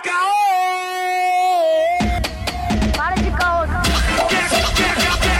caô? 0.00 1.86
Para 2.96 3.14
de 3.16 3.30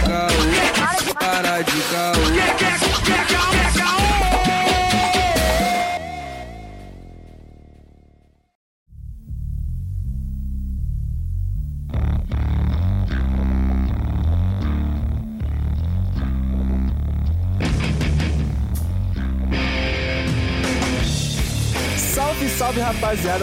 Caô, 0.07 1.15
para 1.15 1.63
de 1.63 1.81
caô. 1.93 2.20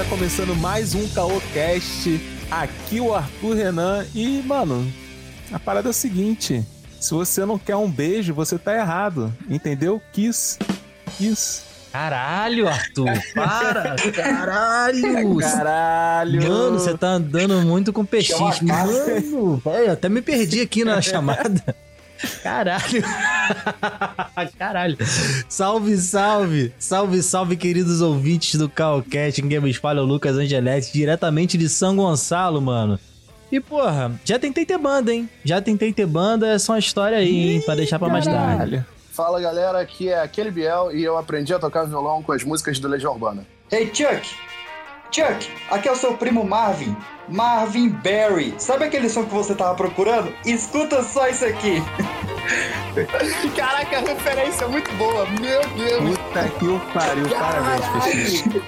Começando 0.09 0.55
mais 0.55 0.95
um 0.95 1.07
CaoCast. 1.09 2.19
Aqui 2.49 2.99
o 2.99 3.13
Arthur 3.13 3.55
Renan 3.55 4.05
e, 4.15 4.41
mano, 4.41 4.89
a 5.51 5.59
parada 5.59 5.89
é 5.89 5.91
o 5.91 5.93
seguinte: 5.93 6.65
se 6.99 7.13
você 7.13 7.45
não 7.45 7.59
quer 7.59 7.75
um 7.75 7.89
beijo, 7.89 8.33
você 8.33 8.57
tá 8.57 8.73
errado, 8.73 9.33
entendeu? 9.49 10.01
Kiss. 10.13 10.57
Kiss. 11.17 11.67
Caralho, 11.91 12.67
Arthur, 12.67 13.09
para! 13.33 13.95
Caralho! 14.13 15.37
Caralho! 15.37 16.47
Mano, 16.47 16.79
você 16.79 16.97
tá 16.97 17.07
andando 17.07 17.61
muito 17.61 17.91
com 17.91 18.05
peixinhos. 18.05 18.61
Mano, 18.61 19.57
velho, 19.63 19.91
até 19.91 20.07
me 20.07 20.21
perdi 20.21 20.61
aqui 20.61 20.85
na 20.85 21.01
chamada. 21.01 21.75
Caralho! 22.43 23.03
Caralho! 24.57 24.97
Salve, 25.47 25.97
salve! 25.97 26.73
Salve, 26.79 27.23
salve, 27.23 27.55
queridos 27.55 28.01
ouvintes 28.01 28.55
do 28.55 28.69
Calcast. 28.69 29.41
Quem 29.41 29.59
me 29.59 29.69
espalha 29.69 29.99
é 29.99 30.01
o 30.01 30.05
Lucas 30.05 30.35
Angeletti, 30.35 30.91
diretamente 30.93 31.57
de 31.57 31.69
São 31.69 31.95
Gonçalo, 31.95 32.61
mano. 32.61 32.99
E, 33.51 33.59
porra, 33.59 34.19
já 34.25 34.37
tentei 34.37 34.65
ter 34.65 34.77
banda, 34.77 35.13
hein? 35.13 35.29
Já 35.43 35.61
tentei 35.61 35.93
ter 35.93 36.05
banda, 36.05 36.47
é 36.47 36.59
só 36.59 36.73
uma 36.73 36.79
história 36.79 37.17
aí, 37.17 37.55
hein? 37.55 37.61
Pra 37.61 37.75
deixar 37.75 37.97
pra 37.97 38.09
mais 38.09 38.25
tarde. 38.25 38.85
Fala 39.11 39.39
galera, 39.41 39.79
aqui 39.79 40.09
é 40.09 40.21
aquele 40.21 40.51
Biel 40.51 40.95
e 40.95 41.03
eu 41.03 41.17
aprendi 41.17 41.53
a 41.53 41.57
tocar 41.57 41.85
violão 41.85 42.21
com 42.21 42.33
as 42.33 42.43
músicas 42.43 42.77
do 42.77 42.87
Legião 42.87 43.13
Urbana. 43.13 43.47
Hey 43.71 43.89
Chuck! 43.93 44.46
Chuck, 45.11 45.49
aqui 45.71 45.87
é 45.87 45.91
o 45.91 45.95
seu 45.95 46.13
primo 46.15 46.43
Marvin. 46.43 46.95
Marvin 47.29 47.89
Berry. 47.89 48.53
Sabe 48.57 48.85
aquele 48.85 49.09
som 49.09 49.23
que 49.25 49.33
você 49.33 49.55
tava 49.55 49.75
procurando? 49.75 50.33
Escuta 50.45 51.03
só 51.03 51.27
isso 51.27 51.45
aqui. 51.45 51.81
Caraca, 53.55 53.97
a 53.97 54.01
referência 54.01 54.65
é 54.65 54.67
muito 54.67 54.91
boa, 54.93 55.25
meu 55.41 55.61
Deus! 55.77 56.17
Puta 56.17 56.49
que 56.57 56.65
o 56.67 56.79
pariu, 56.93 57.29
parabéns, 57.29 58.03
peixinho. 58.03 58.63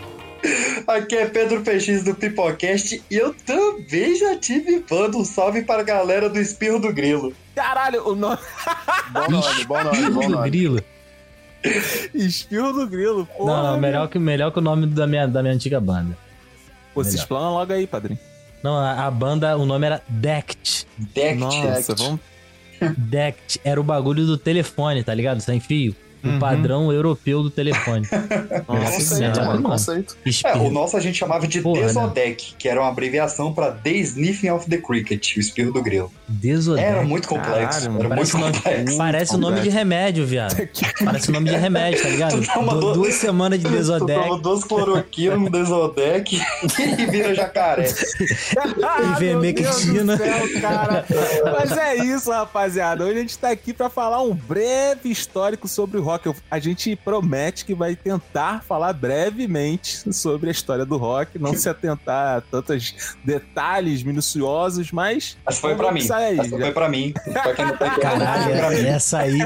Aqui 0.88 1.16
é 1.18 1.26
Pedro 1.28 1.62
Peixes 1.62 2.04
do 2.04 2.16
Pipocast 2.16 3.04
e 3.12 3.16
eu 3.16 3.34
também 3.46 4.16
já 4.16 4.38
tive 4.38 4.80
banda. 4.90 5.18
Um 5.18 5.26
salve 5.26 5.64
para 5.64 5.82
a 5.82 5.84
galera 5.84 6.30
do 6.30 6.40
Espirro 6.40 6.80
do 6.80 6.94
Grilo. 6.94 7.34
Caralho, 7.54 8.08
o 8.08 8.16
nome. 8.16 8.38
Bom 9.12 9.30
nome, 9.30 9.66
bom 9.66 9.84
nome, 9.84 10.10
bom 10.12 10.22
Do 10.22 10.30
nome. 10.30 10.50
grilo. 10.50 10.82
Espirro 12.14 12.72
do 12.72 12.88
grilo, 12.88 13.26
porra. 13.26 13.54
Não, 13.54 13.72
não, 13.72 13.80
melhor 13.80 14.08
que, 14.08 14.18
melhor 14.18 14.52
que 14.52 14.60
o 14.60 14.62
nome 14.62 14.88
da 14.88 15.06
minha, 15.06 15.28
da 15.28 15.42
minha 15.42 15.54
antiga 15.54 15.80
banda. 15.82 16.18
Pô, 16.94 17.04
se 17.04 17.16
explana 17.16 17.50
logo 17.50 17.72
aí, 17.72 17.88
padrinho. 17.88 18.20
Não, 18.64 18.78
a, 18.78 19.06
a 19.06 19.12
banda, 19.12 19.58
o 19.58 19.66
nome 19.66 19.86
era 19.86 20.02
Dect. 20.08 20.86
Deck 20.98 21.38
Nossa, 21.38 21.96
vamos. 21.96 22.20
Dect 22.98 23.60
era 23.64 23.80
o 23.80 23.84
bagulho 23.84 24.26
do 24.26 24.38
telefone, 24.38 25.04
tá 25.04 25.14
ligado? 25.14 25.42
Sem 25.42 25.60
fio. 25.60 25.96
O 26.24 26.28
Uhum. 26.28 26.40
padrão 26.40 26.92
europeu 26.92 27.42
do 27.42 27.50
telefone. 27.50 28.06
Nossa 28.68 29.00
Senhora, 29.00 29.46
mano, 29.46 29.64
conceito. 29.64 30.18
É, 30.46 30.54
o 30.58 30.70
nosso 30.70 30.98
a 30.98 31.00
gente 31.00 31.18
chamava 31.18 31.48
de 31.48 31.62
Porra, 31.62 31.82
né? 31.82 31.88
Desodec, 31.88 32.56
que 32.58 32.68
era 32.68 32.82
uma 32.82 32.90
abreviação 32.90 33.54
para 33.54 33.72
The 33.72 33.92
Sniffing 33.92 34.50
of 34.50 34.70
the 34.70 34.78
Cricket, 34.78 35.38
o 35.38 35.40
Espirro 35.40 35.72
do 35.72 35.82
Grilo. 35.82 36.12
Desodec. 36.28 36.86
Era 36.86 37.04
muito 37.04 37.28
complexo, 37.28 37.82
Caralho, 37.90 38.00
era 38.00 38.10
parece 38.10 38.34
muito 38.36 38.46
nome- 38.46 38.58
complexo. 38.64 38.98
Parece 38.98 39.36
o 39.36 39.38
nome 39.38 39.62
de 39.62 39.70
remédio, 39.70 40.26
viado. 40.26 40.56
Parece 41.06 41.30
o 41.30 41.34
nome 41.34 41.50
de 41.50 41.56
remédio, 41.56 42.02
tá 42.04 42.10
ligado? 42.10 42.40
Du- 42.42 42.94
Duas 42.94 43.14
semanas 43.16 43.60
de 43.60 43.66
Tu 43.70 43.72
Desodec. 43.72 44.20
toma 44.22 44.40
duas 44.40 44.64
cloroquinas, 44.66 45.38
um 45.40 45.46
Desodec 45.50 46.36
e 46.98 47.06
vira 47.06 47.34
jacaré. 47.34 47.86
Ah, 48.84 49.16
Ivermectina. 49.16 50.04
meu 50.04 50.18
Deus 50.18 50.42
do 50.42 50.48
céu, 50.52 50.62
cara. 50.62 51.06
Mas 51.60 51.72
é 51.78 51.96
isso, 51.96 52.32
rapaziada. 52.32 53.04
Hoje 53.06 53.18
a 53.18 53.22
gente 53.22 53.38
tá 53.38 53.50
aqui 53.50 53.74
pra 53.74 53.90
falar 53.90 54.22
um 54.22 54.34
breve 54.34 55.10
histórico 55.10 55.68
sobre 55.68 55.98
o 55.98 56.04
rock. 56.10 56.26
Eu- 56.26 56.36
A 56.52 56.60
gente 56.60 56.96
promete 56.96 57.66
que 57.66 57.74
vai 57.74 57.96
tentar 57.96 58.64
falar 58.64 58.94
brevemente 58.94 60.14
sobre 60.14 60.50
a 60.50 60.52
história 60.52 60.86
do 60.86 60.98
rock, 60.98 61.38
não 61.40 61.54
se 61.56 61.70
atentar 61.70 62.38
a 62.38 62.42
tantos 62.42 63.16
detalhes 63.24 64.04
minuciosos, 64.04 64.92
mas. 64.92 65.38
Essa 65.48 65.62
foi 65.62 65.76
pra 65.76 65.92
mim. 65.92 66.06
Aí, 66.12 66.40
Essa 66.40 66.50
foi 66.50 66.72
pra 66.72 66.90
mim. 66.90 67.14
Pra 67.32 67.54
quem 67.54 67.66
não 67.66 67.78
tá 67.78 67.88
entendendo, 67.88 68.02
Caralho, 68.20 68.58
pra 68.58 68.70
mim. 68.72 68.86
essa 68.86 69.18
aí, 69.20 69.40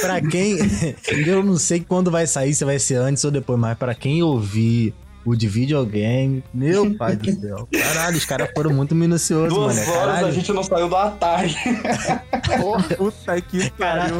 pra 0.00 0.20
quem. 0.20 0.56
Eu 1.26 1.42
não 1.42 1.56
sei 1.56 1.80
quando 1.80 2.10
vai 2.10 2.26
sair, 2.26 2.54
se 2.54 2.64
vai 2.64 2.78
ser 2.78 2.96
antes 2.96 3.24
ou 3.24 3.30
depois, 3.30 3.58
mas 3.58 3.76
pra 3.76 3.94
quem 3.94 4.22
ouvir 4.22 4.94
o 5.26 5.34
de 5.36 5.48
videogame, 5.48 6.42
meu 6.54 6.94
pai 6.96 7.16
do 7.16 7.30
céu. 7.40 7.68
Caralho, 7.72 8.16
os 8.16 8.24
caras 8.24 8.48
foram 8.54 8.72
muito 8.72 8.94
minuciosos, 8.94 9.52
Duas 9.52 9.76
mano. 9.76 9.90
horas 9.90 10.04
Caralho. 10.06 10.26
a 10.28 10.30
gente 10.30 10.52
não 10.52 10.62
saiu 10.62 10.88
do 10.88 10.96
Atari. 10.96 11.54
Puta 12.96 13.40
que 13.40 13.70
pariu. 13.72 14.18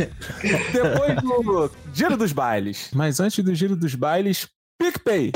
Depois 0.73 1.23
do 1.23 1.71
Giro 1.95 2.17
dos 2.17 2.33
Bailes. 2.33 2.91
Mas 2.93 3.21
antes 3.21 3.43
do 3.45 3.55
Giro 3.55 3.77
dos 3.77 3.95
Bailes, 3.95 4.49
PicPay. 4.83 5.31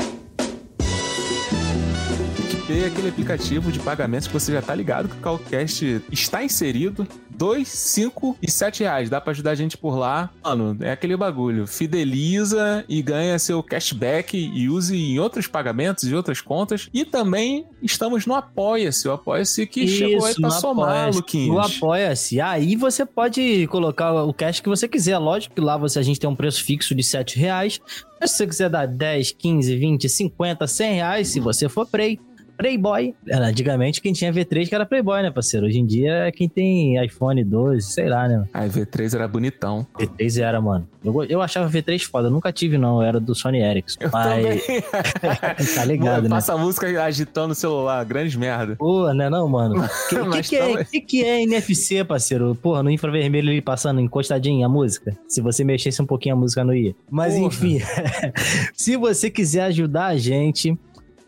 PicPay 2.49 2.83
é 2.83 2.87
aquele 2.87 3.09
aplicativo 3.09 3.71
de 3.71 3.79
pagamentos 3.79 4.27
que 4.27 4.33
você 4.33 4.51
já 4.51 4.61
tá 4.61 4.75
ligado 4.75 5.07
que 5.07 5.15
o 5.15 5.19
Calcast 5.19 6.01
está 6.11 6.43
inserido. 6.43 7.07
2, 7.41 7.67
5 7.67 8.37
e 8.39 8.51
7 8.51 8.83
reais. 8.83 9.09
Dá 9.09 9.19
pra 9.19 9.31
ajudar 9.31 9.49
a 9.49 9.55
gente 9.55 9.75
por 9.75 9.97
lá. 9.97 10.29
Mano, 10.43 10.77
é 10.79 10.91
aquele 10.91 11.17
bagulho. 11.17 11.65
Fideliza 11.65 12.85
e 12.87 13.01
ganha 13.01 13.39
seu 13.39 13.63
cashback 13.63 14.37
e 14.37 14.69
use 14.69 14.95
em 14.95 15.17
outros 15.17 15.47
pagamentos 15.47 16.03
e 16.03 16.13
outras 16.13 16.39
contas. 16.39 16.87
E 16.93 17.03
também 17.03 17.65
estamos 17.81 18.27
no 18.27 18.35
Apoia-se. 18.35 19.07
O 19.07 19.13
Apoia-se 19.13 19.65
que 19.65 19.87
chegou 19.87 20.23
aí 20.23 20.35
pra 20.35 20.51
somar. 20.51 21.15
Luquinhos. 21.15 21.47
No 21.47 21.59
Apoia-se. 21.59 22.39
Aí 22.39 22.75
você 22.75 23.07
pode 23.07 23.65
colocar 23.71 24.13
o 24.13 24.31
cash 24.31 24.59
que 24.59 24.69
você 24.69 24.87
quiser. 24.87 25.17
Lógico 25.17 25.55
que 25.55 25.61
lá 25.61 25.75
você, 25.77 25.97
a 25.97 26.03
gente 26.03 26.19
tem 26.19 26.29
um 26.29 26.35
preço 26.35 26.63
fixo 26.63 26.93
de 26.93 27.01
7 27.01 27.39
reais. 27.39 27.81
Mas 28.19 28.29
se 28.29 28.37
você 28.37 28.45
quiser 28.45 28.69
dar 28.69 28.85
10, 28.85 29.31
15, 29.31 29.75
20, 29.77 30.07
50, 30.07 30.67
100 30.67 30.93
reais, 30.93 31.27
se 31.29 31.39
você 31.39 31.67
for 31.67 31.87
Prey. 31.87 32.19
Playboy. 32.61 33.13
Era, 33.27 33.47
Antigamente 33.47 34.01
quem 34.01 34.13
tinha 34.13 34.31
V3 34.31 34.67
que 34.69 34.75
era 34.75 34.85
Playboy, 34.85 35.21
né, 35.21 35.31
parceiro? 35.31 35.65
Hoje 35.65 35.79
em 35.79 35.85
dia 35.85 36.27
é 36.27 36.31
quem 36.31 36.47
tem 36.47 37.03
iPhone 37.03 37.43
12, 37.43 37.81
sei 37.91 38.07
lá, 38.07 38.27
né? 38.27 38.45
A 38.53 38.65
V3 38.65 39.13
era 39.15 39.27
bonitão. 39.27 39.85
V3 39.99 40.41
era, 40.41 40.61
mano. 40.61 40.87
Eu, 41.03 41.23
eu 41.25 41.41
achava 41.41 41.69
V3 41.69 42.03
foda. 42.03 42.27
Eu 42.27 42.31
nunca 42.31 42.51
tive, 42.51 42.77
não. 42.77 43.01
Eu 43.01 43.07
era 43.07 43.19
do 43.19 43.33
Sony 43.33 43.59
Ericsson. 43.61 43.97
Eu 44.01 44.09
Mas 44.13 44.43
também. 44.43 44.81
tá 45.75 45.85
ligado, 45.85 46.05
Mano, 46.05 46.23
né? 46.23 46.29
Passa 46.29 46.53
a 46.53 46.57
música 46.57 47.03
agitando 47.03 47.53
o 47.53 47.55
celular, 47.55 48.03
grandes 48.05 48.35
merda. 48.35 48.75
Pô, 48.75 49.11
né 49.13 49.29
não, 49.29 49.47
mano? 49.49 49.81
O 49.91 50.09
que, 50.09 50.19
Mas 50.19 50.49
que, 50.49 50.55
é, 50.57 50.59
tamo- 50.73 50.85
que, 50.85 51.01
que 51.01 51.23
é 51.23 51.41
NFC, 51.43 52.03
parceiro? 52.03 52.53
Porra, 52.55 52.83
no 52.83 52.89
infravermelho 52.91 53.49
ele 53.49 53.61
passando 53.61 53.99
encostadinho 54.01 54.65
a 54.65 54.69
música. 54.69 55.17
Se 55.27 55.41
você 55.41 55.63
mexesse 55.63 56.01
um 56.01 56.05
pouquinho 56.05 56.35
a 56.35 56.37
música 56.37 56.63
não 56.63 56.73
ia. 56.73 56.93
Mas 57.09 57.33
Porra. 57.33 57.45
enfim, 57.47 57.79
se 58.75 58.95
você 58.97 59.29
quiser 59.29 59.63
ajudar 59.63 60.07
a 60.07 60.17
gente, 60.17 60.77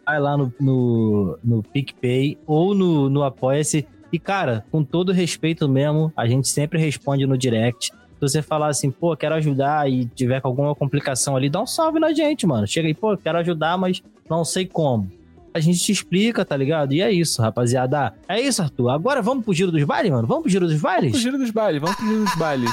vai 0.06 0.20
lá 0.20 0.38
no, 0.38 0.54
no, 0.60 1.38
no 1.44 1.64
PicPay 1.64 2.38
ou 2.46 2.74
no, 2.74 3.10
no 3.10 3.24
Apoia-se. 3.24 3.86
E, 4.12 4.20
cara, 4.20 4.64
com 4.72 4.84
todo 4.84 5.12
respeito 5.12 5.68
mesmo, 5.68 6.12
a 6.16 6.28
gente 6.28 6.48
sempre 6.48 6.80
responde 6.80 7.26
no 7.26 7.38
direct. 7.38 7.88
Se 7.92 8.22
você 8.22 8.42
falar 8.42 8.68
assim, 8.68 8.92
pô, 8.92 9.18
quero 9.18 9.36
ajudar 9.36 9.90
e 9.90 10.06
tiver 10.06 10.40
com 10.40 10.48
alguma 10.48 10.74
complicação 10.76 11.36
ali, 11.36 11.50
dá 11.50 11.62
um 11.62 11.68
salve 11.68 12.00
na 12.00 12.14
gente, 12.14 12.46
mano. 12.46 12.68
Chega 12.68 12.88
aí, 12.88 12.94
pô, 12.94 13.18
quero 13.18 13.38
ajudar, 13.40 13.78
mas 13.78 14.02
não 14.30 14.46
sei 14.46 14.66
como. 14.66 15.12
A 15.54 15.60
gente 15.60 15.80
te 15.80 15.92
explica, 15.92 16.44
tá 16.46 16.56
ligado? 16.56 16.94
E 16.94 17.02
é 17.02 17.12
isso, 17.12 17.42
rapaziada. 17.42 18.14
É 18.28 18.40
isso, 18.40 18.62
Arthur. 18.62 18.90
Agora 18.90 19.22
vamos 19.22 19.44
pro 19.44 19.54
giro 19.54 19.72
dos 19.72 19.84
bailes, 19.84 20.12
mano? 20.12 20.28
Vamos 20.28 20.44
pro 20.44 20.52
giro 20.52 20.68
dos 20.68 20.80
Vamos 20.80 20.96
pro 20.96 21.02
bailes? 21.02 21.22
giro 21.22 21.38
dos 21.38 21.52
bailes, 21.52 21.82
vamos 21.82 21.96
pro 21.96 22.08
giro 22.08 22.24
dos 22.24 22.36
bailes. 22.36 22.72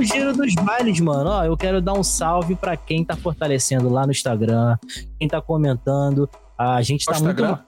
Pro 0.00 0.04
giro 0.04 0.32
dos 0.32 0.54
bailes, 0.54 0.98
mano. 1.00 1.28
Ó, 1.28 1.44
eu 1.44 1.56
quero 1.56 1.80
dar 1.80 1.92
um 1.92 2.02
salve 2.02 2.54
pra 2.54 2.74
quem 2.74 3.04
tá 3.04 3.14
fortalecendo 3.16 3.90
lá 3.90 4.06
no 4.06 4.12
Instagram, 4.12 4.78
quem 5.18 5.28
tá 5.28 5.42
comentando. 5.42 6.28
A 6.56 6.80
gente 6.80 7.04
tá 7.04 7.20
muito. 7.20 7.58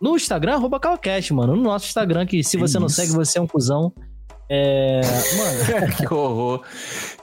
No 0.00 0.16
Instagram, 0.16 0.54
arroba 0.54 0.80
Calcast, 0.80 1.32
mano. 1.32 1.54
No 1.54 1.62
nosso 1.62 1.86
Instagram, 1.86 2.26
que 2.26 2.42
se 2.42 2.56
você 2.56 2.78
não 2.80 2.88
isso? 2.88 2.96
segue, 2.96 3.12
você 3.12 3.38
é 3.38 3.40
um 3.40 3.46
cuzão. 3.46 3.92
É. 4.48 5.00
Mano. 5.36 5.92
que 5.96 6.12
horror. 6.12 6.62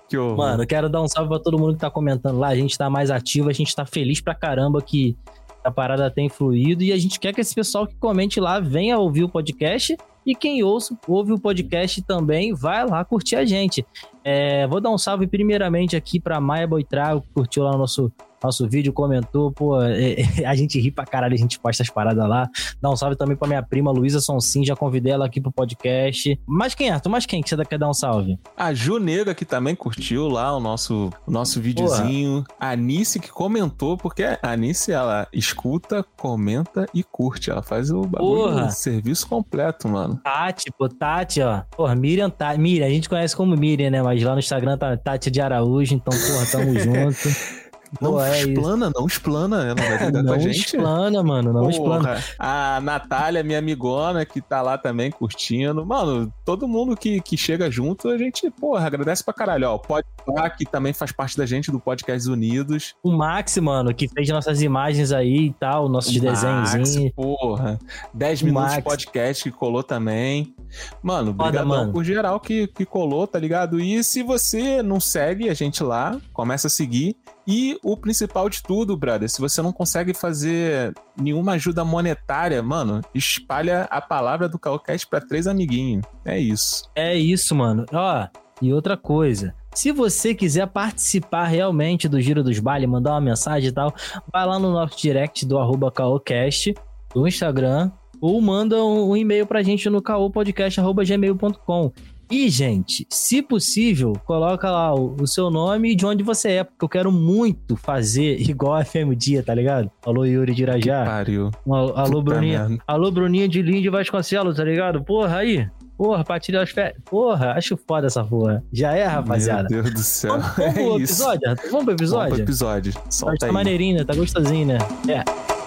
Que 0.08 0.18
horror. 0.18 0.38
Mano, 0.38 0.66
quero 0.66 0.90
dar 0.90 1.02
um 1.02 1.08
salve 1.08 1.30
pra 1.30 1.40
todo 1.40 1.60
mundo 1.60 1.74
que 1.74 1.82
tá 1.82 1.92
comentando 1.92 2.40
lá. 2.40 2.48
A 2.48 2.56
gente 2.56 2.78
tá 2.78 2.90
mais 2.90 3.12
ativo, 3.12 3.50
a 3.50 3.54
gente 3.54 3.76
tá 3.76 3.86
feliz 3.86 4.22
pra 4.22 4.34
caramba 4.34 4.82
que 4.82 5.18
a 5.62 5.70
parada 5.70 6.10
tem 6.10 6.30
fluído 6.30 6.82
e 6.82 6.94
a 6.94 6.98
gente 6.98 7.20
quer 7.20 7.34
que 7.34 7.42
esse 7.42 7.54
pessoal 7.54 7.86
que 7.86 7.96
comente 7.96 8.40
lá 8.40 8.62
venha 8.62 8.98
ouvir 8.98 9.26
o 9.26 9.30
podcast 9.30 9.98
E 10.26 10.36
quem 10.36 10.64
ouça, 10.64 10.98
ouve 11.08 11.32
o 11.32 11.40
podcast 11.40 12.02
também, 12.04 12.54
vai 12.54 12.86
lá 12.86 13.04
curtir 13.04 13.36
a 13.36 13.46
gente. 13.46 13.86
É, 14.24 14.68
vou 14.68 14.82
dar 14.82 14.90
um 14.90 14.98
salve 14.98 15.28
primeiramente 15.28 15.96
aqui 15.96 16.20
pra 16.20 16.40
Maia 16.40 16.68
Boitrago, 16.68 17.22
que 17.22 17.30
curtiu 17.34 17.64
lá 17.64 17.74
o 17.74 17.78
nosso, 17.78 18.12
nosso 18.44 18.68
vídeo, 18.68 18.94
comentou. 18.94 19.52
Pô, 19.52 19.82
é, 19.82 20.18
a 20.46 20.56
gente 20.56 20.80
ri 20.80 20.92
pra 20.92 21.06
caralho, 21.06 21.34
a 21.34 21.38
gente 21.38 21.60
posta 21.60 21.84
as 21.84 21.90
paradas 21.90 22.28
lá. 22.28 22.48
Dá 22.82 22.90
um 22.90 22.96
salve 22.96 23.16
também 23.16 23.36
pra 23.36 23.48
minha 23.48 23.64
prima 23.64 23.92
Luísa 23.92 24.20
Sonsim, 24.20 24.64
já 24.66 24.76
convidei 24.76 25.14
ela 25.14 25.26
aqui 25.26 25.40
pro 25.42 25.52
podcast. 25.52 26.40
Mas 26.46 26.76
quem, 26.76 26.90
Arthur? 26.90 27.10
Mas 27.10 27.26
quem 27.26 27.42
que 27.42 27.50
você 27.50 27.66
quer 27.66 27.80
dar 27.80 27.90
um 27.90 27.94
salve? 27.94 28.38
A 28.56 28.74
Ju 28.74 29.00
Negra, 29.00 29.34
que 29.34 29.46
também 29.46 29.76
curtiu 29.76 30.28
lá 30.28 30.56
o 30.56 30.60
nosso, 30.60 31.10
o 31.26 31.32
nosso 31.32 31.60
videozinho. 31.62 32.44
A 32.60 32.72
Anice, 32.72 33.20
que 33.20 33.30
comentou, 33.30 33.98
porque 33.98 34.24
a 34.24 34.40
Anice, 34.44 34.92
ela 34.92 35.28
escuta, 35.34 36.06
comenta 36.18 36.86
e 36.94 37.04
curte. 37.04 37.50
Ela 37.50 37.62
faz 37.64 37.90
o 37.90 38.02
bagulho, 38.02 38.44
Porra. 38.44 38.66
o 38.68 38.72
serviço 38.72 39.28
completo, 39.28 39.88
mano. 39.88 40.09
Tati, 40.16 40.72
pô, 40.78 40.88
Tati, 40.90 41.42
ó. 41.42 41.62
Porra, 41.76 41.96
Miriam, 41.96 42.30
Tati. 42.30 42.60
Miriam, 42.60 42.88
a 42.88 42.90
gente 42.90 43.10
conhece 43.10 43.36
como 43.36 43.56
Miriam, 43.56 43.90
né? 43.90 44.02
Mas 44.02 44.22
lá 44.24 44.34
no 44.34 44.40
Instagram 44.40 44.78
tá 44.78 44.96
Tati 44.98 45.30
de 45.32 45.42
Araújo, 45.42 45.94
então, 45.94 46.18
porra, 46.18 46.46
tamo 46.52 46.74
junto. 46.80 47.69
Não 48.00 48.12
Pô, 48.12 48.22
é 48.22 48.40
explana, 48.42 48.92
não 48.96 49.06
explana. 49.08 49.64
Ela 49.64 49.76
vai 49.76 49.98
com 50.12 50.22
Não 50.22 50.34
a 50.34 50.40
gente. 50.40 50.60
explana, 50.60 51.24
mano, 51.24 51.52
não 51.54 51.62
Porra. 51.62 51.72
explana. 51.72 52.24
A 52.38 52.80
Natália, 52.82 53.44
minha 53.44 53.60
amigona, 53.60 54.26
que 54.26 54.42
tá 54.42 54.62
lá 54.62 54.78
também 54.78 55.10
curtindo. 55.12 55.86
Mano, 55.86 56.32
todo 56.46 56.68
mundo 56.68 56.96
que, 56.96 57.20
que 57.22 57.36
chega 57.36 57.70
junto, 57.72 58.10
a 58.10 58.18
gente, 58.18 58.50
porra, 58.52 58.86
agradece 58.86 59.24
pra 59.24 59.34
caralho. 59.34 59.70
Ó, 59.70 59.76
o 59.76 59.80
Pode 59.80 60.06
Pá, 60.26 60.50
que 60.50 60.66
também 60.66 60.94
faz 60.94 61.12
parte 61.12 61.38
da 61.38 61.46
gente 61.46 61.72
do 61.72 61.80
Podcast 61.80 62.30
Unidos. 62.30 62.94
O 63.02 63.12
Max, 63.12 63.58
mano, 63.58 63.94
que 63.94 64.08
fez 64.08 64.30
nossas 64.30 64.62
imagens 64.62 65.12
aí 65.12 65.48
e 65.48 65.54
tal, 65.54 65.90
nossos 65.90 66.16
O 66.16 66.24
Max, 66.24 66.42
desenhozinhos. 66.42 67.12
Porra. 67.16 67.80
10 68.14 68.42
O 68.42 68.46
minutos 68.46 68.70
de 68.70 68.76
Max. 68.76 68.84
podcast 68.84 69.44
que 69.44 69.52
colou 69.52 69.82
também. 69.82 70.54
Mano, 71.02 71.34
mano. 71.34 71.92
por 71.92 72.04
geral 72.04 72.40
que, 72.40 72.68
que 72.68 72.86
colou, 72.86 73.26
tá 73.26 73.40
ligado? 73.40 73.80
E 73.80 74.04
se 74.04 74.22
você 74.22 74.84
não 74.84 75.00
segue 75.00 75.50
a 75.50 75.54
gente 75.54 75.84
lá, 75.84 76.20
começa 76.32 76.68
a 76.68 76.70
seguir. 76.70 77.16
E 77.52 77.80
o 77.82 77.98
principal 77.98 78.48
de 78.48 78.62
tudo, 78.62 78.96
brother, 78.96 79.28
se 79.28 79.42
você 79.42 79.60
não 79.60 79.74
consegue 79.74 80.14
fazer 80.14 80.94
nenhuma 81.20 81.54
ajuda 81.54 81.84
monetária, 81.84 82.62
mano, 82.62 83.02
espalha 83.12 83.88
a 83.90 84.00
palavra 84.00 84.48
do 84.48 84.60
Calcast 84.60 85.08
pra 85.08 85.20
três 85.20 85.48
amiguinhos. 85.48 86.06
É 86.24 86.38
isso. 86.38 86.88
É 86.96 87.18
isso, 87.18 87.56
mano. 87.56 87.88
Ó, 87.92 88.28
e 88.62 88.72
outra 88.72 88.96
coisa. 88.96 89.56
Se 89.74 89.92
você 89.92 90.36
quiser 90.36 90.68
participar 90.68 91.46
realmente 91.46 92.08
do 92.08 92.22
Giro 92.22 92.44
dos 92.44 92.60
Bailes, 92.60 92.88
mandar 92.88 93.14
uma 93.14 93.22
mensagem 93.22 93.70
e 93.70 93.72
tal, 93.72 93.96
vai 94.32 94.46
lá 94.46 94.60
no 94.60 94.72
nosso 94.72 94.96
direct 94.96 95.44
do 95.44 95.58
arroba 95.58 95.92
caocast, 95.92 96.76
do 97.16 97.28
Instagram, 97.28 97.90
ou 98.22 98.40
manda 98.40 98.78
um, 98.84 99.10
um 99.10 99.18
e-mail 99.18 99.48
pra 99.48 99.64
gente 99.64 99.90
no 99.90 100.04
caopodcast.gmail.com. 100.04 101.92
E, 102.32 102.48
gente, 102.48 103.08
se 103.10 103.42
possível, 103.42 104.14
coloca 104.24 104.70
lá 104.70 104.94
o, 104.94 105.16
o 105.20 105.28
seu 105.28 105.50
nome 105.50 105.92
e 105.94 105.96
de 105.96 106.06
onde 106.06 106.24
você 106.24 106.50
é, 106.52 106.64
porque 106.64 106.86
eu 106.86 106.90
quero 106.90 107.12
muito 107.12 107.76
fazer 107.76 108.40
igual 108.48 108.76
a 108.76 108.86
FM 108.86 109.16
Dia, 109.18 109.42
tá 109.42 109.54
ligado? 109.54 109.90
Alô, 110.06 110.26
Yuri 110.26 110.54
de 110.54 110.62
Irajá. 110.62 111.06
Pariu. 111.06 111.50
Um 111.66 111.74
Alô, 111.74 112.22
Bruninha. 112.22 112.70
merda. 112.70 112.84
Alô, 112.88 113.10
Bruninha 113.12 113.48
de 113.48 113.62
Linde 113.62 113.90
Vasconcelos, 113.90 114.58
tá 114.58 114.64
ligado? 114.64 115.04
Porra, 115.04 115.38
aí. 115.38 115.68
Porra, 115.98 116.24
partilha 116.24 116.62
as 116.62 116.70
férias. 116.70 116.96
Porra, 117.04 117.54
acho 117.54 117.76
foda 117.76 118.08
essa 118.08 118.24
porra. 118.24 118.64
Já 118.72 118.96
é, 118.96 119.06
rapaziada. 119.06 119.68
Meu 119.70 119.82
Deus 119.84 119.96
do 119.96 120.00
céu. 120.00 120.40
Vamos, 120.40 120.56
vamos 120.56 120.74
pro 120.74 120.82
é 120.82 121.02
isso. 121.02 121.14
episódio? 121.14 121.50
Arthur? 121.50 121.72
Vamos 121.72 121.72
pro 121.72 121.72
Vamos 121.72 121.84
pro 121.84 121.92
episódio? 121.92 122.44
episódio. 122.44 122.94
Solta 123.10 123.38
tá 123.40 123.46
aí. 123.48 123.52
maneirinho, 123.52 123.98
né? 123.98 124.04
Tá 124.06 124.16
gostosinho, 124.16 124.68
né? 124.68 124.78
É. 125.10 125.59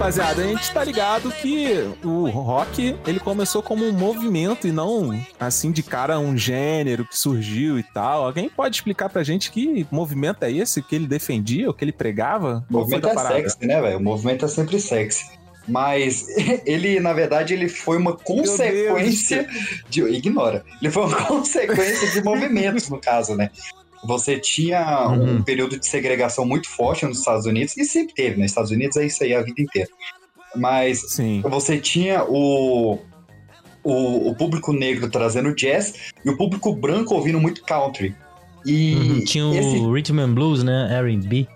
rapaziada, 0.00 0.42
a 0.42 0.46
gente 0.46 0.72
tá 0.72 0.82
ligado 0.82 1.30
que 1.30 1.86
o 2.02 2.30
rock, 2.30 2.96
ele 3.06 3.20
começou 3.20 3.62
como 3.62 3.84
um 3.84 3.92
movimento 3.92 4.66
e 4.66 4.72
não, 4.72 5.10
assim, 5.38 5.70
de 5.70 5.82
cara 5.82 6.18
um 6.18 6.34
gênero 6.38 7.04
que 7.04 7.16
surgiu 7.16 7.78
e 7.78 7.82
tal. 7.82 8.24
Alguém 8.24 8.48
pode 8.48 8.76
explicar 8.76 9.10
pra 9.10 9.22
gente 9.22 9.50
que 9.50 9.86
movimento 9.90 10.42
é 10.42 10.50
esse 10.50 10.80
que 10.80 10.96
ele 10.96 11.06
defendia, 11.06 11.68
o 11.68 11.74
que 11.74 11.84
ele 11.84 11.92
pregava? 11.92 12.64
O 12.70 12.72
movimento 12.72 13.08
é 13.08 13.18
sexy, 13.18 13.66
né, 13.66 13.78
velho? 13.78 13.98
O 13.98 14.02
movimento 14.02 14.46
é 14.46 14.48
sempre 14.48 14.80
sexy. 14.80 15.38
Mas 15.68 16.26
ele, 16.64 16.98
na 16.98 17.12
verdade, 17.12 17.52
ele 17.52 17.68
foi 17.68 17.98
uma 17.98 18.16
consequência 18.16 19.46
de. 19.90 20.02
Ignora. 20.02 20.64
Ele 20.80 20.90
foi 20.90 21.04
uma 21.04 21.16
consequência 21.26 22.10
de 22.10 22.24
movimentos, 22.24 22.88
no 22.88 22.98
caso, 22.98 23.36
né? 23.36 23.50
Você 24.04 24.38
tinha 24.38 25.08
um 25.10 25.36
Uhum. 25.36 25.42
período 25.42 25.78
de 25.78 25.86
segregação 25.86 26.46
muito 26.46 26.68
forte 26.68 27.04
nos 27.04 27.18
Estados 27.18 27.46
Unidos, 27.46 27.76
e 27.76 27.84
sempre 27.84 28.14
teve, 28.14 28.36
nos 28.36 28.46
Estados 28.50 28.70
Unidos 28.70 28.96
é 28.96 29.04
isso 29.06 29.22
aí 29.22 29.34
a 29.34 29.42
vida 29.42 29.60
inteira. 29.60 29.88
Mas 30.56 31.00
Sim. 31.12 31.42
você 31.44 31.78
tinha 31.78 32.24
o, 32.24 32.98
o, 33.84 34.28
o 34.30 34.34
público 34.34 34.72
negro 34.72 35.08
trazendo 35.10 35.54
jazz 35.54 35.94
e 36.24 36.30
o 36.30 36.36
público 36.36 36.72
branco 36.74 37.14
ouvindo 37.14 37.38
muito 37.38 37.62
country. 37.62 38.14
E 38.66 38.94
Uhum, 38.94 39.24
Tinha 39.24 39.46
o 39.46 39.54
esse 39.54 39.78
Rhythm 39.78 40.18
and 40.20 40.34
Blues, 40.34 40.62
né? 40.62 40.88
R&B. 40.98 41.46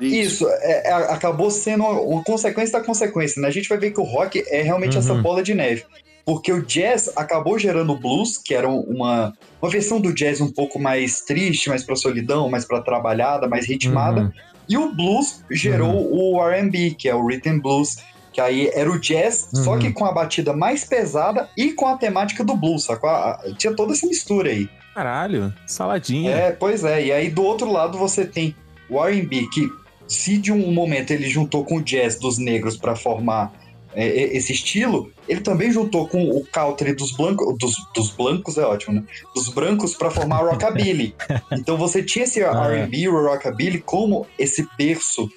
isso, 0.00 0.46
é- 0.48 0.88
é- 0.90 0.92
acabou 1.12 1.50
sendo 1.50 1.84
uma, 1.84 2.00
uma 2.00 2.24
consequência 2.24 2.78
da 2.78 2.84
consequência, 2.84 3.40
né? 3.40 3.48
A 3.48 3.50
gente 3.52 3.68
vai 3.68 3.78
ver 3.78 3.92
que 3.92 4.00
o 4.00 4.04
rock 4.04 4.42
é 4.48 4.60
realmente 4.62 4.92
Uhum. 4.94 4.98
essa 4.98 5.14
bola 5.14 5.42
de 5.42 5.54
neve. 5.54 5.84
Porque 6.24 6.52
o 6.52 6.62
jazz 6.64 7.10
acabou 7.16 7.58
gerando 7.58 7.92
o 7.92 7.98
blues, 7.98 8.38
que 8.38 8.54
era 8.54 8.68
uma, 8.68 9.32
uma 9.60 9.70
versão 9.70 10.00
do 10.00 10.12
jazz 10.14 10.40
um 10.40 10.50
pouco 10.50 10.78
mais 10.78 11.20
triste, 11.22 11.68
mais 11.68 11.82
pra 11.82 11.96
solidão, 11.96 12.48
mais 12.48 12.64
pra 12.64 12.80
trabalhada, 12.80 13.48
mais 13.48 13.66
ritmada. 13.66 14.22
Uhum. 14.22 14.32
E 14.68 14.76
o 14.76 14.94
blues 14.94 15.44
gerou 15.50 16.08
o 16.12 16.40
R&B, 16.48 16.94
que 16.96 17.08
é 17.08 17.14
o 17.14 17.26
rhythm 17.26 17.58
blues, 17.58 17.96
que 18.32 18.40
aí 18.40 18.70
era 18.72 18.90
o 18.90 18.98
jazz, 18.98 19.48
só 19.52 19.72
Uhum. 19.72 19.78
que 19.80 19.92
com 19.92 20.04
a 20.06 20.12
batida 20.12 20.52
mais 20.52 20.84
pesada 20.84 21.50
e 21.56 21.72
com 21.72 21.86
a 21.88 21.96
temática 21.96 22.44
do 22.44 22.56
blues, 22.56 22.84
sacou? 22.84 23.10
Tinha 23.58 23.74
toda 23.74 23.92
essa 23.92 24.06
mistura 24.06 24.50
aí. 24.50 24.68
Caralho, 24.94 25.52
saladinha. 25.66 26.30
É, 26.30 26.50
pois 26.52 26.84
é. 26.84 27.06
E 27.06 27.12
aí 27.12 27.28
do 27.30 27.42
outro 27.42 27.70
lado 27.70 27.98
você 27.98 28.24
tem 28.24 28.54
o 28.88 29.04
R&B 29.04 29.48
que 29.52 29.68
se 30.06 30.36
de 30.38 30.52
um 30.52 30.70
momento 30.72 31.10
ele 31.10 31.28
juntou 31.28 31.64
com 31.64 31.76
o 31.78 31.82
jazz 31.82 32.16
dos 32.18 32.38
negros 32.38 32.76
pra 32.76 32.94
formar 32.94 33.52
esse 33.94 34.52
estilo, 34.52 35.10
ele 35.28 35.40
também 35.40 35.70
juntou 35.70 36.08
com 36.08 36.22
o 36.30 36.44
country 36.46 36.94
dos 36.94 37.12
blancos, 37.12 37.56
dos, 37.58 37.74
dos 37.94 38.10
blancos 38.10 38.56
é 38.58 38.62
ótimo, 38.64 38.94
né? 38.94 39.04
Dos 39.34 39.48
brancos 39.48 39.94
pra 39.94 40.10
formar 40.10 40.38
rockabilly. 40.38 41.14
então 41.52 41.76
você 41.76 42.02
tinha 42.02 42.24
esse 42.24 42.42
Ah. 42.42 42.70
R&B, 42.70 43.08
o 43.08 43.22
rockabilly 43.26 43.80
como 43.80 44.26
esse 44.38 44.66
berço 44.78 45.28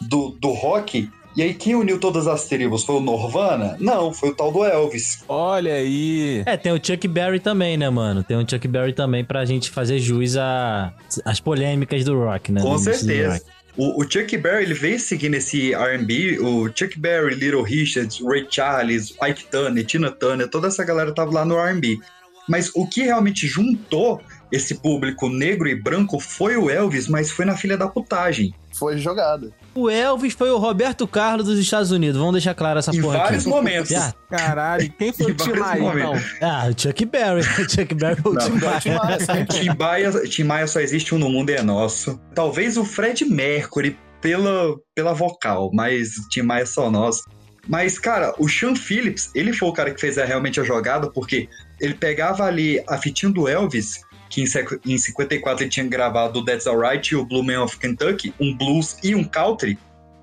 do, 0.00 0.30
do 0.40 0.50
rock. 0.50 1.10
E 1.36 1.42
aí 1.42 1.52
quem 1.52 1.74
uniu 1.74 2.00
todas 2.00 2.26
as 2.26 2.46
tribos 2.46 2.82
foi 2.82 2.94
o 2.96 3.00
Norvana? 3.00 3.76
Não, 3.78 4.10
foi 4.10 4.30
o 4.30 4.34
tal 4.34 4.50
do 4.50 4.64
Elvis. 4.64 5.22
Olha 5.28 5.74
aí. 5.74 6.42
É, 6.46 6.56
tem 6.56 6.72
o 6.72 6.80
Chuck 6.82 7.06
Berry 7.06 7.38
também, 7.40 7.76
né, 7.76 7.90
mano? 7.90 8.24
Tem 8.24 8.38
o 8.38 8.48
Chuck 8.48 8.66
Berry 8.66 8.94
também 8.94 9.22
pra 9.22 9.44
gente 9.44 9.68
fazer 9.70 9.98
jus 9.98 10.38
a- 10.38 10.94
às 11.26 11.38
polêmicas 11.38 12.04
do 12.04 12.18
rock, 12.18 12.50
né? 12.52 12.62
Com 12.62 12.78
certeza. 12.78 13.42
O, 13.76 14.02
o 14.02 14.10
Chuck 14.10 14.36
Berry, 14.38 14.64
ele 14.64 14.74
veio 14.74 14.98
seguindo 14.98 15.34
esse 15.34 15.74
R&B, 15.74 16.38
o 16.40 16.66
Chuck 16.74 16.98
Berry, 16.98 17.34
Little 17.34 17.62
Richards, 17.62 18.20
Ray 18.22 18.46
Charles, 18.48 19.14
Ike 19.22 19.44
Turner, 19.50 19.84
Tina 19.84 20.10
Turner, 20.10 20.48
toda 20.48 20.68
essa 20.68 20.82
galera 20.82 21.12
tava 21.12 21.30
lá 21.30 21.44
no 21.44 21.58
R&B. 21.58 21.98
Mas 22.48 22.70
o 22.74 22.86
que 22.86 23.02
realmente 23.02 23.46
juntou 23.46 24.22
esse 24.50 24.76
público 24.76 25.28
negro 25.28 25.68
e 25.68 25.74
branco 25.74 26.18
foi 26.18 26.56
o 26.56 26.70
Elvis, 26.70 27.08
mas 27.08 27.30
foi 27.30 27.44
na 27.44 27.56
filha 27.56 27.76
da 27.76 27.88
putagem. 27.88 28.54
Foi 28.78 28.98
jogada. 28.98 29.50
O 29.74 29.88
Elvis 29.90 30.34
foi 30.34 30.50
o 30.50 30.58
Roberto 30.58 31.06
Carlos 31.06 31.46
dos 31.46 31.58
Estados 31.58 31.90
Unidos. 31.90 32.16
Vvamos 32.16 32.34
deixar 32.34 32.54
claro 32.54 32.78
essa 32.78 32.94
em 32.94 33.00
porra 33.00 33.18
vários 33.18 33.42
aqui. 33.42 33.50
momentos. 33.50 33.92
Ah, 33.92 34.14
Caralho, 34.30 34.92
quem 34.98 35.12
foi 35.12 35.26
Em 35.26 35.30
o 35.30 35.34
Tim 35.34 35.50
vários 35.52 35.60
Maia, 35.60 35.78
então? 35.78 36.08
momentos. 36.14 36.42
ah, 36.42 36.68
o 36.70 36.80
Chuck 36.80 37.04
Berry. 37.06 37.40
O 37.60 37.70
Chuck 37.70 37.94
Berry 37.94 38.20
foi 38.22 38.32
o 38.32 38.34
Não, 38.34 38.44
Tim 38.50 38.58
Maia. 38.64 38.80
Tim 38.80 38.90
Maia, 38.90 39.20
sabe? 39.20 39.44
Tim 39.46 39.68
Maia, 39.78 40.12
Tim 40.28 40.42
Maia 40.44 40.66
só 40.66 40.80
existe 40.80 41.14
um 41.14 41.18
no 41.18 41.28
mundo 41.30 41.50
e 41.50 41.54
é 41.54 41.62
nosso. 41.62 42.20
Talvez 42.34 42.76
o 42.76 42.84
Fred 42.84 43.24
Mercury 43.24 43.98
pela, 44.20 44.74
pela 44.94 45.12
vocal, 45.14 45.70
mas 45.72 46.10
Tim 46.30 46.42
Maia 46.42 46.62
é 46.62 46.66
só 46.66 46.90
nosso. 46.90 47.22
Mas, 47.68 47.98
cara, 47.98 48.32
o 48.38 48.48
Sean 48.48 48.76
Phillips, 48.76 49.30
ele 49.34 49.52
foi 49.52 49.68
o 49.68 49.72
cara 49.72 49.90
que 49.92 50.00
fez 50.00 50.16
a- 50.18 50.24
realmente 50.24 50.60
a 50.60 50.64
jogada, 50.64 51.10
porque 51.10 51.48
ele 51.80 51.94
pegava 51.94 52.44
ali 52.44 52.80
a 52.88 52.96
fitinha 52.96 53.30
do 53.32 53.48
Elvis, 53.48 54.00
que 54.28 54.42
em, 54.42 54.46
sec- 54.46 54.80
em 54.84 54.96
54 54.98 55.64
ele 55.64 55.70
tinha 55.70 55.86
gravado 55.86 56.40
o 56.40 56.44
That's 56.44 56.66
Alright 56.66 57.12
e 57.12 57.16
o 57.16 57.24
Blue 57.24 57.42
Man 57.42 57.62
of 57.62 57.78
Kentucky, 57.78 58.34
um 58.40 58.56
blues 58.56 58.96
e 59.02 59.14
um 59.14 59.24
country. 59.24 59.78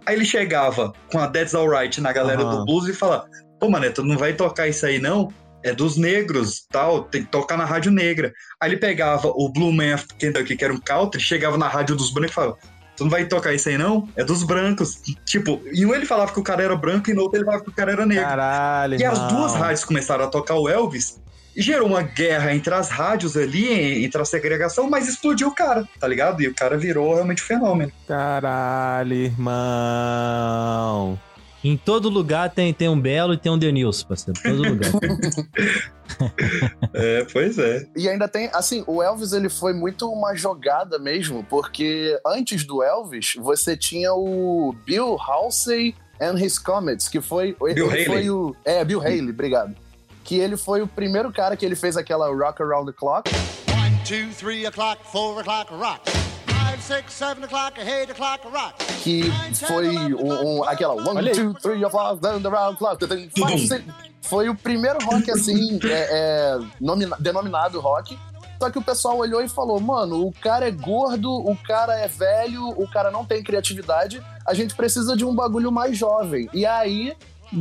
Aí 0.05 0.15
ele 0.15 0.25
chegava 0.25 0.91
com 1.11 1.19
a 1.19 1.27
That's 1.27 1.55
Alright 1.55 1.99
na 2.01 2.11
galera 2.11 2.41
Aham. 2.41 2.59
do 2.59 2.65
blues 2.65 2.87
e 2.89 2.93
falava: 2.93 3.25
Pô, 3.59 3.69
mané, 3.69 3.89
tu 3.89 4.03
não 4.03 4.17
vai 4.17 4.33
tocar 4.33 4.67
isso 4.67 4.85
aí 4.85 4.99
não? 4.99 5.31
É 5.65 5.73
dos 5.73 5.95
negros, 5.95 6.65
tal, 6.69 7.03
tem 7.03 7.23
que 7.23 7.29
tocar 7.31 7.57
na 7.57 7.63
rádio 7.63 7.89
negra. 7.89 8.33
Aí 8.59 8.69
ele 8.71 8.77
pegava 8.77 9.29
o 9.29 9.47
Blue 9.49 9.71
Man 9.71 9.95
of 9.95 10.05
Kentucky, 10.19 10.57
que 10.57 10.63
era 10.65 10.73
um 10.73 10.77
country, 10.79 11.21
chegava 11.21 11.57
na 11.57 11.69
rádio 11.69 11.95
dos 11.95 12.11
brancos 12.11 12.31
e 12.31 12.35
falava: 12.35 12.57
Tu 12.97 13.03
não 13.05 13.09
vai 13.09 13.25
tocar 13.25 13.53
isso 13.53 13.69
aí 13.69 13.77
não? 13.77 14.09
É 14.17 14.25
dos 14.25 14.43
brancos. 14.43 14.99
Tipo, 15.25 15.61
em 15.73 15.85
um 15.85 15.95
ele 15.95 16.05
falava 16.05 16.33
que 16.33 16.39
o 16.39 16.43
cara 16.43 16.61
era 16.63 16.75
branco 16.75 17.09
e 17.09 17.13
no 17.13 17.21
outro 17.21 17.37
ele 17.37 17.45
falava 17.45 17.63
que 17.63 17.69
o 17.69 17.73
cara 17.73 17.93
era 17.93 18.05
negro. 18.05 18.25
Caralho, 18.25 18.99
E 18.99 19.05
as 19.05 19.17
duas 19.29 19.53
rádios 19.55 19.85
começaram 19.85 20.25
a 20.25 20.27
tocar 20.27 20.55
o 20.55 20.67
Elvis. 20.67 21.21
Gerou 21.55 21.87
uma 21.87 22.01
guerra 22.01 22.53
entre 22.53 22.73
as 22.73 22.89
rádios 22.89 23.37
ali, 23.37 24.03
entre 24.03 24.21
a 24.21 24.25
segregação, 24.25 24.89
mas 24.89 25.07
explodiu 25.07 25.49
o 25.49 25.55
cara, 25.55 25.87
tá 25.99 26.07
ligado? 26.07 26.41
E 26.41 26.47
o 26.47 26.53
cara 26.53 26.77
virou 26.77 27.13
realmente 27.13 27.43
um 27.43 27.45
fenômeno. 27.45 27.91
Caralho, 28.07 29.13
irmão. 29.13 29.59
Em 31.63 31.77
todo 31.77 32.09
lugar 32.09 32.49
tem, 32.49 32.73
tem 32.73 32.89
um 32.89 32.99
Belo 32.99 33.33
e 33.33 33.37
tem 33.37 33.51
um 33.51 33.57
Denilson, 33.57 34.05
parceiro. 34.07 34.37
Em 34.39 34.43
todo 34.43 34.63
lugar. 34.69 34.91
É, 36.93 37.25
pois 37.31 37.57
é. 37.57 37.87
E 37.95 38.07
ainda 38.07 38.27
tem, 38.27 38.49
assim, 38.53 38.83
o 38.85 39.01
Elvis 39.01 39.33
ele 39.33 39.49
foi 39.49 39.73
muito 39.73 40.07
uma 40.11 40.35
jogada 40.35 40.99
mesmo, 40.99 41.43
porque 41.49 42.19
antes 42.25 42.63
do 42.63 42.83
Elvis, 42.83 43.33
você 43.37 43.75
tinha 43.75 44.13
o 44.13 44.75
Bill 44.85 45.17
Halsey 45.19 45.95
and 46.21 46.35
His 46.39 46.59
Comets, 46.59 47.07
que 47.07 47.19
foi. 47.19 47.55
Bill 47.73 47.89
Haley. 47.89 48.05
foi 48.05 48.29
o. 48.29 48.55
É, 48.63 48.83
Bill 48.85 49.01
Haley, 49.01 49.29
obrigado. 49.29 49.75
Que 50.23 50.39
ele 50.39 50.55
foi 50.57 50.81
o 50.81 50.87
primeiro 50.87 51.31
cara 51.31 51.55
que 51.57 51.65
ele 51.65 51.75
fez 51.75 51.97
aquela 51.97 52.27
Rock 52.33 52.61
Around 52.61 52.91
the 52.91 52.97
Clock. 52.97 53.29
One, 53.69 53.97
two, 54.05 54.33
three 54.37 54.65
o'clock, 54.65 55.01
four 55.11 55.39
o'clock, 55.41 55.71
rock. 55.73 55.99
Five, 56.47 56.81
six, 56.81 57.13
seven 57.13 57.43
o'clock, 57.43 57.79
eight 57.79 58.11
o'clock, 58.11 58.47
rock. 58.47 58.73
que 59.03 59.23
foi 59.67 59.89
um, 59.89 60.59
um- 60.59 60.63
aquela 60.63 60.93
one, 60.93 61.17
Olha 61.17 61.31
aí. 61.31 61.35
two, 61.37 61.53
three, 61.55 61.83
o'clock, 61.83 62.21
down 62.21 62.41
the 62.41 62.49
round 62.49 62.77
clock. 62.77 63.05
Five, 63.05 63.27
Tudum. 63.35 63.57
six. 63.57 63.83
Foi 64.21 64.47
o 64.47 64.55
primeiro 64.55 64.97
rock 65.05 65.29
assim, 65.29 65.77
é, 65.83 66.07
é, 66.11 66.59
nomina- 66.79 67.17
denominado 67.19 67.79
rock. 67.81 68.17
Só 68.61 68.69
que 68.69 68.77
o 68.79 68.81
pessoal 68.81 69.17
olhou 69.17 69.41
e 69.43 69.49
falou: 69.49 69.77
mano, 69.81 70.25
o 70.25 70.31
cara 70.31 70.65
é 70.67 70.71
gordo, 70.71 71.29
o 71.33 71.55
cara 71.57 71.99
é 71.99 72.07
velho, 72.07 72.69
o 72.69 72.89
cara 72.89 73.11
não 73.11 73.25
tem 73.25 73.43
criatividade, 73.43 74.23
a 74.47 74.53
gente 74.53 74.73
precisa 74.73 75.17
de 75.17 75.25
um 75.25 75.35
bagulho 75.35 75.69
mais 75.69 75.97
jovem. 75.97 76.49
E 76.53 76.65
aí 76.65 77.13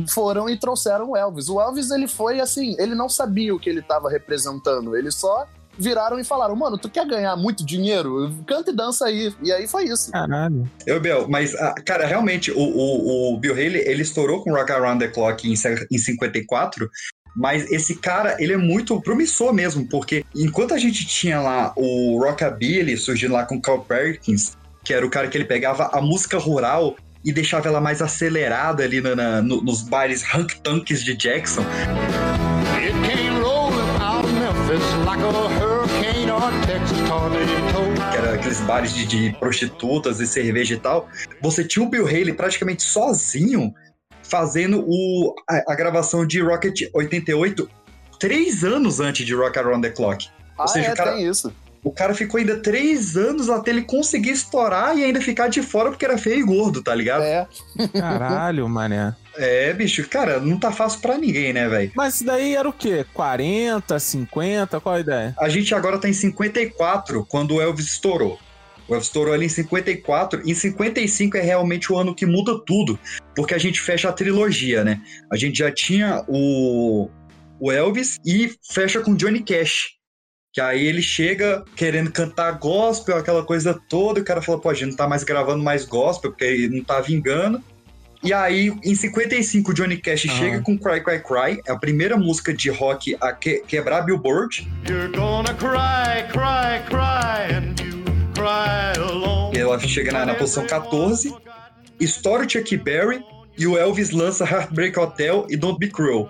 foram 0.09 0.49
e 0.49 0.57
trouxeram 0.57 1.11
o 1.11 1.17
Elvis. 1.17 1.49
O 1.49 1.61
Elvis, 1.61 1.91
ele 1.91 2.07
foi 2.07 2.39
assim, 2.39 2.75
ele 2.79 2.95
não 2.95 3.09
sabia 3.09 3.53
o 3.53 3.59
que 3.59 3.69
ele 3.69 3.81
tava 3.81 4.09
representando, 4.09 4.95
ele 4.95 5.11
só 5.11 5.47
viraram 5.77 6.19
e 6.19 6.23
falaram: 6.23 6.55
mano, 6.55 6.77
tu 6.77 6.89
quer 6.89 7.05
ganhar 7.05 7.35
muito 7.35 7.65
dinheiro? 7.65 8.33
Canta 8.45 8.71
e 8.71 8.75
dança 8.75 9.05
aí. 9.05 9.33
E 9.41 9.51
aí 9.51 9.67
foi 9.67 9.85
isso. 9.85 10.11
Caralho. 10.11 10.69
Eu, 10.85 10.99
Bel, 10.99 11.27
mas, 11.27 11.55
ah, 11.55 11.75
cara, 11.85 12.05
realmente, 12.05 12.51
o, 12.51 12.59
o, 12.59 13.33
o 13.33 13.39
Bill 13.39 13.53
Haley, 13.53 13.83
ele 13.87 14.01
estourou 14.01 14.43
com 14.43 14.53
Rock 14.53 14.71
Around 14.71 15.05
the 15.05 15.11
Clock 15.11 15.47
em, 15.47 15.53
em 15.91 15.97
54, 15.97 16.89
mas 17.35 17.69
esse 17.71 17.95
cara, 17.95 18.35
ele 18.39 18.53
é 18.53 18.57
muito 18.57 18.99
promissor 19.01 19.53
mesmo, 19.53 19.87
porque 19.87 20.23
enquanto 20.35 20.73
a 20.73 20.77
gente 20.77 21.05
tinha 21.05 21.41
lá 21.41 21.73
o 21.75 22.19
Rockabilly 22.23 22.97
surgindo 22.97 23.33
lá 23.33 23.45
com 23.45 23.59
Carl 23.59 23.81
Perkins, 23.81 24.55
que 24.83 24.93
era 24.93 25.05
o 25.05 25.09
cara 25.09 25.27
que 25.27 25.37
ele 25.37 25.45
pegava 25.45 25.89
a 25.93 26.01
música 26.01 26.37
rural 26.37 26.95
e 27.23 27.31
deixava 27.31 27.67
ela 27.67 27.79
mais 27.81 28.01
acelerada 28.01 28.83
ali 28.83 28.99
na- 29.01 29.15
na- 29.15 29.41
no- 29.41 29.61
nos 29.61 29.81
bares 29.81 30.23
hunk-tunks 30.33 31.03
de 31.03 31.15
Jackson, 31.15 31.63
que 38.11 38.17
era 38.17 38.33
aqueles 38.33 38.59
bares 38.61 38.93
de, 38.93 39.05
de 39.05 39.31
prostitutas 39.39 40.19
e 40.19 40.27
cerveja 40.27 40.75
e 40.75 40.79
tal, 40.79 41.07
você 41.41 41.63
tinha 41.63 41.85
o 41.85 41.89
Bill 41.89 42.05
Haley 42.05 42.33
praticamente 42.33 42.83
sozinho 42.83 43.73
fazendo 44.23 44.83
o, 44.87 45.33
a, 45.49 45.73
a 45.73 45.75
gravação 45.75 46.25
de 46.25 46.41
Rocket 46.41 46.81
88 46.93 47.69
três 48.19 48.63
anos 48.63 48.99
antes 48.99 49.25
de 49.25 49.33
Rock 49.33 49.57
Around 49.59 49.87
the 49.87 49.93
Clock. 49.93 50.27
Ah, 50.57 50.67
seja, 50.67 50.89
é, 50.89 50.93
o 50.93 50.95
cara- 50.95 51.13
tem 51.13 51.27
isso. 51.27 51.53
O 51.83 51.91
cara 51.91 52.13
ficou 52.13 52.39
ainda 52.39 52.57
três 52.59 53.17
anos 53.17 53.49
até 53.49 53.71
ele 53.71 53.81
conseguir 53.81 54.31
estourar 54.31 54.97
e 54.97 55.03
ainda 55.03 55.19
ficar 55.19 55.49
de 55.49 55.61
fora 55.61 55.89
porque 55.89 56.05
era 56.05 56.17
feio 56.17 56.39
e 56.39 56.43
gordo, 56.43 56.81
tá 56.81 56.95
ligado? 56.95 57.23
É, 57.23 57.45
Caralho, 57.93 58.67
mané. 58.69 59.13
É, 59.35 59.73
bicho, 59.73 60.07
cara, 60.07 60.39
não 60.39 60.57
tá 60.57 60.71
fácil 60.71 61.01
pra 61.01 61.17
ninguém, 61.17 61.51
né, 61.51 61.67
velho? 61.67 61.91
Mas 61.95 62.15
isso 62.15 62.25
daí 62.25 62.55
era 62.55 62.69
o 62.69 62.73
quê? 62.73 63.05
40, 63.13 63.99
50? 63.99 64.79
Qual 64.79 64.95
a 64.95 64.99
ideia? 64.99 65.35
A 65.39 65.49
gente 65.49 65.73
agora 65.73 65.97
tá 65.97 66.07
em 66.07 66.13
54, 66.13 67.25
quando 67.25 67.55
o 67.55 67.61
Elvis 67.61 67.87
estourou. 67.87 68.39
O 68.87 68.93
Elvis 68.93 69.07
estourou 69.07 69.33
ali 69.33 69.47
em 69.47 69.49
54. 69.49 70.47
Em 70.47 70.53
55 70.53 71.37
é 71.37 71.41
realmente 71.41 71.91
o 71.91 71.97
ano 71.97 72.13
que 72.15 72.25
muda 72.25 72.59
tudo, 72.65 72.99
porque 73.35 73.53
a 73.53 73.57
gente 73.57 73.81
fecha 73.81 74.09
a 74.09 74.13
trilogia, 74.13 74.83
né? 74.83 75.01
A 75.31 75.35
gente 75.35 75.57
já 75.57 75.71
tinha 75.71 76.23
o, 76.27 77.09
o 77.59 77.71
Elvis 77.71 78.19
e 78.25 78.53
fecha 78.71 79.01
com 79.01 79.15
Johnny 79.15 79.41
Cash. 79.41 80.02
Que 80.53 80.61
aí 80.61 80.85
ele 80.85 81.01
chega 81.01 81.65
querendo 81.75 82.11
cantar 82.11 82.51
gospel, 82.59 83.17
aquela 83.17 83.43
coisa 83.43 83.73
toda, 83.89 84.19
e 84.19 84.21
o 84.21 84.25
cara 84.25 84.39
fala, 84.39 84.61
pô, 84.61 84.69
a 84.69 84.73
gente 84.75 84.91
não 84.91 84.95
tá 84.95 85.07
mais 85.07 85.23
gravando 85.23 85.63
mais 85.63 85.83
gospel, 85.83 86.29
porque 86.29 86.43
ele 86.45 86.77
não 86.77 86.83
tá 86.83 87.01
vingando. 87.01 87.59
E 88.23 88.31
aí, 88.31 88.71
em 88.85 88.93
55, 88.95 89.71
o 89.71 89.73
Johnny 89.73 89.97
Cash 89.97 90.25
Aham. 90.27 90.37
chega 90.37 90.61
com 90.61 90.77
Cry 90.77 91.03
Cry 91.03 91.19
Cry, 91.23 91.59
é 91.67 91.71
a 91.71 91.75
primeira 91.75 92.15
música 92.15 92.53
de 92.53 92.69
rock 92.69 93.17
a 93.19 93.33
que- 93.33 93.63
quebrar 93.67 94.03
Billboard. 94.03 94.65
You're 94.87 95.09
gonna 95.11 95.53
cry, 95.55 96.23
cry, 96.31 96.85
cry, 96.87 97.51
and 97.55 97.73
you 97.83 98.03
cry 98.35 98.97
alone. 99.01 99.57
E 99.57 99.59
ela 99.59 99.79
chega 99.79 100.11
na, 100.11 100.23
na 100.27 100.35
posição 100.35 100.67
14. 100.67 101.33
Estoura 101.99 102.45
o 102.45 102.49
Chuck 102.49 102.77
Berry 102.77 103.21
e 103.57 103.65
o 103.65 103.75
Elvis 103.77 104.11
lança 104.11 104.45
Heartbreak 104.49 104.97
Hotel 104.99 105.47
e 105.49 105.57
Don't 105.57 105.79
Be 105.79 105.87
Cruel. 105.89 106.29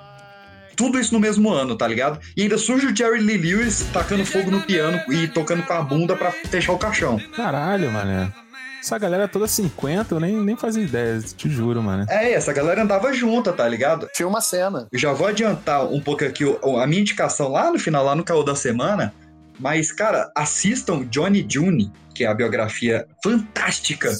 Tudo 0.76 1.00
isso 1.00 1.14
no 1.14 1.20
mesmo 1.20 1.50
ano, 1.52 1.76
tá 1.76 1.88
ligado? 1.88 2.20
E 2.36 2.44
ainda 2.44 2.58
surge 2.58 2.88
o 2.88 2.96
Jerry 2.96 3.20
Lee 3.20 3.38
Lewis 3.38 3.86
tacando 3.94 4.26
fogo 4.26 4.50
no 4.50 4.62
piano 4.62 5.00
e 5.12 5.28
tocando 5.28 5.64
com 5.64 5.74
a 5.74 5.82
bunda 5.82 6.16
pra 6.16 6.32
fechar 6.32 6.74
o 6.74 6.78
caixão. 6.78 7.20
Caralho, 7.36 7.92
mané. 7.92 8.32
Essa 8.84 8.98
galera 8.98 9.30
toda 9.30 9.48
50, 9.48 10.14
eu 10.14 10.20
nem, 10.20 10.36
nem 10.36 10.58
fazia 10.58 10.84
ideia, 10.84 11.18
te 11.22 11.50
juro, 11.50 11.82
mano. 11.82 12.06
É, 12.10 12.34
essa 12.34 12.52
galera 12.52 12.84
andava 12.84 13.14
junta, 13.14 13.54
tá 13.54 13.66
ligado? 13.66 14.10
tinha 14.14 14.28
uma 14.28 14.42
cena. 14.42 14.90
Eu 14.92 15.00
já 15.00 15.14
vou 15.14 15.26
adiantar 15.26 15.86
um 15.86 16.02
pouco 16.02 16.26
aqui 16.26 16.44
a 16.44 16.86
minha 16.86 17.00
indicação 17.00 17.48
lá 17.48 17.72
no 17.72 17.80
final, 17.80 18.04
lá 18.04 18.14
no 18.14 18.26
caô 18.26 18.44
da 18.44 18.56
semana. 18.56 19.14
Mas, 19.58 19.90
cara, 19.90 20.30
assistam 20.36 21.06
Johnny 21.06 21.46
June, 21.48 21.94
que 22.14 22.26
é 22.26 22.28
a 22.28 22.34
biografia 22.34 23.08
fantástica 23.24 24.12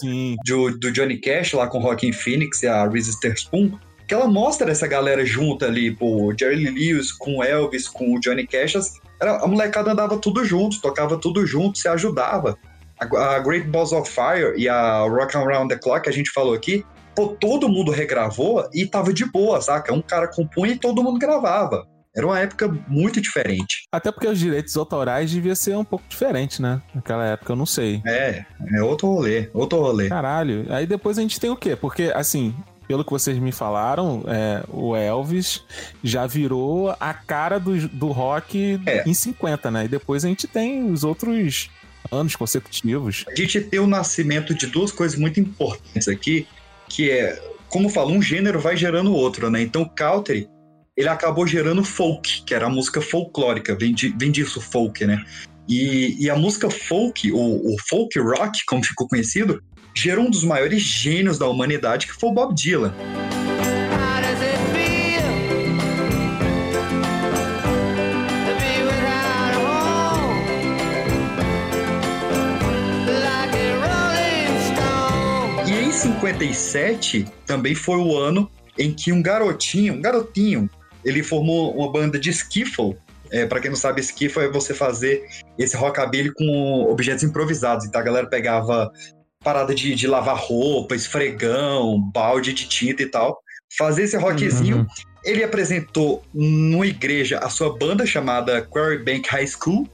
do, 0.46 0.72
do 0.78 0.92
Johnny 0.94 1.18
Cash 1.18 1.52
lá 1.52 1.68
com 1.68 1.80
Rockin' 1.80 2.14
Phoenix 2.14 2.64
e 2.64 2.68
a 2.68 2.88
Reese 2.88 3.12
Witherspoon, 3.16 3.78
que 4.14 4.22
ela 4.22 4.28
mostra 4.28 4.72
essa 4.72 4.86
galera 4.88 5.26
junta 5.26 5.66
ali, 5.66 5.90
pô, 5.90 6.28
o 6.28 6.38
Jerry 6.38 6.66
Lewis 6.70 7.12
com 7.12 7.38
o 7.38 7.44
Elvis, 7.44 7.88
com 7.88 8.14
o 8.16 8.20
Johnny 8.20 8.46
Cash, 8.46 8.76
as- 8.76 8.94
era, 9.20 9.38
a 9.44 9.48
molecada 9.48 9.92
andava 9.92 10.18
tudo 10.20 10.46
junto, 10.46 10.80
tocava 10.80 11.18
tudo 11.18 11.46
junto, 11.48 11.80
se 11.80 11.88
ajudava. 11.88 12.56
A, 13.00 13.36
a 13.36 13.40
Great 13.40 13.68
Balls 13.70 13.92
of 13.92 14.08
Fire 14.12 14.54
e 14.56 14.70
a 14.70 15.00
Rock 15.00 15.36
Around 15.36 15.74
the 15.74 15.80
Clock, 15.82 16.04
que 16.04 16.10
a 16.10 16.14
gente 16.14 16.30
falou 16.30 16.54
aqui, 16.54 16.86
pô, 17.16 17.30
todo 17.30 17.68
mundo 17.68 17.92
regravou 17.92 18.70
e 18.72 18.86
tava 18.86 19.12
de 19.12 19.26
boa, 19.26 19.60
saca? 19.62 19.92
Um 19.92 20.02
cara 20.02 20.28
compunha 20.28 20.74
e 20.74 20.78
todo 20.78 21.02
mundo 21.04 21.18
gravava. 21.18 21.88
Era 22.16 22.28
uma 22.28 22.40
época 22.40 22.68
muito 22.88 23.20
diferente. 23.20 23.88
Até 23.92 24.12
porque 24.12 24.28
os 24.28 24.38
direitos 24.38 24.78
autorais 24.78 25.32
devia 25.32 25.56
ser 25.56 25.76
um 25.76 25.84
pouco 25.84 26.06
diferente, 26.08 26.62
né? 26.62 26.80
Naquela 26.94 27.26
época, 27.26 27.52
eu 27.54 27.56
não 27.56 27.66
sei. 27.66 28.00
É, 28.06 28.46
é 28.76 28.84
outro 28.84 29.08
rolê, 29.08 29.50
outro 29.52 29.80
rolê. 29.80 30.10
Caralho. 30.10 30.68
Aí 30.70 30.86
depois 30.86 31.18
a 31.18 31.22
gente 31.24 31.40
tem 31.40 31.50
o 31.50 31.56
quê? 31.56 31.76
Porque, 31.76 32.12
assim, 32.14 32.54
pelo 32.94 33.04
que 33.04 33.10
vocês 33.10 33.40
me 33.40 33.52
falaram, 33.52 34.24
é, 34.28 34.64
o 34.70 34.96
Elvis 34.96 35.64
já 36.04 36.28
virou 36.28 36.96
a 37.00 37.12
cara 37.12 37.60
do, 37.60 37.88
do 37.88 38.10
rock 38.10 38.80
É. 38.86 39.04
em 39.10 39.16
50, 39.16 39.72
né? 39.72 39.86
E 39.86 39.88
depois 39.88 40.24
a 40.24 40.28
gente 40.28 40.46
tem 40.46 40.92
os 40.92 41.04
outros 41.04 41.72
anos 42.12 42.36
consecutivos. 42.36 43.26
A 43.28 43.34
gente 43.36 43.60
tem 43.62 43.80
o 43.80 43.88
nascimento 43.88 44.54
de 44.54 44.68
duas 44.68 44.92
coisas 44.92 45.18
muito 45.18 45.40
importantes 45.40 46.08
aqui, 46.08 46.48
que 46.88 47.10
é, 47.10 47.42
como 47.68 47.88
eu 47.88 47.90
falo, 47.90 48.12
um 48.12 48.22
gênero 48.22 48.60
vai 48.60 48.78
gerando 48.78 49.12
outro, 49.12 49.50
né? 49.50 49.64
Então 49.64 49.82
o 49.82 49.90
country, 49.90 50.48
ele 50.96 51.08
acabou 51.10 51.48
gerando 51.48 51.84
folk, 51.84 52.44
que 52.44 52.54
era 52.54 52.68
a 52.68 52.70
música 52.70 53.02
folclórica, 53.02 53.76
vem, 53.76 53.92
de, 53.92 54.10
vem 54.10 54.30
disso 54.32 54.62
folk, 54.62 55.04
né? 55.04 55.26
E, 55.68 56.16
e 56.24 56.30
a 56.30 56.36
música 56.36 56.70
folk, 56.70 57.32
o, 57.32 57.74
o 57.74 57.76
folk 57.90 58.20
rock, 58.20 58.64
como 58.68 58.86
ficou 58.86 59.08
conhecido, 59.08 59.60
gerou 59.96 60.26
um 60.26 60.30
dos 60.30 60.44
maiores 60.44 60.82
gênios 60.82 61.38
da 61.38 61.48
humanidade, 61.48 62.08
que 62.08 62.14
foi 62.14 62.30
o 62.30 62.34
Bob 62.34 62.54
Dylan. 62.54 62.94
E 75.68 75.72
em 75.72 75.92
57 75.92 77.26
também 77.46 77.76
foi 77.76 77.98
o 77.98 78.18
ano 78.18 78.50
em 78.78 78.92
que 78.92 79.12
um 79.12 79.22
garotinho, 79.22 79.94
um 79.94 80.02
garotinho, 80.02 80.70
ele 81.06 81.22
formou 81.22 81.76
uma 81.76 81.92
banda 81.92 82.20
de 82.20 82.30
skiffle. 82.30 82.98
É, 83.32 83.46
para 83.46 83.60
quem 83.60 83.72
não 83.72 83.78
sabe, 83.78 84.02
skiffle 84.02 84.44
é 84.44 84.50
você 84.50 84.74
fazer 84.74 85.24
esse 85.58 85.76
rockabilly 85.76 86.32
com 86.34 86.88
objetos 86.90 87.24
improvisados. 87.24 87.86
Então 87.86 88.00
a 88.00 88.04
galera 88.04 88.28
pegava 88.28 88.92
parada 89.44 89.76
de, 89.76 89.94
de 89.94 90.08
lavar 90.08 90.38
roupa, 90.38 90.96
esfregão, 90.96 92.00
balde 92.14 92.54
de 92.54 92.68
tinta 92.68 93.04
e 93.04 93.06
tal. 93.06 93.40
Fazer 93.78 94.04
esse 94.04 94.18
rockzinho. 94.18 94.78
Uhum. 94.78 94.88
Ele 95.24 95.44
apresentou 95.44 96.24
numa 96.34 96.86
igreja 96.86 97.40
a 97.40 97.50
sua 97.50 97.76
banda 97.78 98.06
chamada 98.06 98.62
Quarry 98.62 99.04
Bank 99.04 99.28
High 99.30 99.48
School. 99.48 99.88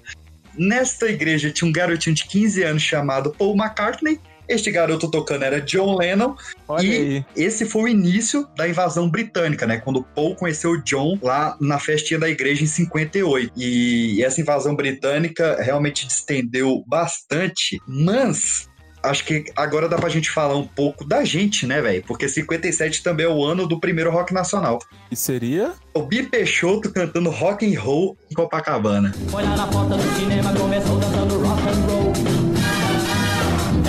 Nesta 0.57 1.07
igreja 1.09 1.51
tinha 1.51 1.67
um 1.67 1.71
garotinho 1.71 2.15
de 2.15 2.25
15 2.25 2.63
anos 2.63 2.81
chamado 2.83 3.31
Paul 3.31 3.55
McCartney. 3.55 4.19
Este 4.49 4.71
garoto 4.71 5.09
tocando 5.09 5.43
era 5.43 5.61
John 5.61 5.95
Lennon. 5.95 6.35
Olha 6.67 6.83
E- 6.83 6.91
aí. 6.91 7.25
Esse 7.35 7.67
foi 7.67 7.83
o 7.83 7.87
início 7.87 8.47
da 8.57 8.67
invasão 8.67 9.07
britânica, 9.07 9.67
né? 9.67 9.77
Quando 9.77 10.03
Paul 10.03 10.35
conheceu 10.35 10.71
o 10.71 10.83
John 10.83 11.19
lá 11.21 11.55
na 11.61 11.77
festinha 11.77 12.19
da 12.19 12.27
igreja 12.27 12.63
em 12.63 12.67
58. 12.67 13.53
E 13.55 14.23
essa 14.23 14.41
invasão 14.41 14.75
britânica 14.75 15.61
realmente 15.61 16.07
distendeu 16.07 16.83
bastante, 16.87 17.79
mas 17.87 18.67
acho 19.03 19.25
que 19.25 19.45
agora 19.55 19.87
dá 19.87 19.97
pra 19.97 20.09
gente 20.09 20.29
falar 20.29 20.55
um 20.55 20.65
pouco 20.65 21.05
da 21.05 21.23
gente, 21.23 21.65
né, 21.65 21.81
velho? 21.81 22.03
Porque 22.05 22.27
57 22.27 23.01
também 23.03 23.25
é 23.25 23.29
o 23.29 23.43
ano 23.43 23.67
do 23.67 23.79
primeiro 23.79 24.11
rock 24.11 24.33
nacional. 24.33 24.79
E 25.11 25.15
seria? 25.15 25.73
O 25.93 26.03
Bi 26.03 26.23
Peixoto 26.23 26.91
cantando 26.91 27.29
rock 27.29 27.65
and 27.65 27.79
roll 27.79 28.17
em 28.29 28.33
Copacabana. 28.33 29.13
Olhar 29.33 29.57
na 29.57 29.67
porta 29.67 29.95
do 29.95 30.19
cinema, 30.19 30.53
começou 30.53 30.97
dançando 30.99 31.39
rock 31.39 31.61
and 31.61 31.91
roll. 31.91 32.13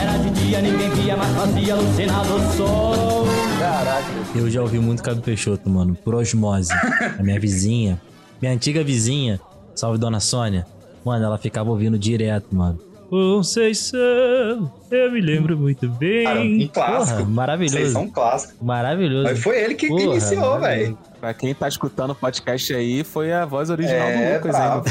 Era 0.01 0.17
de 0.19 0.31
dia, 0.31 0.61
ninguém 0.63 0.91
via, 0.91 1.17
mas 1.17 1.37
fazia 1.37 1.75
alucinar 1.75 2.25
do 2.25 2.57
sol. 2.57 3.27
Caraca. 3.59 4.09
Eu 4.35 4.49
já 4.51 4.63
ouvi 4.63 4.79
muito 4.79 5.03
Cabo 5.03 5.21
Peixoto, 5.21 5.69
mano, 5.69 5.95
por 5.95 6.15
osmose. 6.15 6.73
A 7.19 7.23
minha 7.23 7.39
vizinha, 7.39 8.01
minha 8.41 8.55
antiga 8.55 8.83
vizinha, 8.83 9.41
salve 9.75 9.99
Dona 9.99 10.21
Sônia, 10.21 10.67
mano, 11.05 11.25
ela 11.25 11.37
ficava 11.37 11.71
ouvindo 11.71 11.99
direto, 11.99 12.55
mano. 12.55 12.90
Conceição, 13.11 14.73
eu 14.91 15.11
me 15.11 15.21
lembro 15.21 15.57
muito 15.59 15.89
bem. 15.89 16.25
Cara, 16.25 16.41
um 16.41 16.69
clássico. 16.69 17.05
Porra, 17.05 17.15
Vocês 17.17 17.29
maravilhoso. 17.29 17.93
são 17.93 18.09
clássicos. 18.09 18.57
Maravilhoso. 18.63 19.25
Mas 19.25 19.39
foi 19.43 19.61
ele 19.63 19.75
que, 19.75 19.89
Porra, 19.89 20.03
iniciou, 20.05 20.61
velho. 20.61 20.99
Pra 21.21 21.35
quem 21.35 21.55
tá 21.55 21.69
escutando 21.69 22.11
o 22.11 22.15
podcast 22.15 22.75
aí, 22.75 23.03
foi 23.05 23.33
a 23.33 23.45
voz 23.45 23.69
original 23.69 24.09
É, 24.09 24.39
do 24.39 24.47
Lucas, 24.47 24.55
hein? 24.57 24.63
Não 24.63 24.81
bravo. 24.83 24.89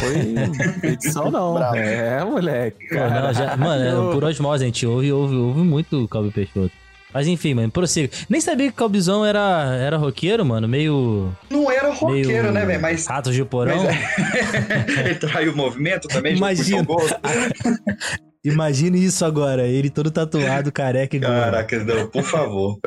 foi 0.82 0.90
edição, 0.92 1.32
não. 1.32 1.54
Bravo. 1.54 1.76
É, 1.78 2.24
moleque. 2.26 2.88
Pô, 2.90 2.96
não, 2.96 3.34
já- 3.34 3.58
mano, 3.58 4.10
é, 4.10 4.14
por 4.14 4.24
osmose, 4.24 4.64
a 4.64 4.68
gente 4.68 4.86
ouve, 4.86 5.12
ouve, 5.12 5.36
ouve 5.36 5.62
muito 5.62 6.04
o 6.04 6.08
Calbi 6.08 6.30
Peixoto. 6.32 6.72
Mas 7.14 7.28
enfim, 7.28 7.54
mano, 7.56 7.72
prossiga. 7.72 8.10
Nem 8.30 8.40
sabia 8.40 8.68
que 8.68 8.74
o 8.74 8.76
Calbizão 8.76 9.26
era, 9.26 9.76
era 9.82 9.98
roqueiro, 9.98 10.46
mano, 10.46 10.68
meio... 10.68 11.32
Não 11.50 11.70
era 11.72 11.92
roqueiro, 11.92 12.30
meio 12.30 12.52
né, 12.52 12.66
velho? 12.66 12.82
Mas 12.82 13.08
Ratos 13.08 13.34
de 13.34 13.44
porão. 13.44 13.84
Mas 13.84 13.96
é- 13.96 14.86
ele 15.10 15.16
traiu 15.16 15.54
o 15.54 15.56
movimento 15.56 16.08
também, 16.08 16.36
Imagina. 16.38 16.86
Imagine 18.44 19.04
isso 19.04 19.26
agora, 19.26 19.68
ele 19.68 19.90
todo 19.90 20.10
tatuado, 20.10 20.72
careca 20.72 21.16
e 21.16 21.20
gordo. 21.20 21.34
Caraca, 21.34 21.84
não, 21.84 22.08
por 22.08 22.24
favor. 22.24 22.80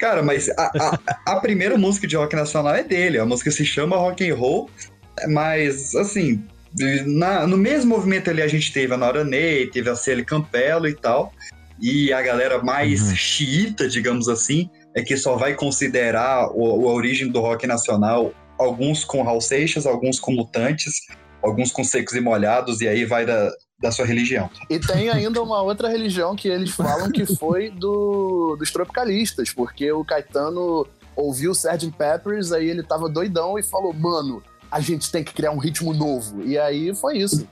Cara, 0.00 0.20
mas 0.22 0.48
a, 0.48 0.98
a, 1.26 1.32
a 1.34 1.40
primeira 1.40 1.78
música 1.78 2.08
de 2.08 2.16
rock 2.16 2.34
nacional 2.34 2.74
é 2.74 2.82
dele. 2.82 3.18
A 3.18 3.24
música 3.24 3.50
se 3.52 3.64
chama 3.64 3.96
Rock 3.96 4.28
and 4.28 4.34
Roll, 4.34 4.68
mas 5.28 5.94
assim, 5.94 6.42
na- 7.06 7.46
no 7.46 7.56
mesmo 7.56 7.94
movimento 7.94 8.30
ali 8.30 8.42
a 8.42 8.48
gente 8.48 8.72
teve 8.72 8.92
a 8.94 8.96
Nora 8.96 9.22
Ney, 9.22 9.68
teve 9.68 9.88
a 9.88 9.94
Celi 9.94 10.24
Campelo 10.24 10.88
e 10.88 10.94
tal. 10.94 11.32
E 11.80 12.12
a 12.12 12.22
galera 12.22 12.62
mais 12.62 13.02
Uhum. 13.02 13.16
xiita, 13.16 13.88
digamos 13.88 14.28
assim, 14.28 14.70
é 14.94 15.02
que 15.02 15.16
só 15.16 15.36
vai 15.36 15.54
considerar 15.54 16.50
o, 16.54 16.88
a 16.88 16.92
origem 16.92 17.28
do 17.28 17.40
rock 17.40 17.66
nacional, 17.66 18.32
alguns 18.58 19.04
com 19.04 19.22
Raul 19.22 19.40
Seixas, 19.40 19.86
alguns 19.86 20.18
com 20.18 20.32
Mutantes, 20.32 20.94
alguns 21.42 21.70
com 21.70 21.84
Secos 21.84 22.14
e 22.14 22.20
Molhados, 22.20 22.80
e 22.80 22.88
aí 22.88 23.04
vai 23.04 23.26
da, 23.26 23.50
da 23.78 23.92
sua 23.92 24.06
religião. 24.06 24.48
E 24.70 24.78
tem 24.78 25.10
ainda 25.10 25.42
uma 25.42 25.60
outra 25.62 25.88
religião 25.88 26.34
que 26.34 26.48
eles 26.48 26.70
falam 26.70 27.10
que 27.10 27.26
foi 27.36 27.70
do, 27.70 28.56
dos 28.58 28.70
tropicalistas, 28.70 29.52
porque 29.52 29.92
o 29.92 30.04
Caetano 30.04 30.86
ouviu 31.14 31.50
o 31.50 31.54
Sgt. 31.54 31.92
Peppers, 31.92 32.52
aí 32.52 32.68
ele 32.68 32.82
tava 32.82 33.08
doidão 33.08 33.58
e 33.58 33.62
falou, 33.62 33.92
mano, 33.92 34.42
a 34.70 34.80
gente 34.80 35.10
tem 35.10 35.22
que 35.22 35.32
criar 35.32 35.50
um 35.50 35.58
ritmo 35.58 35.92
novo. 35.92 36.42
E 36.42 36.58
aí 36.58 36.94
foi 36.94 37.18
isso. 37.18 37.46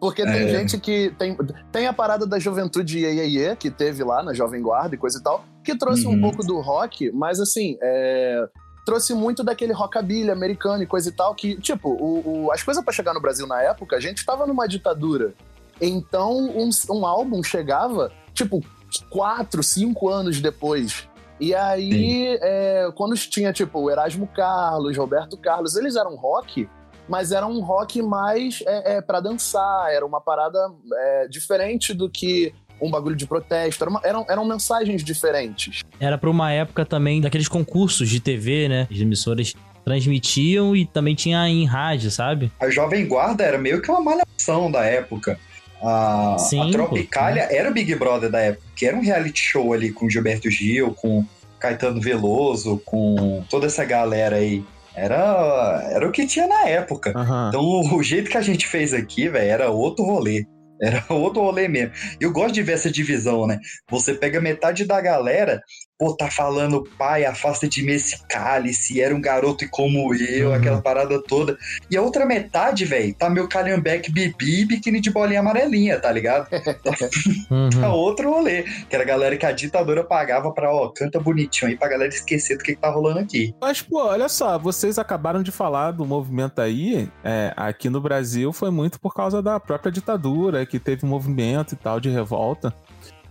Porque 0.00 0.22
tem 0.22 0.44
É. 0.44 0.48
gente 0.48 0.78
que. 0.78 1.10
Tem, 1.18 1.36
tem 1.72 1.86
a 1.86 1.92
parada 1.92 2.26
da 2.26 2.38
juventude 2.38 2.98
Iê, 2.98 3.56
que 3.56 3.70
teve 3.70 4.04
lá 4.04 4.22
na 4.22 4.34
Jovem 4.34 4.60
Guarda 4.62 4.94
e 4.94 4.98
coisa 4.98 5.18
e 5.18 5.22
tal, 5.22 5.44
que 5.62 5.76
trouxe 5.76 6.06
um 6.06 6.10
Uhum. 6.12 6.20
pouco 6.20 6.44
do 6.44 6.60
rock, 6.60 7.10
mas 7.12 7.40
assim, 7.40 7.78
é, 7.82 8.46
trouxe 8.84 9.14
muito 9.14 9.42
daquele 9.42 9.72
rockabilly 9.72 10.30
americano 10.30 10.82
e 10.82 10.86
coisa 10.86 11.08
e 11.08 11.12
tal, 11.12 11.34
que, 11.34 11.56
tipo, 11.60 11.88
o, 11.88 12.44
o- 12.46 12.52
as 12.52 12.62
coisas 12.62 12.84
pra 12.84 12.92
chegar 12.92 13.14
no 13.14 13.20
Brasil 13.20 13.46
na 13.46 13.62
época, 13.62 13.96
a 13.96 14.00
gente 14.00 14.24
tava 14.26 14.46
numa 14.46 14.66
ditadura. 14.66 15.32
Então, 15.80 16.32
um, 16.36 16.68
um 16.90 17.06
álbum 17.06 17.42
chegava, 17.42 18.12
tipo, 18.32 18.62
quatro, 19.10 19.62
cinco 19.62 20.08
anos 20.08 20.40
depois. 20.40 21.08
E 21.40 21.52
aí, 21.54 22.38
é, 22.40 22.88
quando 22.94 23.16
tinha, 23.16 23.52
tipo, 23.52 23.80
o 23.80 23.90
Erasmo 23.90 24.26
Carlos, 24.28 24.96
Roberto 24.96 25.36
Carlos, 25.36 25.74
eles 25.76 25.96
eram 25.96 26.14
rock, 26.14 26.68
mas 27.08 27.32
era 27.32 27.46
um 27.46 27.60
rock 27.60 28.00
mais 28.02 28.62
é, 28.66 28.96
é, 28.96 29.00
para 29.00 29.20
dançar, 29.20 29.90
era 29.92 30.04
uma 30.04 30.20
parada 30.20 30.58
é, 30.94 31.28
diferente 31.28 31.92
do 31.94 32.08
que 32.08 32.52
um 32.80 32.90
bagulho 32.90 33.14
de 33.16 33.26
protesto, 33.26 33.84
era 33.84 33.90
uma- 33.90 34.00
eram, 34.04 34.26
eram 34.28 34.44
mensagens 34.44 35.02
diferentes. 35.04 35.82
Era 36.00 36.18
pra 36.18 36.28
uma 36.28 36.50
época 36.52 36.84
também 36.84 37.20
daqueles 37.20 37.46
concursos 37.48 38.08
de 38.08 38.20
TV, 38.20 38.68
né? 38.68 38.88
As 38.90 38.98
emissoras 38.98 39.54
transmitiam 39.84 40.74
e 40.74 40.84
também 40.84 41.14
tinha 41.14 41.48
em 41.48 41.64
rádio, 41.64 42.10
sabe? 42.10 42.50
A 42.58 42.68
Jovem 42.70 43.06
Guarda 43.06 43.44
era 43.44 43.58
meio 43.58 43.80
que 43.80 43.90
uma 43.90 44.00
malhação 44.00 44.70
da 44.70 44.84
época. 44.84 45.38
A, 45.82 46.36
Sim, 46.38 46.68
a 46.68 46.72
Tropicália 46.72 47.46
pô, 47.46 47.54
era 47.54 47.70
o 47.70 47.72
Big 47.74 47.94
Brother 47.94 48.30
da 48.30 48.40
época, 48.40 48.66
que 48.74 48.86
era 48.86 48.96
um 48.96 49.02
reality 49.02 49.38
show 49.40 49.72
ali 49.72 49.92
com 49.92 50.08
Gilberto 50.08 50.50
Gil, 50.50 50.92
com 50.94 51.24
Caetano 51.60 52.00
Veloso, 52.00 52.80
com 52.84 53.44
toda 53.50 53.66
essa 53.66 53.84
galera 53.84 54.36
aí. 54.36 54.64
Era, 54.94 55.88
era 55.90 56.08
o 56.08 56.12
que 56.12 56.26
tinha 56.26 56.46
na 56.46 56.68
época. 56.68 57.12
Aham. 57.16 57.48
Então, 57.48 57.62
o 57.96 58.02
jeito 58.02 58.30
que 58.30 58.36
a 58.36 58.42
gente 58.42 58.66
fez 58.66 58.94
aqui, 58.94 59.28
velho, 59.28 59.50
era 59.50 59.70
outro 59.70 60.04
rolê. 60.04 60.46
Era 60.80 61.04
outro 61.10 61.42
rolê 61.42 61.68
mesmo. 61.68 61.92
Eu 62.20 62.32
gosto 62.32 62.54
de 62.54 62.62
ver 62.62 62.72
essa 62.72 62.90
divisão, 62.90 63.46
né? 63.46 63.58
Você 63.90 64.14
pega 64.14 64.40
metade 64.40 64.84
da 64.84 65.00
galera, 65.00 65.60
pô, 65.98 66.16
tá 66.16 66.28
falando, 66.30 66.82
pai, 66.98 67.24
afasta 67.24 67.68
de 67.68 67.82
mim 67.82 67.92
esse 67.92 68.18
cálice, 68.28 69.00
era 69.00 69.14
um 69.14 69.20
garoto 69.20 69.64
como 69.70 70.14
eu, 70.14 70.48
Uhum. 70.48 70.54
aquela 70.54 70.82
parada 70.82 71.22
toda. 71.22 71.56
E 71.90 71.96
a 71.96 72.02
outra 72.02 72.26
metade, 72.26 72.84
velho, 72.84 73.14
tá 73.14 73.30
meu 73.30 73.48
calhambeque 73.48 74.10
bibi 74.10 74.64
biquíni 74.66 75.00
de 75.00 75.10
bolinha 75.10 75.40
amarelinha, 75.40 75.98
tá 76.00 76.10
ligado? 76.10 76.48
Uhum. 77.50 77.68
É 77.84 77.88
outro 77.88 78.30
rolê. 78.30 78.62
Que 78.88 78.94
era 78.94 79.04
a 79.04 79.06
galera 79.06 79.36
que 79.36 79.46
a 79.46 79.52
ditadura 79.52 80.02
pagava 80.04 80.52
pra, 80.52 80.72
ó, 80.74 80.88
canta 80.88 81.20
bonitinho 81.20 81.70
aí 81.70 81.76
pra 81.76 81.88
galera 81.88 82.08
esquecer 82.08 82.56
do 82.56 82.64
que, 82.64 82.74
que 82.74 82.80
tá 82.80 82.90
rolando 82.90 83.20
aqui. 83.20 83.54
Mas, 83.60 83.80
pô, 83.82 84.04
olha 84.06 84.28
só, 84.28 84.58
vocês 84.58 84.98
acabaram 84.98 85.42
de 85.42 85.52
falar 85.52 85.92
do 85.92 86.04
movimento 86.04 86.60
aí. 86.60 87.08
é, 87.22 87.52
aqui 87.56 87.88
no 87.88 88.00
Brasil 88.00 88.52
foi 88.52 88.70
muito 88.70 88.98
por 89.00 89.14
causa 89.14 89.42
da 89.42 89.60
própria 89.60 89.92
ditadura, 89.92 90.66
que 90.66 90.78
teve 90.78 91.04
um 91.06 91.08
movimento 91.08 91.72
e 91.74 91.76
tal 91.76 92.00
de 92.00 92.08
revolta. 92.10 92.74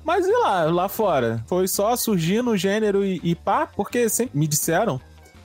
Mas 0.04 0.26
e 0.28 0.32
lá, 0.32 0.64
lá 0.64 0.90
fora? 0.90 1.44
Foi 1.48 1.68
só 1.68 1.96
surgir 1.96 2.42
no 2.44 2.58
gênero 2.58 3.06
e, 3.06 3.20
e 3.24 3.36
pá? 3.36 3.66
Porque 3.68 4.10
sempre 4.10 4.38
me 4.38 4.48
disseram 4.48 5.00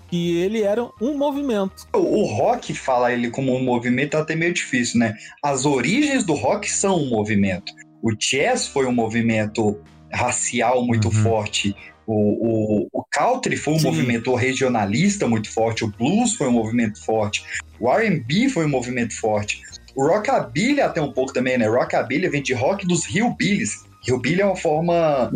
que 0.09 0.38
ele 0.38 0.62
era 0.62 0.88
um 1.01 1.16
movimento. 1.16 1.87
O, 1.92 1.99
o 2.23 2.25
rock, 2.25 2.75
falar 2.75 3.12
ele 3.12 3.31
como 3.31 3.55
um 3.55 3.62
movimento 3.62 4.16
é 4.16 4.21
até 4.21 4.35
meio 4.35 4.53
difícil, 4.55 4.99
né? 4.99 5.14
As 5.42 5.66
origens 5.66 6.25
do 6.25 6.35
rock 6.35 6.71
são 6.71 6.97
um 6.97 7.09
movimento. 7.11 7.73
O 8.03 8.12
jazz 8.14 8.66
foi 8.66 8.87
um 8.87 8.92
movimento 8.92 9.79
racial 10.12 10.85
muito 10.85 11.09
Uhum. 11.09 11.23
forte. 11.23 11.77
O, 12.07 12.14
o, 12.14 12.88
o 12.90 13.05
country 13.12 13.55
foi 13.55 13.75
um 13.75 13.79
Sim. 13.79 13.87
movimento 13.87 14.35
regionalista 14.35 15.29
muito 15.29 15.53
forte. 15.53 15.85
O 15.85 15.88
blues 15.88 16.35
foi 16.35 16.49
um 16.49 16.53
movimento 16.53 17.05
forte. 17.05 17.44
O 17.79 17.92
R&B 17.92 18.49
foi 18.49 18.64
um 18.64 18.68
movimento 18.71 19.14
forte. 19.21 19.61
O 19.94 20.07
rockabilly 20.07 20.81
até 20.81 21.03
um 21.03 21.12
pouco 21.12 21.35
também, 21.35 21.59
né? 21.59 21.68
Rockabilly 21.68 22.29
vem 22.31 22.42
de 22.42 22.55
rock 22.55 22.87
dos 22.87 23.05
hillbillies. 23.05 23.85
Hillbilly 24.09 24.40
é 24.40 24.47
uma 24.47 24.57
forma 24.57 25.31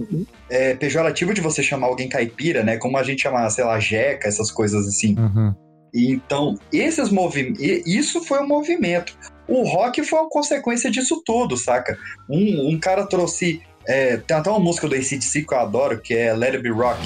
é, 0.48 0.74
pejorativa 0.74 1.34
de 1.34 1.40
você 1.40 1.62
chamar 1.62 1.88
alguém 1.88 2.08
caipira, 2.08 2.62
né? 2.62 2.76
Como 2.78 2.96
a 2.96 3.02
gente 3.02 3.22
chama, 3.22 3.48
sei 3.50 3.64
lá, 3.64 3.78
jeca, 3.78 4.28
essas 4.28 4.50
coisas 4.50 4.86
assim. 4.86 5.16
Uhum. 5.18 5.54
Então, 5.94 6.58
esses 6.72 7.10
movimentos, 7.10 7.60
isso 7.86 8.24
foi 8.24 8.40
um 8.40 8.46
movimento. 8.46 9.14
O 9.46 9.62
rock 9.68 10.02
foi 10.04 10.20
uma 10.20 10.30
consequência 10.30 10.90
disso 10.90 11.22
tudo, 11.24 11.56
saca? 11.56 11.98
Um, 12.30 12.70
um 12.70 12.80
cara 12.80 13.04
trouxe. 13.06 13.60
é, 13.86 14.16
tem 14.16 14.36
até 14.36 14.48
uma 14.48 14.60
música 14.60 14.88
do 14.88 14.94
ACDC 14.94 15.42
que 15.42 15.52
eu 15.52 15.58
adoro, 15.58 16.00
que 16.00 16.14
é 16.14 16.32
Let 16.32 16.54
It 16.54 16.62
Be 16.62 16.70
Rock, 16.70 16.98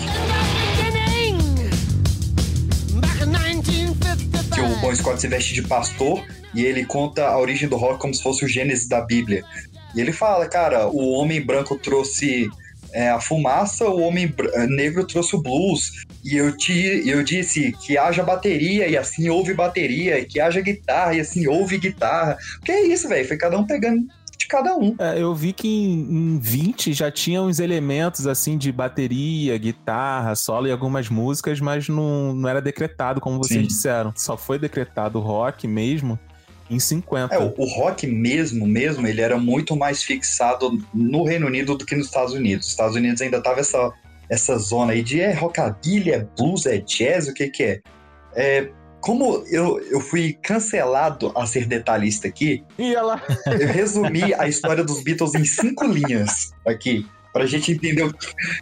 que 4.55 4.61
o 4.61 4.77
Bon 4.81 4.95
Scott 4.95 5.21
se 5.21 5.29
veste 5.29 5.53
de 5.53 5.63
pastor 5.63 6.25
e 6.55 6.65
ele 6.65 6.85
conta 6.85 7.27
a 7.27 7.39
origem 7.39 7.69
do 7.69 7.77
rock 7.77 7.99
como 8.01 8.15
se 8.15 8.23
fosse 8.23 8.45
o 8.45 8.49
Gênesis 8.49 8.89
da 8.89 9.03
Bíblia. 9.03 9.45
E 9.97 10.01
ele 10.01 10.13
fala, 10.13 10.47
cara, 10.47 10.87
o 10.89 11.13
homem 11.13 11.41
branco 11.41 11.77
trouxe 11.79 12.51
é, 12.93 13.09
a 13.09 13.19
fumaça, 13.19 13.87
o 13.89 14.01
homem 14.01 14.33
eh, 14.55 14.67
negro 14.67 15.07
trouxe 15.07 15.35
o 15.35 15.43
blues. 15.43 16.05
E 16.23 16.37
eu, 16.37 16.57
te, 16.57 17.03
eu 17.07 17.25
disse 17.25 17.73
que 17.85 17.97
haja 17.97 18.23
bateria 18.23 18.87
e 18.87 18.97
assim 18.97 19.29
houve 19.29 19.55
bateria, 19.55 20.19
e 20.19 20.27
que 20.27 20.39
haja 20.39 20.61
guitarra 20.61 21.15
e 21.15 21.21
assim 21.21 21.47
houve 21.47 21.79
guitarra. 21.79 22.37
Que 22.65 22.73
é 22.73 22.87
isso, 22.87 23.09
velho? 23.09 23.27
Foi 23.27 23.37
cada 23.37 23.59
um 23.59 23.65
pegando 23.65 24.07
de 24.37 24.47
cada 24.47 24.77
um. 24.77 24.95
É, 24.99 25.21
eu 25.21 25.35
vi 25.35 25.53
que 25.53 25.67
em, 25.67 26.35
em 26.35 26.39
20 26.39 26.93
já 26.93 27.11
tinha 27.11 27.43
uns 27.43 27.59
elementos 27.59 28.27
assim 28.27 28.59
de 28.59 28.71
bateria, 28.71 29.57
guitarra, 29.57 30.35
solo 30.35 30.67
e 30.67 30.73
algumas 30.73 31.09
músicas, 31.09 31.59
mas 31.59 31.89
não, 31.89 32.35
não 32.35 32.49
era 32.49 32.61
decretado, 32.61 33.21
como 33.21 33.39
vocês 33.39 33.61
Sim. 33.61 33.67
disseram. 33.67 34.13
Só 34.15 34.37
foi 34.37 34.59
decretado 34.59 35.19
o 35.19 35.23
rock 35.23 35.67
mesmo 35.67 36.19
em 36.71 36.79
50. 36.79 37.35
É, 37.35 37.39
o, 37.39 37.55
o 37.57 37.65
rock 37.65 38.07
mesmo, 38.07 38.67
mesmo, 38.67 39.07
ele 39.07 39.21
era 39.21 39.39
muito 39.39 39.77
mais 39.77 40.03
fixado 40.03 40.71
no 40.93 41.25
Reino 41.25 41.47
Unido 41.47 41.77
do 41.77 41.85
que 41.87 41.95
nos 41.95 42.07
Estados 42.07 42.35
Unidos. 42.35 42.67
Os 42.67 42.73
Estados 42.73 42.97
Unidos 42.97 43.21
ainda 43.23 43.41
tava 43.41 43.61
essa, 43.61 43.93
essa 44.29 44.57
zona 44.59 44.93
aí 44.93 45.03
de 45.03 45.21
é 45.21 45.33
rockabilly, 45.33 46.13
é 46.13 46.27
blues, 46.37 46.67
é 46.67 46.79
jazz, 46.79 47.29
o 47.29 47.35
que 47.35 47.49
que 47.49 47.63
é? 47.63 47.81
É, 48.35 48.69
como 49.01 49.45
eu, 49.51 49.79
eu 49.89 50.01
fui 50.01 50.37
cancelado 50.43 51.33
a 51.37 51.47
ser 51.47 51.67
detalhista 51.67 52.27
aqui, 52.27 52.65
E 52.77 52.95
ela. 52.95 53.23
eu 53.47 53.69
resumi 53.69 54.35
a 54.35 54.49
história 54.49 54.83
dos 54.83 55.03
Beatles 55.03 55.35
em 55.35 55.45
cinco 55.45 55.85
linhas 55.85 56.53
aqui, 56.67 57.07
pra 57.37 57.47
gente 57.47 57.73
entender, 57.73 58.05
o- 58.05 58.15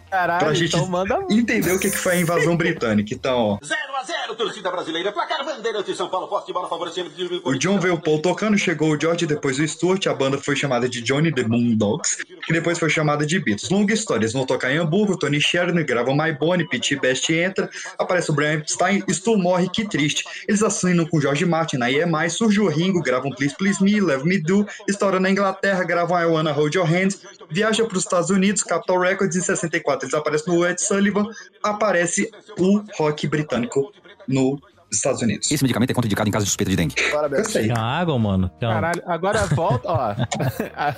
Caralho, 0.09 0.39
Pra 0.45 0.53
gente- 0.53 0.75
então 0.75 0.87
manda. 0.87 1.25
entender 1.29 1.71
o 1.73 1.79
que 1.79 1.89
que 1.89 1.97
foi 1.97 2.13
a 2.13 2.21
invasão 2.21 2.55
britânica. 2.57 3.13
Então, 3.13 3.37
ó, 3.37 3.57
0 3.63 3.79
a 3.99 4.03
0 4.03 4.35
torcida 4.35 4.69
brasileira. 4.71 5.11
Placar 5.11 5.45
Bandeirantes 5.45 5.85
de 5.91 5.95
São 5.95 6.09
Paulo, 6.09 6.27
forte 6.27 6.51
bola 6.51 6.67
favorecendo 6.67 7.09
O 7.45 7.53
John 7.57 7.79
veio 7.79 7.93
o 7.95 8.01
Paul 8.01 8.19
tocando, 8.21 8.57
chegou 8.57 8.89
o 8.91 8.99
George, 8.99 9.25
depois 9.25 9.57
o 9.59 9.67
Stuart, 9.67 10.05
a 10.07 10.13
banda 10.13 10.37
foi 10.37 10.55
chamada 10.55 10.89
de 10.89 11.01
Johnny 11.01 11.33
the 11.33 11.43
Moondogs, 11.43 12.17
que 12.45 12.51
depois 12.53 12.77
foi 12.77 12.89
chamada 12.89 13.25
de 13.25 13.39
Beatles. 13.39 13.69
Longa 13.69 13.93
história, 13.93 14.23
eles 14.23 14.33
vão 14.33 14.45
tocar 14.45 14.71
em 14.73 14.77
Hamburgo, 14.77 15.17
Tony 15.17 15.39
Sheridan 15.39 15.83
grava 15.83 16.11
My 16.13 16.33
Bonnie, 16.33 16.67
Pete 16.67 16.95
Best 16.97 17.31
entra, 17.33 17.69
aparece 17.97 18.29
o 18.31 18.33
Brian 18.33 18.53
Epstein, 18.55 19.01
Stu 19.09 19.37
morre, 19.37 19.69
que 19.69 19.87
triste. 19.87 20.23
Eles 20.47 20.61
assinam 20.61 21.05
com 21.05 21.19
George 21.21 21.45
Martin 21.45 21.77
na 21.77 21.89
EMI, 21.89 22.29
surge 22.29 22.59
o 22.59 22.67
Ringo, 22.67 23.01
gravam 23.01 23.31
Please 23.31 23.55
Please 23.57 23.81
Me, 23.83 23.99
Love 24.01 24.25
Me 24.27 24.37
Do, 24.37 24.67
estoura 24.87 25.19
na 25.19 25.29
Inglaterra, 25.29 25.83
gravam 25.83 26.19
I 26.21 26.25
Wanna 26.25 26.51
Hold 26.51 26.75
Your 26.75 26.85
Hand, 26.85 27.09
viaja 27.49 27.85
para 27.85 27.97
os 27.97 28.03
Estados 28.03 28.29
Unidos, 28.29 28.63
Capitol 28.65 28.99
Records, 28.99 29.35
em 29.35 29.41
64 29.41 30.05
eles 30.05 30.13
aparecem 30.13 30.53
no 30.53 30.65
Ed 30.65 30.81
Sullivan, 30.81 31.25
aparece 31.63 32.29
o 32.59 32.83
rock 32.97 33.27
britânico 33.27 33.91
nos 34.27 34.59
Estados 34.91 35.21
Unidos. 35.21 35.51
Esse 35.51 35.63
medicamento 35.63 35.91
é 35.91 35.93
contraindicado 35.93 36.29
em 36.29 36.31
caso 36.31 36.45
de 36.45 36.49
suspeita 36.49 36.71
de 36.71 36.77
dengue. 36.77 36.95
Parabéns. 37.11 37.55
água, 37.77 38.17
mano? 38.17 38.51
Caralho, 38.59 39.01
agora 39.05 39.45
volta, 39.47 39.87
ó. 39.87 40.15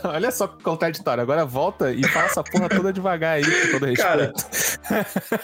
Olha 0.09 0.31
só 0.31 0.47
que 0.47 0.63
contraditório. 0.63 1.21
Agora 1.21 1.45
volta 1.45 1.91
e 1.91 2.03
fala 2.07 2.25
essa 2.25 2.43
porra 2.43 2.69
toda 2.69 2.93
devagar 2.93 3.37
aí, 3.37 3.43
com 3.43 3.71
todo 3.71 3.85
respeito. 3.85 3.97
Cara, 3.97 4.33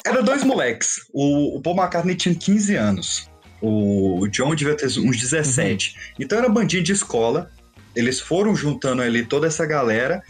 Era 0.05 0.21
dois 0.21 0.43
moleques. 0.43 1.07
O, 1.13 1.57
o 1.57 1.61
Paul 1.61 1.75
McCartney 1.77 2.15
tinha 2.15 2.35
15 2.35 2.75
anos. 2.75 3.29
O 3.61 4.27
John 4.27 4.53
devia 4.53 4.75
ter 4.75 4.87
uns 4.87 5.17
17. 5.17 6.13
Então 6.19 6.37
era 6.37 6.49
bandinha 6.49 6.83
de 6.83 6.91
escola. 6.91 7.49
Eles 7.95 8.19
foram 8.19 8.55
juntando 8.55 9.01
ali 9.01 9.23
toda 9.23 9.47
essa 9.47 9.65
galera. 9.65 10.21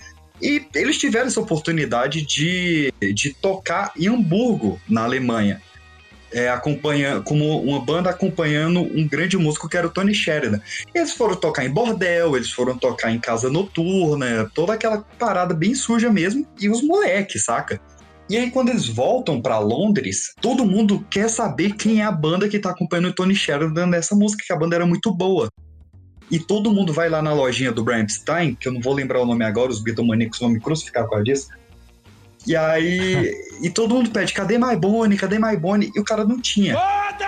E 0.42 0.66
eles 0.76 0.98
tiveram 0.98 1.28
essa 1.28 1.40
oportunidade 1.40 2.26
de, 2.26 2.94
de 3.14 3.34
tocar 3.34 3.92
em 3.98 4.08
Hamburgo, 4.08 4.80
na 4.90 5.04
Alemanha. 5.04 5.62
É, 6.32 6.50
acompanha, 6.50 7.22
como 7.22 7.62
uma 7.62 7.80
banda 7.80 8.10
acompanhando 8.10 8.82
um 8.82 9.08
grande 9.08 9.38
músico 9.38 9.70
que 9.70 9.78
era 9.78 9.86
o 9.86 9.90
Tony 9.90 10.16
Sheridan. 10.16 10.60
Eles 10.94 11.14
foram 11.14 11.36
tocar 11.36 11.64
em 11.64 11.70
bordel, 11.70 12.36
eles 12.36 12.50
foram 12.50 12.76
tocar 12.76 13.12
em 13.12 13.20
casa 13.20 13.52
noturna, 13.52 14.50
toda 14.56 14.74
aquela 14.74 15.00
parada 15.20 15.54
bem 15.54 15.76
suja 15.76 16.10
mesmo. 16.10 16.48
E 16.60 16.70
os 16.70 16.82
moleques, 16.82 17.46
saca? 17.46 17.80
E 18.30 18.38
aí, 18.38 18.50
quando 18.50 18.70
eles 18.70 18.88
voltam 18.88 19.40
pra 19.40 19.60
Londres, 19.60 20.34
todo 20.42 20.66
mundo 20.66 21.06
quer 21.12 21.30
saber 21.30 21.76
quem 21.76 22.02
é 22.02 22.06
a 22.06 22.12
banda 22.12 22.50
que 22.50 22.58
tá 22.58 22.72
acompanhando 22.72 23.10
o 23.10 23.14
Tony 23.14 23.36
Sheridan 23.36 23.86
nessa 23.86 24.16
música, 24.16 24.44
que 24.48 24.54
a 24.54 24.58
banda 24.58 24.76
era 24.76 24.88
muito 24.88 25.14
boa. 25.14 25.50
E 26.32 26.40
todo 26.40 26.72
mundo 26.72 26.92
vai 26.94 27.10
lá 27.10 27.22
na 27.22 27.34
lojinha 27.34 27.72
do 27.72 27.84
Brian 27.84 28.00
Epstein, 28.02 28.56
que 28.56 28.68
eu 28.68 28.74
não 28.74 28.82
vou 28.82 28.94
lembrar 28.94 29.22
o 29.22 29.26
nome 29.26 29.44
agora, 29.46 29.72
os 29.72 29.80
Beatlemaníacos 29.82 30.40
vão 30.40 30.50
me 30.50 30.60
crucificar 30.60 31.04
por 31.04 31.12
causa 31.12 31.26
disso. 31.26 31.48
E 32.46 32.56
aí. 32.56 33.32
e 33.62 33.70
todo 33.70 33.96
mundo 33.96 34.10
pede: 34.10 34.34
cadê 34.34 34.58
My 34.58 34.76
Bonnie? 34.76 35.18
Cadê 35.18 35.40
My 35.40 35.56
Bonnie? 35.56 35.92
E 35.96 36.00
o 36.00 36.04
cara 36.04 36.26
não 36.26 36.42
tinha. 36.42 36.76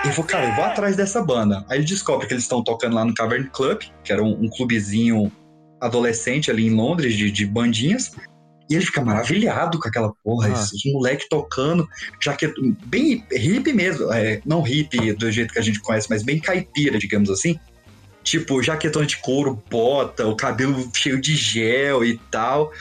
Ele 0.04 0.12
falou, 0.12 0.28
cara, 0.28 0.48
eu 0.50 0.54
vou 0.56 0.64
atrás 0.64 0.96
dessa 0.96 1.22
banda. 1.22 1.64
Aí 1.68 1.78
ele 1.78 1.86
descobre 1.86 2.26
que 2.26 2.34
eles 2.34 2.42
estão 2.44 2.62
tocando 2.62 2.94
lá 2.94 3.04
no 3.04 3.14
Cavern 3.14 3.48
Club, 3.50 3.80
que 4.04 4.12
era 4.12 4.22
um, 4.22 4.44
um 4.44 4.48
clubezinho 4.48 5.32
adolescente 5.80 6.50
ali 6.50 6.66
em 6.66 6.70
Londres, 6.74 7.14
de, 7.16 7.30
de 7.30 7.46
bandinhas. 7.46 8.12
E 8.68 8.74
ele 8.74 8.84
fica 8.84 9.00
maravilhado 9.00 9.78
com 9.78 9.88
aquela 9.88 10.12
porra, 10.24 10.48
Ah. 10.48 10.52
esses 10.52 10.92
moleques 10.92 11.28
tocando, 11.30 11.88
jaqueta, 12.20 12.54
bem 12.86 13.24
hippie 13.30 13.72
mesmo, 13.72 14.12
é, 14.12 14.40
não 14.44 14.60
hippie 14.60 15.12
do 15.12 15.30
jeito 15.30 15.52
que 15.52 15.58
a 15.60 15.62
gente 15.62 15.80
conhece, 15.80 16.08
mas 16.10 16.24
bem 16.24 16.40
caipira, 16.40 16.98
digamos 16.98 17.30
assim. 17.30 17.58
Tipo, 18.26 18.60
jaquetão 18.60 19.06
de 19.06 19.18
couro, 19.18 19.62
bota, 19.70 20.26
o 20.26 20.34
cabelo 20.34 20.90
cheio 20.92 21.20
de 21.20 21.36
gel 21.36 22.04
e 22.04 22.18
tal, 22.28 22.72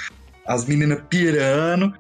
as 0.44 0.66
meninas 0.66 1.04
pirando. 1.08 1.94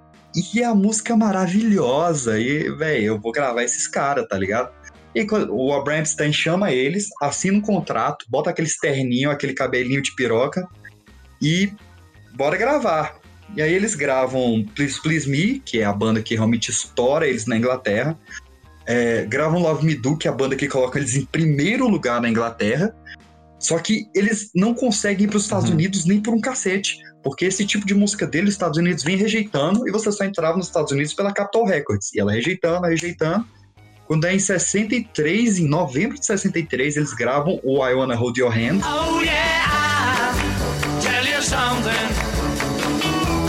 E 0.53 0.63
a 0.63 0.73
música 0.73 1.15
maravilhosa. 1.15 2.39
E, 2.39 2.75
velho, 2.75 3.05
eu 3.05 3.19
vou 3.21 3.31
gravar 3.31 3.63
esses 3.63 3.87
caras, 3.87 4.27
tá 4.27 4.35
ligado? 4.35 4.71
E 5.13 5.23
o 5.49 5.71
Abraham 5.73 6.03
Stein 6.03 6.33
chama 6.33 6.71
eles, 6.71 7.07
assina 7.21 7.59
um 7.59 7.61
contrato, 7.61 8.25
bota 8.27 8.49
aquele 8.49 8.67
terninho, 8.81 9.29
aquele 9.29 9.53
cabelinho 9.53 10.01
de 10.01 10.13
piroca 10.15 10.67
e 11.39 11.71
bora 12.33 12.57
gravar. 12.57 13.19
E 13.55 13.61
aí 13.61 13.73
eles 13.73 13.93
gravam 13.93 14.65
Please 14.75 14.99
Please 14.99 15.29
Me, 15.29 15.59
que 15.59 15.81
é 15.81 15.85
a 15.85 15.93
banda 15.93 16.19
que 16.19 16.33
realmente 16.33 16.71
estoura 16.71 17.27
eles 17.27 17.45
na 17.45 17.55
Inglaterra. 17.55 18.17
É, 18.87 19.23
gravam 19.25 19.61
Love 19.61 19.85
Me 19.85 19.93
Do, 19.93 20.17
que 20.17 20.27
é 20.27 20.31
a 20.31 20.33
banda 20.33 20.55
que 20.55 20.67
coloca 20.67 20.97
eles 20.97 21.15
em 21.15 21.25
primeiro 21.25 21.87
lugar 21.87 22.19
na 22.19 22.27
Inglaterra. 22.27 22.93
Só 23.65 23.79
que 23.79 24.05
eles 24.13 24.51
não 24.53 24.75
conseguem 24.75 25.25
ir 25.25 25.27
para 25.27 25.37
os 25.37 25.43
Estados 25.43 25.69
Uhum. 25.69 25.75
Unidos 25.75 26.05
nem 26.05 26.21
por 26.21 26.35
um 26.35 26.39
cacete. 26.39 26.97
Porque 27.23 27.45
esse 27.45 27.65
tipo 27.65 27.83
de 27.83 27.95
música 27.95 28.27
deles, 28.27 28.49
os 28.49 28.53
Estados 28.53 28.77
Unidos 28.77 29.03
vem 29.03 29.17
rejeitando 29.17 29.87
e 29.87 29.91
você 29.91 30.11
só 30.11 30.23
entrava 30.23 30.55
nos 30.55 30.67
Estados 30.67 30.91
Unidos 30.91 31.15
pela 31.15 31.33
Capitol 31.33 31.65
Records. 31.65 32.13
E 32.13 32.19
ela 32.19 32.31
rejeitando, 32.31 32.85
rejeitando. 32.85 33.43
Quando 34.05 34.25
é 34.25 34.35
em 34.35 34.39
63, 34.39 35.57
em 35.57 35.67
novembro 35.67 36.19
de 36.19 36.23
63, 36.27 36.95
eles 36.97 37.11
gravam 37.13 37.59
o 37.63 37.83
I 37.83 37.95
Wanna 37.95 38.15
Hold 38.15 38.37
Your 38.37 38.51
Hand. 38.51 38.81
Oh 38.85 39.19
yeah, 39.21 40.35
I'll 40.35 41.01
tell 41.01 41.25
you 41.25 41.41
something. 41.41 42.05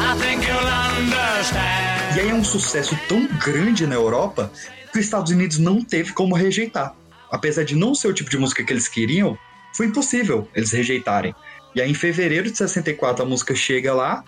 I 0.01 0.19
think 0.19 0.47
you'll 0.47 0.65
understand. 0.65 2.17
E 2.17 2.21
aí 2.21 2.31
é 2.31 2.35
um 2.35 2.43
sucesso 2.43 2.99
tão 3.07 3.27
grande 3.45 3.87
na 3.87 3.97
Europa 3.97 4.51
que 4.91 4.99
os 4.99 5.05
Estados 5.05 5.31
Unidos 5.31 5.59
não 5.59 5.85
teve 5.85 6.15
como 6.15 6.35
rejeitar. 6.35 6.95
Apesar 7.31 7.65
de 7.65 7.75
não 7.77 7.95
ser 7.95 8.09
o 8.09 8.15
tipo 8.15 8.31
de 8.31 8.39
música 8.39 8.65
que 8.65 8.73
eles 8.73 8.89
queriam, 8.89 9.37
foi 9.77 9.87
impossível 9.87 10.49
eles 10.55 10.73
rejeitarem. 10.73 11.35
E 11.75 11.81
aí 11.81 11.91
em 11.91 11.95
fevereiro 11.95 12.51
de 12.51 12.57
64 12.57 13.23
a 13.25 13.27
música 13.27 13.55
chega 13.55 13.93
lá 13.95 14.25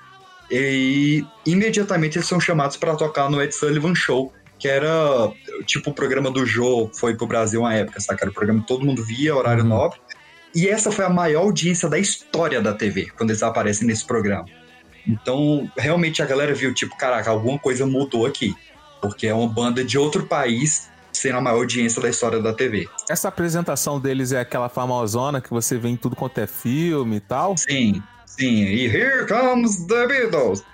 e 0.50 1.24
imediatamente 1.46 2.18
eles 2.18 2.28
são 2.28 2.40
chamados 2.40 2.76
para 2.76 2.94
tocar 2.94 3.30
no 3.30 3.42
Ed 3.42 3.54
Sullivan 3.54 3.94
Show, 3.94 4.32
que 4.58 4.68
era 4.68 5.32
tipo 5.66 5.90
o 5.90 5.94
programa 5.94 6.30
do 6.30 6.44
Jô 6.44 6.90
foi 6.94 7.14
pro 7.14 7.26
Brasil 7.26 7.60
uma 7.60 7.74
época, 7.74 8.00
saca? 8.00 8.24
Era 8.24 8.30
o 8.30 8.34
programa 8.34 8.60
que 8.60 8.66
todo 8.66 8.84
mundo 8.84 9.04
via, 9.04 9.34
horário 9.34 9.62
Uhum. 9.62 9.68
nobre. 9.68 9.98
E 10.54 10.68
essa 10.68 10.90
foi 10.90 11.04
a 11.04 11.10
maior 11.10 11.42
audiência 11.42 11.88
da 11.88 11.98
história 11.98 12.60
da 12.60 12.72
TV, 12.72 13.08
quando 13.16 13.30
eles 13.30 13.42
aparecem 13.42 13.86
nesse 13.86 14.04
programa. 14.06 14.46
Então, 15.06 15.70
realmente 15.76 16.22
a 16.22 16.26
galera 16.26 16.54
viu, 16.54 16.72
tipo, 16.74 16.96
caraca, 16.96 17.30
alguma 17.30 17.58
coisa 17.58 17.86
mudou 17.86 18.26
aqui. 18.26 18.54
Porque 19.00 19.26
é 19.26 19.34
uma 19.34 19.48
banda 19.48 19.84
de 19.84 19.96
outro 19.96 20.26
país 20.26 20.90
sendo 21.18 21.38
a 21.38 21.40
maior 21.40 21.58
audiência 21.58 22.00
da 22.00 22.08
história 22.08 22.40
da 22.40 22.52
TV. 22.52 22.88
Essa 23.08 23.28
apresentação 23.28 24.00
deles 24.00 24.32
é 24.32 24.40
aquela 24.40 24.68
famosona 24.68 25.40
que 25.40 25.50
você 25.50 25.76
vê 25.76 25.88
em 25.88 25.96
tudo 25.96 26.16
quanto 26.16 26.38
é 26.38 26.46
filme 26.46 27.16
e 27.16 27.20
tal. 27.20 27.56
Sim, 27.56 28.02
sim. 28.26 28.64
E 28.64 28.86
Here 28.86 29.26
Comes 29.26 29.86
the 29.86 30.06
Beatles. 30.06 30.64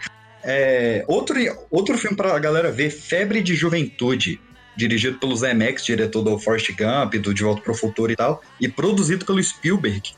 É, 0.43 1.05
outro, 1.09 1.37
outro 1.71 1.97
filme 1.97 2.17
pra 2.17 2.39
galera 2.39 2.71
ver, 2.71 2.91
Febre 2.91 3.43
de 3.43 3.55
Juventude. 3.55 4.41
Dirigido 4.77 5.19
pelo 5.19 5.37
Zemeckis, 5.37 5.85
diretor 5.85 6.23
do 6.23 6.39
Forrest 6.39 6.71
Gump, 6.73 7.15
do 7.15 7.33
De 7.33 7.45
Volta 7.45 7.63
pro 7.63 7.75
Futuro 7.75 8.11
e 8.13 8.17
tal. 8.17 8.43
E 8.61 8.69
produzido 8.69 9.25
pelo 9.25 9.43
Spielberg. 9.43 10.13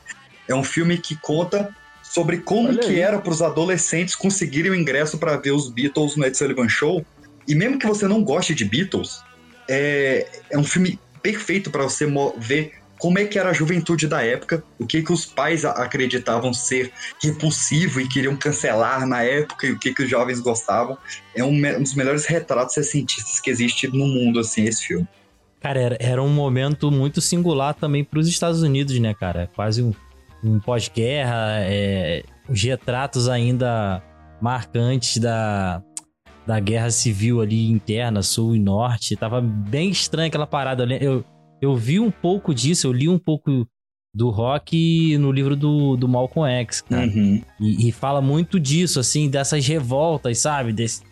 É 0.47 0.55
um 0.55 0.63
filme 0.63 0.97
que 0.97 1.15
conta 1.15 1.73
sobre 2.01 2.37
como 2.37 2.69
Olha 2.69 2.79
que 2.79 2.87
aí. 2.87 2.99
era 2.99 3.19
para 3.19 3.31
os 3.31 3.41
adolescentes 3.41 4.15
conseguirem 4.15 4.71
o 4.71 4.75
ingresso 4.75 5.17
para 5.17 5.37
ver 5.37 5.51
os 5.51 5.69
Beatles 5.69 6.15
no 6.15 6.25
Ed 6.25 6.35
Sullivan 6.35 6.67
Show. 6.67 7.05
E 7.47 7.53
mesmo 7.53 7.77
que 7.77 7.85
você 7.85 8.07
não 8.07 8.23
goste 8.23 8.55
de 8.55 8.65
Beatles, 8.65 9.21
é, 9.67 10.27
é 10.49 10.57
um 10.57 10.63
filme 10.63 10.99
perfeito 11.21 11.69
para 11.69 11.83
você 11.83 12.07
ver 12.37 12.73
como 12.99 13.19
é 13.19 13.25
que 13.25 13.37
era 13.37 13.49
a 13.49 13.53
juventude 13.53 14.07
da 14.07 14.23
época, 14.23 14.63
o 14.79 14.85
que 14.85 15.01
que 15.03 15.11
os 15.11 15.25
pais 15.25 15.63
acreditavam 15.63 16.53
ser 16.53 16.91
repulsivo 17.21 18.01
e 18.01 18.07
queriam 18.07 18.35
cancelar 18.35 19.05
na 19.05 19.23
época 19.23 19.67
e 19.67 19.71
o 19.71 19.79
que 19.79 19.93
que 19.93 20.03
os 20.03 20.09
jovens 20.09 20.39
gostavam. 20.39 20.97
É 21.35 21.43
um, 21.43 21.51
um 21.51 21.83
dos 21.83 21.93
melhores 21.93 22.25
retratos 22.25 22.73
cientistas 22.87 23.39
que 23.39 23.49
existe 23.49 23.87
no 23.87 24.07
mundo, 24.07 24.39
assim, 24.39 24.65
esse 24.65 24.87
filme. 24.87 25.07
Cara, 25.61 25.79
era, 25.79 25.97
era 25.99 26.23
um 26.23 26.29
momento 26.29 26.91
muito 26.91 27.21
singular 27.21 27.73
também 27.73 28.03
pros 28.03 28.27
Estados 28.27 28.63
Unidos, 28.63 28.97
né, 28.99 29.13
cara? 29.13 29.49
Quase 29.55 29.83
um, 29.83 29.93
um 30.43 30.59
pós-guerra, 30.59 31.57
é, 31.61 32.23
os 32.49 32.61
retratos 32.61 33.27
ainda 33.27 34.01
marcantes 34.41 35.17
da, 35.17 35.83
da 36.47 36.61
guerra 36.61 36.89
civil 36.89 37.41
ali 37.41 37.69
interna, 37.69 38.23
sul 38.23 38.55
e 38.55 38.59
norte. 38.59 39.17
Tava 39.17 39.41
bem 39.41 39.89
estranha 39.89 40.29
aquela 40.29 40.47
parada. 40.47 40.85
Eu, 41.01 41.25
eu, 41.61 41.75
vi 41.75 41.99
um 41.99 42.09
pouco 42.09 42.55
disso, 42.55 42.87
eu 42.87 42.93
li 42.93 43.09
um 43.09 43.19
pouco 43.19 43.67
do 44.15 44.29
rock 44.29 45.17
no 45.17 45.29
livro 45.29 45.57
do, 45.57 45.97
do 45.97 46.07
Malcolm 46.07 46.49
X, 46.49 46.79
cara. 46.79 47.05
Uhum. 47.05 47.41
E, 47.59 47.89
e 47.89 47.91
fala 47.91 48.21
muito 48.21 48.61
disso, 48.61 48.97
assim, 48.97 49.29
dessas 49.29 49.67
revoltas, 49.67 50.39
sabe? 50.39 50.71
Desse, 50.71 51.03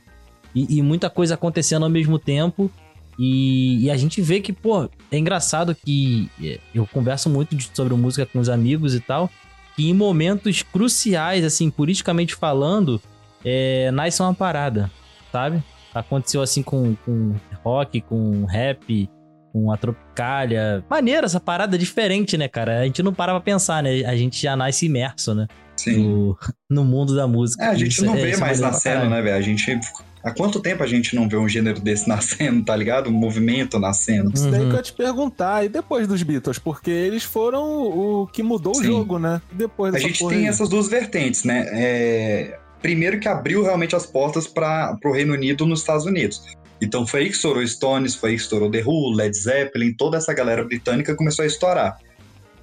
e, 0.56 0.78
e 0.78 0.82
muita 0.82 1.10
coisa 1.10 1.34
acontecendo 1.34 1.84
ao 1.84 1.90
mesmo 1.90 2.18
tempo. 2.18 2.72
E, 3.20 3.84
e 3.84 3.92
a 3.92 3.98
gente 3.98 4.22
vê 4.22 4.40
que, 4.40 4.54
pô, 4.54 4.90
é 5.12 5.18
engraçado 5.18 5.76
que 5.76 6.30
é, 6.42 6.60
eu 6.74 6.88
converso 6.88 7.30
muito 7.30 7.54
de- 7.56 7.70
sobre 7.74 7.94
música 7.94 8.26
com 8.26 8.40
os 8.40 8.48
amigos 8.48 8.96
e 8.96 9.02
tal, 9.02 9.30
que 9.76 9.90
em 9.90 9.94
momentos 9.94 10.64
cruciais, 10.64 11.44
assim, 11.44 11.70
politicamente 11.70 12.36
falando, 12.36 13.02
é, 13.44 13.92
nasce 13.92 14.22
uma 14.22 14.34
parada, 14.34 14.90
sabe? 15.36 15.62
Aconteceu 15.94 16.42
assim 16.42 16.64
com, 16.64 16.96
com 17.06 17.34
rock, 17.64 18.00
com 18.02 18.46
rap, 18.46 19.10
com 19.52 19.70
a 19.72 19.78
Tropicália. 19.78 20.84
Maneiro 20.90 21.26
essa 21.26 21.40
parada 21.42 21.78
diferente, 21.78 22.38
né, 22.38 22.48
cara? 22.48 22.80
A 22.80 22.86
gente 22.86 23.04
não 23.04 23.14
para 23.14 23.34
pra 23.34 23.42
pensar, 23.42 23.84
né? 23.84 24.04
A 24.06 24.16
gente 24.16 24.42
já 24.42 24.56
nasce 24.56 24.86
imerso, 24.86 25.34
né? 25.36 25.48
Sim. 25.78 25.98
No, 26.08 26.38
no 26.70 26.84
mundo 26.86 27.16
da 27.16 27.28
música. 27.28 27.64
É, 27.66 27.68
a 27.68 27.74
gente 27.76 27.92
Isso 27.92 28.06
não 28.06 28.16
é- 28.16 28.22
vê 28.22 28.32
é 28.32 28.38
mais 28.38 28.60
nascendo, 28.62 29.10
né, 29.10 29.22
velho? 29.22 29.36
A 29.36 29.42
gente. 29.42 29.78
Há 30.24 30.32
quanto 30.32 30.60
tempo 30.60 30.82
a 30.82 30.88
gente 30.88 31.16
não 31.16 31.30
vê 31.30 31.38
um 31.38 31.48
gênero 31.48 31.80
desse 31.80 32.08
nascendo, 32.10 32.64
tá 32.66 32.76
ligado? 32.76 33.10
Um 33.10 33.14
movimento 33.14 33.78
nascendo. 33.80 34.32
Isso 34.34 34.50
daí 34.50 34.62
Uhum. 34.62 34.68
que 34.70 34.74
eu 34.74 34.78
ia 34.78 34.84
te 34.84 34.94
perguntar. 34.94 35.64
E 35.66 35.70
depois 35.70 36.08
dos 36.08 36.24
Beatles? 36.24 36.58
Porque 36.60 36.90
eles 36.90 37.24
foram 37.24 37.64
o 37.64 38.28
que 38.28 38.42
mudou 38.42 38.74
Sim. 38.74 38.82
o 38.82 38.84
jogo, 38.86 39.20
né? 39.20 39.42
Depois 39.54 39.94
A 39.94 40.00
gente 40.00 40.18
porra 40.20 40.32
tem 40.34 40.44
aí. 40.44 40.48
essas 40.48 40.68
duas 40.68 40.88
vertentes, 40.90 41.44
né? 41.44 41.68
É, 41.72 42.60
Primeiro 42.82 43.20
que 43.20 43.28
abriu 43.28 43.64
realmente 43.64 43.96
as 43.96 44.06
portas 44.06 44.48
para 44.48 44.98
o 45.04 45.12
Reino 45.12 45.34
Unido 45.34 45.66
nos 45.66 45.80
Estados 45.80 46.06
Unidos. 46.06 46.44
Então 46.82 47.08
foi 47.08 47.22
aí 47.22 47.30
que 47.30 47.36
estourou 47.36 47.66
Stones, 47.66 48.16
foi 48.16 48.32
aí 48.32 48.36
que 48.36 48.42
estourou 48.42 48.70
The 48.70 48.84
Who, 48.86 49.14
Led 49.14 49.36
Zeppelin, 49.36 49.94
toda 49.94 50.18
essa 50.18 50.34
galera 50.34 50.64
britânica 50.64 51.16
começou 51.16 51.44
a 51.44 51.48
estourar. 51.48 51.98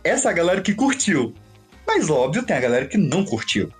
Essa 0.04 0.32
galera 0.32 0.60
que 0.60 0.74
curtiu. 0.74 1.34
Mas 1.86 2.10
óbvio, 2.10 2.42
tem 2.42 2.56
a 2.56 2.60
galera 2.60 2.86
que 2.86 2.96
não 2.96 3.24
curtiu. 3.24 3.70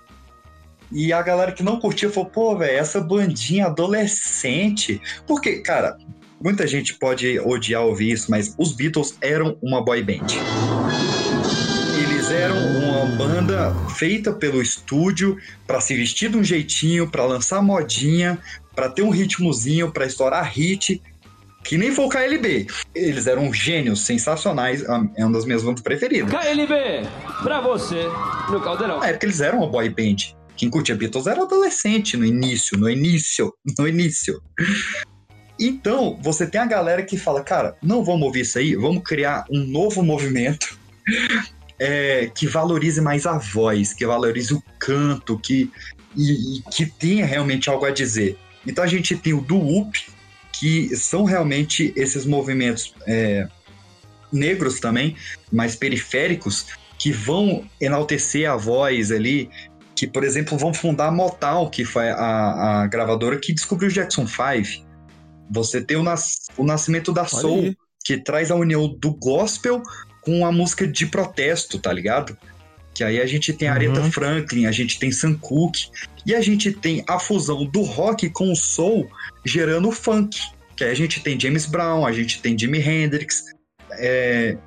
E 0.91 1.11
a 1.11 1.21
galera 1.21 1.51
que 1.51 1.63
não 1.63 1.79
curtiu 1.79 2.11
falou, 2.11 2.29
pô, 2.29 2.57
velho, 2.57 2.77
essa 2.77 3.01
bandinha 3.01 3.65
adolescente. 3.65 5.01
Porque, 5.25 5.59
cara, 5.61 5.97
muita 6.39 6.67
gente 6.67 6.93
pode 6.95 7.39
odiar 7.39 7.83
ouvir 7.83 8.11
isso, 8.11 8.29
mas 8.29 8.53
os 8.57 8.73
Beatles 8.73 9.17
eram 9.21 9.57
uma 9.61 9.83
boy 9.83 10.03
band. 10.03 10.27
Eles 11.97 12.29
eram 12.29 12.82
uma 13.03 13.17
banda 13.17 13.75
feita 13.97 14.31
pelo 14.31 14.61
estúdio 14.61 15.37
pra 15.67 15.81
se 15.81 15.93
vestir 15.93 16.29
de 16.29 16.37
um 16.37 16.43
jeitinho, 16.43 17.09
pra 17.09 17.25
lançar 17.25 17.61
modinha, 17.61 18.39
pra 18.73 18.87
ter 18.87 19.01
um 19.01 19.09
ritmozinho, 19.09 19.91
pra 19.91 20.05
estourar 20.05 20.49
hit, 20.49 21.01
que 21.65 21.77
nem 21.77 21.91
foi 21.91 22.05
o 22.05 22.09
KLB. 22.09 22.67
Eles 22.95 23.27
eram 23.27 23.53
gênios 23.53 24.05
sensacionais, 24.05 24.83
é 24.83 25.25
uma 25.25 25.33
das 25.33 25.43
minhas 25.43 25.63
bandas 25.63 25.81
preferidas. 25.81 26.31
KLB, 26.31 27.05
pra 27.41 27.59
você, 27.59 28.07
no 28.49 28.61
Caldeirão. 28.61 28.99
Na 28.99 29.07
época 29.07 29.25
eles 29.25 29.41
eram 29.41 29.59
uma 29.59 29.67
boy 29.67 29.89
band. 29.89 30.33
Quem 30.55 30.69
curtia 30.69 30.95
Beatles 30.95 31.27
era 31.27 31.41
adolescente 31.41 32.15
no 32.15 32.25
início, 32.25 32.77
no 32.77 32.89
início, 32.89 33.53
no 33.77 33.85
início. 33.85 34.41
Então, 35.59 36.17
você 36.21 36.47
tem 36.47 36.61
a 36.61 36.65
galera 36.65 37.03
que 37.03 37.17
fala, 37.17 37.43
cara, 37.43 37.75
não 37.81 38.03
vamos 38.03 38.23
ouvir 38.23 38.41
isso 38.41 38.57
aí, 38.57 38.75
vamos 38.75 39.03
criar 39.03 39.45
um 39.51 39.59
novo 39.59 40.01
movimento 40.01 40.81
é, 41.79 42.29
que 42.33 42.47
valorize 42.47 43.01
mais 43.01 43.25
a 43.25 43.37
voz, 43.37 43.93
que 43.93 44.05
valorize 44.05 44.53
o 44.53 44.63
canto, 44.79 45.37
que, 45.39 45.71
e, 46.15 46.57
e 46.59 46.61
que 46.71 46.85
tenha 46.85 47.25
realmente 47.25 47.69
algo 47.69 47.85
a 47.85 47.91
dizer. 47.91 48.37
Então 48.65 48.83
a 48.83 48.87
gente 48.87 49.15
tem 49.15 49.33
o 49.33 49.41
do-up, 49.41 50.05
que 50.53 50.95
são 50.95 51.23
realmente 51.23 51.91
esses 51.95 52.25
movimentos 52.25 52.93
é, 53.07 53.47
negros 54.31 54.79
também, 54.79 55.15
mais 55.51 55.75
periféricos, 55.75 56.67
que 56.97 57.11
vão 57.11 57.65
enaltecer 57.81 58.49
a 58.49 58.55
voz 58.55 59.11
ali, 59.11 59.49
que, 59.95 60.07
por 60.07 60.23
exemplo, 60.23 60.57
vão 60.57 60.73
fundar 60.73 61.07
a 61.07 61.11
Motown, 61.11 61.69
que 61.69 61.83
foi 61.83 62.09
a, 62.09 62.81
a 62.83 62.87
gravadora 62.87 63.37
que 63.37 63.53
descobriu 63.53 63.89
o 63.89 63.91
Jackson 63.93 64.25
5. 64.25 64.85
Você 65.51 65.81
tem 65.81 65.97
o, 65.97 66.03
nas- 66.03 66.47
o 66.57 66.63
nascimento 66.63 67.11
da 67.11 67.25
Soul, 67.25 67.59
aí. 67.59 67.77
que 68.03 68.17
traz 68.17 68.49
a 68.49 68.55
união 68.55 68.87
do 68.87 69.13
gospel 69.13 69.83
com 70.25 70.45
a 70.45 70.51
música 70.51 70.87
de 70.87 71.05
protesto, 71.05 71.77
tá 71.79 71.91
ligado? 71.91 72.37
Que 72.93 73.03
aí 73.03 73.19
a 73.19 73.25
gente 73.25 73.51
tem 73.53 73.67
a 73.67 73.73
Aretha 73.73 73.99
Uhum. 74.01 74.11
Franklin, 74.11 74.65
a 74.67 74.71
gente 74.71 74.99
tem 74.99 75.11
Sam 75.11 75.33
Cooke, 75.35 75.87
e 76.25 76.33
a 76.35 76.41
gente 76.41 76.71
tem 76.71 77.03
a 77.07 77.19
fusão 77.19 77.65
do 77.65 77.81
rock 77.81 78.29
com 78.29 78.51
o 78.51 78.55
soul 78.55 79.09
gerando 79.45 79.89
o 79.89 79.91
funk. 79.91 80.39
Que 80.75 80.83
aí 80.83 80.91
a 80.91 80.95
gente 80.95 81.19
tem 81.21 81.39
James 81.39 81.65
Brown, 81.65 82.05
a 82.05 82.11
gente 82.11 82.41
tem 82.41 82.57
Jimi 82.57 82.79
Hendrix. 82.79 83.43
é, 83.93 84.57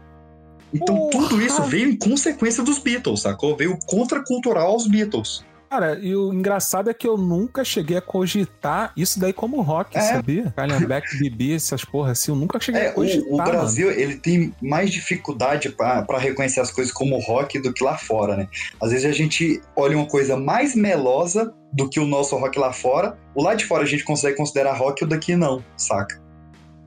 Então 0.75 1.09
Porra! 1.11 1.29
tudo 1.29 1.42
isso 1.42 1.62
veio 1.64 1.88
em 1.88 1.97
consequência 1.97 2.62
dos 2.62 2.79
Beatles, 2.79 3.23
sacou? 3.23 3.57
Veio 3.57 3.79
contracultural 3.87 4.69
aos 4.73 4.87
Beatles. 4.87 5.45
Cara, 5.68 5.98
e 5.98 6.14
o 6.14 6.33
engraçado 6.33 6.88
é 6.88 6.94
que 6.94 7.07
eu 7.09 7.16
nunca 7.18 7.64
cheguei 7.64 7.96
a 7.96 8.00
cogitar 8.00 8.92
isso 8.96 9.18
daí 9.18 9.33
como 9.33 9.61
rock, 9.62 9.96
É. 9.98 10.00
sabia? 10.00 10.52
Calhambeck, 10.57 11.18
Bibi, 11.18 11.55
essas 11.55 11.85
porra 11.85 12.12
assim, 12.12 12.31
eu 12.31 12.37
nunca 12.37 12.61
cheguei 12.61 12.83
É, 12.83 12.88
a 12.88 12.92
cogitar, 12.92 13.26
o, 13.29 13.35
o 13.35 13.37
mano. 13.38 13.50
Brasil 13.50 13.90
ele 13.90 14.16
tem 14.16 14.55
mais 14.62 14.90
dificuldade 14.90 15.70
para 15.70 16.18
reconhecer 16.18 16.61
as 16.61 16.70
coisas 16.70 16.92
como 16.92 17.18
rock 17.18 17.59
do 17.59 17.72
que 17.72 17.83
lá 17.83 17.98
fora, 17.98 18.37
né? 18.37 18.48
Às 18.81 18.90
vezes 18.92 19.05
a 19.07 19.12
gente 19.12 19.61
olha 19.74 19.96
uma 19.96 20.07
coisa 20.07 20.37
mais 20.37 20.74
melosa 20.74 21.52
do 21.72 21.88
que 21.90 21.98
o 21.98 22.07
nosso 22.07 22.37
rock 22.37 22.59
lá 22.59 22.72
fora. 22.72 23.18
O 23.35 23.42
lá 23.42 23.55
de 23.55 23.64
fora 23.64 23.83
a 23.83 23.87
gente 23.87 24.05
consegue 24.05 24.37
considerar 24.37 24.72
rock, 24.74 25.02
o 25.05 25.07
daqui 25.07 25.35
não, 25.35 25.62
saca? 25.76 26.24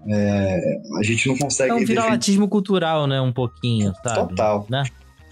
É, 0.08 0.78
a 0.98 1.04
gente 1.04 1.28
não 1.28 1.38
consegue 1.38 1.72
É 1.72 1.74
um 1.74 1.80
definir- 1.80 2.02
viralatismo 2.02 2.48
cultural, 2.48 3.06
né? 3.06 3.20
Um 3.20 3.34
pouquinho, 3.34 3.94
sabe? 4.02 4.30
Total. 4.30 4.66
Né? 4.70 4.84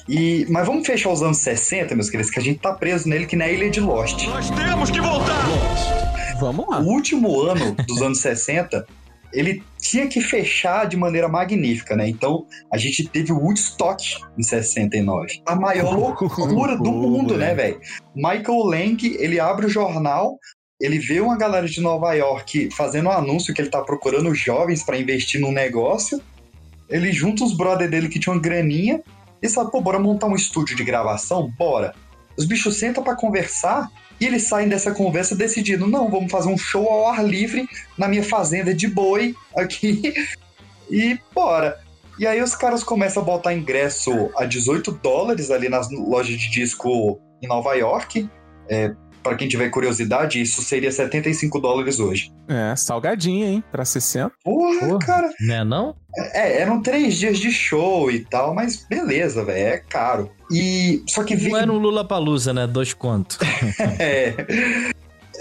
E, 0.07 0.45
mas 0.49 0.65
vamos 0.65 0.87
fechar 0.87 1.11
os 1.11 1.21
anos 1.21 1.37
60, 1.39 1.93
meus 1.93 2.09
queridos, 2.09 2.31
que 2.31 2.39
a 2.39 2.43
gente 2.43 2.59
tá 2.59 2.73
preso 2.73 3.09
nele 3.09 3.25
que 3.25 3.35
na 3.35 3.47
ilha 3.47 3.69
de 3.69 3.81
Lost. 3.81 4.25
Nós 4.27 4.49
temos 4.49 4.89
que 4.89 5.01
voltar! 5.01 5.45
Vamos 6.39 6.67
lá. 6.69 6.79
O 6.79 6.85
último 6.85 7.41
ano 7.41 7.75
dos 7.87 8.01
anos 8.01 8.21
60, 8.21 8.85
ele 9.33 9.61
tinha 9.79 10.07
que 10.07 10.21
fechar 10.21 10.85
de 10.85 10.95
maneira 10.95 11.27
magnífica, 11.27 11.95
né? 11.95 12.07
Então, 12.07 12.45
a 12.71 12.77
gente 12.77 13.07
teve 13.07 13.33
o 13.33 13.37
Woodstock 13.37 14.03
em 14.37 14.43
69. 14.43 15.41
A 15.45 15.55
maior 15.55 15.93
loucura 15.97 16.77
do 16.77 16.91
mundo, 16.91 17.35
né, 17.37 17.53
velho? 17.53 17.79
Michael 18.15 18.63
Lang, 18.63 19.17
ele 19.19 19.39
abre 19.39 19.65
o 19.65 19.69
jornal, 19.69 20.37
ele 20.79 20.99
vê 20.99 21.19
uma 21.19 21.37
galera 21.37 21.67
de 21.67 21.81
Nova 21.81 22.13
York 22.13 22.69
fazendo 22.71 23.09
um 23.09 23.11
anúncio 23.11 23.53
que 23.53 23.61
ele 23.61 23.69
tá 23.69 23.81
procurando 23.81 24.33
jovens 24.33 24.83
pra 24.83 24.97
investir 24.97 25.41
num 25.41 25.51
negócio. 25.51 26.21
Ele 26.87 27.11
junta 27.11 27.43
os 27.43 27.57
brother 27.57 27.89
dele 27.89 28.07
que 28.07 28.19
tinham 28.19 28.35
uma 28.35 28.41
graninha 28.41 29.01
e 29.41 29.49
sabe, 29.49 29.71
pô, 29.71 29.81
bora 29.81 29.99
montar 29.99 30.27
um 30.27 30.35
estúdio 30.35 30.75
de 30.75 30.83
gravação? 30.83 31.51
Bora. 31.57 31.93
Os 32.37 32.45
bichos 32.45 32.77
sentam 32.77 33.03
pra 33.03 33.15
conversar 33.15 33.89
e 34.19 34.25
eles 34.25 34.43
saem 34.43 34.67
dessa 34.67 34.91
conversa 34.91 35.35
decidindo, 35.35 35.87
não, 35.87 36.09
vamos 36.09 36.31
fazer 36.31 36.49
um 36.49 36.57
show 36.57 36.87
ao 36.89 37.09
ar 37.09 37.23
livre 37.23 37.67
na 37.97 38.07
minha 38.07 38.23
fazenda 38.23 38.73
de 38.73 38.87
boi 38.87 39.35
aqui 39.55 40.13
e 40.89 41.19
bora. 41.33 41.79
E 42.19 42.25
aí 42.25 42.41
os 42.41 42.55
caras 42.55 42.83
começam 42.83 43.21
a 43.21 43.25
botar 43.25 43.53
ingresso 43.53 44.31
a 44.35 44.45
18 44.45 44.91
dólares 44.91 45.51
ali 45.51 45.69
nas 45.69 45.89
lojas 45.91 46.35
de 46.35 46.49
disco 46.49 47.19
em 47.41 47.47
Nova 47.47 47.75
York. 47.75 48.27
É, 48.67 48.93
para 49.27 49.35
quem 49.37 49.47
tiver 49.47 49.69
curiosidade, 49.69 50.41
isso 50.41 50.61
seria 50.61 50.91
75 50.91 51.59
dólares 51.59 51.99
hoje. 51.99 52.31
É, 52.47 52.75
salgadinha, 52.75 53.47
hein? 53.47 53.63
Pra 53.71 53.83
60. 53.83 54.31
Porra, 54.43 54.79
Porra. 54.87 54.99
cara. 54.99 55.29
Né 55.41 55.63
não? 55.63 55.95
É, 56.33 56.61
eram 56.61 56.81
três 56.81 57.15
dias 57.15 57.37
de 57.39 57.51
show 57.51 58.09
e 58.09 58.21
tal, 58.21 58.53
mas 58.55 58.85
beleza, 58.89 59.43
velho, 59.43 59.67
é 59.67 59.77
caro. 59.77 60.31
E 60.51 61.03
só 61.07 61.23
que 61.23 61.35
vem 61.35 61.51
Não 61.51 61.59
é 61.59 61.65
no 61.65 61.77
Lula 61.77 62.05
Palusa, 62.07 62.53
né? 62.53 62.65
Dois 62.65 62.93
contos. 62.93 63.37
É. 63.99 64.33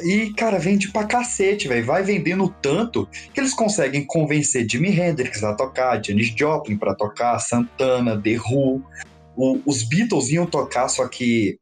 E, 0.03 0.31
cara, 0.35 0.59
vende 0.59 0.91
pra 0.93 1.05
cacete, 1.05 1.69
velho. 1.69 1.87
Vai 1.87 2.03
vendendo 2.03 2.55
tanto 2.61 3.09
que 3.33 3.41
eles 3.41 3.55
conseguem 3.55 4.05
convencer 4.05 4.67
Jimi 4.71 4.91
Hendrix 4.91 5.43
a 5.43 5.55
tocar, 5.55 6.05
Janis 6.05 6.35
Joplin 6.37 6.77
pra 6.77 6.95
tocar, 6.95 7.39
Santana, 7.39 8.21
The 8.21 8.37
Who. 8.39 8.83
O- 9.35 9.61
os 9.65 9.83
Beatles 9.89 10.29
iam 10.31 10.45
tocar, 10.45 10.89
só 10.89 11.09
que 11.09 11.59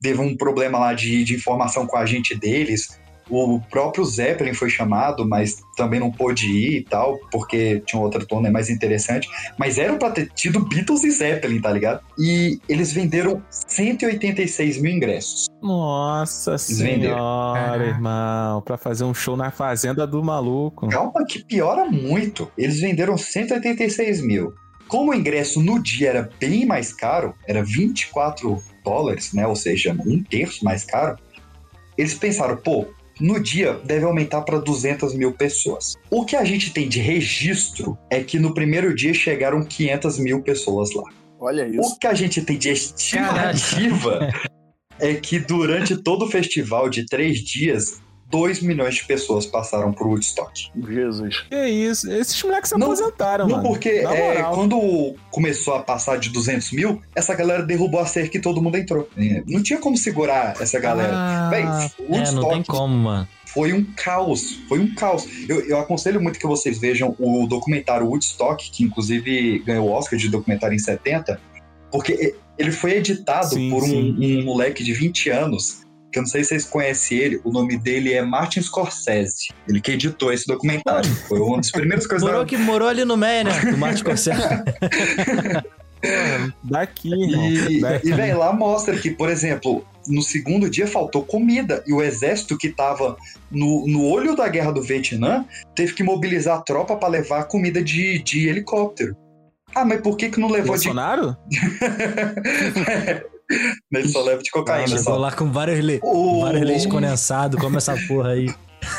teve 0.00 0.20
um 0.20 0.36
problema 0.36 0.78
lá 0.78 0.94
de, 0.94 1.24
de 1.24 1.34
informação 1.34 1.86
com 1.86 1.96
a 1.96 2.06
gente 2.06 2.34
deles. 2.34 2.98
O 3.30 3.60
próprio 3.70 4.04
Zeppelin 4.04 4.54
foi 4.54 4.70
chamado, 4.70 5.28
mas 5.28 5.60
também 5.76 6.00
não 6.00 6.10
pôde 6.10 6.46
ir 6.46 6.78
e 6.78 6.84
tal, 6.84 7.18
porque 7.30 7.82
tinha 7.84 8.00
outra 8.00 8.24
tona 8.24 8.50
mais 8.50 8.70
interessante. 8.70 9.28
Mas 9.58 9.76
era 9.76 9.94
pra 9.96 10.10
ter 10.10 10.30
tido 10.34 10.60
Beatles 10.60 11.04
e 11.04 11.10
Zeppelin, 11.10 11.60
tá 11.60 11.70
ligado? 11.70 12.00
E 12.18 12.58
eles 12.68 12.92
venderam 12.92 13.42
186 13.50 14.80
mil 14.80 14.92
ingressos. 14.92 15.46
Nossa 15.62 16.56
venderam. 16.56 17.16
senhora, 17.16 17.84
irmão. 17.84 18.62
Pra 18.62 18.78
fazer 18.78 19.04
um 19.04 19.12
show 19.12 19.36
na 19.36 19.50
fazenda 19.50 20.06
do 20.06 20.22
maluco. 20.24 20.88
Calma 20.88 21.24
que 21.26 21.44
piora 21.44 21.84
muito. 21.84 22.50
Eles 22.56 22.80
venderam 22.80 23.18
186 23.18 24.22
mil. 24.22 24.54
Como 24.88 25.12
o 25.12 25.14
ingresso 25.14 25.62
no 25.62 25.80
dia 25.80 26.08
era 26.08 26.30
bem 26.40 26.64
mais 26.64 26.92
caro, 26.94 27.34
era 27.46 27.62
24 27.62 28.60
dólares, 28.82 29.34
né? 29.34 29.46
Ou 29.46 29.54
seja, 29.54 29.94
um 30.06 30.22
terço 30.22 30.64
mais 30.64 30.82
caro. 30.82 31.18
Eles 31.96 32.14
pensaram, 32.14 32.56
pô, 32.56 32.86
no 33.20 33.38
dia 33.38 33.74
deve 33.84 34.06
aumentar 34.06 34.42
para 34.42 34.58
200 34.58 35.14
mil 35.14 35.32
pessoas. 35.32 35.94
O 36.10 36.24
que 36.24 36.34
a 36.34 36.44
gente 36.44 36.72
tem 36.72 36.88
de 36.88 37.00
registro 37.00 37.98
é 38.10 38.22
que 38.22 38.38
no 38.38 38.54
primeiro 38.54 38.94
dia 38.94 39.12
chegaram 39.12 39.62
500 39.62 40.18
mil 40.18 40.42
pessoas 40.42 40.94
lá. 40.94 41.04
Olha 41.38 41.68
isso. 41.68 41.80
O 41.80 41.98
que 41.98 42.06
a 42.06 42.14
gente 42.14 42.40
tem 42.42 42.56
de 42.56 42.70
estimativa 42.70 44.32
é 44.98 45.14
que 45.14 45.38
durante 45.38 45.96
todo 45.96 46.24
o 46.24 46.30
festival 46.30 46.88
de 46.88 47.04
três 47.04 47.38
dias 47.40 48.00
2 48.30 48.60
milhões 48.62 48.96
de 48.96 49.04
pessoas 49.06 49.46
passaram 49.46 49.92
por 49.92 50.06
Woodstock. 50.06 50.70
Jesus. 50.86 51.40
Que 51.48 51.66
isso? 51.66 52.10
Esses 52.12 52.42
moleques 52.42 52.68
se 52.70 52.76
Não- 52.78 52.86
aposentaram, 52.88 53.46
Não, 53.48 53.56
mano. 53.56 53.68
porque 53.68 54.02
Na 54.02 54.14
é, 54.14 54.42
quando 54.54 55.14
começou 55.30 55.74
a 55.74 55.82
passar 55.82 56.18
de 56.18 56.28
200 56.30 56.72
mil, 56.72 57.00
essa 57.14 57.34
galera 57.34 57.62
derrubou 57.62 58.00
a 58.00 58.06
cerca 58.06 58.36
e 58.36 58.40
todo 58.40 58.60
mundo 58.62 58.76
entrou. 58.76 59.08
É, 59.16 59.42
Não 59.46 59.62
tinha 59.62 59.78
como 59.78 59.96
segurar 59.96 60.54
essa 60.60 60.78
galera. 60.78 61.12
Ah, 61.14 61.48
Véi, 61.50 61.62
é, 61.62 61.64
não 61.66 62.16
Woodstock 62.16 62.48
tem 62.54 62.62
como, 62.64 62.94
mano. 62.94 63.28
foi 63.46 63.72
um 63.72 63.82
caos. 63.96 64.58
Foi 64.68 64.78
um 64.78 64.94
caos. 64.94 65.26
Eu, 65.48 65.60
eu 65.66 65.78
aconselho 65.78 66.20
muito 66.20 66.38
que 66.38 66.46
vocês 66.46 66.78
vejam 66.78 67.16
o 67.18 67.46
documentário 67.46 68.06
Woodstock, 68.06 68.70
que 68.70 68.84
inclusive 68.84 69.60
ganhou 69.60 69.88
o 69.88 69.90
Oscar 69.92 70.18
de 70.18 70.28
documentário 70.28 70.74
em 70.74 70.78
70, 70.78 71.40
porque 71.90 72.34
ele 72.58 72.72
foi 72.72 72.92
editado 72.92 73.54
Sim, 73.54 73.70
por 73.70 73.82
um, 73.84 74.16
um 74.20 74.44
moleque 74.44 74.84
de 74.84 74.92
20 74.92 75.30
anos. 75.30 75.80
Que 76.12 76.18
eu 76.18 76.22
não 76.22 76.28
sei 76.28 76.42
se 76.42 76.50
vocês 76.50 76.64
conhecem 76.64 77.18
ele, 77.18 77.40
o 77.44 77.50
nome 77.50 77.76
dele 77.76 78.14
é 78.14 78.22
Martin 78.22 78.62
Scorsese. 78.62 79.48
Ele 79.68 79.80
que 79.80 79.92
editou 79.92 80.32
esse 80.32 80.46
documentário. 80.46 81.10
Foi 81.28 81.40
uma 81.40 81.58
das 81.58 81.70
primeiras 81.70 82.06
coisas 82.06 82.26
Morou, 82.26 82.44
da, 82.44 82.46
que, 82.46 82.56
morou 82.56 82.88
ali 82.88 83.04
no 83.04 83.16
meio, 83.16 83.44
né? 83.44 83.60
Do 83.70 83.76
Martin 83.76 83.98
Scorsese. 83.98 84.40
Daqui, 86.64 87.12
irmão. 87.12 87.50
E, 87.50 87.80
Daqui. 87.80 88.08
e 88.08 88.12
véi, 88.12 88.34
lá 88.34 88.52
mostra 88.52 88.96
que, 88.96 89.10
por 89.10 89.28
exemplo, 89.28 89.84
no 90.06 90.22
segundo 90.22 90.70
dia 90.70 90.86
faltou 90.86 91.24
comida 91.24 91.82
e 91.86 91.92
o 91.92 92.02
exército 92.02 92.56
que 92.56 92.70
tava 92.70 93.16
no, 93.50 93.86
no 93.86 94.04
olho 94.04 94.34
da 94.34 94.48
guerra 94.48 94.72
do 94.72 94.82
Vietnã 94.82 95.44
teve 95.74 95.92
que 95.92 96.02
mobilizar 96.02 96.58
a 96.58 96.62
tropa 96.62 96.96
para 96.96 97.08
levar 97.08 97.44
comida 97.44 97.82
de, 97.82 98.22
de 98.22 98.48
helicóptero. 98.48 99.14
Ah, 99.74 99.84
mas 99.84 100.00
por 100.00 100.16
que 100.16 100.30
que 100.30 100.40
não 100.40 100.48
levou 100.48 100.76
de... 100.76 100.88
Ele 103.92 104.08
só 104.08 104.22
leva 104.22 104.42
de 104.42 104.50
cocaína, 104.50 104.88
Chegou 104.88 105.02
só. 105.04 105.16
lá 105.16 105.32
com 105.32 105.50
vários, 105.50 105.78
le... 105.84 106.00
O- 106.02 106.42
vários 106.42 106.62
leite 106.66 106.88
condensado, 106.88 107.56
come 107.58 107.76
essa 107.78 107.96
porra 108.06 108.30
aí. 108.30 108.52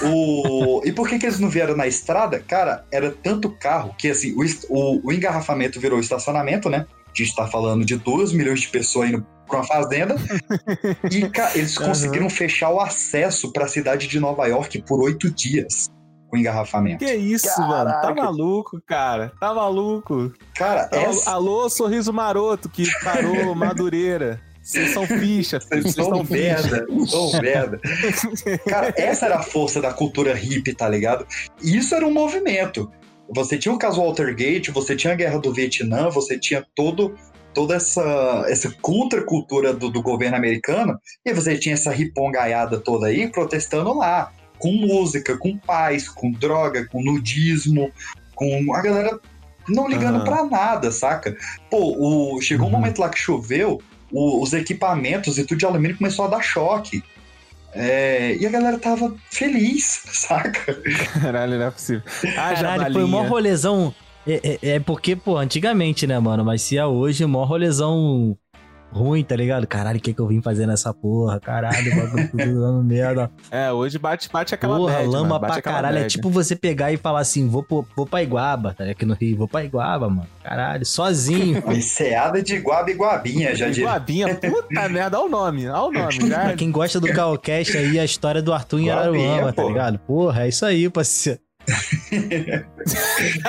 O... 0.04 0.82
E 0.84 0.92
por 0.92 1.08
que, 1.08 1.18
que 1.20 1.26
eles 1.26 1.40
não 1.40 1.50
vieram 1.50 1.76
na 1.76 1.88
estrada? 1.88 2.40
Cara, 2.40 2.86
era 2.92 3.12
tanto 3.12 3.50
carro 3.50 3.94
que 3.98 4.10
assim, 4.10 4.34
o, 4.36 4.44
est- 4.44 4.66
o- 4.70 5.00
o 5.08 5.12
engarrafamento 5.12 5.80
virou 5.80 6.00
estacionamento, 6.00 6.70
né? 6.70 6.86
A 7.08 7.12
gente 7.24 7.36
tá 7.36 7.48
falando 7.48 7.86
de 7.86 7.96
2 7.96 8.32
milhões 8.34 8.62
de 8.62 8.68
pessoas 8.68 9.10
indo 9.10 9.26
pra 9.48 9.58
uma 9.60 9.64
fazenda. 9.66 10.16
e 11.12 11.28
ca- 11.30 11.52
eles 11.56 11.76
Uhum. 11.78 11.88
conseguiram 11.88 12.30
fechar 12.30 12.70
o 12.72 12.80
acesso 12.80 13.52
pra 13.52 13.68
cidade 13.68 14.08
de 14.08 14.20
Nova 14.20 14.46
York 14.48 14.84
por 14.88 15.02
oito 15.02 15.30
dias 15.30 15.90
com 16.30 16.38
engarrafamento. 16.38 17.04
Que 17.04 17.14
isso, 17.14 17.60
mano? 17.62 17.90
Tá 17.90 18.02
Caraca. 18.02 18.24
maluco, 18.24 18.82
cara. 18.86 19.32
Tá 19.40 19.54
maluco. 19.54 20.32
Cara, 20.56 20.90
essa... 20.92 21.32
Alô, 21.32 21.70
sorriso 21.70 22.14
maroto 22.14 22.70
que 22.70 22.86
parou 23.04 23.54
Madureira. 23.56 24.40
Vocês 24.62 24.92
são 24.92 25.06
ficha. 25.08 25.60
Vocês 25.60 25.94
são 25.96 26.24
merda, 26.24 26.86
são 27.08 27.32
merda. 27.42 27.80
Cara, 28.68 28.94
essa 28.96 29.26
era 29.26 29.38
a 29.38 29.44
força 29.44 29.82
da 29.82 29.92
cultura 29.92 30.34
hippie, 30.36 30.76
tá 30.76 30.88
ligado? 30.88 31.26
E 31.62 31.78
isso 31.78 31.96
era 31.96 32.06
um 32.06 32.14
movimento. 32.14 32.92
Você 33.34 33.58
tinha 33.58 33.74
o 33.74 33.80
caso 33.80 34.02
Watergate, 34.04 34.72
você 34.72 34.96
tinha 34.96 35.14
a 35.14 35.16
guerra 35.16 35.40
do 35.40 35.54
Vietnã, 35.54 36.10
você 36.10 36.38
tinha 36.38 36.66
todo, 36.76 37.16
toda 37.54 37.76
essa, 37.76 38.46
essa 38.48 38.72
contracultura 38.82 39.74
do, 39.74 39.90
do 39.90 40.02
governo 40.02 40.38
americano, 40.38 41.00
e 41.26 41.34
você 41.34 41.58
tinha 41.58 41.74
essa 41.74 41.92
ripongaiada 41.92 42.80
toda 42.80 43.08
aí 43.08 43.28
protestando 43.28 43.96
lá, 43.96 44.32
com 44.60 44.72
música, 44.74 45.38
com 45.38 45.58
paz, 45.58 46.08
com 46.08 46.32
droga, 46.32 46.86
com 46.88 47.02
nudismo, 47.02 47.92
com 48.36 48.74
a 48.76 48.82
galera 48.82 49.20
não 49.68 49.88
ligando 49.88 50.16
Aham. 50.18 50.24
pra 50.26 50.44
nada, 50.46 50.92
saca? 50.92 51.36
Pô, 51.70 51.96
o, 52.36 52.42
chegou 52.42 52.68
um 52.68 52.72
Uhum. 52.72 52.78
momento 52.80 53.00
lá 53.00 53.10
que 53.10 53.20
choveu, 53.20 53.82
o- 54.12 54.42
os 54.42 54.52
equipamentos 54.54 55.38
e 55.38 55.44
tudo 55.44 55.58
de 55.60 55.66
alumínio 55.66 55.98
começou 55.98 56.26
a 56.26 56.28
dar 56.28 56.42
choque. 56.42 57.04
É, 57.72 58.36
e 58.40 58.46
a 58.48 58.50
galera 58.50 58.80
tava 58.80 59.16
feliz, 59.30 60.02
saca? 60.12 60.74
Caralho, 61.22 61.60
não 61.60 61.68
é 61.68 61.72
possível. 61.72 62.02
Ah, 62.36 62.54
Caralho, 62.56 62.94
foi 62.94 63.04
o 63.04 63.08
maior 63.08 63.24
jabalinha. 63.24 63.30
rolezão. 63.30 63.96
É, 64.28 64.42
é- 64.44 64.70
é 64.76 64.80
porque, 64.80 65.16
pô, 65.16 65.38
antigamente, 65.38 66.06
né, 66.08 66.18
mano? 66.20 66.44
Mas 66.44 66.64
se 66.64 66.78
é 66.78 66.86
hoje, 66.86 67.24
o 67.24 67.30
maior 67.30 67.46
rolezão 67.46 68.36
ruim, 68.92 69.24
tá 69.24 69.36
ligado? 69.36 69.66
Caralho, 69.68 69.98
o 69.98 70.02
que 70.02 70.14
que 70.14 70.20
eu 70.20 70.28
vim 70.28 70.42
fazer 70.42 70.66
nessa 70.66 70.94
porra? 70.94 71.40
Caralho, 71.40 71.94
o 71.94 71.96
bagulho 71.96 72.30
tudo 72.32 72.44
dando 72.62 72.84
merda. 72.86 73.30
É, 73.52 73.72
hoje 73.72 73.98
bate, 74.00 74.30
bate 74.32 74.54
aquela 74.56 74.78
Porra, 74.78 74.94
bad, 74.96 75.08
lama 75.08 75.28
mano. 75.40 75.40
Pra 75.54 75.62
caralho. 75.62 75.98
É 76.00 76.08
tipo 76.08 76.30
você 76.30 76.56
pegar 76.56 76.92
e 76.92 76.98
falar 76.98 77.20
assim, 77.20 77.48
vou, 77.48 77.64
pro- 77.64 77.86
vou 77.96 78.06
pra 78.06 78.24
Iguaba, 78.24 78.74
tá? 78.74 78.84
Aqui 78.86 79.06
no 79.06 79.14
Rio, 79.14 79.38
vou 79.38 79.48
pra 79.48 79.64
Iguaba, 79.64 80.10
mano. 80.10 80.28
Caralho, 80.44 80.86
sozinho. 80.86 81.64
Enseada 81.72 82.42
de 82.42 82.58
guaba 82.60 82.90
e 82.90 82.94
guabinha, 82.96 83.56
já 83.56 83.70
diria. 83.70 83.86
Guabinha, 83.90 84.36
puta 84.36 84.88
merda, 84.90 85.18
olha 85.20 85.28
o 85.28 85.30
nome, 85.30 85.68
olha 85.70 85.82
o 85.84 85.92
nome. 85.92 86.30
Já... 86.30 86.40
Pra 86.40 86.54
quem 86.54 86.72
gosta 86.72 87.00
do 87.00 87.08
Calcast 87.14 87.78
aí, 87.78 88.00
a 88.00 88.04
história 88.06 88.42
do 88.42 88.54
Arthur 88.54 88.80
em 88.80 88.86
Guabinha, 88.90 89.30
Araruama, 89.32 89.54
tá 89.54 89.64
ligado? 89.64 90.00
Porra, 90.00 90.46
é 90.46 90.50
isso 90.50 90.66
aí, 90.66 90.90
parceiro. 90.90 91.40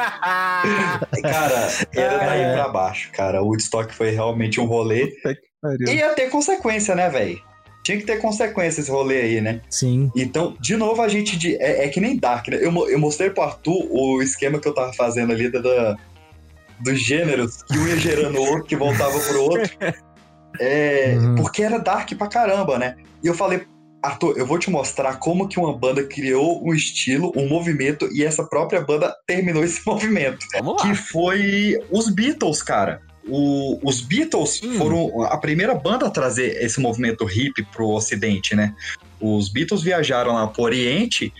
Cara, 1.22 1.68
era 1.94 2.18
daí 2.18 2.40
É. 2.42 2.54
pra 2.54 2.68
baixo, 2.68 3.10
cara. 3.12 3.42
O 3.42 3.46
Woodstock 3.46 3.94
foi 3.94 4.10
realmente 4.10 4.60
um 4.60 4.64
rolê. 4.66 5.12
E 5.88 5.92
ia 5.94 6.10
ter 6.14 6.30
consequência, 6.30 6.94
né, 6.94 7.08
velho? 7.08 7.38
Tinha 7.84 7.98
que 7.98 8.04
ter 8.04 8.18
consequência 8.20 8.80
esse 8.80 8.90
rolê 8.90 9.20
aí, 9.22 9.40
né? 9.40 9.60
Sim. 9.70 10.10
Então, 10.14 10.54
de 10.60 10.76
novo, 10.76 11.00
a 11.02 11.08
gente. 11.08 11.36
de- 11.38 11.56
é, 11.56 11.84
é 11.86 11.88
que 11.88 12.00
nem 12.00 12.16
Dark, 12.18 12.48
né? 12.48 12.58
Eu, 12.60 12.72
eu 12.88 12.98
mostrei 12.98 13.30
pro 13.30 13.42
Arthur 13.42 13.86
o 13.90 14.22
esquema 14.22 14.58
que 14.60 14.68
eu 14.68 14.74
tava 14.74 14.92
fazendo 14.92 15.32
ali 15.32 15.50
da, 15.50 15.60
da- 15.60 15.96
dos 16.80 17.00
gêneros, 17.02 17.62
que 17.62 17.76
um 17.78 17.86
ia 17.88 17.96
gerando 17.96 18.38
o 18.38 18.42
outro, 18.46 18.64
que 18.64 18.76
voltava 18.76 19.18
pro 19.18 19.42
outro. 19.42 19.70
É, 20.58 21.14
Uhum. 21.16 21.36
Porque 21.36 21.62
era 21.62 21.78
Dark 21.78 22.10
pra 22.18 22.26
caramba, 22.26 22.76
né? 22.76 22.96
E 23.22 23.28
eu 23.28 23.34
falei, 23.34 23.62
Arthur, 24.02 24.34
eu 24.38 24.46
vou 24.46 24.58
te 24.58 24.70
mostrar 24.70 25.16
como 25.18 25.46
que 25.48 25.58
uma 25.58 25.76
banda 25.76 26.02
criou 26.04 26.62
um 26.66 26.72
estilo, 26.74 27.32
um 27.36 27.48
movimento, 27.48 28.08
e 28.12 28.24
essa 28.24 28.44
própria 28.44 28.80
banda 28.80 29.14
terminou 29.26 29.62
esse 29.62 29.80
movimento. 29.86 30.38
Vamos 30.54 30.82
lá. 30.82 30.88
Que 30.88 30.94
foi 30.94 31.78
os 31.90 32.08
Beatles, 32.08 32.62
cara. 32.62 33.02
O- 33.28 33.78
os 33.86 34.00
Beatles 34.00 34.60
Hum. 34.64 34.74
foram 34.78 35.22
a 35.24 35.36
primeira 35.36 35.74
banda 35.74 36.06
a 36.06 36.10
trazer 36.10 36.62
esse 36.64 36.80
movimento 36.80 37.28
hip 37.30 37.62
pro 37.72 37.88
ocidente, 37.90 38.56
né? 38.56 38.74
Os 39.20 39.50
Beatles 39.50 39.82
viajaram 39.82 40.32
lá 40.32 40.46
pro 40.46 40.62
Oriente, 40.62 41.30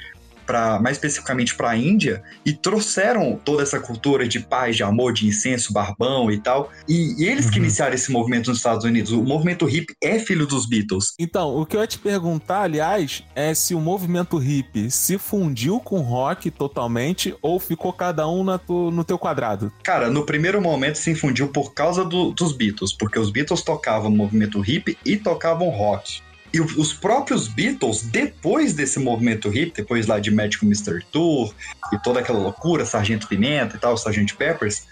pra, 0.50 0.80
mais 0.80 0.96
especificamente 0.96 1.54
para 1.54 1.70
a 1.70 1.76
Índia, 1.76 2.24
e 2.44 2.52
trouxeram 2.52 3.38
toda 3.44 3.62
essa 3.62 3.78
cultura 3.78 4.26
de 4.26 4.40
paz, 4.40 4.74
de 4.74 4.82
amor, 4.82 5.12
de 5.12 5.24
incenso, 5.28 5.72
barbão 5.72 6.28
e 6.28 6.40
tal. 6.40 6.72
E, 6.88 7.14
e 7.22 7.28
eles 7.28 7.48
que 7.48 7.58
Uhum. 7.58 7.64
iniciaram 7.66 7.94
esse 7.94 8.10
movimento 8.10 8.48
nos 8.48 8.56
Estados 8.58 8.84
Unidos. 8.84 9.12
O 9.12 9.22
movimento 9.22 9.68
hip 9.68 9.94
é 10.02 10.18
filho 10.18 10.46
dos 10.48 10.66
Beatles. 10.68 11.14
Então, 11.20 11.54
o 11.56 11.64
que 11.64 11.76
eu 11.76 11.80
ia 11.80 11.86
te 11.86 11.98
perguntar, 12.00 12.62
aliás, 12.62 13.22
é 13.36 13.54
se 13.54 13.76
o 13.76 13.80
movimento 13.80 14.42
hip 14.42 14.90
se 14.90 15.18
fundiu 15.18 15.78
com 15.78 16.00
rock 16.00 16.50
totalmente 16.50 17.32
ou 17.40 17.60
ficou 17.60 17.92
cada 17.92 18.28
um 18.28 18.42
na 18.42 18.58
tu- 18.58 18.90
no 18.90 19.04
teu 19.04 19.18
quadrado? 19.18 19.72
Cara, 19.84 20.10
no 20.10 20.24
primeiro 20.26 20.60
momento 20.60 20.96
se 20.96 21.10
infundiu 21.12 21.46
por 21.48 21.72
causa 21.74 22.04
do- 22.04 22.32
dos 22.32 22.52
Beatles, 22.52 22.92
porque 22.92 23.18
os 23.20 23.30
Beatles 23.30 23.62
tocavam 23.62 24.10
movimento 24.10 24.64
hip 24.68 24.98
e 25.06 25.16
tocavam 25.16 25.68
rock. 25.68 26.20
E 26.52 26.60
os 26.60 26.92
próprios 26.92 27.46
Beatles, 27.46 28.02
depois 28.02 28.72
desse 28.72 28.98
movimento 28.98 29.54
hip, 29.54 29.72
depois 29.76 30.06
lá 30.06 30.18
de 30.18 30.30
Magical 30.32 30.68
Mystery 30.68 31.04
Tour 31.12 31.54
e 31.92 31.98
toda 32.02 32.20
aquela 32.20 32.40
loucura, 32.40 32.84
Sargento 32.84 33.28
Pimenta 33.28 33.76
e 33.76 33.78
tal, 33.78 33.96
Sargento 33.96 34.36
Peppers, 34.36 34.84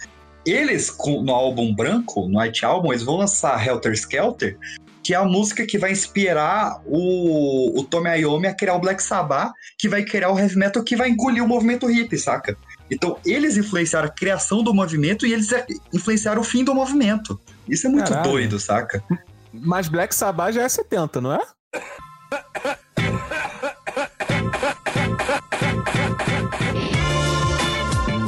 eles, 0.47 0.97
no 1.25 1.33
álbum 1.33 1.75
branco, 1.75 2.29
no 2.29 2.41
White 2.41 2.65
Album, 2.65 2.93
eles 2.93 3.03
vão 3.03 3.17
lançar 3.17 3.67
Helter 3.67 3.93
Skelter, 3.93 4.57
que 5.03 5.15
é 5.15 5.17
a 5.17 5.25
música 5.25 5.67
que 5.67 5.79
vai 5.79 5.91
inspirar 5.91 6.81
o, 6.87 7.81
o 7.81 7.85
Tommy 7.85 8.21
Iommi 8.21 8.47
a 8.47 8.55
criar 8.55 8.75
o 8.75 8.79
Black 8.79 9.03
Sabbath, 9.03 9.53
que 9.77 9.89
vai 9.89 10.05
criar 10.05 10.31
o 10.31 10.39
heavy 10.39 10.57
metal 10.57 10.85
que 10.85 10.95
vai 10.95 11.11
engolir 11.11 11.43
o 11.43 11.49
movimento 11.49 11.91
hip, 11.91 12.17
saca? 12.19 12.57
Então, 12.91 13.19
eles 13.25 13.57
influenciaram 13.57 14.07
a 14.07 14.11
criação 14.11 14.63
do 14.63 14.73
movimento 14.73 15.27
e 15.27 15.33
eles 15.33 15.49
influenciaram 15.93 16.41
o 16.41 16.45
fim 16.45 16.63
do 16.63 16.75
movimento. 16.75 17.39
Isso 17.69 17.87
é 17.87 17.91
muito 17.91 18.11
Caralho. 18.11 18.31
doido, 18.31 18.61
saca? 18.61 19.03
Mas 19.63 19.89
Black 19.89 20.15
Sabbath 20.15 20.53
já 20.55 20.63
é 20.63 20.69
70, 20.69 21.21
não 21.21 21.33
é? 21.33 21.41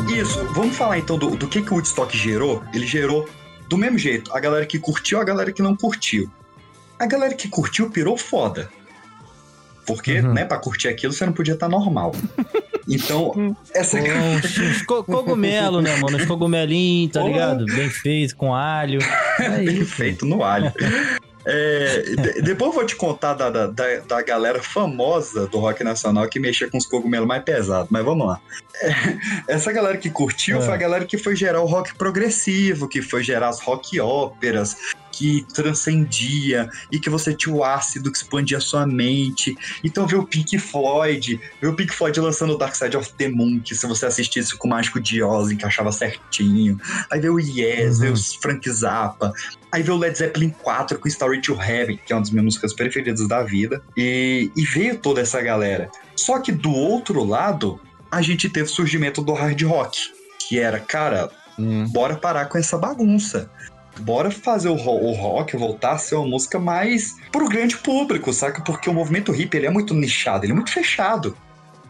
Isso, 0.08 0.44
vamos 0.52 0.76
falar 0.76 0.98
então 0.98 1.16
do, 1.16 1.30
do 1.30 1.46
que, 1.48 1.62
que 1.62 1.70
o 1.72 1.74
Woodstock 1.76 2.16
gerou? 2.16 2.62
Ele 2.74 2.86
gerou 2.86 3.28
do 3.68 3.78
mesmo 3.78 3.96
jeito, 3.98 4.34
a 4.34 4.40
galera 4.40 4.66
que 4.66 4.78
curtiu, 4.78 5.20
a 5.20 5.24
galera 5.24 5.52
que 5.52 5.62
não 5.62 5.76
curtiu. 5.76 6.28
A 6.98 7.06
galera 7.06 7.34
que 7.34 7.48
curtiu 7.48 7.88
pirou 7.90 8.16
foda. 8.16 8.68
Porque, 9.86 10.20
Uhum. 10.20 10.34
né, 10.34 10.44
pra 10.44 10.58
curtir 10.58 10.88
aquilo 10.88 11.12
você 11.12 11.24
não 11.24 11.32
podia 11.32 11.54
estar 11.54 11.68
normal. 11.68 12.12
Então, 12.88 13.56
essa 13.74 13.96
uns, 13.98 14.58
uns 14.58 14.82
co- 14.82 15.02
cogumelo, 15.04 15.80
né, 15.80 15.96
mano? 15.96 16.16
Uns 16.18 16.26
cogumelinhos, 16.26 17.12
tá 17.12 17.22
ligado? 17.22 17.64
Bem 17.66 17.88
feito, 17.88 18.36
com 18.36 18.54
alho. 18.54 19.00
É 19.38 19.48
bem 19.64 19.78
isso. 19.78 19.94
feito 19.94 20.26
no 20.26 20.44
alho. 20.44 20.72
É, 21.44 22.02
de- 22.02 22.42
depois 22.42 22.70
eu 22.70 22.74
vou 22.74 22.86
te 22.86 22.94
contar 22.96 23.34
da, 23.34 23.48
da, 23.48 23.66
da, 23.66 24.22
galera 24.22 24.62
famosa 24.62 25.46
do 25.46 25.58
rock 25.58 25.82
nacional 25.82 26.28
que 26.28 26.38
mexia 26.38 26.68
com 26.68 26.76
os 26.76 26.86
cogumelos 26.86 27.26
mais 27.26 27.42
pesados, 27.42 27.88
mas 27.90 28.04
vamos 28.04 28.26
lá. 28.26 28.40
É, 28.82 28.92
essa 29.54 29.72
galera 29.72 29.96
que 29.96 30.10
curtiu 30.10 30.58
É. 30.58 30.60
foi 30.62 30.74
a 30.74 30.76
galera 30.76 31.04
que 31.06 31.16
foi 31.16 31.34
gerar 31.34 31.60
o 31.60 31.66
rock 31.66 31.94
progressivo, 31.94 32.88
que 32.88 33.00
foi 33.00 33.22
gerar 33.22 33.48
as 33.48 33.60
rock 33.60 33.98
óperas, 34.00 34.76
que 35.12 35.44
transcendia 35.52 36.68
e 36.90 36.98
que 36.98 37.10
você 37.10 37.34
tinha 37.34 37.54
o 37.54 37.64
ácido 37.64 38.10
que 38.12 38.18
expandia 38.18 38.58
a 38.58 38.60
sua 38.60 38.86
mente. 38.86 39.56
Então 39.82 40.06
ver 40.06 40.16
o 40.16 40.26
Pink 40.26 40.58
Floyd, 40.58 41.40
ver 41.60 41.68
o 41.68 41.74
Pink 41.74 41.92
Floyd 41.92 42.20
lançando 42.20 42.54
o 42.54 42.58
Dark 42.58 42.74
Side 42.74 42.96
of 42.96 43.12
the 43.14 43.28
Moon, 43.28 43.60
que 43.60 43.74
se 43.74 43.86
você 43.86 44.06
assistisse 44.06 44.56
com 44.56 44.68
o 44.68 44.70
Mágico 44.70 45.00
de 45.00 45.22
Oz, 45.22 45.50
encaixava 45.50 45.90
certinho. 45.90 46.78
Aí 47.10 47.20
ver 47.20 47.30
o 47.30 47.38
Yes, 47.38 47.98
ver 47.98 48.12
os 48.12 48.34
Frank 48.36 48.70
Zappa. 48.70 49.32
Aí 49.72 49.82
ver 49.82 49.92
o 49.92 49.96
Led 49.96 50.16
Zeppelin 50.18 50.50
4 50.50 50.98
com 50.98 51.06
Story 51.08 51.40
to 51.40 51.54
Heaven, 51.60 51.98
que 52.04 52.12
é 52.12 52.16
uma 52.16 52.22
das 52.22 52.30
minhas 52.30 52.44
músicas 52.44 52.74
preferidas 52.74 53.26
da 53.28 53.42
vida. 53.42 53.82
E, 53.96 54.50
e 54.56 54.64
veio 54.64 54.98
toda 54.98 55.20
essa 55.20 55.40
galera. 55.40 55.88
Só 56.16 56.38
que 56.40 56.50
do 56.50 56.72
outro 56.72 57.22
lado, 57.24 57.80
a 58.10 58.20
gente 58.20 58.48
teve 58.48 58.66
o 58.66 58.72
surgimento 58.72 59.22
do 59.22 59.32
hard 59.32 59.60
rock. 59.62 59.98
Que 60.48 60.58
era, 60.58 60.80
cara, 60.80 61.30
bora 61.92 62.16
parar 62.16 62.46
com 62.46 62.58
essa 62.58 62.76
bagunça. 62.76 63.48
Bora 64.00 64.30
fazer 64.30 64.68
o, 64.68 64.74
ro- 64.74 65.04
o 65.04 65.12
rock 65.12 65.56
voltar 65.56 65.92
a 65.92 65.98
ser 65.98 66.14
uma 66.16 66.26
música 66.26 66.58
mais 66.58 67.14
pro 67.30 67.48
grande 67.48 67.76
público, 67.76 68.32
saca? 68.32 68.62
Porque 68.62 68.88
o 68.90 68.94
movimento 68.94 69.30
hippie 69.30 69.58
ele 69.58 69.66
é 69.66 69.70
muito 69.70 69.94
nichado, 69.94 70.44
ele 70.44 70.52
é 70.52 70.54
muito 70.54 70.72
fechado. 70.72 71.36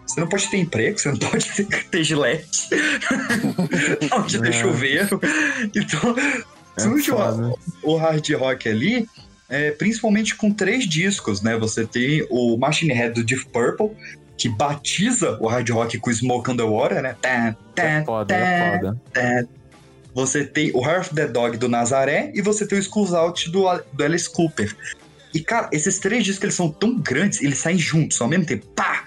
Você 0.07 0.21
não 0.21 0.27
pode 0.29 0.49
ter 0.51 0.57
emprego, 0.59 0.99
você 0.99 1.09
não 1.11 1.17
pode 1.21 1.49
ter, 1.53 1.85
ter 1.85 2.03
gilete, 2.05 2.69
onde 4.13 4.41
ter 4.41 4.49
É. 4.49 4.53
chuveiro. 4.53 5.21
Então, 5.75 6.17
surge 6.79 7.11
o, 7.13 7.59
o 7.83 7.97
hard 7.97 8.29
rock 8.35 8.69
ali, 8.69 9.09
é, 9.49 9.71
principalmente 9.73 10.35
com 10.37 10.53
três 10.53 10.89
discos, 10.89 11.43
né? 11.43 11.57
Você 11.59 11.85
tem 11.87 12.27
o 12.31 12.57
Machine 12.57 12.93
Head 12.93 13.15
do 13.15 13.25
Deep 13.25 13.47
Purple, 13.47 13.91
que 14.37 14.49
batiza 14.49 15.37
o 15.41 15.49
hard 15.49 15.69
rock 15.71 15.99
com 15.99 16.13
Smoke 16.13 16.51
on 16.51 16.57
the 16.57 16.63
Water, 16.63 17.03
né? 17.03 17.17
Tá, 17.21 17.57
tá, 17.75 17.83
É 17.83 18.05
foda, 18.05 18.35
é 18.35 18.79
foda. 18.79 19.01
tá. 19.13 19.45
Você 20.15 20.45
tem 20.45 20.73
o 20.75 20.85
Heart 20.85 21.07
of 21.07 21.15
the 21.15 21.27
Dog 21.27 21.57
do 21.57 21.69
Nazaré 21.69 22.33
e 22.35 22.43
você 22.43 22.67
tem 22.67 22.79
o 22.79 22.81
Skulls 22.83 23.15
Out 23.15 23.51
do, 23.51 23.65
do 23.93 24.05
Alice 24.05 24.29
Cooper. 24.29 24.75
E, 25.33 25.41
cara, 25.41 25.69
esses 25.73 25.99
três 25.99 26.25
discos 26.25 26.43
eles 26.43 26.55
são 26.55 26.69
tão 26.69 26.99
grandes, 26.99 27.41
eles 27.41 27.59
saem 27.59 27.79
juntos 27.79 28.21
ao 28.21 28.27
mesmo 28.27 28.45
tempo. 28.47 28.67
Pá! 28.75 29.05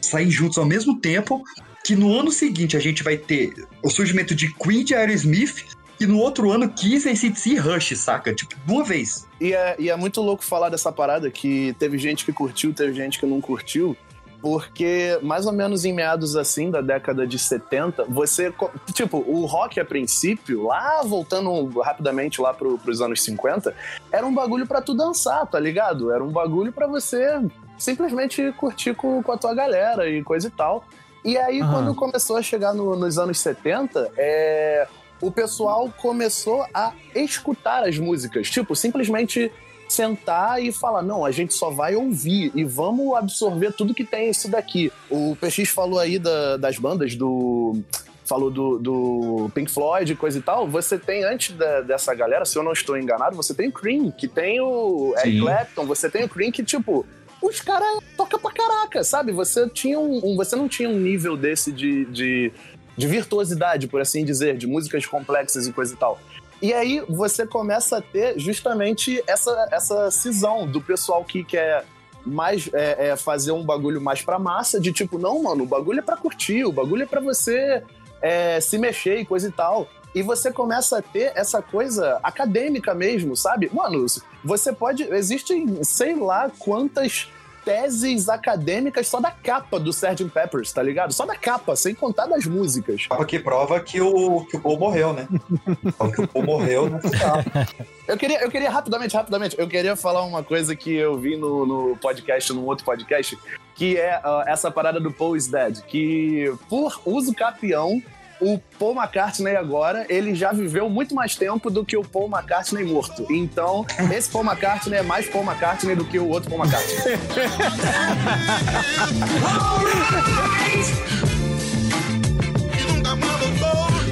Saem 0.00 0.30
juntos 0.30 0.58
ao 0.58 0.64
mesmo 0.64 1.00
tempo 1.00 1.44
que 1.84 1.94
no 1.94 2.18
ano 2.18 2.32
seguinte 2.32 2.76
a 2.76 2.80
gente 2.80 3.02
vai 3.02 3.16
ter 3.16 3.52
o 3.82 3.90
surgimento 3.90 4.34
de 4.34 4.52
Queen 4.54 4.84
de 4.84 4.94
Aerosmith 4.94 5.64
e 6.02 6.06
no 6.06 6.18
outro 6.18 6.50
ano 6.50 6.68
Kiss, 6.68 7.08
ACDC 7.08 7.50
e 7.50 7.56
Rush, 7.56 7.96
saca? 7.98 8.34
Tipo, 8.34 8.54
de 8.54 8.72
uma 8.72 8.84
vez. 8.84 9.26
E 9.40 9.52
é, 9.52 9.76
e 9.78 9.90
é 9.90 9.96
muito 9.96 10.20
louco 10.20 10.44
falar 10.44 10.68
dessa 10.68 10.90
parada 10.92 11.30
que 11.30 11.74
teve 11.78 11.98
gente 11.98 12.24
que 12.24 12.32
curtiu, 12.32 12.72
teve 12.74 12.92
gente 12.94 13.18
que 13.18 13.26
não 13.26 13.40
curtiu. 13.40 13.96
Porque, 14.40 15.20
mais 15.22 15.46
ou 15.46 15.52
menos 15.52 15.84
em 15.84 15.92
meados 15.92 16.34
assim 16.34 16.68
da 16.68 16.80
década 16.80 17.24
de 17.24 17.38
70, 17.38 18.04
você. 18.08 18.52
Tipo, 18.92 19.18
o 19.18 19.46
rock 19.46 19.78
a 19.78 19.84
princípio, 19.84 20.64
lá 20.66 21.00
voltando 21.04 21.78
rapidamente 21.80 22.40
lá 22.40 22.52
pro, 22.52 22.76
pros 22.76 23.00
anos 23.00 23.22
50, 23.22 23.72
era 24.10 24.26
um 24.26 24.34
bagulho 24.34 24.66
pra 24.66 24.82
tu 24.82 24.94
dançar, 24.94 25.46
tá 25.46 25.60
ligado? 25.60 26.10
Era 26.12 26.24
um 26.24 26.30
bagulho 26.32 26.72
pra 26.72 26.88
você 26.88 27.40
simplesmente 27.78 28.50
curtir 28.58 28.94
com, 28.94 29.22
com 29.22 29.30
a 29.32 29.36
tua 29.38 29.54
galera 29.54 30.10
e 30.10 30.24
coisa 30.24 30.48
e 30.48 30.50
tal. 30.50 30.84
E 31.24 31.38
aí, 31.38 31.60
Aham. 31.60 31.72
quando 31.72 31.94
começou 31.94 32.36
a 32.36 32.42
chegar 32.42 32.74
no- 32.74 32.96
nos 32.96 33.16
anos 33.18 33.38
70, 33.38 34.10
é, 34.16 34.88
o 35.22 35.30
pessoal 35.30 35.90
começou 36.02 36.66
a 36.74 36.92
escutar 37.14 37.84
as 37.88 37.96
músicas. 37.96 38.50
Tipo, 38.50 38.76
simplesmente 38.76 39.50
sentar 39.88 40.62
e 40.62 40.72
falar: 40.72 41.02
não, 41.02 41.24
a 41.24 41.30
gente 41.30 41.54
só 41.54 41.70
vai 41.70 41.94
ouvir 41.94 42.50
e 42.54 42.64
vamos 42.64 43.14
absorver 43.14 43.72
tudo 43.72 43.94
que 43.94 44.04
tem 44.04 44.28
isso 44.30 44.50
daqui. 44.50 44.92
O 45.10 45.36
PX 45.40 45.68
falou 45.70 45.98
aí 45.98 46.18
da- 46.18 46.56
das 46.56 46.78
bandas 46.78 47.14
do. 47.14 47.80
Falou 48.24 48.50
do, 48.50 48.78
do 48.78 49.50
Pink 49.54 49.70
Floyd 49.70 50.12
e 50.12 50.16
coisa 50.16 50.38
e 50.38 50.42
tal. 50.42 50.66
Você 50.68 50.96
tem, 50.98 51.24
antes 51.24 51.54
da- 51.56 51.80
dessa 51.82 52.14
galera, 52.14 52.44
se 52.44 52.56
eu 52.56 52.62
não 52.62 52.72
estou 52.72 52.96
enganado, 52.96 53.36
você 53.36 53.52
tem 53.52 53.68
o 53.68 53.72
Cream, 53.72 54.10
que 54.10 54.26
tem 54.28 54.60
o 54.60 55.12
Eric. 55.18 55.40
Clapton, 55.40 55.84
você 55.86 56.08
tem 56.08 56.24
o 56.24 56.28
Cream 56.28 56.50
que, 56.52 56.62
tipo, 56.62 57.04
os 57.42 57.60
caras 57.60 57.98
tocam 58.16 58.38
pra 58.38 58.52
caraca, 58.52 59.02
sabe? 59.02 59.32
Você, 59.32 59.68
tinha 59.68 59.98
um, 59.98 60.20
um- 60.24 60.36
você 60.36 60.54
não 60.56 60.68
tinha 60.68 60.88
um 60.88 60.96
nível 60.98 61.36
desse 61.36 61.72
de, 61.72 62.04
de, 62.06 62.52
de 62.96 63.06
virtuosidade, 63.06 63.86
por 63.88 64.00
assim 64.00 64.24
dizer, 64.24 64.56
de 64.56 64.66
músicas 64.66 65.06
complexas 65.06 65.66
e 65.66 65.72
coisa 65.72 65.94
e 65.94 65.96
tal. 65.96 66.18
E 66.60 66.72
aí 66.72 67.02
você 67.08 67.46
começa 67.46 67.98
a 67.98 68.00
ter 68.00 68.38
justamente 68.38 69.22
essa, 69.26 69.68
essa 69.72 70.10
cisão 70.10 70.66
do 70.66 70.80
pessoal 70.80 71.24
que 71.24 71.42
quer 71.42 71.84
mais 72.24 72.70
é, 72.72 73.08
é, 73.08 73.16
fazer 73.16 73.50
um 73.50 73.64
bagulho 73.64 74.00
mais 74.00 74.22
pra 74.22 74.38
massa, 74.38 74.80
de 74.80 74.92
tipo, 74.92 75.18
não, 75.18 75.42
mano, 75.42 75.64
o 75.64 75.66
bagulho 75.66 75.98
é 75.98 76.02
pra 76.02 76.16
curtir, 76.16 76.64
o 76.64 76.72
bagulho 76.72 77.02
é 77.02 77.06
pra 77.06 77.20
você 77.20 77.82
é, 78.20 78.60
se 78.60 78.78
mexer 78.78 79.18
e 79.18 79.24
coisa 79.24 79.48
e 79.48 79.52
tal. 79.52 79.88
E 80.14 80.22
você 80.22 80.52
começa 80.52 80.98
a 80.98 81.02
ter 81.02 81.32
essa 81.34 81.60
coisa 81.60 82.20
acadêmica 82.22 82.94
mesmo, 82.94 83.36
sabe? 83.36 83.70
Mano, 83.72 84.06
você 84.44 84.72
pode. 84.72 85.02
Existem 85.04 85.82
sei 85.82 86.14
lá 86.14 86.50
quantas 86.58 87.28
teses 87.64 88.28
acadêmicas 88.28 89.08
só 89.08 89.20
da 89.20 89.30
capa 89.30 89.78
do 89.78 89.90
Sgt. 89.90 90.24
Peppers, 90.30 90.72
tá 90.72 90.82
ligado? 90.82 91.12
Só 91.12 91.24
da 91.24 91.36
capa, 91.36 91.76
sem 91.76 91.94
contar 91.94 92.26
das 92.26 92.46
músicas. 92.46 93.06
Porque 93.06 93.38
prova 93.38 93.80
que 93.80 94.00
o, 94.00 94.44
que 94.46 94.56
o 94.56 94.60
Paul 94.60 94.78
morreu, 94.78 95.12
né? 95.12 95.28
Que 96.14 96.22
o 96.22 96.28
Paul 96.28 96.44
morreu 96.44 96.90
capa. 97.18 97.68
Eu 98.06 98.16
queria, 98.16 98.42
eu 98.42 98.50
queria 98.50 98.70
rapidamente, 98.70 99.16
rapidamente, 99.16 99.56
eu 99.58 99.68
queria 99.68 99.96
falar 99.96 100.22
uma 100.22 100.42
coisa 100.42 100.74
que 100.74 100.92
eu 100.92 101.16
vi 101.18 101.36
no, 101.36 101.64
no 101.64 101.96
podcast, 101.96 102.52
num 102.52 102.66
outro 102.66 102.84
podcast, 102.84 103.38
que 103.74 103.96
é 103.96 104.20
ah, 104.22 104.44
essa 104.46 104.70
parada 104.70 105.00
do 105.00 105.12
Paul 105.12 105.36
is 105.36 105.46
Dead, 105.46 105.80
que 105.82 106.52
por 106.68 107.00
uso 107.04 107.32
capião, 107.34 108.02
o 108.42 108.58
Paul 108.76 108.96
McCartney 108.96 109.54
agora, 109.54 110.04
ele 110.08 110.34
já 110.34 110.52
viveu 110.52 110.90
muito 110.90 111.14
mais 111.14 111.36
tempo 111.36 111.70
do 111.70 111.84
que 111.84 111.96
o 111.96 112.02
Paul 112.02 112.28
McCartney 112.28 112.84
morto. 112.84 113.24
Então, 113.30 113.86
esse 114.12 114.28
Paul 114.28 114.44
McCartney 114.44 114.98
é 114.98 115.02
mais 115.02 115.28
Paul 115.28 115.44
McCartney 115.44 115.94
do 115.94 116.04
que 116.04 116.18
o 116.18 116.28
outro 116.28 116.50
Paul 116.50 116.64
McCartney. 116.64 117.18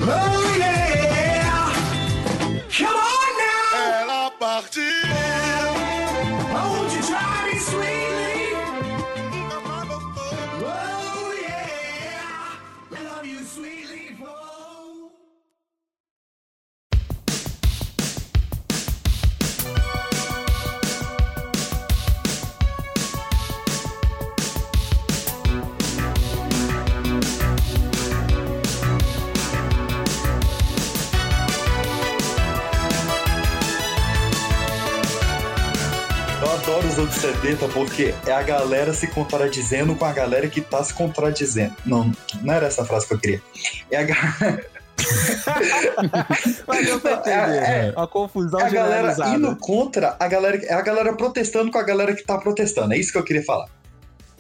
Oh 0.03 0.57
yeah! 0.57 1.73
Come 2.71 2.89
on 2.89 3.31
now! 3.37 4.01
Ela 4.03 4.31
partiu! 4.39 5.20
Anos 37.01 37.15
70 37.15 37.69
porque 37.69 38.15
é 38.27 38.33
a 38.33 38.43
galera 38.43 38.93
se 38.93 39.07
contradizendo 39.09 39.95
com 39.95 40.05
a 40.05 40.13
galera 40.13 40.49
que 40.49 40.61
tá 40.61 40.83
se 40.85 40.93
contradizendo. 40.95 41.75
Não, 41.85 42.11
não 42.43 42.55
era 42.55 42.67
essa 42.67 42.83
a 42.83 42.85
frase 42.85 43.07
que 43.07 43.15
eu 43.15 43.19
queria. 43.19 43.43
É 43.91 43.97
a, 43.99 44.03
ga- 44.05 44.61
Mas 46.67 46.87
deu 46.87 47.01
pra 47.01 47.13
entender. 47.13 47.31
É, 47.63 47.87
é. 47.89 47.93
Uma 47.97 48.07
confusão 48.07 48.61
é 48.61 48.65
a 48.65 48.69
galera 48.71 49.15
indo 49.35 49.57
contra 49.57 50.17
a 50.19 50.29
galera. 50.29 50.57
É 50.65 50.75
a 50.75 50.83
galera 50.83 51.13
protestando 51.15 51.71
com 51.71 51.79
a 51.79 51.83
galera 51.83 52.15
que 52.15 52.23
tá 52.23 52.39
protestando. 52.39 52.93
É 52.95 52.99
isso 52.99 53.13
que 53.13 53.19
eu 53.19 53.25
queria 53.25 53.43
falar. 53.45 53.67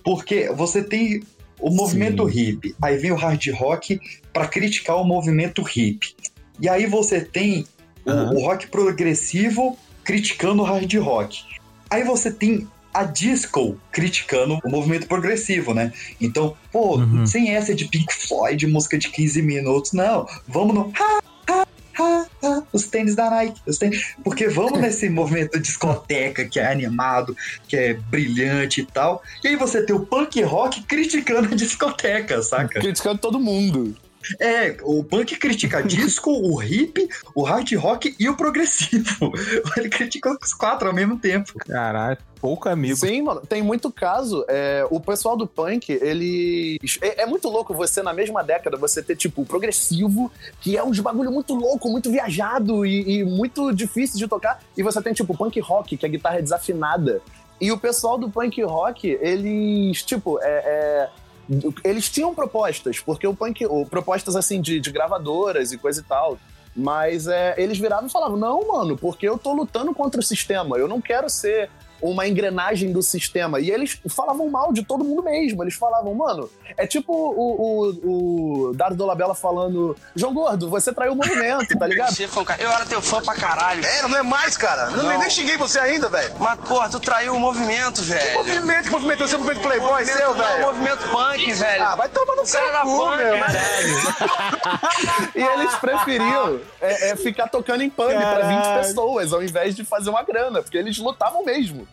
Porque 0.04 0.50
você 0.54 0.82
tem 0.82 1.22
o 1.58 1.70
movimento 1.70 2.24
hippie, 2.24 2.74
aí 2.80 2.96
vem 2.96 3.12
o 3.12 3.16
hard 3.16 3.46
rock 3.54 4.00
pra 4.32 4.46
criticar 4.46 4.96
o 4.96 5.04
movimento 5.04 5.62
hippie. 5.62 6.14
E 6.58 6.68
aí 6.68 6.86
você 6.86 7.20
tem 7.20 7.66
o- 8.06 8.10
Aham. 8.10 8.32
o 8.34 8.40
rock 8.44 8.66
progressivo 8.68 9.78
criticando 10.04 10.62
o 10.62 10.64
hard 10.64 10.92
rock. 10.94 11.42
Aí 11.90 12.04
você 12.04 12.30
tem 12.30 12.68
a 12.92 13.04
disco 13.04 13.78
criticando 13.92 14.58
o 14.64 14.68
movimento 14.68 15.06
progressivo, 15.06 15.72
né? 15.72 15.92
Então, 16.20 16.56
pô, 16.72 16.96
Uhum. 16.96 17.26
sem 17.26 17.54
essa 17.54 17.74
de 17.74 17.84
Pink 17.86 18.12
Floyd, 18.12 18.66
música 18.66 18.98
de 18.98 19.08
15 19.08 19.42
minutos, 19.42 19.92
não. 19.92 20.26
Vamos 20.48 20.74
no. 20.74 20.92
Ha, 20.98 21.20
ha, 21.48 21.66
ha, 21.98 22.26
ha, 22.42 22.62
os 22.72 22.84
tênis 22.84 23.14
da 23.14 23.30
Nike. 23.30 23.60
Os 23.66 23.78
tênis... 23.78 24.14
Porque 24.24 24.48
vamos 24.48 24.78
nesse 24.80 25.08
movimento 25.08 25.60
discoteca 25.60 26.44
que 26.44 26.58
é 26.58 26.66
animado, 26.70 27.36
que 27.68 27.76
é 27.76 27.94
brilhante 27.94 28.80
e 28.80 28.86
tal. 28.86 29.22
E 29.44 29.48
aí 29.48 29.56
você 29.56 29.82
tem 29.84 29.94
o 29.94 30.04
punk 30.04 30.42
rock 30.42 30.82
criticando 30.82 31.48
a 31.52 31.56
discoteca, 31.56 32.42
saca? 32.42 32.80
Criticando 32.80 33.20
todo 33.20 33.38
mundo. 33.38 33.96
É, 34.38 34.76
o 34.82 35.02
punk 35.02 35.36
critica 35.36 35.82
disco, 35.84 36.30
o 36.30 36.62
hip, 36.62 37.08
o 37.34 37.42
hard 37.42 37.72
rock 37.74 38.14
e 38.18 38.28
o 38.28 38.36
progressivo. 38.36 39.32
Ele 39.76 39.88
critica 39.88 40.36
os 40.40 40.52
quatro 40.54 40.88
ao 40.88 40.94
mesmo 40.94 41.18
tempo. 41.18 41.52
Caralho, 41.58 42.18
pouco 42.40 42.68
amigo. 42.68 42.96
Sim, 42.96 43.22
mano, 43.22 43.40
tem 43.40 43.62
muito 43.62 43.90
caso. 43.90 44.44
é, 44.48 44.86
o 44.90 45.00
pessoal 45.00 45.36
do 45.36 45.46
punk, 45.46 45.90
eles. 45.90 46.98
É, 47.00 47.22
é 47.22 47.26
muito 47.26 47.48
louco 47.48 47.74
você, 47.74 48.02
na 48.02 48.12
mesma 48.12 48.42
década, 48.42 48.76
você 48.76 49.02
ter, 49.02 49.16
tipo, 49.16 49.42
o 49.42 49.46
progressivo, 49.46 50.30
que 50.60 50.76
é 50.76 50.84
uns 50.84 51.00
bagulho 51.00 51.30
muito 51.30 51.54
louco, 51.54 51.88
muito 51.88 52.10
viajado 52.10 52.84
e, 52.84 53.18
e 53.18 53.24
muito 53.24 53.72
difícil 53.72 54.18
de 54.18 54.28
tocar. 54.28 54.62
E 54.76 54.82
você 54.82 55.00
tem, 55.02 55.12
tipo, 55.12 55.32
o 55.32 55.36
punk 55.36 55.58
rock, 55.60 55.96
que 55.96 56.06
a 56.06 56.08
guitarra 56.08 56.38
é 56.38 56.42
desafinada. 56.42 57.22
E 57.60 57.70
o 57.70 57.78
pessoal 57.78 58.16
do 58.16 58.30
punk 58.30 58.62
rock, 58.62 59.06
eles, 59.20 60.02
tipo, 60.02 60.38
é. 60.42 60.48
é, 60.48 61.19
eles 61.84 62.08
tinham 62.08 62.34
propostas, 62.34 63.00
porque 63.00 63.26
o 63.26 63.34
punk. 63.34 63.64
o- 63.66 63.84
propostas 63.86 64.36
assim 64.36 64.60
de, 64.60 64.78
de 64.80 64.90
gravadoras 64.90 65.72
e 65.72 65.78
coisa 65.78 66.00
e 66.00 66.04
tal. 66.04 66.38
Mas 66.76 67.26
é, 67.26 67.54
eles 67.58 67.78
viravam 67.78 68.06
e 68.06 68.10
falavam: 68.12 68.36
não, 68.36 68.68
mano, 68.68 68.96
porque 68.96 69.28
eu 69.28 69.36
tô 69.36 69.52
lutando 69.52 69.92
contra 69.92 70.20
o 70.20 70.22
sistema. 70.22 70.76
Eu 70.78 70.86
não 70.86 71.00
quero 71.00 71.28
ser 71.28 71.68
uma 72.02 72.26
engrenagem 72.26 72.92
do 72.92 73.02
sistema. 73.02 73.60
E 73.60 73.70
eles 73.70 74.00
falavam 74.08 74.48
mal 74.48 74.72
de 74.72 74.82
todo 74.84 75.04
mundo 75.04 75.22
mesmo. 75.22 75.62
Eles 75.62 75.74
falavam, 75.74 76.14
mano, 76.14 76.48
é 76.76 76.86
tipo 76.86 77.12
o, 77.12 77.90
o, 78.04 78.68
o 78.70 78.72
Dardo 78.74 78.96
Dolabella 78.96 79.34
falando: 79.34 79.96
João 80.14 80.32
Gordo, 80.34 80.68
você 80.70 80.92
traiu 80.92 81.12
o 81.12 81.16
movimento, 81.16 81.76
tá 81.78 81.86
ligado? 81.86 82.14
Cara- 82.44 82.62
Eu 82.62 82.70
era 82.70 82.84
teu 82.86 83.00
fã 83.02 83.20
pra 83.22 83.34
caralho. 83.34 83.84
É, 83.84 84.02
não 84.08 84.16
é 84.18 84.22
mais, 84.22 84.56
cara. 84.56 84.90
Não, 84.90 85.04
Não. 85.04 85.18
nem 85.18 85.30
xinguei 85.30 85.56
você 85.56 85.78
ainda, 85.78 86.08
velho. 86.08 86.34
Mas, 86.38 86.58
porra, 86.60 86.88
tu 86.88 86.98
traiu 87.00 87.34
o 87.34 87.40
movimento, 87.40 88.02
velho. 88.02 88.38
Movimento, 88.38 88.84
que 88.84 88.90
movimento, 88.90 89.26
você 89.26 89.34
é 89.34 89.38
movimento 89.38 89.62
Playboy, 89.62 89.90
Movimento- 89.90 90.16
seu, 90.16 90.34
velho. 90.34 90.66
movimento 90.66 91.08
punk, 91.10 91.52
velho. 91.52 91.82
Ah, 91.84 91.96
vai 91.96 92.08
tomar 92.08 92.34
no 92.36 92.40
era 92.40 92.46
seu 92.46 92.60
cu, 92.82 92.98
punk, 92.98 93.16
meu. 93.16 93.38
caralho. 93.38 95.30
E 95.34 95.42
eles 95.42 95.74
preferiam 95.76 96.60
é, 96.80 97.10
é, 97.10 97.16
ficar 97.16 97.48
tocando 97.48 97.82
em 97.82 97.90
pub 97.90 98.08
pra 98.10 98.46
20 98.46 98.86
pessoas, 98.86 99.32
ao 99.32 99.42
invés 99.42 99.74
de 99.74 99.84
fazer 99.84 100.10
uma 100.10 100.22
grana, 100.22 100.62
porque 100.62 100.76
eles 100.76 100.98
lutavam 100.98 101.44
mesmo. 101.44 101.86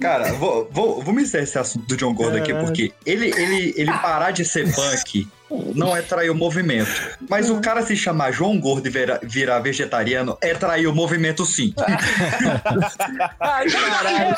Cara, 0.00 0.32
vou, 0.32 0.68
vou, 0.72 1.02
vamos 1.02 1.24
encerrar 1.24 1.44
esse 1.44 1.58
assunto 1.58 1.86
do 1.86 1.96
John 1.96 2.14
Gordon 2.14 2.38
aqui, 2.38 2.48
Caralho. 2.48 2.66
porque 2.66 2.92
ele, 3.04 3.26
ele, 3.36 3.74
ele 3.76 3.92
parar 3.92 4.30
de 4.30 4.44
ser 4.44 4.64
punk 4.74 5.28
não 5.74 5.96
é 5.96 6.02
trair 6.02 6.30
o 6.30 6.34
movimento. 6.34 6.90
Mas 7.28 7.50
o 7.50 7.60
cara 7.60 7.82
se 7.82 7.96
chamar 7.96 8.32
João 8.32 8.58
Gordo 8.58 8.86
e 8.86 8.90
virar, 8.90 9.20
virar 9.22 9.58
vegetariano 9.60 10.38
é 10.40 10.54
trair 10.54 10.86
o 10.86 10.94
movimento 10.94 11.44
sim. 11.44 11.74
Ai, 13.40 13.66
caralho. 13.68 14.36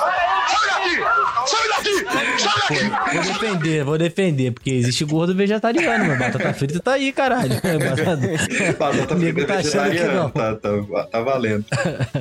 Sai 0.48 0.68
daqui! 0.68 1.02
Sai 1.46 1.68
daqui! 1.68 3.12
Vou 3.14 3.22
defender, 3.24 3.84
vou 3.84 3.98
defender, 3.98 4.52
porque 4.52 4.70
existe 4.70 5.04
gordo 5.04 5.34
vegetariano, 5.34 6.04
meu. 6.04 6.18
Batata 6.18 6.54
frita 6.54 6.80
tá 6.80 6.92
aí, 6.92 7.12
caralho. 7.12 7.54
Batata, 7.54 8.72
Batata 8.78 9.16
frita 9.16 9.46
tá 9.46 9.54
achando 9.54 9.90
que 9.90 9.90
vegetariana, 9.90 10.30
tá, 10.30 10.54
tá, 10.56 11.04
tá 11.10 11.20
valendo. 11.20 11.64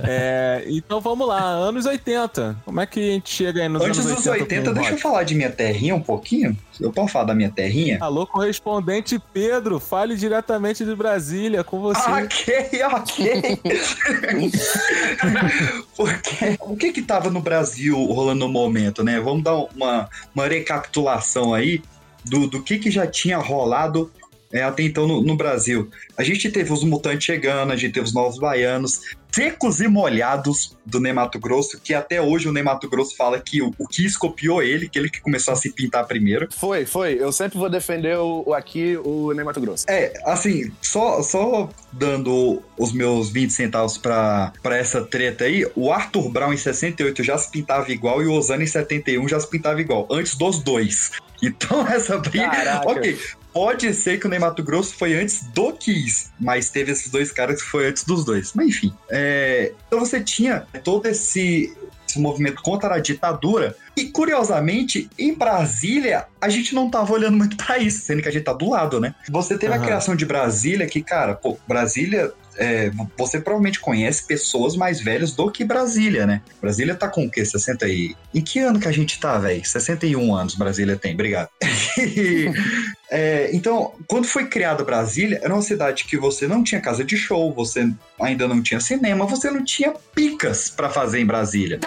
É, 0.03 0.63
então 0.67 0.99
vamos 0.99 1.27
lá, 1.27 1.41
anos 1.41 1.85
80. 1.85 2.57
Como 2.65 2.81
é 2.81 2.85
que 2.85 2.99
a 2.99 3.13
gente 3.13 3.29
chega 3.29 3.61
aí 3.61 3.69
nos 3.69 3.83
Antes 3.83 3.99
anos 4.05 4.15
dos 4.15 4.27
80? 4.27 4.43
80, 4.43 4.63
com 4.63 4.71
o 4.71 4.73
deixa 4.73 4.91
eu 4.91 4.97
falar 4.97 5.23
de 5.23 5.35
minha 5.35 5.49
terrinha 5.49 5.95
um 5.95 6.01
pouquinho. 6.01 6.57
Eu 6.81 6.91
posso 6.91 7.13
falar 7.13 7.25
da 7.25 7.35
minha 7.35 7.51
terrinha? 7.51 7.99
Alô, 8.01 8.25
correspondente 8.25 9.21
Pedro, 9.31 9.79
fale 9.79 10.15
diretamente 10.15 10.83
de 10.83 10.95
Brasília 10.95 11.63
com 11.63 11.79
você. 11.79 12.09
Ok, 12.09 12.83
ok. 12.91 13.59
Porque 15.95 16.57
o 16.59 16.75
que 16.75 16.91
que 16.91 17.01
tava 17.01 17.29
no 17.29 17.41
Brasil 17.41 17.95
rolando 18.05 18.47
no 18.47 18.49
momento, 18.49 19.03
né? 19.03 19.19
Vamos 19.19 19.43
dar 19.43 19.55
uma, 19.55 20.09
uma 20.33 20.47
recapitulação 20.47 21.53
aí 21.53 21.81
do, 22.25 22.47
do 22.47 22.63
que 22.63 22.79
que 22.79 22.89
já 22.89 23.05
tinha 23.05 23.37
rolado 23.37 24.11
é, 24.51 24.63
até 24.63 24.83
então 24.83 25.07
no, 25.07 25.21
no 25.21 25.35
Brasil. 25.35 25.89
A 26.17 26.23
gente 26.23 26.49
teve 26.49 26.73
os 26.73 26.83
mutantes 26.83 27.25
chegando, 27.25 27.71
a 27.71 27.75
gente 27.75 27.93
teve 27.93 28.05
os 28.05 28.13
novos 28.13 28.37
baianos, 28.37 29.01
secos 29.33 29.79
e 29.79 29.87
molhados 29.87 30.77
do 30.85 30.99
Ney 30.99 31.13
Mato 31.13 31.39
Grosso, 31.39 31.79
que 31.79 31.93
até 31.93 32.21
hoje 32.21 32.47
o 32.49 32.51
Ney 32.53 32.63
Mato 32.63 32.89
Grosso 32.89 33.15
fala 33.15 33.39
que 33.39 33.61
o, 33.61 33.71
o 33.77 33.87
Kiss 33.87 34.17
copiou 34.17 34.61
ele, 34.61 34.89
que 34.89 34.97
ele 34.99 35.09
que 35.09 35.21
começou 35.21 35.53
a 35.53 35.57
se 35.57 35.71
pintar 35.71 36.05
primeiro. 36.05 36.47
Foi, 36.51 36.85
foi. 36.85 37.13
Eu 37.19 37.31
sempre 37.31 37.57
vou 37.57 37.69
defender 37.69 38.17
o, 38.17 38.43
o- 38.47 38.53
aqui 38.53 38.97
o 39.03 39.31
Ney 39.33 39.43
Mato 39.45 39.61
Grosso. 39.61 39.85
É, 39.89 40.11
assim, 40.25 40.71
só, 40.81 41.21
só 41.23 41.69
dando 41.91 42.61
os 42.77 42.91
meus 42.91 43.29
20 43.29 43.51
centavos 43.51 43.97
pra, 43.97 44.51
pra 44.61 44.77
essa 44.77 45.01
treta 45.03 45.45
aí, 45.45 45.65
o 45.75 45.91
Arthur 45.91 46.29
Brown 46.29 46.53
em 46.53 46.57
68 46.57 47.23
já 47.23 47.37
se 47.37 47.49
pintava 47.51 47.91
igual 47.91 48.21
e 48.21 48.25
o 48.27 48.33
Ozano 48.33 48.63
em 48.63 48.67
71 48.67 49.27
já 49.27 49.39
se 49.39 49.49
pintava 49.49 49.79
igual, 49.79 50.07
antes 50.11 50.35
dos 50.35 50.61
dois. 50.63 51.11
Então 51.41 51.85
essa 51.87 52.17
briga. 52.17 52.49
Caraca. 52.49 52.89
Ok, 52.89 53.17
pode 53.53 53.93
ser 53.93 54.19
que 54.19 54.27
o 54.27 54.29
Ney 54.29 54.39
Mato 54.39 54.63
Grosso 54.63 54.95
foi 54.95 55.13
antes 55.13 55.43
do 55.47 55.73
Kiss, 55.73 56.29
mas 56.39 56.69
teve 56.69 56.91
esses 56.91 57.09
dois 57.09 57.31
caras 57.31 57.61
que 57.61 57.67
foi 57.69 57.87
antes 57.87 58.03
dos 58.03 58.23
dois. 58.25 58.53
Mas 58.53 58.67
enfim. 58.67 58.93
é, 59.09 59.73
então 59.87 59.99
você 59.99 60.21
tinha 60.21 60.65
todo 60.83 61.05
esse, 61.07 61.75
esse 62.07 62.19
movimento 62.19 62.61
contra 62.61 62.95
a 62.95 62.99
ditadura. 62.99 63.75
E 63.95 64.05
curiosamente, 64.05 65.09
em 65.19 65.33
Brasília, 65.33 66.25
a 66.39 66.47
gente 66.47 66.73
não 66.73 66.89
tava 66.89 67.11
olhando 67.13 67.35
muito 67.37 67.57
pra 67.57 67.77
isso, 67.77 68.01
sendo 68.05 68.21
que 68.21 68.29
a 68.29 68.31
gente 68.31 68.43
tá 68.43 68.53
do 68.53 68.69
lado, 68.69 68.99
né? 69.01 69.13
Você 69.29 69.57
teve 69.57 69.73
a 69.73 69.75
Aham. 69.75 69.85
criação 69.85 70.15
de 70.15 70.25
Brasília, 70.25 70.87
que, 70.87 71.03
cara, 71.03 71.35
pô, 71.35 71.57
Brasília. 71.67 72.31
É, 72.61 72.91
você 73.17 73.41
provavelmente 73.41 73.79
conhece 73.79 74.23
pessoas 74.27 74.75
mais 74.75 75.01
velhas 75.01 75.33
do 75.33 75.49
que 75.49 75.65
Brasília, 75.65 76.27
né? 76.27 76.43
Brasília 76.61 76.93
tá 76.93 77.09
com 77.09 77.25
o 77.25 77.31
quê? 77.31 77.43
60 77.43 77.87
e. 77.87 78.15
Em 78.35 78.41
que 78.41 78.59
ano 78.59 78.79
que 78.79 78.87
a 78.87 78.91
gente 78.91 79.19
tá, 79.19 79.39
velho? 79.39 79.65
61 79.65 80.35
anos 80.35 80.53
Brasília 80.53 80.95
tem, 80.95 81.13
obrigado. 81.15 81.49
É, 83.13 83.49
então, 83.53 83.93
quando 84.07 84.25
foi 84.25 84.47
criada 84.47 84.85
Brasília, 84.85 85.41
era 85.43 85.53
uma 85.53 85.61
cidade 85.61 86.05
que 86.05 86.15
você 86.15 86.47
não 86.47 86.63
tinha 86.63 86.79
casa 86.79 87.03
de 87.03 87.17
show, 87.17 87.53
você 87.53 87.91
ainda 88.17 88.47
não 88.47 88.61
tinha 88.63 88.79
cinema, 88.79 89.25
você 89.25 89.51
não 89.51 89.65
tinha 89.65 89.93
picas 90.15 90.69
pra 90.69 90.89
fazer 90.89 91.19
em 91.19 91.25
Brasília. 91.25 91.77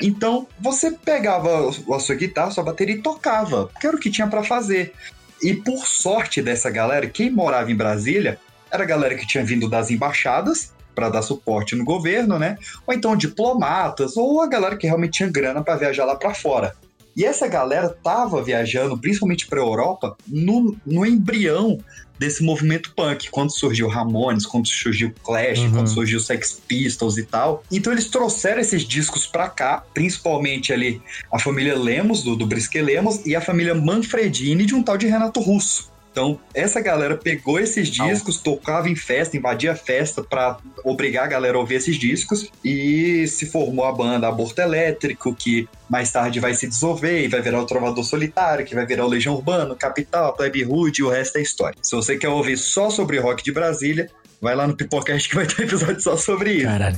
Então, 0.00 0.48
você 0.58 0.90
pegava 0.90 1.68
a 1.68 1.98
sua 2.00 2.14
guitarra, 2.14 2.50
sua 2.50 2.64
bateria 2.64 2.94
e 2.94 3.02
tocava, 3.02 3.68
que 3.78 3.86
era 3.86 3.94
o 3.94 4.00
que 4.00 4.10
tinha 4.10 4.26
pra 4.26 4.42
fazer. 4.42 4.94
E 5.42 5.52
por 5.52 5.86
sorte 5.86 6.40
dessa 6.40 6.70
galera, 6.70 7.06
quem 7.10 7.30
morava 7.30 7.70
em 7.70 7.76
Brasília 7.76 8.40
era 8.74 8.82
a 8.82 8.86
galera 8.86 9.14
que 9.14 9.26
tinha 9.26 9.44
vindo 9.44 9.68
das 9.68 9.90
embaixadas 9.90 10.72
pra 10.94 11.08
dar 11.08 11.22
suporte 11.22 11.74
no 11.74 11.84
governo, 11.84 12.38
né? 12.38 12.56
Ou 12.86 12.94
então 12.94 13.16
diplomatas, 13.16 14.16
ou 14.16 14.42
a 14.42 14.46
galera 14.46 14.76
que 14.76 14.86
realmente 14.86 15.14
tinha 15.14 15.30
grana 15.30 15.62
pra 15.62 15.76
viajar 15.76 16.04
lá 16.04 16.16
pra 16.16 16.34
fora. 16.34 16.74
E 17.16 17.24
essa 17.24 17.46
galera 17.46 17.88
tava 17.88 18.42
viajando, 18.42 18.98
principalmente 18.98 19.46
pra 19.46 19.60
Europa, 19.60 20.16
no, 20.26 20.76
no 20.84 21.06
embrião 21.06 21.78
desse 22.18 22.42
movimento 22.42 22.92
punk, 22.94 23.28
quando 23.30 23.52
surgiu 23.52 23.88
Ramones, 23.88 24.46
quando 24.46 24.66
surgiu 24.66 25.12
Clash, 25.22 25.60
Uhum. 25.60 25.72
quando 25.72 25.88
surgiu 25.88 26.18
Sex 26.20 26.60
Pistols 26.66 27.16
e 27.18 27.24
tal. 27.24 27.62
Então 27.70 27.92
eles 27.92 28.08
trouxeram 28.08 28.60
esses 28.60 28.82
discos 28.82 29.26
pra 29.26 29.48
cá, 29.48 29.84
principalmente 29.92 30.72
ali 30.72 31.00
a 31.32 31.38
família 31.38 31.76
Lemos, 31.76 32.22
do, 32.22 32.34
do 32.36 32.46
Brisque 32.46 32.80
Lemos, 32.80 33.24
e 33.26 33.34
a 33.34 33.40
família 33.40 33.74
Manfredini 33.74 34.64
de 34.64 34.74
um 34.74 34.82
tal 34.82 34.96
de 34.96 35.06
Renato 35.06 35.40
Russo. 35.40 35.92
Então, 36.14 36.38
essa 36.54 36.80
galera 36.80 37.16
pegou 37.16 37.58
esses 37.58 37.88
discos, 37.88 38.36
tocava 38.38 38.88
em 38.88 38.94
festa, 38.94 39.36
invadia 39.36 39.74
festa 39.74 40.22
pra 40.22 40.58
obrigar 40.84 41.24
a 41.24 41.26
galera 41.26 41.56
a 41.56 41.60
ouvir 41.60 41.74
esses 41.74 41.98
discos 41.98 42.48
e 42.64 43.26
se 43.26 43.46
formou 43.46 43.84
a 43.84 43.90
banda 43.90 44.28
Aborto 44.28 44.60
Elétrico, 44.60 45.34
que 45.34 45.68
mais 45.90 46.12
tarde 46.12 46.38
vai 46.38 46.54
se 46.54 46.68
dissolver 46.68 47.24
e 47.24 47.26
vai 47.26 47.42
virar 47.42 47.60
o 47.60 47.66
Trovador 47.66 48.04
Solitário, 48.04 48.64
que 48.64 48.76
vai 48.76 48.86
virar 48.86 49.04
o 49.04 49.08
Legião 49.08 49.34
Urbano, 49.34 49.74
Capital, 49.74 50.36
Plebe 50.36 50.62
Rude 50.62 51.00
e 51.00 51.04
o 51.04 51.10
resto 51.10 51.38
é 51.38 51.42
história. 51.42 51.76
Se 51.82 51.96
você 51.96 52.16
quer 52.16 52.28
ouvir 52.28 52.58
só 52.58 52.90
sobre 52.90 53.18
rock 53.18 53.42
de 53.42 53.50
Brasília, 53.50 54.08
vai 54.44 54.54
lá 54.54 54.66
no 54.66 54.76
Pipocast 54.76 55.26
que 55.26 55.34
vai 55.34 55.46
ter 55.46 55.62
episódio 55.62 56.00
só 56.02 56.18
sobre 56.18 56.52
isso. 56.52 56.66
Caralho. 56.66 56.96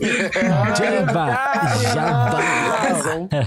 Jabá, 0.76 1.52
jabá. 1.94 2.40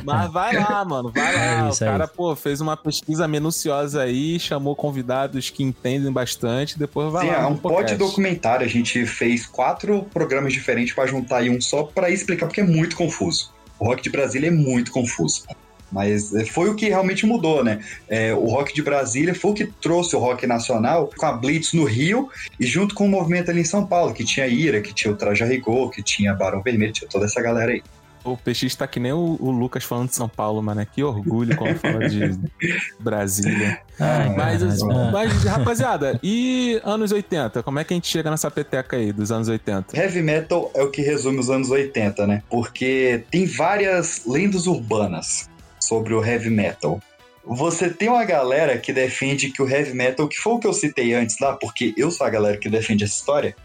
Mas 0.06 0.32
vai 0.32 0.56
lá, 0.56 0.86
mano, 0.86 1.12
vai 1.14 1.36
lá. 1.36 1.68
É 1.68 1.70
isso, 1.70 1.84
o 1.84 1.88
é 1.88 1.92
cara, 1.92 2.08
pô, 2.08 2.34
fez 2.34 2.62
uma 2.62 2.78
pesquisa 2.78 3.28
minuciosa 3.28 4.02
aí, 4.02 4.40
chamou 4.40 4.74
convidados 4.74 5.50
que 5.50 5.64
entendem 5.64 6.12
bastante, 6.12 6.80
depois 6.80 7.12
vai 7.12 7.26
Sim, 7.26 7.32
lá. 7.34 7.40
é 7.40 7.42
no 7.42 7.50
um 7.50 7.58
pote 7.58 7.96
documentário. 7.96 8.66
A 8.66 8.70
gente 8.70 9.06
fez 9.06 9.46
quatro 9.46 10.04
programas 10.14 10.54
diferentes 10.54 10.96
pra 10.96 11.06
juntar 11.06 11.46
em 11.46 11.50
um 11.50 11.60
só 11.60 11.84
pra 11.84 12.10
explicar, 12.10 12.46
porque 12.48 12.62
é 12.62 12.66
muito 12.66 12.96
confuso. 12.96 13.52
O 13.78 13.86
rock 13.86 14.02
de 14.02 14.10
Brasília 14.10 14.48
é 14.48 14.52
muito 14.52 14.92
confuso. 14.92 15.44
Mas 15.92 16.34
é, 16.34 16.46
foi 16.46 16.70
o 16.70 16.76
que 16.76 16.90
realmente 16.90 17.26
mudou, 17.26 17.64
né? 17.64 17.80
É, 18.08 18.34
o 18.34 18.46
rock 18.46 18.74
de 18.74 18.82
Brasília 18.82 19.34
foi 19.34 19.52
o 19.52 19.54
que 19.54 19.66
trouxe 19.66 20.16
o 20.16 20.20
rock 20.20 20.46
nacional 20.46 21.10
com 21.16 21.26
a 21.26 21.32
Blitz 21.32 21.74
no 21.74 21.84
Rio 21.84 22.30
e 22.60 22.66
junto 22.66 22.96
com 22.96 23.06
o 23.06 23.10
movimento 23.10 23.50
ali 23.52 23.62
em 23.62 23.66
São 23.66 23.86
Paulo, 23.86 24.14
que 24.14 24.24
tinha 24.24 24.48
Ira, 24.48 24.82
que 24.82 24.94
tinha 24.94 25.12
o 25.14 25.16
Traje 25.16 25.44
a 25.44 25.48
Rigor, 25.48 25.90
que 25.90 26.04
tinha 26.04 26.34
Barão 26.34 26.62
Vermelho, 26.62 26.94
tinha 26.94 27.10
toda 27.10 27.26
essa 27.26 27.42
galera 27.42 27.72
aí. 27.72 27.84
O 28.24 28.36
PX 28.36 28.76
tá 28.76 28.86
que 28.86 29.00
nem 29.00 29.14
o, 29.14 29.38
o 29.40 29.50
Lucas 29.50 29.84
falando 29.84 30.10
de 30.10 30.16
São 30.16 30.28
Paulo, 30.28 30.62
mano. 30.62 30.86
Que 30.86 31.04
orgulho 31.04 31.56
quando 31.56 31.78
fala 31.78 32.08
de 32.08 32.38
Brasília. 33.00 33.80
Ai, 34.00 34.36
Mas, 34.36 34.62
caralho. 34.62 35.12
mas, 35.12 35.44
rapaziada, 35.44 36.20
e 36.22 36.80
anos 36.84 37.12
80? 37.12 37.64
Como 37.64 37.80
é 37.80 37.84
que 37.84 37.94
a 37.94 37.96
gente 37.96 38.08
chega 38.08 38.30
nessa 38.30 38.52
peteca 38.52 38.98
aí 38.98 39.12
dos 39.12 39.32
anos 39.32 39.48
80? 39.48 39.98
Heavy 39.98 40.22
metal 40.22 40.70
é 40.74 40.84
o 40.84 40.92
que 40.92 41.02
resume 41.02 41.40
os 41.40 41.50
anos 41.50 41.70
80, 41.70 42.28
né? 42.28 42.44
Porque 42.50 43.24
tem 43.32 43.46
várias 43.46 44.24
lendas 44.26 44.68
urbanas 44.68 45.49
sobre 45.90 46.14
o 46.14 46.24
heavy 46.24 46.52
metal. 46.52 47.02
Você 47.44 47.90
tem 47.90 48.10
uma 48.10 48.24
galera 48.24 48.78
que 48.78 48.94
defende 48.94 49.50
que 49.50 49.62
o 49.62 49.68
heavy 49.68 49.94
metal, 49.94 50.28
que 50.28 50.38
foi 50.38 50.54
o 50.54 50.60
que 50.60 50.68
eu 50.68 50.74
citei 50.74 51.16
antes 51.16 51.40
lá, 51.40 51.54
porque 51.54 51.96
eu 51.98 52.12
sou 52.12 52.28
a 52.28 52.30
galera 52.30 52.58
que 52.58 52.70
defende 52.70 53.04
essa 53.04 53.16
história, 53.16 53.56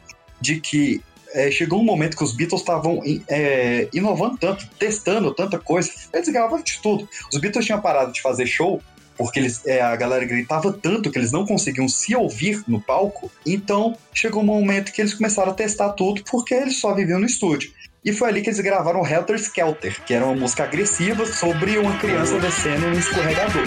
de 0.41 0.59
que 0.59 1.03
é, 1.35 1.51
chegou 1.51 1.81
um 1.81 1.85
momento 1.85 2.17
que 2.17 2.25
os 2.25 2.33
Beatles 2.33 2.63
estavam 2.63 3.03
é, 3.29 3.89
inovando 3.93 4.39
tanto, 4.39 4.67
testando 4.79 5.35
tanta 5.35 5.59
coisa, 5.59 5.91
eles 6.15 6.29
gravavam 6.29 6.63
de 6.63 6.81
tudo. 6.81 7.07
Os 7.31 7.39
Beatles 7.39 7.67
tinham 7.67 7.81
parado 7.81 8.13
de 8.13 8.23
fazer 8.23 8.47
show 8.47 8.81
porque 9.17 9.39
eles, 9.39 9.65
é, 9.67 9.81
a 9.81 9.95
galera 9.95 10.25
gritava 10.25 10.73
tanto 10.73 11.11
que 11.11 11.19
eles 11.19 11.31
não 11.31 11.47
conseguiam 11.47 11.89
se 11.89 12.15
ouvir 12.17 12.63
no 12.67 12.81
palco. 12.81 13.31
Então 13.45 13.97
chegou 14.13 14.43
um 14.43 14.47
momento 14.47 14.93
que 14.93 15.01
eles 15.01 15.15
começaram 15.15 15.53
a 15.53 15.55
testar 15.55 15.91
tudo 15.91 16.23
porque 16.29 16.55
eles 16.55 16.81
só 16.81 16.95
viviam 16.95 17.21
no 17.21 17.27
estúdio. 17.27 17.73
E 18.05 18.13
foi 18.13 18.29
ali 18.29 18.43
que 18.43 18.51
eles 18.51 18.61
gravaram 18.61 19.07
Helter 19.07 19.37
Skelter, 19.37 19.99
que 20.05 20.13
era 20.13 20.27
uma 20.27 20.35
música 20.35 20.65
agressiva 20.65 21.25
sobre 21.25 21.79
uma 21.79 21.97
criança 21.97 22.39
descendo 22.39 22.87
num 22.87 22.99
escorregador. 22.99 23.65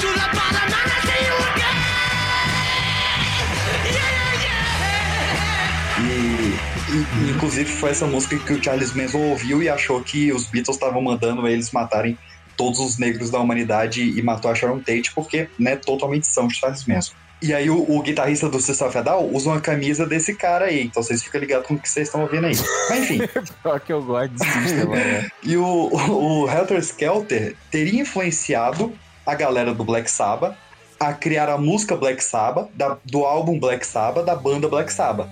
E, 5.99 7.31
inclusive 7.31 7.65
foi 7.65 7.89
essa 7.89 8.05
música 8.05 8.37
que 8.37 8.53
o 8.53 8.63
Charles 8.63 8.93
Manson 8.93 9.17
ouviu 9.17 9.63
e 9.63 9.69
achou 9.69 10.03
que 10.03 10.31
os 10.31 10.45
Beatles 10.45 10.75
estavam 10.77 11.01
mandando 11.01 11.47
eles 11.47 11.71
matarem 11.71 12.15
todos 12.55 12.79
os 12.79 12.99
negros 12.99 13.31
da 13.31 13.39
humanidade 13.39 14.03
e 14.03 14.21
matou 14.21 14.51
a 14.51 14.55
Sharon 14.55 14.79
Tate 14.79 15.13
porque, 15.15 15.49
né, 15.57 15.75
totalmente 15.75 16.27
são 16.27 16.47
Charles 16.47 16.85
Manson. 16.85 17.13
E 17.41 17.53
aí 17.53 17.69
o, 17.69 17.77
o 17.91 18.01
guitarrista 18.01 18.49
do 18.49 18.59
System 18.59 18.87
of 18.87 18.97
a 18.97 19.01
Down 19.03 19.29
usa 19.33 19.49
uma 19.51 19.61
camisa 19.61 20.05
desse 20.07 20.33
cara 20.33 20.65
aí, 20.65 20.83
então 20.85 21.03
vocês 21.03 21.21
ficam 21.21 21.39
ligados 21.39 21.67
com 21.67 21.75
o 21.75 21.79
que 21.79 21.87
vocês 21.87 22.07
estão 22.07 22.21
ouvindo 22.21 22.47
aí. 22.47 22.53
Mas 22.89 22.99
enfim. 22.99 23.19
Só 23.61 23.77
que 23.77 23.93
eu 23.93 24.01
gosto 24.01 24.29
de 24.33 24.43
System, 24.43 24.85
mano. 24.85 25.31
E 25.43 25.55
o, 25.57 25.63
o, 25.63 26.43
o 26.43 26.49
Helter 26.51 26.79
Skelter 26.79 27.55
teria 27.69 28.01
influenciado 28.01 28.91
a 29.25 29.35
galera 29.35 29.73
do 29.73 29.83
Black 29.83 30.09
Sabbath 30.09 30.55
a 30.99 31.13
criar 31.13 31.47
a 31.47 31.57
música 31.59 31.95
Black 31.95 32.23
Sabbath, 32.23 32.69
da- 32.73 32.97
do 33.05 33.23
álbum 33.23 33.59
Black 33.59 33.85
Sabbath, 33.85 34.25
da 34.25 34.35
banda 34.35 34.67
Black 34.67 34.91
Sabbath. 34.91 35.29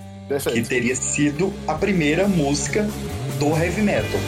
Que 0.52 0.62
teria 0.62 0.94
sido 0.94 1.52
a 1.68 1.74
primeira 1.74 2.26
música 2.28 2.82
do 3.38 3.48
heavy 3.48 3.82
metal. 3.82 4.20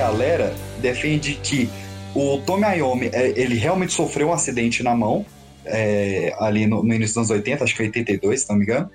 Galera 0.00 0.54
defende 0.80 1.34
que 1.42 1.68
o 2.14 2.38
Tommy 2.38 2.78
Iommi, 2.78 3.10
é, 3.12 3.34
ele 3.36 3.54
realmente 3.56 3.92
sofreu 3.92 4.28
um 4.28 4.32
acidente 4.32 4.82
na 4.82 4.94
mão, 4.96 5.26
é, 5.66 6.34
ali 6.40 6.66
no, 6.66 6.82
no 6.82 6.94
início 6.94 7.20
dos 7.20 7.30
anos 7.30 7.30
80, 7.30 7.62
acho 7.64 7.74
que 7.74 7.76
foi 7.76 7.86
82, 7.86 8.40
se 8.40 8.48
não 8.48 8.56
me 8.56 8.64
engano. 8.64 8.90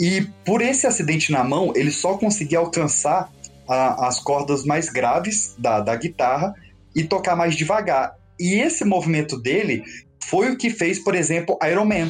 E 0.00 0.22
por 0.46 0.62
esse 0.62 0.86
acidente 0.86 1.30
na 1.30 1.44
mão, 1.44 1.72
ele 1.76 1.90
só 1.90 2.16
conseguia 2.16 2.58
alcançar 2.58 3.30
a- 3.68 4.08
as 4.08 4.18
cordas 4.18 4.64
mais 4.64 4.88
graves 4.88 5.54
da, 5.58 5.80
da 5.80 5.94
guitarra 5.94 6.54
e 6.96 7.04
tocar 7.04 7.36
mais 7.36 7.54
devagar. 7.54 8.14
E 8.38 8.54
esse 8.54 8.82
movimento 8.84 9.38
dele 9.38 9.82
foi 10.24 10.50
o 10.50 10.56
que 10.56 10.70
fez, 10.70 10.98
por 10.98 11.14
exemplo, 11.14 11.58
Iron 11.70 11.84
Man. 11.84 12.08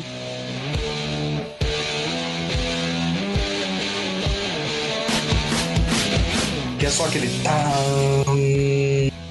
Que 6.81 6.87
é 6.87 6.91
só 6.91 7.05
aquele. 7.05 7.29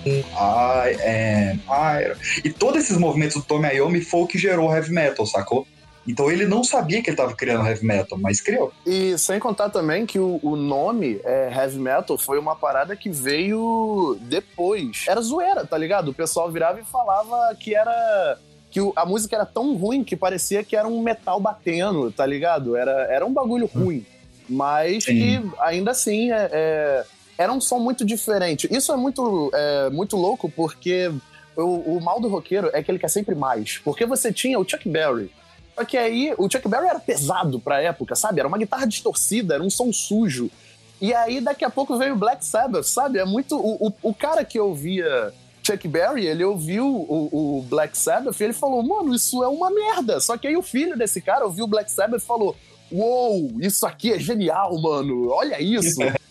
I 0.06 0.96
am 1.04 1.60
Iron. 2.02 2.16
E 2.44 2.50
todos 2.52 2.84
esses 2.84 2.98
movimentos 2.98 3.36
do 3.38 3.42
Tommy 3.42 3.70
Iommi 3.76 4.02
foi 4.02 4.22
o 4.22 4.28
que 4.28 4.38
gerou 4.38 4.70
o 4.70 4.74
heavy 4.76 4.92
metal, 4.92 5.26
sacou? 5.26 5.68
Então 6.08 6.32
ele 6.32 6.46
não 6.46 6.64
sabia 6.64 7.02
que 7.02 7.10
ele 7.10 7.16
estava 7.16 7.36
criando 7.36 7.68
heavy 7.68 7.86
metal, 7.86 8.18
mas 8.18 8.40
criou. 8.40 8.72
E 8.86 9.18
sem 9.18 9.40
contar 9.40 9.70
também 9.70 10.06
que 10.06 10.20
o, 10.20 10.40
o 10.44 10.56
nome 10.56 11.20
é, 11.24 11.52
heavy 11.54 11.80
metal 11.80 12.18
foi 12.18 12.38
uma 12.40 12.56
parada 12.56 12.96
que 12.96 13.10
veio 13.10 14.18
depois. 14.22 15.06
Era 15.08 15.20
zoeira, 15.20 15.66
tá 15.66 15.78
ligado? 15.78 16.10
O 16.10 16.14
pessoal 16.14 16.52
virava 16.52 16.80
e 16.80 16.86
falava 16.86 17.56
que 17.56 17.76
era. 17.76 18.38
que 18.72 18.80
a 18.96 19.06
música 19.06 19.36
era 19.36 19.46
tão 19.46 19.76
ruim 19.76 20.04
que 20.04 20.16
parecia 20.16 20.64
que 20.64 20.76
era 20.76 20.88
um 20.88 21.02
metal 21.02 21.40
batendo, 21.40 22.12
tá 22.12 22.26
ligado? 22.26 22.76
Era, 22.76 23.08
era 23.12 23.26
um 23.26 23.34
bagulho 23.34 23.66
ruim. 23.66 24.06
Mas 24.48 25.06
que 25.06 25.40
ainda 25.60 25.92
assim 25.92 26.32
é, 26.32 26.50
é- 26.52 27.06
era 27.40 27.54
um 27.54 27.62
som 27.62 27.80
muito 27.80 28.06
diferente. 28.06 28.68
Isso 28.70 28.92
é 28.92 28.98
muito, 28.98 29.50
é, 29.54 29.90
muito 29.92 30.18
louco 30.18 30.52
porque 30.54 31.10
o, 31.56 31.96
o 31.96 32.02
mal 32.02 32.20
do 32.20 32.28
roqueiro 32.28 32.70
é 32.74 32.84
que 32.84 32.92
ele 32.92 33.00
quer 33.00 33.08
sempre 33.08 33.34
mais. 33.34 33.78
Porque 33.78 34.06
você 34.06 34.34
tinha 34.34 34.60
o 34.60 34.68
Chuck 34.68 34.88
Berry. 34.90 35.32
Só 35.74 35.86
que 35.86 35.98
aí 35.98 36.34
o 36.38 36.52
Chuck 36.52 36.68
Berry 36.68 36.88
era 36.88 37.00
pesado 37.00 37.58
pra 37.58 37.82
época, 37.82 38.14
sabe? 38.14 38.42
Era 38.42 38.48
uma 38.50 38.58
guitarra 38.58 38.86
distorcida, 38.86 39.54
era 39.54 39.64
um 39.64 39.70
som 39.70 39.94
sujo. 39.94 40.52
E 41.00 41.14
aí 41.14 41.40
daqui 41.40 41.64
a 41.64 41.70
pouco 41.70 41.98
veio 41.98 42.14
o 42.14 42.18
Black 42.18 42.44
Sabbath, 42.44 42.84
sabe? 42.84 43.20
É 43.20 43.26
muito. 43.26 43.56
O, 43.56 43.88
o, 43.88 43.94
o 44.04 44.14
cara 44.14 44.44
que 44.44 44.60
ouvia 44.60 45.34
Chuck 45.64 45.88
Berry, 45.88 46.26
ele 46.28 46.44
ouviu 46.44 46.86
o, 46.86 47.60
o 47.60 47.62
Black 47.62 47.98
Sabbath 47.98 48.38
e 48.38 48.44
ele 48.44 48.54
falou: 48.54 48.84
Mano, 48.84 49.16
isso 49.16 49.42
é 49.42 49.48
uma 49.48 49.72
merda. 49.72 50.20
Só 50.20 50.38
que 50.38 50.46
aí 50.46 50.58
o 50.58 50.62
filho 50.62 50.98
desse 50.98 51.22
cara 51.22 51.46
ouviu 51.46 51.64
o 51.64 51.70
Black 51.70 51.90
Sabbath 51.90 52.22
e 52.22 52.26
falou: 52.26 52.54
Uou, 52.92 53.50
isso 53.62 53.88
aqui 53.88 54.12
é 54.12 54.20
genial, 54.20 54.78
mano. 54.82 55.30
Olha 55.30 55.62
isso. 55.62 56.02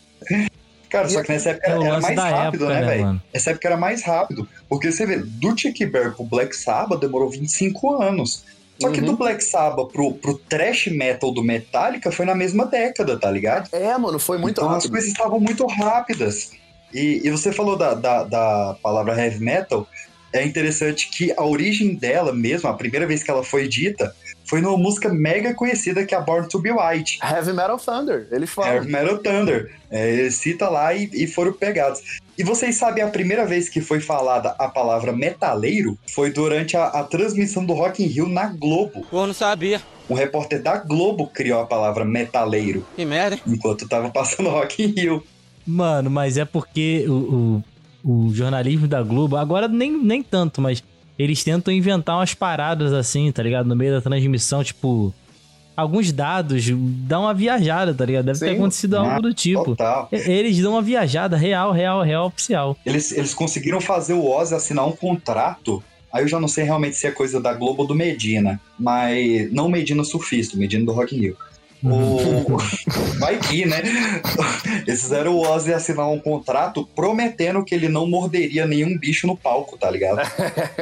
Cara, 0.89 1.09
só 1.09 1.23
que 1.23 1.31
nessa 1.33 1.51
época 1.51 1.67
É 1.67 1.71
era, 1.73 1.85
era 1.85 2.01
mais 2.01 2.17
rápido, 2.19 2.65
época, 2.65 2.75
né, 2.75 2.81
né, 2.81 2.87
velho? 2.87 3.03
mano? 3.07 3.23
Essa 3.33 3.51
época 3.51 3.69
era 3.69 3.77
mais 3.77 4.03
rápido. 4.03 4.49
Porque 4.69 4.91
você 4.91 5.05
vê, 5.07 5.17
do 5.19 5.59
Chuck 5.59 5.87
Berry 5.87 6.13
pro 6.15 6.25
Black 6.25 6.57
Sabbath 6.57 7.01
demorou 7.01 7.29
25 7.31 8.01
anos. 8.03 8.45
Só 8.81 8.91
que 8.91 9.01
Uhum. 9.01 9.07
do 9.07 9.17
Black 9.17 9.43
Sabbath 9.43 9.91
pro, 9.93 10.15
pro 10.15 10.39
thrash 10.49 10.87
metal 10.87 11.33
do 11.33 11.43
Metallica 11.43 12.13
foi 12.13 12.25
na 12.25 12.35
mesma 12.35 12.65
década, 12.65 13.19
tá 13.19 13.29
ligado? 13.31 13.69
É, 13.73 13.97
mano, 13.99 14.19
foi 14.19 14.39
muito 14.39 14.53
então 14.61 14.69
as 14.69 14.75
rápido. 14.77 14.91
coisas 14.93 15.11
estavam 15.11 15.41
muito 15.41 15.67
rápidas. 15.67 16.53
E, 16.95 17.21
e 17.25 17.31
você 17.31 17.53
falou 17.53 17.77
da, 17.77 17.93
da, 17.95 18.23
da 18.25 18.77
palavra 18.83 19.15
heavy 19.21 19.41
metal. 19.41 19.87
É 20.33 20.45
interessante 20.45 21.09
que 21.11 21.33
a 21.37 21.45
origem 21.45 21.95
dela 21.95 22.33
mesmo, 22.33 22.69
a 22.69 22.75
primeira 22.75 23.07
vez 23.07 23.23
que 23.23 23.31
ela 23.31 23.43
foi 23.43 23.67
dita, 23.67 24.15
foi 24.45 24.61
numa 24.61 24.77
música 24.77 25.13
mega 25.13 25.55
conhecida 25.55 26.05
que 26.05 26.15
é 26.15 26.19
a 26.19 26.21
Born 26.21 26.49
to 26.49 26.59
Be 26.59 26.71
White. 26.71 27.19
Heavy 27.23 27.53
Metal 27.53 27.79
Thunder, 27.79 28.27
ele 28.31 28.47
fala. 28.47 28.75
Heavy 28.75 28.91
Metal 28.91 29.19
Thunder. 29.19 29.73
É, 29.91 30.11
ele 30.11 30.31
cita 30.31 30.69
lá 30.69 30.95
e, 30.95 31.09
e 31.13 31.27
foram 31.27 31.53
pegados. 31.53 32.01
E 32.37 32.45
vocês 32.45 32.77
sabem, 32.77 33.03
a 33.03 33.09
primeira 33.09 33.45
vez 33.45 33.69
que 33.69 33.81
foi 33.81 34.01
falada 34.01 34.55
a 34.59 34.69
palavra 34.69 35.13
metaleiro 35.13 35.99
foi 36.15 36.31
durante 36.31 36.77
a, 36.77 36.85
a 36.85 37.05
transmissão 37.05 37.65
do 37.65 37.73
Rock 37.73 38.03
in 38.03 38.07
Rio 38.07 38.29
na 38.29 38.47
Globo. 38.47 39.05
Pô, 39.11 39.27
não 39.27 39.35
sabia. 39.35 39.83
Um 40.09 40.15
repórter 40.15 40.63
da 40.63 40.77
Globo 40.77 41.27
criou 41.27 41.61
a 41.61 41.67
palavra 41.67 42.05
metaleiro. 42.05 42.87
Que 42.97 43.05
merda, 43.05 43.37
hein? 43.37 43.43
Enquanto 43.47 43.89
tava 43.89 44.09
passando 44.11 44.49
Rock 44.51 44.83
in 44.83 44.87
Rio. 44.89 45.23
Mano, 45.67 46.09
mas 46.09 46.39
é 46.39 46.45
porque 46.47 47.05
o, 47.07 47.13
o, 47.13 47.65
o 48.05 48.31
jornalismo 48.33 48.87
da 48.87 49.03
Globo, 49.03 49.37
agora 49.37 49.69
nem, 49.69 49.91
nem 50.03 50.23
tanto, 50.23 50.61
mas 50.61 50.83
eles 51.19 51.43
tentam 51.43 51.73
inventar 51.75 52.17
umas 52.17 52.33
paradas 52.35 52.93
assim, 52.93 53.31
tá 53.33 53.43
ligado? 53.43 53.67
No 53.67 53.75
meio 53.77 53.93
da 53.95 54.01
transmissão, 54.01 54.63
tipo. 54.63 55.13
Alguns 55.77 56.11
dados 56.11 56.65
dão 57.07 57.23
uma 57.23 57.33
viajada, 57.33 57.95
tá 57.95 58.05
ligado? 58.05 58.25
Deve 58.25 58.39
ter 58.41 58.49
Sim. 58.49 58.55
acontecido 58.57 58.95
algo 58.97 59.11
Ah, 59.13 59.21
do 59.21 59.33
tipo. 59.33 59.65
total. 59.65 60.09
Eles 60.11 60.59
dão 60.59 60.73
uma 60.73 60.83
viajada 60.83 61.37
real, 61.37 61.71
real, 61.71 62.03
real 62.03 62.27
oficial. 62.27 62.77
Eles, 62.85 63.13
eles 63.13 63.33
conseguiram 63.33 63.81
fazer 63.81 64.15
o 64.15 64.29
Ozzy 64.29 64.55
assinar 64.57 64.85
um 64.89 64.91
contrato. 64.93 65.81
Aí 66.13 66.25
eu 66.25 66.29
já 66.29 66.41
não 66.41 66.49
sei 66.49 66.65
realmente 66.65 66.97
se 66.97 67.07
é 67.07 67.13
coisa 67.13 67.41
da 67.41 67.53
Globo 67.55 67.83
ou 67.83 67.87
do 67.89 67.95
Medina. 67.95 68.61
Mas. 68.77 69.53
Não 69.53 69.67
o 69.67 69.71
Medina 69.71 70.03
surfista, 70.03 70.57
o 70.57 70.59
Medina 70.59 70.85
do 70.85 70.91
Rock 70.93 71.15
in 71.17 71.21
Rio. 71.21 71.37
O... 71.83 72.57
Vai 73.19 73.39
que, 73.39 73.65
né? 73.65 73.83
Eles 74.87 75.03
fizeram 75.03 75.35
o 75.35 75.41
Ozzy 75.41 75.73
assinar 75.73 76.09
um 76.09 76.19
contrato 76.19 76.87
prometendo 76.95 77.65
que 77.65 77.75
ele 77.75 77.89
não 77.89 78.07
morderia 78.07 78.67
nenhum 78.67 78.99
bicho 78.99 79.27
no 79.27 79.37
palco, 79.37 79.79
tá 79.79 79.91
ligado? 79.91 80.21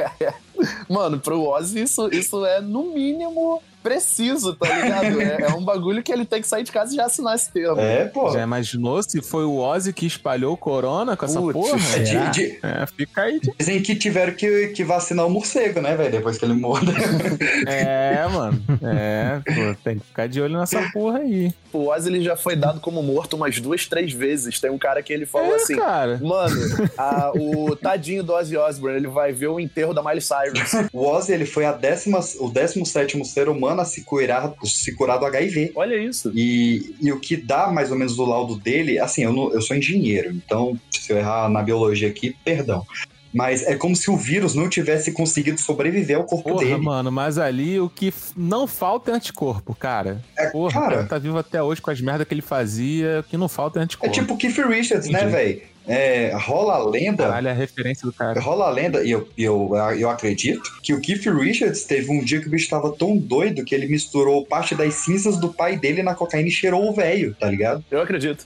Mano, 0.89 1.19
pro 1.19 1.41
Ozzy 1.41 1.81
isso, 1.81 2.09
isso 2.11 2.45
é, 2.45 2.61
no 2.61 2.93
mínimo, 2.93 3.61
preciso, 3.87 4.53
tá 4.55 4.67
ligado? 4.75 5.21
É, 5.21 5.37
é 5.43 5.53
um 5.55 5.63
bagulho 5.63 6.03
que 6.03 6.11
ele 6.11 6.25
tem 6.25 6.41
que 6.41 6.47
sair 6.47 6.63
de 6.63 6.71
casa 6.71 6.91
e 6.93 6.95
já 6.97 7.05
assinar 7.05 7.35
esse 7.35 7.51
termo. 7.51 7.79
É, 7.79 8.05
pô. 8.05 8.31
Já 8.31 8.43
imaginou 8.43 9.01
se 9.01 9.21
foi 9.21 9.45
o 9.45 9.57
Ozzy 9.57 9.93
que 9.93 10.05
espalhou 10.05 10.53
o 10.53 10.57
corona 10.57 11.15
com 11.15 11.25
essa 11.25 11.39
Putz, 11.39 11.53
porra? 11.53 11.79
É, 11.95 11.99
de- 11.99 12.31
de- 12.31 12.59
É, 12.61 12.85
fica 12.85 13.21
aí. 13.23 13.39
de- 13.39 13.53
Dizem 13.57 13.81
que 13.81 13.95
tiveram 13.95 14.33
que, 14.33 14.67
que 14.69 14.83
vacinar 14.83 15.25
o 15.25 15.29
morcego, 15.29 15.79
né, 15.81 15.95
velho? 15.95 16.11
Depois 16.11 16.37
que 16.37 16.45
ele 16.45 16.53
morda. 16.53 16.91
É, 17.67 18.27
mano. 18.27 18.61
É, 18.83 19.39
pô, 19.45 19.75
tem 19.83 19.99
que 19.99 20.05
ficar 20.05 20.27
de 20.27 20.41
olho 20.41 20.57
nessa 20.57 20.81
porra 20.91 21.19
aí. 21.19 21.51
O 21.73 21.87
Ozzy 21.89 22.09
ele 22.09 22.23
já 22.23 22.35
foi 22.35 22.55
dado 22.55 22.79
como 22.79 23.01
morto 23.03 23.35
umas 23.35 23.59
duas, 23.59 23.85
três 23.85 24.11
vezes. 24.13 24.59
Tem 24.59 24.69
um 24.69 24.77
cara 24.77 25.01
que 25.03 25.11
ele 25.13 25.25
falou 25.25 25.53
É, 25.53 25.55
assim: 25.55 25.75
cara. 25.75 26.19
Mano, 26.21 26.55
a- 26.97 27.31
o 27.35 27.75
tadinho 27.75 28.23
do 28.23 28.33
Ozzy 28.33 28.57
Osbourne, 28.57 28.97
ele 28.97 29.07
vai 29.07 29.31
ver 29.31 29.47
o 29.47 29.59
enterro 29.59 29.93
da 29.93 30.01
Miley 30.01 30.21
Cyrus. 30.21 30.71
O 30.93 31.05
Ozzy, 31.05 31.33
ele 31.33 31.45
foi 31.45 31.65
a 31.65 31.71
décima, 31.71 32.19
o 32.39 32.49
17 32.49 33.23
ser 33.25 33.49
humano 33.49 33.76
a 33.81 33.85
se 33.85 34.03
curar, 34.03 34.53
se 34.63 34.93
curar 34.95 35.17
do 35.17 35.25
HIV. 35.25 35.71
Olha 35.75 35.95
isso. 35.95 36.31
E, 36.35 36.95
e 37.01 37.11
o 37.11 37.19
que 37.19 37.35
dá 37.37 37.67
mais 37.67 37.91
ou 37.91 37.97
menos 37.97 38.15
do 38.15 38.25
laudo 38.25 38.55
dele, 38.55 38.99
assim, 38.99 39.23
eu, 39.23 39.33
não- 39.33 39.51
eu 39.53 39.61
sou 39.61 39.75
engenheiro, 39.75 40.31
então 40.31 40.79
se 40.91 41.11
eu 41.11 41.17
errar 41.17 41.49
na 41.49 41.61
biologia 41.61 42.07
aqui, 42.09 42.35
perdão. 42.43 42.85
Mas 43.33 43.61
é 43.67 43.75
como 43.75 43.95
se 43.95 44.09
o 44.09 44.15
vírus 44.17 44.55
não 44.55 44.69
tivesse 44.69 45.11
conseguido 45.11 45.59
sobreviver 45.59 46.17
ao 46.17 46.23
corpo 46.23 46.49
Porra, 46.49 46.63
dele. 46.65 46.77
mano, 46.77 47.11
mas 47.11 47.37
ali 47.37 47.79
o 47.79 47.89
que 47.89 48.11
não 48.35 48.65
falta 48.65 49.11
é 49.11 49.13
anticorpo, 49.15 49.75
cara. 49.75 50.23
É, 50.35 50.47
Porra, 50.49 50.73
cara- 50.73 50.85
o 50.87 50.89
cara 50.95 51.07
tá 51.07 51.17
vivo 51.19 51.37
até 51.37 51.61
hoje 51.61 51.81
com 51.81 51.91
as 51.91 51.99
merdas 52.01 52.25
que 52.27 52.33
ele 52.33 52.41
fazia, 52.41 53.19
o 53.19 53.23
que 53.23 53.37
não 53.37 53.49
falta 53.49 53.79
é 53.79 53.81
É 53.81 53.83
anticorpo. 53.83 54.13
tipo 54.13 54.33
o 54.33 54.37
Keith 54.37 54.57
Richards, 54.57 55.07
né, 55.09 55.19
Entendi. 55.19 55.31
velho? 55.35 55.61
É, 55.87 56.33
rola 56.35 56.73
a 56.73 56.83
lenda. 56.83 57.23
Caralho, 57.23 57.47
é 57.47 57.51
a 57.51 57.53
referência 57.53 58.05
do 58.05 58.11
cara. 58.11 58.39
Rola 58.41 58.65
a 58.65 58.69
lenda, 58.69 59.03
e 59.03 59.11
eu, 59.11 59.27
eu, 59.37 59.71
eu 59.97 60.09
acredito, 60.09 60.61
que 60.83 60.93
o 60.93 60.99
Keith 60.99 61.25
Richards 61.27 61.85
teve 61.85 62.11
um 62.11 62.23
dia 62.23 62.41
que 62.41 62.47
o 62.47 62.51
bicho 62.51 62.69
tava 62.69 62.91
tão 62.91 63.17
doido 63.17 63.63
que 63.63 63.73
ele 63.73 63.87
misturou 63.87 64.45
parte 64.45 64.75
das 64.75 64.93
cinzas 64.95 65.37
do 65.37 65.53
pai 65.53 65.77
dele 65.77 66.03
na 66.03 66.13
cocaína 66.13 66.49
e 66.49 66.51
cheirou 66.51 66.89
o 66.89 66.93
velho, 66.93 67.33
tá 67.39 67.49
ligado? 67.49 67.83
Eu 67.89 68.01
acredito. 68.01 68.45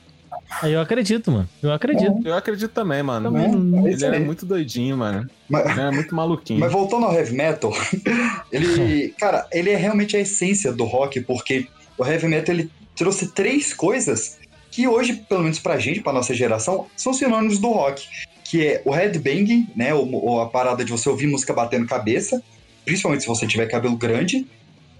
Aí 0.62 0.74
eu 0.74 0.82
acredito, 0.82 1.32
mano. 1.32 1.50
Eu 1.64 1.72
acredito. 1.72 2.16
Eu 2.26 2.36
acredito 2.36 2.72
também, 2.72 3.02
mano. 3.02 3.32
Também 3.32 3.86
Ele 3.92 4.06
era 4.06 4.18
aí. 4.18 4.24
muito 4.24 4.46
doidinho, 4.46 4.98
mano. 4.98 5.28
Mas- 5.50 5.70
Ele 5.70 5.80
era 5.82 5.92
muito 5.92 6.14
maluquinho. 6.16 6.60
Mas 6.60 6.72
voltando 6.72 7.06
ao 7.06 7.14
heavy 7.14 7.34
metal, 7.34 7.74
ele, 8.52 9.10
cara, 9.20 9.48
ele 9.52 9.70
é 9.70 9.76
realmente 9.76 10.16
a 10.16 10.20
essência 10.20 10.72
do 10.72 10.84
rock, 10.84 11.22
porque 11.22 11.68
o 11.98 12.06
heavy 12.06 12.28
metal 12.28 12.54
ele 12.56 12.70
trouxe 12.96 13.32
três 13.34 13.74
coisas 13.74 14.38
que 14.72 14.88
hoje, 14.88 15.14
pelo 15.28 15.44
menos 15.44 15.60
pra 15.60 15.78
gente, 15.78 16.00
pra 16.00 16.14
nossa 16.14 16.34
geração, 16.34 16.88
são 16.96 17.14
sinônimos 17.14 17.60
do 17.60 17.70
rock, 17.70 18.08
que 18.44 18.66
é 18.66 18.82
o 18.86 18.92
headbanging, 18.92 19.68
né, 19.76 19.94
ou, 19.94 20.10
ou 20.14 20.42
a 20.42 20.48
parada 20.48 20.84
de 20.84 20.92
você 20.92 21.08
ouvir 21.10 21.28
música 21.28 21.54
batendo 21.54 21.86
cabeça, 21.86 22.42
principalmente 22.86 23.22
se 23.22 23.28
você 23.28 23.46
tiver 23.46 23.68
cabelo 23.68 23.98
grande, 23.98 24.48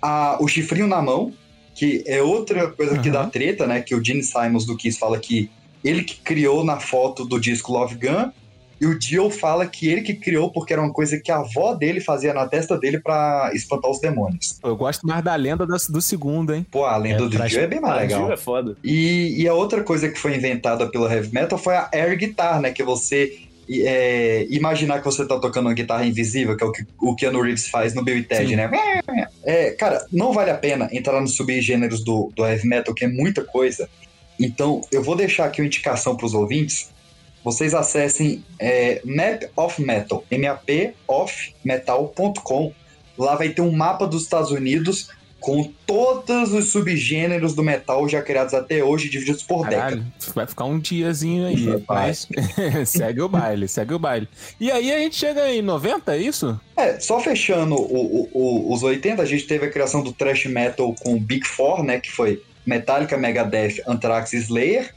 a, 0.02 0.38
o 0.42 0.48
chifrinho 0.48 0.88
na 0.88 1.02
mão, 1.02 1.34
que 1.74 2.04
é 2.06 2.22
outra 2.22 2.70
coisa 2.70 3.00
que 3.00 3.10
dá 3.10 3.26
treta, 3.28 3.66
né, 3.66 3.82
que 3.82 3.96
o 3.96 4.04
Gene 4.04 4.22
Simons 4.22 4.66
do 4.66 4.76
Kiss 4.76 5.00
fala 5.00 5.18
que 5.18 5.50
ele 5.84 6.04
que 6.04 6.18
criou 6.18 6.64
na 6.64 6.80
foto 6.80 7.26
do 7.26 7.40
disco 7.40 7.72
Love 7.72 7.96
Gun, 7.96 8.32
e 8.82 8.86
o 8.88 8.98
Dio 8.98 9.30
fala 9.30 9.68
que 9.68 9.88
ele 9.88 10.02
que 10.02 10.16
criou 10.16 10.50
porque 10.52 10.74
era 10.74 10.82
uma 10.82 10.92
coisa 10.92 11.20
que 11.20 11.32
a 11.32 11.38
avó 11.38 11.76
dele 11.76 12.02
fazia 12.02 12.34
na 12.34 12.48
testa 12.48 12.76
dele 12.76 13.00
pra 13.00 13.52
espantar 13.54 13.92
os 13.92 14.02
demônios. 14.02 14.60
Eu 14.64 14.76
gosto 14.76 15.06
mais 15.06 15.24
da 15.24 15.36
lenda 15.36 15.68
do, 15.68 15.78
do 15.90 16.02
segundo, 16.02 16.52
hein? 16.52 16.66
Pô, 16.72 16.86
a 16.86 16.98
lenda 16.98 17.26
É, 17.26 17.30
do 17.30 17.48
Dio 17.48 17.60
é 17.60 17.68
bem 17.68 17.80
mais 17.80 18.02
legal. 18.02 18.24
Dio 18.26 18.34
é 18.34 18.38
foda. 18.38 18.76
E, 18.84 19.40
e 19.40 19.48
a 19.48 19.54
outra 19.54 19.84
coisa 19.84 20.10
que 20.10 20.18
foi 20.18 20.36
inventada 20.36 20.90
pelo 20.90 21.08
heavy 21.08 21.32
metal 21.32 21.60
foi 21.60 21.76
a 21.76 21.90
air 21.94 22.18
guitar, 22.18 22.60
né? 22.60 22.72
Que 22.72 22.84
você 22.84 23.38
é, 23.70 24.48
imaginar 24.50 24.98
que 24.98 25.06
você 25.06 25.28
tá 25.28 25.40
tocando 25.40 25.68
uma 25.68 25.76
guitarra 25.76 26.04
invisível, 26.04 26.58
que 26.58 26.64
é 26.64 26.68
o 26.68 26.72
que 26.72 26.84
o 27.00 27.16
Keanu 27.16 27.42
Reeves 27.42 27.70
faz 27.70 27.94
no 27.94 28.04
Bill 28.04 28.18
e 28.18 28.24
Ted, 28.24 28.48
Sim. 28.48 28.56
né? 28.56 28.72
É, 29.44 29.70
cara, 29.72 30.04
não 30.12 30.34
vale 30.34 30.50
a 30.50 30.58
pena 30.58 30.90
entrar 30.92 31.22
nos 31.22 31.36
subgêneros 31.36 32.04
do, 32.04 32.32
do 32.36 32.44
heavy 32.44 32.68
metal, 32.68 32.96
que 32.96 33.06
é 33.06 33.08
muita 33.08 33.44
coisa. 33.44 33.88
Então, 34.40 34.82
eu 34.92 35.04
vou 35.04 35.16
deixar 35.16 35.46
aqui 35.46 35.62
uma 35.62 35.68
indicação 35.68 36.16
pros 36.16 36.34
ouvintes. 36.34 36.90
Vocês 37.44 37.74
acessem 37.74 38.44
é, 38.60 39.02
Map 39.04 39.44
of 39.56 39.82
Metal, 39.82 40.24
mapofmetal.com. 40.32 42.72
Lá 43.18 43.36
vai 43.36 43.50
ter 43.50 43.62
um 43.62 43.72
mapa 43.72 44.06
dos 44.08 44.24
Estados 44.24 44.52
Unidos 44.52 45.10
com 45.40 45.72
todos 45.88 46.54
os 46.54 46.72
subgêneros 46.72 47.56
do 47.56 47.64
metal 47.64 48.08
já 48.08 48.22
criados 48.22 48.54
até 48.54 48.84
hoje, 48.84 49.10
divididos 49.10 49.42
por 49.42 49.64
década. 49.68 49.90
Caralho, 49.90 50.06
vai 50.36 50.46
ficar 50.46 50.66
um 50.66 50.78
diazinho 50.78 51.48
aí. 51.48 51.66
Vai. 51.66 51.82
Mas 51.88 52.28
segue 52.88 53.22
o 53.22 53.28
baile, 53.28 53.68
segue 53.68 53.96
o 53.96 54.00
baile. 54.00 54.30
E 54.60 54.70
aí 54.72 54.94
a 54.94 55.00
gente 55.00 55.16
chega 55.16 55.52
em 55.52 55.64
90, 55.64 56.16
é 56.16 56.20
isso? 56.20 56.60
É, 56.78 57.00
só 57.00 57.20
fechando 57.20 57.74
o- 57.74 58.22
o- 58.22 58.30
o- 58.34 58.72
os 58.74 58.84
80, 58.84 59.24
a 59.24 59.26
gente 59.26 59.48
teve 59.48 59.66
a 59.66 59.72
criação 59.72 60.04
do 60.04 60.14
thrash 60.14 60.46
metal 60.46 60.94
com 61.02 61.16
o 61.16 61.20
Big 61.20 61.48
Four, 61.48 61.84
né? 61.84 62.00
Que 62.00 62.12
foi 62.12 62.44
Metallica, 62.64 63.18
Megadeth, 63.18 63.82
Anthrax 63.88 64.34
e 64.34 64.38
Slayer. 64.38 64.94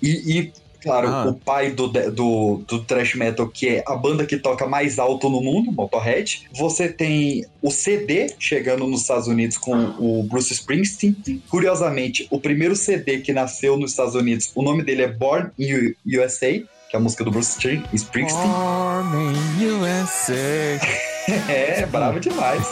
E, 0.00 0.10
e, 0.38 0.52
claro, 0.82 1.08
Ah. 1.08 1.28
o 1.28 1.34
pai 1.34 1.70
do, 1.70 1.88
do, 1.88 2.62
do 2.66 2.84
thrash 2.84 3.14
metal, 3.14 3.48
que 3.48 3.68
é 3.68 3.84
a 3.86 3.94
banda 3.96 4.24
que 4.26 4.36
toca 4.36 4.66
mais 4.66 4.98
alto 4.98 5.28
no 5.28 5.40
mundo, 5.40 5.72
Motorhead. 5.72 6.48
Você 6.56 6.88
tem 6.88 7.44
o 7.62 7.70
CD 7.70 8.34
chegando 8.38 8.86
nos 8.86 9.02
Estados 9.02 9.26
Unidos 9.28 9.56
com 9.58 9.76
o 9.98 10.22
Bruce 10.24 10.52
Springsteen. 10.52 11.16
Curiosamente, 11.48 12.26
o 12.30 12.40
primeiro 12.40 12.74
CD 12.76 13.18
que 13.20 13.32
nasceu 13.32 13.76
nos 13.76 13.90
Estados 13.92 14.14
Unidos, 14.14 14.50
o 14.54 14.62
nome 14.62 14.82
dele 14.82 15.02
é 15.02 15.08
Born 15.08 15.50
in 15.58 15.94
USA, 16.18 16.50
que 16.90 16.94
é 16.94 16.96
a 16.96 17.00
música 17.00 17.22
do 17.24 17.30
Bruce 17.30 17.50
Spring- 17.50 17.84
Springsteen. 17.92 18.48
Born 18.48 19.34
in 19.60 19.64
USA. 19.66 20.78
É, 21.46 21.84
bravo 21.84 22.18
demais. 22.20 22.62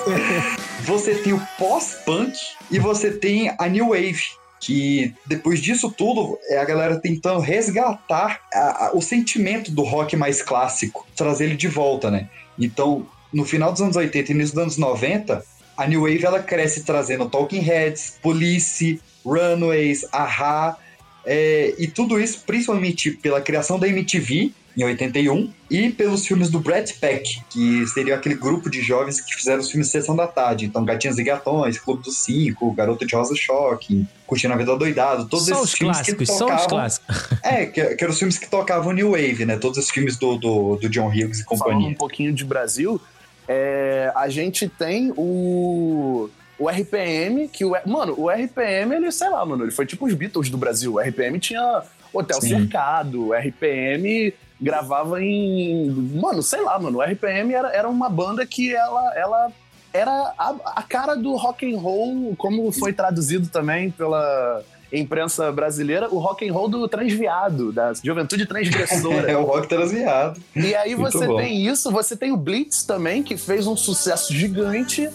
Você 0.85 1.15
tem 1.17 1.35
o 1.35 1.43
pós-punk 1.59 2.33
e 2.71 2.79
você 2.79 3.11
tem 3.11 3.53
a 3.59 3.69
New 3.69 3.89
Wave. 3.91 4.23
Que 4.67 5.15
depois 5.25 5.61
disso 5.61 5.93
tudo 5.97 6.37
é 6.49 6.59
a 6.59 6.65
galera 6.65 6.99
tentando 6.99 7.39
resgatar 7.39 8.41
a- 8.53 8.87
a- 8.87 8.91
o 8.95 9.01
sentimento 9.01 9.71
do 9.71 9.83
rock 9.85 10.17
mais 10.17 10.43
clássico, 10.43 11.07
trazer 11.15 11.45
ele 11.45 11.57
de 11.57 11.69
volta, 11.69 12.11
né? 12.11 12.29
Então, 12.59 13.07
no 13.33 13.45
final 13.45 13.71
dos 13.71 13.81
anos 13.81 13.95
80 13.95 14.33
e 14.33 14.35
início 14.35 14.55
dos 14.57 14.63
anos 14.63 14.77
90, 14.77 15.45
a 15.77 15.87
New 15.87 16.01
Wave 16.01 16.25
ela 16.25 16.43
cresce 16.43 16.83
trazendo 16.83 17.31
Talking 17.31 17.61
Heads, 17.61 18.19
Police, 18.21 19.01
Runaways, 19.25 20.05
Aha, 20.13 20.77
é, 21.25 21.75
e 21.79 21.87
tudo 21.87 22.19
isso 22.19 22.43
principalmente 22.45 23.13
pela 23.13 23.41
criação 23.41 23.79
da 23.79 23.87
MTV 23.87 24.51
em 24.77 24.85
81 24.85 25.51
e 25.71 25.91
pelos 25.91 26.27
filmes 26.27 26.51
do 26.51 26.61
Brad 26.61 26.91
Pack, 27.01 27.43
que 27.49 27.87
seria 27.87 28.15
aquele 28.15 28.35
grupo 28.35 28.69
de 28.69 28.83
jovens 28.83 29.21
que 29.21 29.35
fizeram 29.35 29.61
os 29.61 29.71
filmes 29.71 29.89
Sessão 29.89 30.15
da 30.15 30.27
Tarde. 30.27 30.67
Então, 30.67 30.85
Gatinhas 30.85 31.17
e 31.19 31.25
Gatões, 31.25 31.79
Clube 31.79 32.03
dos 32.03 32.19
Cinco, 32.19 32.73
Garota 32.73 33.07
de 33.07 33.15
Rosa 33.15 33.35
Choque, 33.35 34.07
Curtindo 34.27 34.53
a 34.53 34.57
Vida 34.57 34.77
Doidado, 34.77 35.27
todos 35.27 35.47
Só 35.47 35.55
esses 35.55 35.65
os 35.65 35.73
filmes 35.73 35.97
clássicos, 35.97 36.19
que 36.19 36.27
só 36.27 36.39
tocavam... 36.41 36.61
os 36.61 36.67
clássicos. 36.67 37.17
É, 37.43 37.67
que, 37.67 37.95
que 37.95 38.05
eram 38.05 38.13
os 38.13 38.19
filmes 38.19 38.39
que 38.39 38.51
tocavam 38.51 38.93
New 38.93 39.13
Wave, 39.13 39.47
né? 39.47 39.57
Todos 39.57 39.79
os 39.79 39.91
filmes 39.91 40.17
do, 40.17 40.37
do, 40.37 40.77
do 40.77 40.89
John 40.89 41.09
Hughes 41.09 41.41
e 41.41 41.45
Falando 41.45 41.63
companhia. 41.63 41.89
um 41.89 41.95
pouquinho 41.95 42.33
de 42.33 42.45
Brasil, 42.45 43.01
é, 43.49 44.13
a 44.15 44.29
gente 44.29 44.69
tem 44.69 45.13
o, 45.17 46.29
o 46.59 46.69
RPM, 46.69 47.49
que 47.49 47.65
o. 47.65 47.75
Mano, 47.87 48.15
o 48.19 48.29
RPM, 48.29 48.95
ele, 48.95 49.13
sei 49.13 49.31
lá, 49.31 49.45
mano, 49.47 49.65
ele 49.65 49.71
foi 49.71 49.87
tipo 49.87 50.07
os 50.07 50.13
Beatles 50.13 50.51
do 50.51 50.59
Brasil. 50.59 50.95
O 50.95 51.01
RPM 51.01 51.39
tinha 51.39 51.83
Hotel 52.13 52.41
Sim. 52.41 52.49
Cercado, 52.49 53.29
o 53.29 53.33
RPM 53.33 54.35
gravava 54.61 55.23
em. 55.23 55.91
Mano, 55.91 56.43
sei 56.43 56.61
lá, 56.63 56.79
mano. 56.79 56.99
O 56.99 57.03
RPM 57.03 57.53
era, 57.53 57.69
era 57.69 57.89
uma 57.89 58.09
banda 58.09 58.47
que 58.47 58.75
ela. 58.75 59.15
ela 59.15 59.53
era 59.93 60.35
a, 60.37 60.55
a 60.77 60.83
cara 60.83 61.15
do 61.15 61.35
rock 61.37 61.73
and 61.73 61.79
roll, 61.79 62.35
como 62.37 62.71
foi 62.71 62.93
traduzido 62.93 63.49
também 63.49 63.91
pela 63.91 64.63
imprensa 64.93 65.51
brasileira, 65.51 66.09
o 66.11 66.19
rock 66.19 66.49
and 66.49 66.53
roll 66.53 66.69
do 66.69 66.87
transviado, 66.87 67.73
da 67.73 67.93
juventude 67.95 68.47
transgressora. 68.47 69.27
É 69.31 69.37
o 69.37 69.45
rock 69.45 69.69
transviado. 69.69 70.41
E 70.55 70.75
aí 70.75 70.95
Muito 70.95 71.13
você 71.13 71.27
bom. 71.27 71.37
tem 71.37 71.67
isso, 71.67 71.91
você 71.91 72.17
tem 72.17 72.31
o 72.33 72.37
Blitz 72.37 72.85
também, 72.85 73.23
que 73.23 73.37
fez 73.37 73.67
um 73.67 73.77
sucesso 73.77 74.33
gigante. 74.33 75.09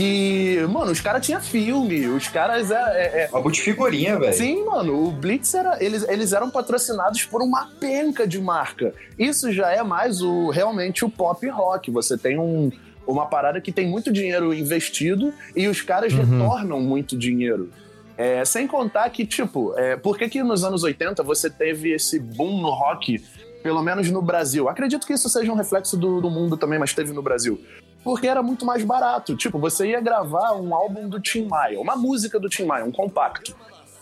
Que, 0.00 0.66
mano, 0.66 0.92
os 0.92 0.98
caras 0.98 1.26
tinham 1.26 1.42
filme, 1.42 2.06
os 2.06 2.26
caras. 2.26 2.70
É, 2.70 2.74
é, 2.74 3.20
é- 3.24 3.28
Álbum 3.30 3.50
de 3.50 3.60
figurinha, 3.60 4.18
velho. 4.18 4.32
Sim, 4.32 4.64
mano, 4.64 5.08
o 5.08 5.10
Blitz 5.10 5.52
era. 5.52 5.76
Eles, 5.84 6.08
eles 6.08 6.32
eram 6.32 6.50
patrocinados 6.50 7.24
por 7.24 7.42
uma 7.42 7.66
penca 7.78 8.26
de 8.26 8.40
marca. 8.40 8.94
Isso 9.18 9.52
já 9.52 9.70
é 9.70 9.82
mais 9.82 10.22
o 10.22 10.48
realmente 10.48 11.04
o 11.04 11.10
pop 11.10 11.46
rock. 11.50 11.90
Você 11.90 12.16
tem 12.16 12.38
um, 12.38 12.72
uma 13.06 13.26
parada 13.26 13.60
que 13.60 13.70
tem 13.70 13.86
muito 13.86 14.10
dinheiro 14.10 14.54
investido 14.54 15.34
e 15.54 15.68
os 15.68 15.82
caras 15.82 16.14
retornam 16.14 16.80
muito 16.80 17.14
dinheiro. 17.14 17.68
É, 18.16 18.42
sem 18.46 18.66
contar 18.66 19.10
que, 19.10 19.26
tipo, 19.26 19.74
é, 19.76 19.96
por 19.96 20.16
que, 20.16 20.30
que 20.30 20.42
nos 20.42 20.64
anos 20.64 20.82
80 20.82 21.22
você 21.22 21.50
teve 21.50 21.92
esse 21.92 22.18
boom 22.18 22.62
no 22.62 22.70
rock, 22.70 23.22
pelo 23.62 23.82
menos 23.82 24.10
no 24.10 24.22
Brasil? 24.22 24.66
Acredito 24.66 25.06
que 25.06 25.12
isso 25.12 25.28
seja 25.28 25.52
um 25.52 25.56
reflexo 25.56 25.94
do, 25.94 26.22
do 26.22 26.30
mundo 26.30 26.56
também, 26.56 26.78
mas 26.78 26.94
teve 26.94 27.12
no 27.12 27.20
Brasil. 27.20 27.60
Porque 28.02 28.26
era 28.26 28.42
muito 28.42 28.64
mais 28.64 28.84
barato. 28.84 29.36
Tipo, 29.36 29.58
você 29.58 29.88
ia 29.90 30.00
gravar 30.00 30.52
um 30.54 30.74
álbum 30.74 31.08
do 31.08 31.20
Tim 31.20 31.46
Maia, 31.46 31.80
uma 31.80 31.96
música 31.96 32.38
do 32.40 32.48
Tim 32.48 32.64
Maia, 32.64 32.84
um 32.84 32.92
compacto. 32.92 33.54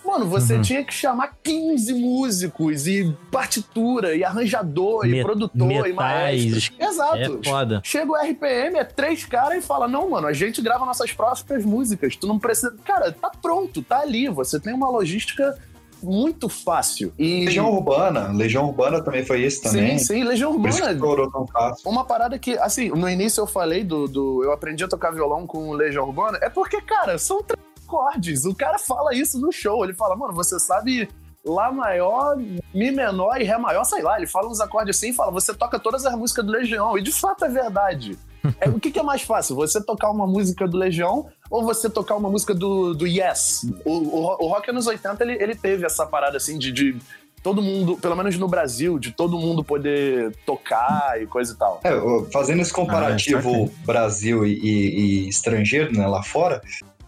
Mano, 0.06 0.24
você 0.26 0.54
Uhum. 0.54 0.62
tinha 0.62 0.82
que 0.84 0.94
chamar 0.94 1.36
15 1.42 1.92
músicos 1.92 2.86
e 2.86 3.14
partitura, 3.30 4.16
e 4.16 4.24
arranjador, 4.24 5.04
e 5.04 5.10
Me- 5.10 5.22
produtor, 5.22 5.70
e 5.70 5.90
metais. 5.92 5.94
maestro. 5.94 6.74
Exato. 6.78 7.16
É 7.44 7.48
foda. 7.50 7.80
Chega 7.84 8.10
o 8.12 8.16
RPM, 8.16 8.78
é 8.78 8.84
três 8.84 9.24
caras 9.26 9.58
e 9.58 9.66
fala: 9.66 9.86
Não, 9.86 10.08
mano, 10.10 10.26
a 10.26 10.32
gente 10.32 10.62
grava 10.62 10.86
nossas 10.86 11.12
próprias 11.12 11.64
músicas. 11.64 12.16
Tu 12.16 12.26
não 12.26 12.38
precisa. 12.38 12.74
Cara, 12.84 13.12
tá 13.12 13.30
pronto, 13.42 13.82
tá 13.82 13.98
ali. 14.00 14.28
Você 14.28 14.58
tem 14.58 14.72
uma 14.72 14.88
logística 14.88 15.58
muito 16.02 16.48
fácil. 16.48 17.12
E... 17.18 17.44
Legião 17.46 17.70
Urbana. 17.70 18.32
Legião 18.32 18.66
Urbana 18.66 19.02
também 19.02 19.24
foi 19.24 19.44
isso 19.44 19.62
também. 19.62 19.98
Sim, 19.98 20.04
sim, 20.04 20.24
Legião 20.24 20.52
Por 20.52 20.66
Urbana. 20.66 20.92
estourou 20.92 21.30
tão 21.30 21.46
fácil. 21.46 21.90
Uma 21.90 22.04
parada 22.04 22.38
que, 22.38 22.58
assim, 22.58 22.88
no 22.90 23.08
início 23.08 23.40
eu 23.40 23.46
falei 23.46 23.84
do, 23.84 24.06
do. 24.06 24.44
Eu 24.44 24.52
aprendi 24.52 24.84
a 24.84 24.88
tocar 24.88 25.10
violão 25.10 25.46
com 25.46 25.72
Legião 25.72 26.04
Urbana. 26.06 26.38
É 26.42 26.48
porque, 26.48 26.80
cara, 26.80 27.18
são 27.18 27.42
três 27.42 27.62
acordes. 27.86 28.44
O 28.44 28.54
cara 28.54 28.78
fala 28.78 29.14
isso 29.14 29.40
no 29.40 29.50
show. 29.50 29.84
Ele 29.84 29.94
fala, 29.94 30.16
mano, 30.16 30.34
você 30.34 30.58
sabe. 30.58 31.08
Lá 31.46 31.72
maior, 31.72 32.36
Mi 32.74 32.90
menor 32.90 33.40
e 33.40 33.44
Ré 33.44 33.56
maior, 33.56 33.84
sei 33.84 34.02
lá. 34.02 34.18
Ele 34.18 34.26
fala 34.26 34.48
uns 34.48 34.60
acordes 34.60 34.96
assim 34.96 35.10
e 35.10 35.12
fala: 35.14 35.30
você 35.30 35.54
toca 35.54 35.78
todas 35.78 36.04
as 36.04 36.14
músicas 36.14 36.44
do 36.44 36.52
Legião. 36.52 36.98
E 36.98 37.02
de 37.02 37.12
fato 37.12 37.44
é 37.44 37.48
verdade. 37.48 38.18
É, 38.60 38.68
o 38.68 38.78
que, 38.78 38.90
que 38.90 38.98
é 38.98 39.02
mais 39.02 39.22
fácil? 39.22 39.56
Você 39.56 39.84
tocar 39.84 40.10
uma 40.10 40.26
música 40.26 40.66
do 40.66 40.76
Legião 40.76 41.26
ou 41.50 41.64
você 41.64 41.88
tocar 41.88 42.16
uma 42.16 42.30
música 42.30 42.54
do, 42.54 42.94
do 42.94 43.06
Yes? 43.06 43.66
O, 43.84 43.92
o, 43.92 44.44
o 44.44 44.48
rock 44.48 44.70
anos 44.70 44.86
80 44.86 45.22
ele, 45.24 45.42
ele 45.42 45.54
teve 45.54 45.84
essa 45.86 46.06
parada 46.06 46.36
assim 46.36 46.58
de, 46.58 46.70
de 46.72 46.96
todo 47.42 47.62
mundo, 47.62 47.96
pelo 47.96 48.16
menos 48.16 48.36
no 48.36 48.48
Brasil, 48.48 48.98
de 48.98 49.12
todo 49.12 49.38
mundo 49.38 49.62
poder 49.64 50.34
tocar 50.44 51.20
e 51.22 51.26
coisa 51.26 51.52
e 51.52 51.56
tal. 51.56 51.80
É, 51.84 51.92
fazendo 52.32 52.60
esse 52.60 52.72
Ah, 52.72 52.74
comparativo 52.74 53.70
Brasil 53.84 54.44
e, 54.46 54.52
e- 54.58 55.00
e 55.24 55.28
estrangeiro, 55.28 55.92
né, 55.96 56.06
lá 56.06 56.22
fora, 56.22 56.60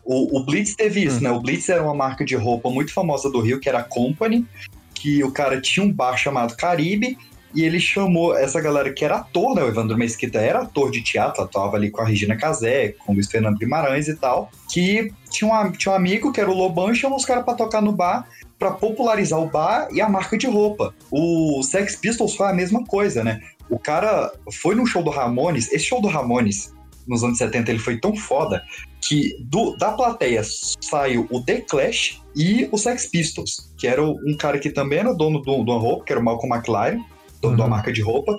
o, 0.05 0.38
o 0.38 0.45
Blitz 0.45 0.74
teve 0.74 1.05
isso, 1.05 1.18
Hum. 1.18 1.22
né? 1.22 1.30
O 1.30 1.41
Blitz 1.41 1.68
era 1.68 1.82
uma 1.82 1.95
marca 1.95 2.24
de 2.24 2.34
roupa 2.36 2.70
muito 2.70 2.93
famosa 2.93 3.30
do 3.30 3.41
Rio, 3.41 3.61
que 3.61 3.68
era 3.68 3.80
a 3.80 3.84
Company, 3.84 4.47
que 4.95 5.22
o 5.22 5.30
cara 5.32 5.61
tinha 5.61 5.84
um 5.84 5.93
bar 5.93 6.16
chamado 6.16 6.57
Caribe, 6.57 7.16
e 7.55 7.62
ele 7.64 7.80
chamou 7.80 8.36
essa 8.36 8.61
galera 8.61 8.92
que 8.92 9.05
era 9.05 9.16
ator, 9.16 9.55
né? 9.55 9.62
O 9.62 9.68
Evandro 9.68 9.96
Mesquita 9.96 10.38
era 10.38 10.61
ator 10.61 10.90
de 10.90 11.03
teatro, 11.03 11.42
atuava 11.42 11.76
ali 11.76 11.90
com 11.90 12.01
a 12.01 12.05
Regina 12.07 12.36
Casé, 12.36 12.94
com 13.05 13.12
o 13.12 13.14
Luiz 13.14 13.30
Fernando 13.30 13.59
Guimarães 13.59 14.09
e 14.09 14.16
tal, 14.16 14.51
que 14.72 15.12
tinha 15.30 15.53
um, 15.53 15.72
tinha 15.72 15.92
um 15.92 15.96
amigo 15.96 16.32
que 16.32 16.40
era 16.40 16.51
o 16.51 16.55
Lobão 16.55 16.90
e 16.90 16.94
chamou 16.96 17.18
os 17.18 17.24
caras 17.24 17.44
pra 17.44 17.55
tocar 17.55 17.80
no 17.82 17.92
bar, 17.92 18.26
pra 18.59 18.70
popularizar 18.72 19.40
o 19.40 19.48
bar 19.51 19.88
e 19.92 20.01
a 20.01 20.09
marca 20.09 20.36
de 20.36 20.46
roupa. 20.46 20.94
O 21.11 21.62
Sex 21.62 21.96
Pistols 21.96 22.34
foi 22.36 22.48
a 22.48 22.53
mesma 22.53 22.84
coisa, 22.84 23.24
né? 23.24 23.40
O 23.68 23.78
cara 23.78 24.30
foi 24.53 24.74
no 24.74 24.86
show 24.86 25.03
do 25.03 25.11
Ramones, 25.11 25.72
esse 25.72 25.84
show 25.86 26.01
do 26.01 26.09
Ramones, 26.09 26.72
nos 27.09 27.24
anos 27.24 27.38
70, 27.38 27.70
ele 27.70 27.78
foi 27.80 27.98
tão 27.98 28.14
foda 28.14 28.62
que 29.01 29.34
do- 29.40 29.74
da 29.76 29.90
plateia 29.92 30.42
saiu 30.44 31.26
o 31.30 31.40
The 31.42 31.62
Clash 31.62 32.20
e 32.36 32.68
o 32.70 32.76
Sex 32.76 33.07
Pistols, 33.07 33.72
que 33.78 33.86
era 33.86 34.05
um 34.05 34.36
cara 34.38 34.59
que 34.59 34.70
também 34.70 34.98
era 34.98 35.14
dono 35.14 35.40
do, 35.40 35.64
do 35.64 35.78
roupa, 35.78 36.05
que 36.05 36.12
era 36.12 36.20
o 36.20 36.24
Malcolm 36.24 36.55
McLaren, 36.55 37.01
dono 37.41 37.57
de 37.57 37.62
uma 37.62 37.68
marca 37.68 37.93
de 37.93 38.03
roupa. 38.03 38.38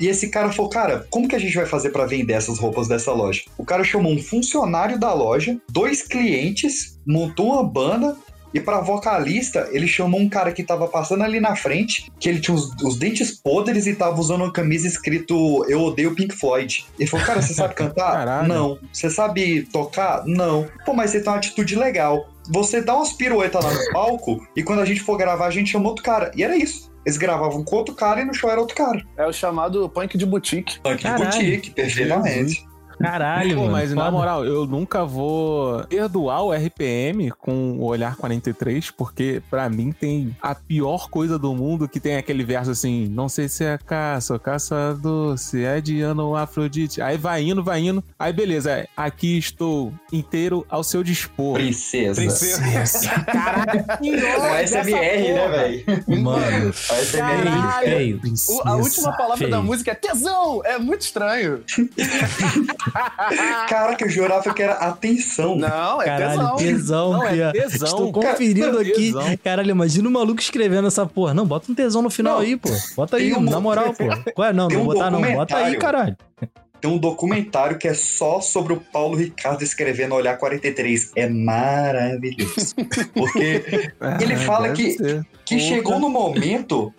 E 0.00 0.08
esse 0.08 0.30
cara 0.30 0.50
falou, 0.50 0.70
cara, 0.70 1.06
como 1.10 1.28
que 1.28 1.36
a 1.36 1.38
gente 1.38 1.54
vai 1.54 1.66
fazer 1.66 1.90
pra 1.90 2.06
vender 2.06 2.32
essas 2.32 2.58
roupas 2.58 2.88
dessa 2.88 3.12
loja? 3.12 3.42
O 3.58 3.64
cara 3.64 3.84
chamou 3.84 4.10
um 4.10 4.18
funcionário 4.18 4.98
da 4.98 5.12
loja, 5.12 5.58
dois 5.68 6.02
clientes, 6.02 6.98
montou 7.06 7.52
uma 7.52 7.62
banda 7.62 8.16
e 8.52 8.60
pra 8.60 8.80
vocalista, 8.80 9.68
ele 9.70 9.86
chamou 9.86 10.20
um 10.20 10.28
cara 10.28 10.52
que 10.52 10.64
tava 10.64 10.88
passando 10.88 11.22
ali 11.22 11.38
na 11.38 11.54
frente, 11.54 12.10
que 12.18 12.28
ele 12.28 12.40
tinha 12.40 12.54
os, 12.54 12.70
os 12.82 12.98
dentes 12.98 13.30
podres 13.30 13.86
e 13.86 13.94
tava 13.94 14.18
usando 14.20 14.42
uma 14.42 14.52
camisa 14.52 14.88
escrito 14.88 15.64
Eu 15.68 15.82
odeio 15.82 16.14
Pink 16.14 16.34
Floyd. 16.34 16.84
Ele 16.98 17.08
falou, 17.08 17.26
cara, 17.26 17.40
você 17.40 17.54
sabe 17.54 17.74
cantar? 17.76 18.12
Caralho. 18.12 18.48
Não. 18.48 18.78
Você 18.92 19.08
sabe 19.08 19.62
tocar? 19.72 20.24
Não. 20.26 20.66
Pô, 20.84 20.92
mas 20.92 21.10
você 21.10 21.20
tem 21.20 21.30
uma 21.30 21.38
atitude 21.38 21.76
legal. 21.76 22.28
Você 22.48 22.80
dá 22.80 22.96
umas 22.96 23.12
piruetas 23.12 23.64
lá 23.64 23.72
no 23.72 23.92
palco 23.92 24.44
e 24.56 24.62
quando 24.62 24.80
a 24.80 24.84
gente 24.84 25.00
for 25.00 25.16
gravar, 25.16 25.46
a 25.46 25.50
gente 25.50 25.70
chama 25.70 25.88
outro 25.88 26.02
cara. 26.02 26.32
E 26.34 26.42
era 26.42 26.56
isso. 26.56 26.89
Eles 27.04 27.16
gravavam 27.16 27.64
com 27.64 27.76
outro 27.76 27.94
cara 27.94 28.20
e 28.20 28.24
no 28.24 28.34
show 28.34 28.50
era 28.50 28.60
outro 28.60 28.76
cara. 28.76 29.02
É 29.16 29.26
o 29.26 29.32
chamado 29.32 29.88
punk 29.88 30.18
de 30.18 30.26
boutique. 30.26 30.80
Punk 30.80 31.02
de 31.02 31.12
boutique, 31.12 31.70
perfeitamente. 31.70 32.69
Caralho, 33.00 33.54
Pô, 33.54 33.60
mano. 33.62 33.72
mas 33.72 33.92
na 33.94 34.04
foda. 34.04 34.10
moral, 34.16 34.44
eu 34.44 34.66
nunca 34.66 35.04
vou 35.04 35.82
perdoar 35.86 36.42
o 36.44 36.52
RPM 36.52 37.30
com 37.32 37.72
o 37.78 37.84
Olhar 37.84 38.14
43, 38.16 38.90
porque 38.90 39.42
pra 39.48 39.68
mim 39.70 39.90
tem 39.92 40.36
a 40.42 40.54
pior 40.54 41.08
coisa 41.08 41.38
do 41.38 41.54
mundo 41.54 41.88
que 41.88 41.98
tem 41.98 42.16
aquele 42.16 42.44
verso 42.44 42.70
assim: 42.70 43.08
não 43.08 43.28
sei 43.28 43.48
se 43.48 43.64
é 43.64 43.78
caça 43.78 44.34
ou 44.34 44.38
caçador, 44.40 45.38
se 45.38 45.64
é 45.64 45.80
Diana 45.80 46.22
ou 46.22 46.36
Afrodite. 46.36 47.00
Aí 47.00 47.16
vai 47.16 47.42
indo, 47.42 47.62
vai 47.64 47.80
indo. 47.80 48.04
Aí 48.18 48.32
beleza, 48.32 48.86
aqui 48.96 49.38
estou 49.38 49.92
inteiro 50.12 50.66
ao 50.68 50.84
seu 50.84 51.02
dispor. 51.02 51.54
Princesa. 51.54 52.20
Caralho, 53.24 53.84
que 54.00 54.20
Com 54.20 54.42
ódio 54.42 54.68
SMR, 54.68 55.32
né, 55.32 55.48
velho? 55.48 56.20
Mano, 56.22 56.68
A 56.68 56.94
SMR. 56.94 57.84
feio. 57.84 58.20
O- 58.48 58.68
a 58.68 58.76
última 58.76 59.12
palavra 59.16 59.38
feio. 59.38 59.50
da 59.50 59.62
música 59.62 59.90
é 59.92 59.94
tesão! 59.94 60.60
É 60.64 60.78
muito 60.78 61.00
estranho. 61.02 61.62
Caraca, 63.68 64.04
eu 64.04 64.08
jurava 64.08 64.52
que 64.54 64.62
era 64.62 64.74
atenção. 64.74 65.56
Não, 65.56 66.00
é 66.02 66.04
Caralho, 66.06 66.38
tesão. 66.40 66.56
tesão, 66.56 67.12
Não, 67.12 67.24
é 67.26 67.52
tesão. 67.52 67.86
Estou 67.86 68.12
Cara, 68.12 68.32
conferindo 68.32 68.72
não, 68.72 68.80
aqui. 68.80 68.92
tesão. 68.92 69.36
Caralho, 69.42 69.70
imagina 69.70 70.08
o 70.08 70.12
maluco 70.12 70.40
escrevendo 70.40 70.88
essa 70.88 71.04
porra. 71.06 71.34
Não, 71.34 71.46
bota 71.46 71.70
um 71.70 71.74
tesão 71.74 72.02
no 72.02 72.10
final 72.10 72.34
Não, 72.36 72.40
aí, 72.42 72.56
pô. 72.56 72.68
Bota 72.96 73.16
aí, 73.16 73.32
um- 73.34 73.40
na 73.40 73.60
moral, 73.60 73.92
pô. 73.94 74.04
Ué, 74.42 74.52
não, 74.52 74.68
tem 74.68 74.76
não 74.76 74.82
um 74.84 74.86
vou 74.86 74.94
botar 74.94 75.10
não. 75.10 75.20
Bota 75.20 75.56
aí, 75.56 75.76
caralho. 75.76 76.16
Tem 76.80 76.90
um 76.90 76.96
documentário 76.96 77.76
que 77.76 77.86
é 77.86 77.92
só 77.92 78.40
sobre 78.40 78.72
o 78.72 78.78
Paulo 78.80 79.14
Ricardo 79.14 79.62
escrevendo 79.62 80.14
Olhar 80.14 80.38
43. 80.38 81.12
É 81.14 81.28
maravilhoso. 81.28 82.74
Porque 83.14 83.62
Ele 84.20 84.36
fala 84.36 84.70
que- 84.72 84.92
ser. 84.92 85.26
que 85.44 85.58
chegou 85.58 85.98
no 85.98 86.08
momento 86.08 86.92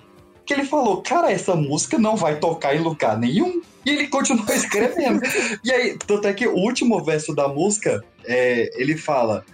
que 0.54 0.60
ele 0.60 0.68
falou, 0.68 1.02
cara, 1.02 1.32
essa 1.32 1.56
música 1.56 1.98
não 1.98 2.16
vai 2.16 2.38
tocar 2.38 2.76
em 2.76 2.80
lugar 2.80 3.18
nenhum. 3.18 3.62
E 3.86 3.90
ele 3.90 4.08
continuou 4.08 4.46
escrevendo. 4.54 5.22
e 5.64 5.72
aí, 5.72 5.98
tanto 6.06 6.28
é 6.28 6.34
que 6.34 6.46
o 6.46 6.56
último 6.56 7.02
verso 7.04 7.34
da 7.34 7.48
música, 7.48 8.04
é, 8.26 8.70
ele 8.76 8.98
fala... 8.98 9.46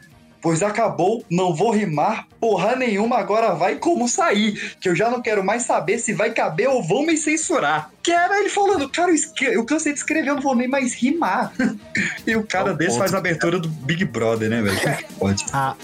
Pois 0.42 0.62
acabou, 0.62 1.24
não 1.30 1.54
vou 1.54 1.72
rimar 1.72 2.28
porra 2.40 2.76
nenhuma, 2.76 3.18
agora 3.18 3.54
vai 3.56 3.76
como 3.76 4.08
sair. 4.08 4.76
Que 4.80 4.90
eu 4.90 4.96
já 4.96 5.10
não 5.10 5.22
quero 5.22 5.44
mais 5.44 5.64
saber 5.64 5.98
se 6.00 6.14
vai 6.14 6.32
caber 6.32 6.70
ou 6.70 6.84
vão 6.84 7.04
me 7.06 7.18
censurar. 7.18 7.90
Que 8.04 8.12
era 8.12 8.40
ele 8.40 8.50
falando, 8.50 8.88
cara, 8.90 9.12
eu, 9.12 9.52
eu 9.52 9.66
cansei 9.66 9.92
de 9.92 10.00
escrever, 10.00 10.30
eu 10.30 10.36
não 10.36 10.42
vou 10.42 10.56
nem 10.56 10.68
mais 10.68 10.94
rimar. 10.94 11.52
e 12.26 12.36
o 12.36 12.44
cara 12.44 12.70
É 12.70 12.74
um 12.74 12.78
desse 12.78 12.92
ponto. 12.92 13.00
faz 13.00 13.14
a 13.14 13.18
abertura 13.18 13.60
do 13.60 13.68
Big 13.68 14.06
Brother, 14.06 14.50
né, 14.50 14.62
velho? 14.62 14.80
Como 14.80 14.96
que 14.96 15.04
Pode. 15.18 15.46
Há, 15.52 15.76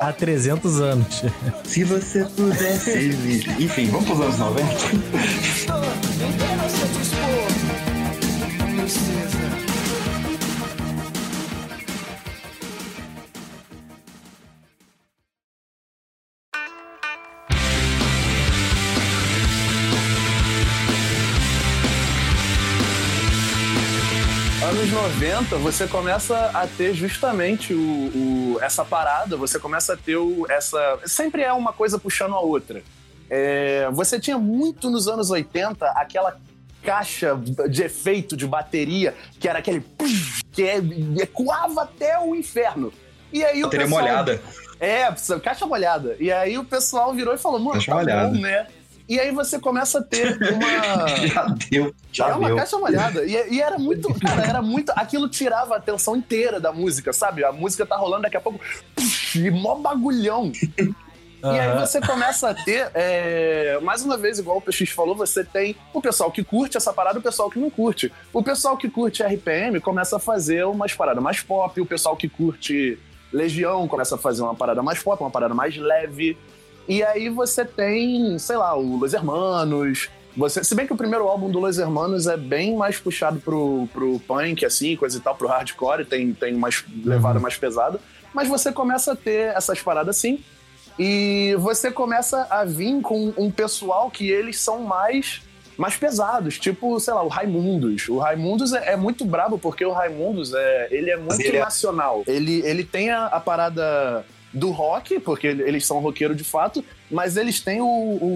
há 0.00 0.12
300 0.12 0.80
anos. 0.80 1.22
Se 1.64 1.84
você 1.84 2.24
pudesse. 2.24 3.10
Enfim, 3.60 3.86
vamos 3.86 4.06
pros 4.06 4.20
anos 4.20 4.38
90. 4.38 4.70
Anos 24.80 24.92
90, 24.92 25.56
você 25.58 25.86
começa 25.86 26.46
a 26.54 26.66
ter 26.66 26.94
justamente 26.94 27.74
o, 27.74 28.54
o- 28.54 28.58
essa 28.62 28.82
parada, 28.82 29.36
você 29.36 29.58
começa 29.58 29.92
a 29.92 29.96
ter 29.96 30.16
o, 30.16 30.46
essa. 30.48 30.98
Sempre 31.04 31.42
é 31.42 31.52
uma 31.52 31.70
coisa 31.70 31.98
puxando 31.98 32.34
a 32.34 32.40
outra. 32.40 32.82
É, 33.28 33.90
você 33.92 34.18
tinha 34.18 34.38
muito 34.38 34.88
nos 34.88 35.06
anos 35.06 35.28
80 35.28 35.84
aquela 35.90 36.38
caixa 36.82 37.38
de 37.68 37.82
efeito 37.82 38.34
de 38.34 38.46
bateria 38.46 39.14
que 39.38 39.46
era 39.46 39.58
aquele. 39.58 39.84
que 40.50 40.62
é- 40.62 40.80
ecoava 41.20 41.82
até 41.82 42.18
o 42.18 42.34
inferno. 42.34 42.90
E 43.30 43.44
aí 43.44 43.60
o 43.60 43.64
Bateria 43.66 43.84
pessoal- 43.86 44.02
molhada. 44.02 44.40
é, 44.80 45.14
caixa 45.42 45.66
molhada. 45.66 46.16
E 46.18 46.32
aí 46.32 46.56
o 46.56 46.64
pessoal 46.64 47.12
virou 47.12 47.34
e 47.34 47.38
falou, 47.38 47.58
mano, 47.58 47.72
Caixa 47.74 47.90
tá 47.92 47.96
molhada. 47.98 48.28
bom, 48.28 48.38
né? 48.40 48.66
E 49.10 49.18
aí 49.18 49.32
você 49.32 49.58
começa 49.58 49.98
a 49.98 50.02
ter 50.02 50.38
uma. 50.52 51.08
Já 51.26 51.46
deu, 51.68 51.92
já 52.12 52.28
é 52.28 52.34
uma 52.34 52.46
deu. 52.46 52.56
caixa 52.56 52.78
molhada. 52.78 53.24
E, 53.24 53.54
e 53.56 53.60
era 53.60 53.76
muito. 53.76 54.14
Cara, 54.20 54.46
era 54.46 54.62
muito. 54.62 54.90
Aquilo 54.90 55.28
tirava 55.28 55.74
a 55.74 55.78
atenção 55.78 56.14
inteira 56.14 56.60
da 56.60 56.72
música, 56.72 57.12
sabe? 57.12 57.44
A 57.44 57.50
música 57.50 57.84
tá 57.84 57.96
rolando 57.96 58.22
daqui 58.22 58.36
a 58.36 58.40
pouco. 58.40 58.60
E 59.34 59.50
mó 59.50 59.74
bagulhão. 59.74 60.52
E 61.42 61.58
aí 61.58 61.76
você 61.76 62.00
começa 62.00 62.50
a 62.50 62.54
ter, 62.54 62.90
é, 62.94 63.80
mais 63.82 64.02
uma 64.04 64.16
vez, 64.16 64.38
igual 64.38 64.58
o 64.58 64.60
PX 64.60 64.90
falou, 64.90 65.16
você 65.16 65.42
tem 65.42 65.74
o 65.92 66.00
pessoal 66.00 66.30
que 66.30 66.44
curte 66.44 66.76
essa 66.76 66.92
parada 66.92 67.18
e 67.18 67.20
o 67.20 67.22
pessoal 67.22 67.50
que 67.50 67.58
não 67.58 67.70
curte. 67.70 68.12
O 68.32 68.44
pessoal 68.44 68.76
que 68.76 68.88
curte 68.88 69.24
RPM 69.24 69.80
começa 69.80 70.16
a 70.16 70.20
fazer 70.20 70.64
umas 70.66 70.94
paradas 70.94 71.22
mais 71.22 71.40
pop, 71.40 71.80
o 71.80 71.86
pessoal 71.86 72.14
que 72.16 72.28
curte 72.28 72.96
Legião 73.32 73.88
começa 73.88 74.14
a 74.16 74.18
fazer 74.18 74.42
uma 74.42 74.54
parada 74.54 74.82
mais 74.82 75.02
pop, 75.02 75.20
uma 75.20 75.30
parada 75.30 75.54
mais 75.54 75.76
leve. 75.76 76.36
E 76.90 77.04
aí 77.04 77.28
você 77.28 77.64
tem, 77.64 78.36
sei 78.36 78.56
lá, 78.56 78.76
o 78.76 78.96
Los 78.96 79.14
Hermanos. 79.14 80.08
Você, 80.36 80.64
se 80.64 80.74
bem 80.74 80.88
que 80.88 80.92
o 80.92 80.96
primeiro 80.96 81.28
álbum 81.28 81.48
do 81.48 81.60
Los 81.60 81.78
Hermanos 81.78 82.26
é 82.26 82.36
bem 82.36 82.74
mais 82.74 82.98
puxado 82.98 83.38
pro, 83.38 83.88
pro 83.92 84.18
punk, 84.26 84.66
assim, 84.66 84.96
coisa 84.96 85.16
e 85.16 85.20
tal, 85.20 85.36
pro 85.36 85.46
hardcore, 85.46 86.04
tem, 86.04 86.32
tem 86.34 86.52
mais 86.52 86.84
levada 87.04 87.38
mais 87.38 87.56
pesada. 87.56 88.00
Mas 88.34 88.48
você 88.48 88.72
começa 88.72 89.12
a 89.12 89.16
ter 89.16 89.54
essas 89.56 89.80
paradas 89.80 90.16
assim. 90.16 90.42
E 90.98 91.54
você 91.60 91.92
começa 91.92 92.44
a 92.50 92.64
vir 92.64 93.00
com 93.02 93.32
um 93.38 93.52
pessoal 93.52 94.10
que 94.10 94.28
eles 94.28 94.58
são 94.58 94.82
mais 94.82 95.42
mais 95.78 95.96
pesados, 95.96 96.58
tipo, 96.58 96.98
sei 96.98 97.14
lá, 97.14 97.22
o 97.22 97.28
Raimundos. 97.28 98.08
O 98.08 98.18
Raimundos 98.18 98.72
é, 98.72 98.94
é 98.94 98.96
muito 98.96 99.24
brabo 99.24 99.58
porque 99.58 99.84
o 99.84 99.92
Raimundos 99.92 100.52
é, 100.52 100.88
ele 100.90 101.10
é 101.10 101.16
muito 101.16 101.40
ele 101.40 101.56
é- 101.56 101.60
nacional. 101.60 102.24
Ele, 102.26 102.60
ele 102.66 102.84
tem 102.84 103.10
a, 103.10 103.26
a 103.26 103.40
parada 103.40 104.26
do 104.52 104.70
rock, 104.70 105.20
porque 105.20 105.46
ele- 105.46 105.62
eles 105.62 105.86
são 105.86 105.98
roqueiro 106.00 106.34
de 106.34 106.44
fato, 106.44 106.84
mas 107.10 107.36
eles 107.36 107.60
têm 107.60 107.80
o, 107.80 107.86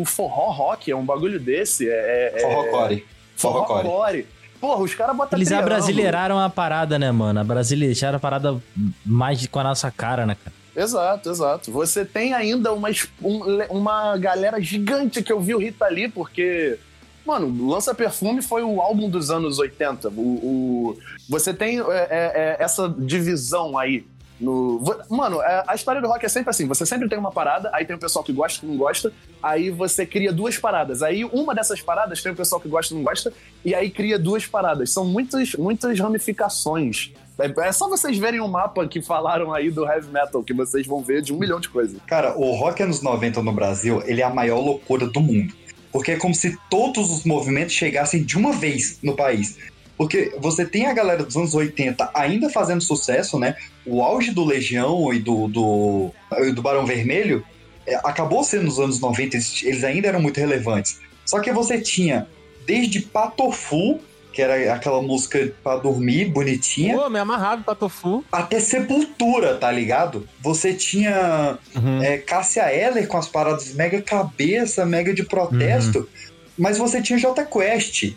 o 0.00 0.04
forró 0.04 0.50
rock, 0.50 0.90
é 0.90 0.96
um 0.96 1.04
bagulho 1.04 1.40
desse. 1.40 1.88
É, 1.88 2.32
é, 2.36 2.40
Forrocore. 2.40 3.04
Forró 3.36 3.66
Forrocore. 3.66 3.88
core. 3.88 4.26
Porra, 4.60 4.82
os 4.82 4.94
caras 4.94 5.14
botam 5.16 5.36
Eles 5.38 5.48
triângulo. 5.48 5.72
abrasileiraram 5.74 6.38
a 6.38 6.48
parada, 6.48 6.98
né, 6.98 7.10
mano? 7.12 7.38
Abrasileiraram 7.40 8.16
a 8.16 8.20
parada 8.20 8.62
mais 9.04 9.46
com 9.46 9.58
a 9.58 9.64
nossa 9.64 9.90
cara, 9.90 10.24
né, 10.24 10.36
cara? 10.42 10.54
Exato, 10.76 11.30
exato. 11.30 11.70
Você 11.70 12.04
tem 12.04 12.32
ainda 12.32 12.72
uma, 12.72 12.88
um- 13.22 13.62
uma 13.70 14.16
galera 14.16 14.60
gigante 14.60 15.22
que 15.22 15.32
eu 15.32 15.40
vi 15.40 15.54
o 15.54 15.58
Rita 15.58 15.86
Lee, 15.88 16.08
porque. 16.08 16.78
Mano, 17.26 17.70
Lança 17.70 17.94
Perfume 17.94 18.42
foi 18.42 18.62
o 18.62 18.80
álbum 18.82 19.08
dos 19.08 19.30
anos 19.30 19.58
80. 19.58 20.08
O, 20.10 20.12
o- 20.20 20.98
você 21.28 21.54
tem 21.54 21.80
é, 21.80 21.82
é, 21.82 21.86
é, 22.10 22.56
essa 22.58 22.86
divisão 22.98 23.78
aí 23.78 24.04
no. 24.40 24.80
Mano, 25.08 25.40
é- 25.42 25.64
a 25.66 25.74
história 25.74 26.00
do 26.00 26.08
rock 26.08 26.24
é 26.24 26.28
sempre 26.28 26.50
assim: 26.50 26.66
você 26.66 26.84
sempre 26.84 27.08
tem 27.08 27.18
uma 27.18 27.30
parada, 27.30 27.70
aí 27.72 27.84
tem 27.84 27.96
o 27.96 27.98
pessoal 27.98 28.24
que 28.24 28.32
gosta 28.32 28.60
que 28.60 28.66
não 28.66 28.76
gosta, 28.76 29.12
aí 29.42 29.70
você 29.70 30.04
cria 30.04 30.32
duas 30.32 30.58
paradas. 30.58 31.02
Aí 31.02 31.24
uma 31.24 31.54
dessas 31.54 31.80
paradas 31.80 32.22
tem 32.22 32.32
o 32.32 32.36
pessoal 32.36 32.60
que 32.60 32.68
gosta 32.68 32.94
e 32.94 32.96
não 32.96 33.04
gosta, 33.04 33.32
e 33.64 33.74
aí 33.74 33.90
cria 33.90 34.18
duas 34.18 34.46
paradas. 34.46 34.92
São 34.92 35.04
muitas, 35.04 35.54
muitas 35.54 35.98
ramificações. 35.98 37.12
É, 37.38 37.68
é 37.68 37.72
só 37.72 37.88
vocês 37.88 38.16
verem 38.16 38.40
o 38.40 38.48
mapa 38.48 38.86
que 38.86 39.02
falaram 39.02 39.52
aí 39.52 39.70
do 39.70 39.84
heavy 39.84 40.08
metal, 40.12 40.42
que 40.42 40.54
vocês 40.54 40.86
vão 40.86 41.02
ver 41.02 41.22
de 41.22 41.32
um 41.32 41.38
milhão 41.38 41.58
de 41.58 41.68
coisas. 41.68 41.98
Cara, 42.06 42.36
o 42.38 42.54
rock 42.54 42.82
anos 42.82 43.02
90 43.02 43.42
no 43.42 43.52
Brasil, 43.52 44.02
ele 44.04 44.20
é 44.20 44.24
a 44.24 44.30
maior 44.30 44.60
loucura 44.60 45.06
do 45.06 45.20
mundo. 45.20 45.52
Porque 45.90 46.12
é 46.12 46.16
como 46.16 46.34
se 46.34 46.56
todos 46.68 47.10
os 47.10 47.24
movimentos 47.24 47.72
chegassem 47.72 48.24
de 48.24 48.36
uma 48.36 48.52
vez 48.52 48.98
no 49.02 49.14
país. 49.14 49.58
Porque 49.96 50.34
você 50.40 50.64
tem 50.64 50.86
a 50.86 50.92
galera 50.92 51.22
dos 51.22 51.36
anos 51.36 51.54
80 51.54 52.10
ainda 52.14 52.50
fazendo 52.50 52.80
sucesso, 52.80 53.38
né? 53.38 53.56
O 53.86 54.02
auge 54.02 54.30
do 54.30 54.44
Legião 54.44 55.12
e 55.12 55.18
do, 55.18 55.48
do, 55.48 56.10
do 56.54 56.62
Barão 56.62 56.86
Vermelho 56.86 57.44
é, 57.86 57.96
acabou 57.96 58.42
sendo 58.42 58.64
nos 58.64 58.78
anos 58.78 58.98
90, 59.00 59.36
eles, 59.36 59.62
eles 59.62 59.84
ainda 59.84 60.08
eram 60.08 60.20
muito 60.20 60.38
relevantes. 60.40 60.98
Só 61.26 61.40
que 61.40 61.52
você 61.52 61.80
tinha 61.80 62.26
desde 62.66 63.00
Patofu, 63.00 64.00
que 64.32 64.42
era 64.42 64.74
aquela 64.74 65.00
música 65.02 65.52
pra 65.62 65.76
dormir, 65.76 66.24
bonitinha, 66.26 66.96
Pô, 66.96 67.08
me 67.08 67.18
amarrava 67.18 67.62
pra 67.62 67.74
tofu. 67.74 68.24
até 68.32 68.58
Sepultura, 68.58 69.54
tá 69.56 69.70
ligado? 69.70 70.26
Você 70.42 70.74
tinha 70.74 71.58
Uhum. 71.76 72.02
é, 72.02 72.18
Cássia 72.18 72.72
Eller 72.74 73.06
com 73.06 73.16
as 73.16 73.28
paradas 73.28 73.72
mega 73.74 74.00
cabeça, 74.02 74.84
mega 74.84 75.12
de 75.14 75.22
protesto, 75.22 76.08
mas 76.58 76.78
você 76.78 77.00
tinha 77.02 77.18
J 77.18 77.44
Quest. 77.44 78.14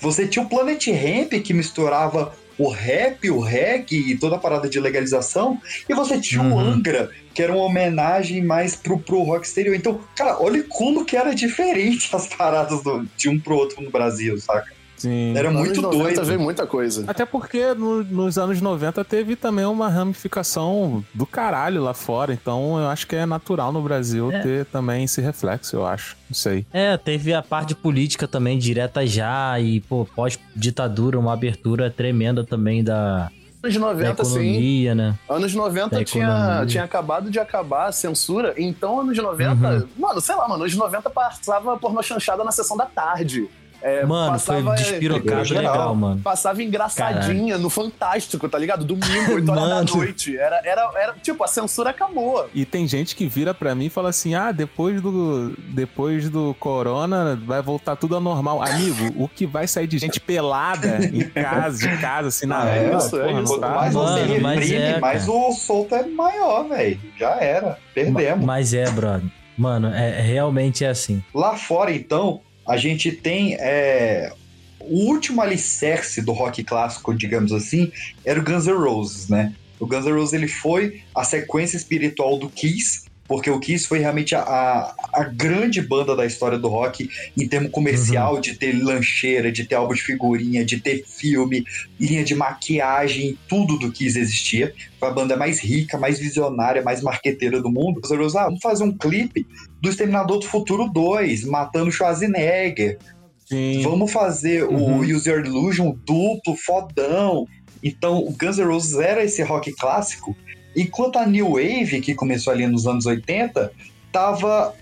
Você 0.00 0.26
tinha 0.26 0.42
o 0.44 0.48
Planet 0.48 0.86
Ramp 0.88 1.32
que 1.44 1.52
misturava 1.52 2.32
o 2.60 2.68
rap, 2.68 3.30
o 3.30 3.40
reggae 3.40 4.10
e 4.12 4.18
toda 4.18 4.36
a 4.36 4.38
parada 4.38 4.68
de 4.68 4.78
legalização, 4.78 5.58
e 5.88 5.94
você 5.94 6.20
tinha 6.20 6.42
o 6.42 6.58
Angra, 6.58 7.10
que 7.32 7.42
era 7.42 7.52
uma 7.54 7.64
homenagem 7.64 8.42
mais 8.44 8.76
pro, 8.76 8.98
pro 8.98 9.22
rock 9.22 9.46
exterior. 9.46 9.74
Então, 9.74 10.00
cara, 10.14 10.38
olha 10.40 10.62
como 10.68 11.04
que 11.04 11.16
era 11.16 11.34
diferente 11.34 12.08
as 12.14 12.26
paradas 12.26 12.82
do- 12.82 13.08
de 13.16 13.28
um 13.28 13.40
pro 13.40 13.56
outro 13.56 13.82
no 13.82 13.90
Brasil, 13.90 14.38
saca? 14.38 14.78
Sim. 15.00 15.34
Era 15.36 15.50
muito 15.50 15.80
anos 15.80 15.96
90 15.96 16.14
doido. 16.14 16.24
veio 16.26 16.40
muita 16.40 16.66
coisa. 16.66 17.04
Até 17.06 17.24
porque 17.24 17.72
no- 17.74 18.04
nos 18.04 18.36
anos 18.36 18.60
90 18.60 19.02
teve 19.04 19.34
também 19.34 19.64
uma 19.64 19.88
ramificação 19.88 21.02
do 21.14 21.24
caralho 21.24 21.82
lá 21.82 21.94
fora. 21.94 22.32
Então 22.34 22.78
eu 22.78 22.86
acho 22.88 23.06
que 23.06 23.16
é 23.16 23.24
natural 23.24 23.72
no 23.72 23.80
Brasil 23.82 24.30
É. 24.30 24.40
ter 24.40 24.64
também 24.66 25.04
esse 25.04 25.20
reflexo, 25.20 25.76
eu 25.76 25.86
acho. 25.86 26.16
Não 26.28 26.34
sei. 26.34 26.66
É, 26.72 26.96
teve 26.96 27.32
a 27.32 27.42
parte 27.42 27.74
política 27.74 28.28
também, 28.28 28.58
direta 28.58 29.06
já, 29.06 29.58
e, 29.58 29.80
pô, 29.80 30.06
pós-ditadura, 30.14 31.18
uma 31.18 31.32
abertura 31.32 31.90
tremenda 31.90 32.44
também 32.44 32.84
da, 32.84 33.30
Anos 33.62 33.74
da 33.74 33.80
90, 33.80 34.24
sim. 34.24 34.30
economia, 34.32 34.94
né? 34.94 35.14
Anos 35.28 35.54
90 35.54 35.96
Da 35.96 36.04
tinha, 36.04 36.64
tinha 36.66 36.84
acabado 36.84 37.30
de 37.30 37.38
acabar 37.38 37.88
a 37.88 37.92
censura, 37.92 38.54
então 38.56 39.00
anos 39.00 39.16
90, 39.16 39.68
Uhum. 39.70 39.88
mano, 39.98 40.20
sei 40.20 40.34
lá, 40.36 40.46
mano, 40.48 40.62
anos 40.64 40.74
90 40.76 41.10
passava 41.10 41.76
pornô 41.78 42.02
chanchada 42.02 42.44
na 42.44 42.52
sessão 42.52 42.76
da 42.76 42.86
tarde. 42.86 43.48
É, 43.82 44.04
Mano, 44.04 44.38
foi 44.38 44.56
passava, 44.62 44.76
despirocado 44.76 45.44
geral. 45.44 45.72
legal, 45.72 45.94
mano. 45.94 46.20
Passava 46.22 46.62
engraçadinha 46.62 47.56
no 47.56 47.70
Fantástico, 47.70 48.48
tá 48.48 48.58
ligado? 48.58 48.84
Domingo, 48.84 49.34
8 49.34 49.50
horas 49.50 49.68
da 49.88 49.94
noite. 49.96 50.36
Era, 50.36 50.60
era, 50.64 50.90
era, 50.96 51.12
tipo, 51.22 51.42
a 51.42 51.48
censura 51.48 51.90
acabou. 51.90 52.48
E 52.54 52.64
tem 52.66 52.86
gente 52.86 53.16
que 53.16 53.26
vira 53.26 53.54
pra 53.54 53.74
mim 53.74 53.86
e 53.86 53.90
fala 53.90 54.10
assim: 54.10 54.34
ah, 54.34 54.52
depois 54.52 55.00
do, 55.00 55.54
depois 55.70 56.28
do 56.28 56.54
corona 56.60 57.40
vai 57.46 57.62
voltar 57.62 57.96
tudo 57.96 58.14
ao 58.14 58.20
normal. 58.20 58.62
Amigo, 58.62 59.14
o 59.16 59.26
que 59.28 59.46
vai 59.46 59.66
sair 59.66 59.86
de 59.86 59.98
gente 59.98 60.20
pelada 60.20 60.98
em 61.06 61.22
casa, 61.28 61.88
de 61.88 61.96
casa, 61.98 62.28
assim, 62.28 62.46
na 62.46 62.62
Ah, 62.64 62.68
é, 62.68 62.88
rua, 62.88 62.98
isso, 62.98 63.16
é 63.16 63.26
porra, 63.28 63.30
isso. 63.30 63.36
não 63.40 63.44
Quanto 63.46 63.60
tá? 63.60 63.68
mais 63.74 63.94
você 63.94 64.20
Mano, 64.26 64.40
mas 64.42 64.58
reprime, 64.60 64.82
é, 64.84 65.00
mais 65.00 65.28
o 65.28 65.52
solto 65.52 65.94
é 65.94 66.06
maior, 66.06 66.68
velho. 66.68 67.00
Já 67.18 67.30
era. 67.36 67.78
Perdemos. 67.94 68.44
Mas 68.44 68.74
é, 68.74 68.90
brother. 68.90 69.22
Mano, 69.56 69.88
é, 69.92 70.18
é- 70.18 70.22
realmente 70.22 70.84
é 70.84 70.88
assim. 70.88 71.22
Lá 71.34 71.54
fora, 71.56 71.92
então, 71.92 72.40
a 72.66 72.76
gente 72.76 73.12
tem 73.12 73.56
é, 73.58 74.32
o 74.80 75.06
último 75.06 75.42
alicerce 75.42 76.22
do 76.22 76.32
rock 76.32 76.64
clássico, 76.64 77.14
digamos 77.14 77.52
assim, 77.52 77.92
era 78.24 78.40
o 78.40 78.44
Guns 78.44 78.66
N' 78.66 78.72
Roses, 78.72 79.28
né? 79.28 79.54
O 79.78 79.86
Guns 79.86 80.04
N' 80.04 80.12
Roses 80.12 80.32
ele 80.32 80.48
foi 80.48 81.02
a 81.14 81.24
sequência 81.24 81.76
espiritual 81.76 82.38
do 82.38 82.48
Kiss, 82.48 83.04
porque 83.30 83.48
o 83.48 83.60
Kiss 83.60 83.86
foi 83.86 84.00
realmente 84.00 84.34
a, 84.34 84.40
a, 84.40 84.94
a 85.12 85.22
grande 85.22 85.80
banda 85.80 86.16
da 86.16 86.26
história 86.26 86.58
do 86.58 86.66
rock 86.66 87.08
em 87.36 87.46
termo 87.46 87.70
comercial, 87.70 88.40
de 88.40 88.56
ter 88.56 88.72
lancheira, 88.72 89.52
de 89.52 89.64
ter 89.64 89.76
álbum 89.76 89.94
de 89.94 90.02
figurinha, 90.02 90.64
de 90.64 90.80
ter 90.80 91.04
filme, 91.06 91.64
linha 92.00 92.24
de 92.24 92.34
maquiagem, 92.34 93.38
tudo 93.48 93.78
do 93.78 93.92
Kiss 93.92 94.18
existia. 94.18 94.74
Foi 94.98 95.08
a 95.10 95.12
banda 95.12 95.36
mais 95.36 95.60
rica, 95.60 95.96
mais 95.96 96.18
visionária, 96.18 96.82
mais 96.82 97.02
marqueteira 97.02 97.62
do 97.62 97.70
mundo. 97.70 98.00
Os 98.02 98.10
Roses, 98.10 98.34
ah, 98.34 98.46
vamos 98.46 98.60
fazer 98.60 98.82
um 98.82 98.90
clipe 98.98 99.46
do 99.80 99.88
Exterminador 99.88 100.40
do 100.40 100.46
Futuro 100.46 100.88
2, 100.92 101.44
matando 101.44 101.92
Schwarzenegger. 101.92 102.98
Sim. 103.46 103.80
Vamos 103.82 104.10
fazer 104.10 104.64
Uhum. 104.64 104.98
o 104.98 105.00
Use 105.02 105.30
Your 105.30 105.46
Illusion 105.46 105.94
duplo, 106.04 106.56
fodão. 106.56 107.46
Então, 107.80 108.18
o 108.18 108.32
Guns 108.32 108.58
N' 108.58 108.64
Roses 108.64 108.98
era 108.98 109.22
esse 109.22 109.40
rock 109.44 109.72
clássico, 109.76 110.36
enquanto 110.76 111.18
a 111.18 111.26
New 111.26 111.50
Wave, 111.52 112.00
que 112.00 112.14
começou 112.14 112.52
ali 112.52 112.66
nos 112.66 112.86
anos 112.86 113.06
80, 113.06 113.72
tava 114.12 114.74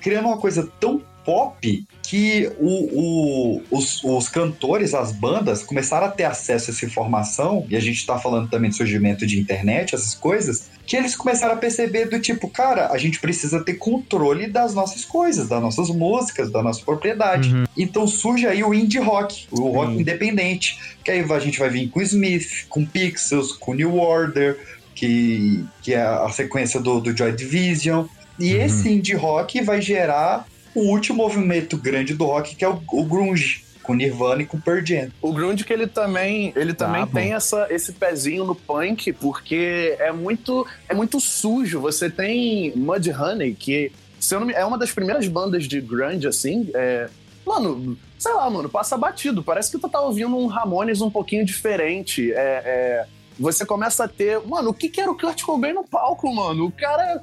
criando 0.00 0.26
uma 0.26 0.38
coisa 0.38 0.68
tão 0.80 1.00
pop 1.24 1.84
que 2.02 2.50
o- 2.58 3.58
o- 3.58 3.62
os, 3.70 4.02
os 4.02 4.30
cantores, 4.30 4.94
as 4.94 5.12
bandas, 5.12 5.62
começaram 5.62 6.06
a 6.06 6.10
ter 6.10 6.24
acesso 6.24 6.70
a 6.70 6.74
essa 6.74 6.86
informação, 6.86 7.66
e 7.68 7.76
a 7.76 7.80
gente 7.80 8.06
tá 8.06 8.18
falando 8.18 8.48
também 8.48 8.70
de 8.70 8.76
surgimento 8.76 9.26
de 9.26 9.38
internet, 9.38 9.94
essas 9.94 10.14
coisas, 10.14 10.70
que 10.86 10.96
eles 10.96 11.14
começaram 11.14 11.52
a 11.52 11.56
perceber 11.58 12.06
do 12.08 12.18
tipo, 12.18 12.48
cara, 12.48 12.88
a 12.90 12.96
gente 12.96 13.20
precisa 13.20 13.62
ter 13.62 13.74
controle 13.74 14.46
das 14.46 14.72
nossas 14.72 15.04
coisas, 15.04 15.46
das 15.48 15.60
nossas 15.60 15.90
músicas, 15.90 16.50
da 16.50 16.62
nossa 16.62 16.82
propriedade. 16.82 17.50
Então 17.76 18.06
surge 18.06 18.46
aí 18.46 18.64
o 18.64 18.72
indie 18.72 18.98
rock, 18.98 19.46
o 19.50 19.68
rock 19.68 19.92
independente, 20.00 20.78
que 21.04 21.10
aí 21.10 21.20
a 21.30 21.38
gente 21.38 21.58
vai 21.58 21.68
vir 21.68 21.90
com 21.90 22.00
Smith, 22.00 22.64
com 22.70 22.86
Pixels, 22.86 23.52
com 23.52 23.74
New 23.74 23.96
Order, 23.98 24.58
que, 24.98 25.64
que 25.80 25.94
é 25.94 26.02
a 26.02 26.28
sequência 26.30 26.80
do, 26.80 27.00
do 27.00 27.16
Joy 27.16 27.32
Division. 27.32 28.06
E 28.38 28.52
esse 28.54 28.88
indie 28.90 29.14
rock 29.14 29.60
vai 29.62 29.80
gerar 29.80 30.46
o 30.74 30.80
último 30.90 31.18
movimento 31.18 31.76
grande 31.76 32.14
do 32.14 32.24
rock, 32.24 32.56
que 32.56 32.64
é 32.64 32.68
o, 32.68 32.80
o 32.92 33.04
grunge, 33.04 33.64
com 33.82 33.94
Nirvana 33.94 34.42
e 34.42 34.46
com 34.46 34.60
Pearl 34.60 34.84
Jam. 34.84 35.08
O 35.22 35.32
grunge 35.32 35.64
que 35.64 35.72
ele 35.72 35.86
também, 35.86 36.52
ele 36.54 36.74
também 36.74 37.04
bom. 37.04 37.12
tem 37.12 37.32
essa, 37.32 37.66
esse 37.70 37.92
pezinho 37.92 38.44
no 38.44 38.54
punk, 38.54 39.12
porque 39.14 39.96
é 39.98 40.12
muito, 40.12 40.66
é 40.88 40.94
muito 40.94 41.18
sujo. 41.20 41.80
Você 41.80 42.10
tem 42.10 42.72
Mudhoney, 42.76 43.54
que 43.54 43.90
se 44.20 44.34
eu 44.34 44.40
não 44.40 44.46
me- 44.46 44.52
é 44.52 44.64
uma 44.64 44.76
das 44.76 44.90
primeiras 44.90 45.26
bandas 45.26 45.64
de 45.64 45.80
grunge, 45.80 46.26
assim, 46.28 46.68
é, 46.74 47.08
mano, 47.46 47.96
sei 48.18 48.32
lá, 48.34 48.50
mano, 48.50 48.68
passa 48.68 48.96
batido. 48.98 49.42
Parece 49.42 49.70
que 49.70 49.78
tu 49.78 49.88
tá 49.88 50.00
ouvindo 50.00 50.36
um 50.36 50.46
Ramones 50.46 51.00
um 51.00 51.10
pouquinho 51.10 51.44
diferente. 51.44 52.30
É, 52.32 52.36
é, 52.36 53.06
você 53.38 53.64
começa 53.64 54.04
a 54.04 54.08
ter. 54.08 54.40
Mano, 54.46 54.70
o 54.70 54.74
que, 54.74 54.88
que 54.88 55.00
era 55.00 55.10
o 55.10 55.16
Kurt 55.16 55.42
Cobain 55.42 55.72
no 55.72 55.84
palco, 55.84 56.34
mano? 56.34 56.66
O 56.66 56.72
cara 56.72 57.22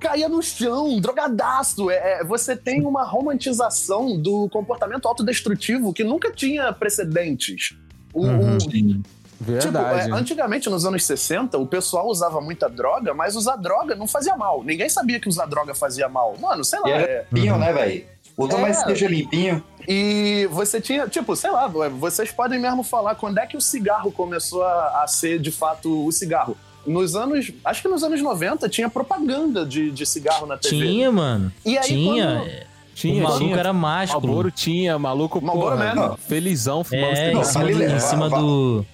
caía 0.00 0.28
no 0.28 0.42
chão, 0.42 0.98
drogadaço. 1.00 1.90
É, 1.90 2.20
é, 2.20 2.24
você 2.24 2.56
tem 2.56 2.84
uma 2.84 3.04
romantização 3.04 4.16
do 4.20 4.48
comportamento 4.48 5.06
autodestrutivo 5.06 5.92
que 5.92 6.04
nunca 6.04 6.30
tinha 6.32 6.72
precedentes. 6.72 7.76
O, 8.12 8.26
Uhum. 8.26 8.56
o- 8.56 8.60
Sim. 8.60 9.02
Tipo, 9.44 9.52
Verdade. 9.52 10.08
é, 10.08 10.14
antigamente, 10.14 10.70
nos 10.70 10.84
anos 10.86 11.04
60, 11.04 11.58
o 11.58 11.66
pessoal 11.66 12.06
usava 12.06 12.40
muita 12.40 12.68
droga, 12.70 13.12
mas 13.12 13.34
usar 13.34 13.56
droga 13.56 13.96
não 13.96 14.06
fazia 14.06 14.36
mal. 14.36 14.62
Ninguém 14.62 14.88
sabia 14.88 15.18
que 15.18 15.28
usar 15.28 15.46
droga 15.46 15.74
fazia 15.74 16.08
mal. 16.08 16.36
Mano, 16.40 16.62
sei 16.62 16.78
lá. 16.78 16.88
E 16.88 16.92
era 16.92 17.02
é- 17.02 17.26
né, 17.58 17.72
velho? 17.72 18.04
Usa 18.44 18.56
É. 18.58 18.60
mais 18.60 18.78
esteja 18.78 19.06
limpinho. 19.08 19.62
E 19.88 20.48
você 20.52 20.80
tinha, 20.80 21.08
tipo, 21.08 21.34
sei 21.34 21.50
lá, 21.50 21.66
vocês 21.66 22.30
podem 22.30 22.58
mesmo 22.60 22.82
falar 22.82 23.14
quando 23.16 23.38
é 23.38 23.46
que 23.46 23.56
o 23.56 23.60
cigarro 23.60 24.12
começou 24.12 24.62
a, 24.62 25.02
a 25.02 25.06
ser 25.08 25.38
de 25.40 25.50
fato 25.50 26.06
o 26.06 26.12
cigarro. 26.12 26.56
Nos 26.86 27.14
anos. 27.14 27.52
Acho 27.64 27.82
que 27.82 27.88
nos 27.88 28.02
anos 28.02 28.20
90 28.20 28.68
tinha 28.68 28.88
propaganda 28.88 29.64
de, 29.64 29.90
de 29.90 30.04
cigarro 30.06 30.46
na 30.46 30.56
TV. 30.56 30.76
Tinha, 30.76 31.12
mano. 31.12 31.52
E 31.64 31.76
aí, 31.78 31.84
tinha. 31.84 32.42
quando- 32.44 32.72
Tinha, 32.94 33.20
o 33.20 33.22
maluco 33.24 33.44
tinha. 33.44 33.56
era 33.56 33.72
másculo. 33.72 34.26
Malboro 34.26 34.50
tinha, 34.50 34.98
maluco, 34.98 35.40
Marlboro 35.40 35.76
porra, 35.78 35.94
Man. 35.94 36.16
felizão, 36.28 36.84
fumando 36.84 37.16
É, 37.16 37.32
em 37.32 37.44
cima, 37.44 37.64
do, 37.64 37.82
em 37.84 38.00
cima 38.00 38.28
do. 38.28 38.86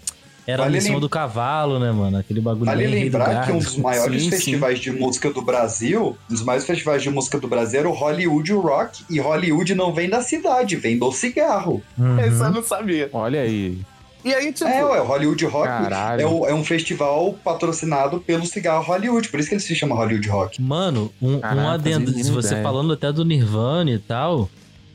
Era 0.51 0.62
vale 0.62 0.78
em 0.78 0.80
cima 0.80 0.94
lem- 0.94 1.01
do 1.03 1.09
cavalo, 1.11 1.78
né, 1.78 1.92
mano? 1.92 2.16
Aquele 2.16 2.40
bagulho 2.40 2.64
Vale 2.64 2.86
lembrar 2.86 3.44
que 3.44 3.53
um 3.53 3.59
dos 3.59 3.76
maiores 3.76 4.22
Sim, 4.22 4.30
festivais 4.30 4.78
de 4.78 4.90
música 4.90 5.30
do 5.30 5.42
Brasil, 5.42 6.16
um 6.30 6.32
dos 6.32 6.42
maiores 6.42 6.66
festivais 6.66 7.03
de 7.03 7.11
música 7.11 7.38
do 7.38 7.46
Brasil 7.46 7.80
era 7.80 7.88
o 7.88 7.92
Hollywood 7.92 8.51
Rock, 8.55 9.05
e 9.11 9.20
Hollywood 9.20 9.74
não 9.74 9.92
vem 9.92 10.09
da 10.09 10.22
cidade, 10.22 10.74
vem 10.76 10.99
do 10.99 11.12
cigarro. 11.12 11.82
Uhum. 11.99 12.18
Esse 12.20 12.40
eu 12.42 12.51
não 12.51 12.62
sabia. 12.62 13.11
Olha 13.12 13.42
aí. 13.42 13.78
E 14.24 14.34
aí, 14.34 14.51
tipo. 14.53 14.68
É, 14.68 14.82
ué, 14.84 15.01
o 15.03 15.05
Hollywood 15.05 15.44
Rock 15.44 15.68
Caralho. 15.68 16.20
é, 16.22 16.26
o- 16.26 16.46
é 16.46 16.55
um 16.55 16.64
festival 16.64 17.34
patrocinado 17.44 18.18
pelo 18.18 18.46
cigarro 18.46 18.82
Hollywood, 18.84 19.28
por 19.28 19.38
isso 19.38 19.51
que 19.51 19.55
ele 19.55 19.61
se 19.62 19.74
chama 19.76 19.94
Hollywood 19.94 20.28
Rock. 20.30 20.61
Mano, 20.62 21.12
um, 21.20 21.40
Caraca, 21.40 21.61
um 21.61 21.68
adendo. 21.68 22.11
Se 22.11 22.30
você 22.32 22.49
ideia. 22.49 22.62
falando 22.62 22.94
até 22.94 23.12
do 23.12 23.22
Nirvana 23.24 23.90
e 23.90 23.99
tal, 23.99 24.49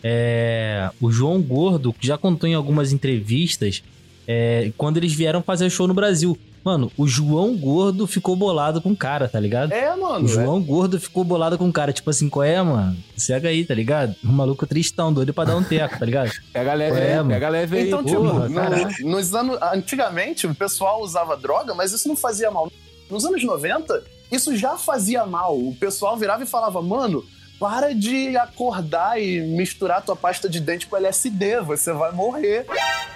é, 0.03 0.89
o 0.99 1.11
João 1.11 1.41
Gordo 1.41 1.93
que 1.93 2.05
já 2.05 2.17
contou 2.17 2.49
em 2.49 2.53
algumas 2.55 2.91
entrevistas 2.91 3.83
é, 4.27 4.71
quando 4.77 4.97
eles 4.97 5.13
vieram 5.13 5.41
fazer 5.41 5.69
show 5.69 5.87
no 5.87 5.93
Brasil. 5.93 6.37
Mano, 6.63 6.89
o 6.97 7.05
João 7.05 7.57
Gordo 7.57 8.07
ficou 8.07 8.37
bolado 8.37 8.81
com 8.81 8.91
o 8.91 8.95
cara, 8.95 9.27
tá 9.27 9.37
ligado? 9.37 9.73
É, 9.73 9.93
mano. 9.97 10.23
O 10.23 10.27
João 10.29 10.61
Gordo 10.63 10.97
ficou 10.97 11.21
bolado 11.25 11.57
com 11.57 11.67
o 11.67 11.73
cara. 11.73 11.91
Tipo 11.91 12.09
assim, 12.09 12.29
qual 12.29 12.41
é, 12.43 12.61
mano? 12.61 12.95
Cega 13.17 13.49
aí, 13.49 13.65
tá 13.65 13.73
ligado? 13.75 14.15
O 14.23 14.27
maluco 14.29 14.65
tristão, 14.65 15.11
doido 15.11 15.33
pra 15.33 15.43
dar 15.43 15.57
um 15.57 15.63
teco, 15.63 15.99
tá 15.99 16.05
ligado? 16.05 16.31
Pega 16.53 16.71
leve, 16.73 16.99
é, 17.01 17.09
aí, 17.11 17.17
mano? 17.17 17.29
pega 17.31 17.49
leve 17.49 17.77
aí. 17.77 17.87
Então, 17.87 18.01
porra, 18.01 18.47
tipo, 18.47 18.53
caralho. 18.55 18.87
no- 19.01 19.09
nos 19.11 19.35
anos. 19.35 19.57
Antigamente, 19.61 20.47
o 20.47 20.55
pessoal 20.55 21.01
usava 21.01 21.35
droga, 21.35 21.73
mas 21.73 21.91
isso 21.91 22.07
não 22.07 22.15
fazia 22.15 22.49
mal. 22.49 22.71
Nos 23.09 23.25
anos 23.25 23.43
90, 23.43 24.01
isso 24.31 24.55
já 24.55 24.77
fazia 24.77 25.25
mal. 25.25 25.57
O 25.59 25.75
pessoal 25.77 26.15
virava 26.15 26.43
e 26.43 26.47
falava, 26.47 26.81
mano. 26.81 27.25
Para 27.59 27.93
de 27.93 28.35
acordar 28.35 29.21
e 29.21 29.39
misturar 29.41 30.01
tua 30.01 30.15
pasta 30.15 30.49
de 30.49 30.59
dente 30.59 30.85
com 30.87 30.97
LSD, 30.97 31.61
você 31.61 31.93
vai 31.93 32.11
morrer. 32.11 32.65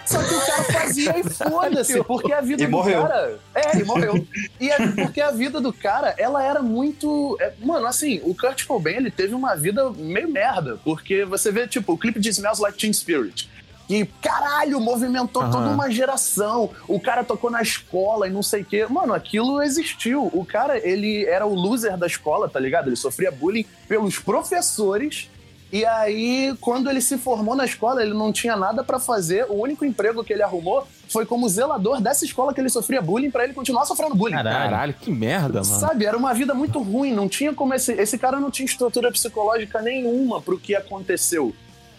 Só 0.06 0.24
que 0.24 0.34
o 0.34 0.40
cara 0.40 0.64
fazia 0.64 1.20
e 1.20 1.24
foda-se, 1.30 2.02
porque 2.04 2.32
a 2.32 2.40
vida 2.40 2.64
E 2.64 2.66
do 2.66 2.72
morreu. 2.72 3.02
cara. 3.02 3.40
É, 3.54 3.78
e 3.78 3.84
morreu. 3.84 4.26
E 4.60 4.70
é 4.70 4.78
porque 4.92 5.20
a 5.20 5.32
vida 5.32 5.60
do 5.60 5.74
cara, 5.74 6.16
ela 6.18 6.42
era 6.44 6.62
muito. 6.62 7.38
é, 7.42 7.52
mano, 7.60 7.86
assim, 7.86 8.22
o 8.24 8.34
Kurt 8.34 8.66
Cobain, 8.66 8.96
ele 8.96 9.12
teve 9.12 9.34
uma 9.36 9.56
vida 9.56 9.90
meio 9.92 10.30
merda. 10.30 10.80
Porque 10.84 11.26
você 11.26 11.52
vê, 11.52 11.68
tipo, 11.68 11.94
o 11.94 11.98
clipe 11.98 12.20
de 12.20 12.30
Smells 12.30 12.62
Like 12.62 12.78
Teen 12.78 12.94
Spirit. 12.94 13.50
Que, 13.88 14.06
caralho, 14.22 14.82
movimentou 14.82 15.42
Aham. 15.42 15.52
toda 15.52 15.70
uma 15.70 15.90
geração. 15.90 16.70
O 16.88 17.00
cara 17.00 17.24
tocou 17.24 17.50
na 17.50 17.62
escola 17.62 18.28
e 18.28 18.30
não 18.30 18.44
sei 18.44 18.62
o 18.62 18.66
quê. 18.66 18.86
Mano, 18.90 19.14
aquilo 19.14 19.62
existiu. 19.62 20.30
O 20.34 20.46
cara, 20.46 20.78
ele 20.78 21.26
era 21.26 21.46
o 21.46 21.56
loser 21.56 21.98
da 21.98 22.06
escola, 22.06 22.50
tá 22.50 22.60
ligado? 22.60 22.88
Ele 22.88 22.98
sofria 22.98 23.32
bullying 23.32 23.66
pelos 23.88 24.20
professores. 24.20 25.30
E 25.72 25.86
aí, 25.86 26.56
quando 26.62 26.90
ele 26.90 27.02
se 27.02 27.18
formou 27.18 27.56
na 27.56 27.66
escola, 27.66 28.02
ele 28.02 28.14
não 28.14 28.32
tinha 28.32 28.56
nada 28.56 28.84
pra 28.84 29.00
fazer. 29.00 29.46
O 29.50 29.62
único 29.62 29.84
emprego 29.84 30.24
que 30.24 30.32
ele 30.32 30.44
arrumou 30.44 30.88
foi 31.10 31.26
como 31.26 31.48
zelador 31.48 32.02
dessa 32.02 32.24
escola 32.26 32.54
que 32.54 32.60
ele 32.62 32.70
sofria 32.70 33.02
bullying 33.02 33.32
pra 33.32 33.44
ele 33.44 33.54
continuar 33.54 33.86
sofrendo 33.86 34.16
bullying. 34.16 34.36
Caralho. 34.36 34.70
Caralho, 34.70 34.94
que 34.94 35.12
merda, 35.12 35.62
mano. 35.62 35.80
Sabe, 35.80 36.06
era 36.06 36.18
uma 36.18 36.34
vida 36.34 36.54
muito 36.54 36.80
ruim, 36.80 37.14
não 37.14 37.28
tinha 37.28 37.54
como 37.54 37.74
esse. 37.74 37.94
Esse 37.94 38.18
cara 38.18 38.40
não 38.40 38.50
tinha 38.50 38.66
estrutura 38.66 39.12
psicológica 39.12 39.82
nenhuma 39.82 40.42
pro 40.42 40.58
que 40.58 40.74
aconteceu. 40.76 41.54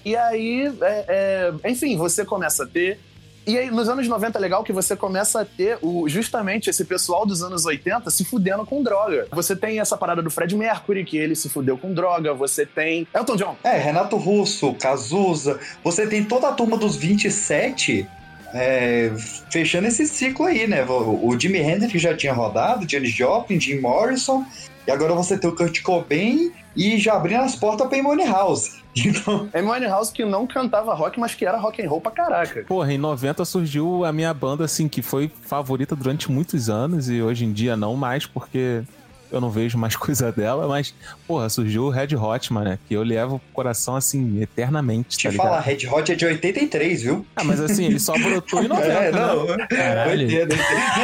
E 0.08 0.16
aí, 0.16 0.72
é, 0.80 1.52
é, 1.62 1.70
enfim, 1.70 1.94
você 1.98 2.24
começa 2.24 2.64
a 2.64 2.66
ter. 2.66 2.98
E 3.46 3.58
aí, 3.58 3.70
nos 3.70 3.90
anos 3.90 4.08
90 4.08 4.38
é 4.38 4.40
legal 4.40 4.64
que 4.64 4.72
você 4.72 4.96
começa 4.96 5.42
a 5.42 5.44
ter 5.44 5.76
o, 5.82 6.08
justamente 6.08 6.70
esse 6.70 6.82
pessoal 6.82 7.26
dos 7.26 7.42
anos 7.42 7.66
80 7.66 8.08
se 8.08 8.24
fudendo 8.24 8.64
com 8.64 8.82
droga. 8.82 9.26
Você 9.30 9.54
tem 9.54 9.80
essa 9.80 9.98
parada 9.98 10.22
do 10.22 10.30
Fred 10.30 10.56
Mercury, 10.56 11.04
que 11.04 11.18
ele 11.18 11.36
se 11.36 11.50
fudeu 11.50 11.76
com 11.76 11.92
droga. 11.92 12.32
Você 12.32 12.64
tem. 12.64 13.06
Elton 13.14 13.36
John. 13.36 13.56
É, 13.62 13.76
Renato 13.76 14.16
Russo, 14.16 14.72
Cazuza. 14.72 15.60
Você 15.84 16.06
tem 16.06 16.24
toda 16.24 16.48
a 16.48 16.52
turma 16.52 16.78
dos 16.78 16.96
27 16.96 18.08
é, 18.54 19.12
fechando 19.52 19.88
esse 19.88 20.06
ciclo 20.06 20.46
aí, 20.46 20.66
né? 20.66 20.86
O, 20.86 21.28
o 21.28 21.38
Jimi 21.38 21.58
Hendrix 21.58 22.00
já 22.00 22.16
tinha 22.16 22.32
rodado, 22.32 22.90
Janis 22.90 23.12
Joplin, 23.12 23.60
Jim 23.60 23.78
Morrison. 23.78 24.42
E 24.88 24.90
agora 24.90 25.12
você 25.12 25.36
tem 25.36 25.50
o 25.50 25.54
Kurt 25.54 25.82
Cobain 25.82 26.50
e 26.74 26.96
já 26.96 27.12
abrindo 27.12 27.42
as 27.42 27.54
portas 27.54 27.86
pra 27.88 28.02
Money 28.02 28.26
House. 28.26 28.78
Então, 28.98 29.48
Amy 29.54 29.86
House 29.86 30.10
que 30.10 30.24
não 30.24 30.44
cantava 30.44 30.92
rock, 30.92 31.20
mas 31.20 31.32
que 31.32 31.46
era 31.46 31.56
rock 31.56 31.80
and 31.80 31.88
roll 31.88 32.00
pra 32.00 32.10
caraca. 32.10 32.64
Porra, 32.64 32.92
em 32.92 32.98
90 32.98 33.44
surgiu 33.44 34.04
a 34.04 34.12
minha 34.12 34.34
banda, 34.34 34.64
assim, 34.64 34.88
que 34.88 35.02
foi 35.02 35.30
favorita 35.42 35.94
durante 35.94 36.28
muitos 36.32 36.68
anos 36.68 37.08
e 37.08 37.22
hoje 37.22 37.44
em 37.44 37.52
dia 37.52 37.76
não 37.76 37.94
mais, 37.94 38.26
porque 38.26 38.82
eu 39.30 39.40
não 39.40 39.50
vejo 39.50 39.76
mais 39.78 39.94
coisa 39.96 40.30
dela, 40.32 40.66
mas, 40.68 40.94
porra, 41.26 41.48
surgiu 41.48 41.84
o 41.84 41.90
Red 41.90 42.14
Hot, 42.16 42.52
mano, 42.52 42.78
que 42.88 42.94
eu 42.94 43.02
levo 43.02 43.38
pro 43.38 43.52
coração, 43.52 43.96
assim, 43.96 44.40
eternamente, 44.40 45.16
te 45.16 45.28
tá 45.28 45.34
falar, 45.34 45.60
Red 45.60 45.86
Hot 45.90 46.10
é 46.10 46.14
de 46.14 46.24
83, 46.26 47.02
viu? 47.02 47.26
Ah, 47.36 47.44
mas 47.44 47.60
assim, 47.60 47.86
ele 47.86 47.98
só 48.00 48.12
brotou 48.18 48.62
em 48.62 48.68
90, 48.68 48.88
É, 48.98 49.12
né? 49.12 49.20
não, 49.20 49.66
Caralho. 49.68 50.22
entendo. 50.26 50.54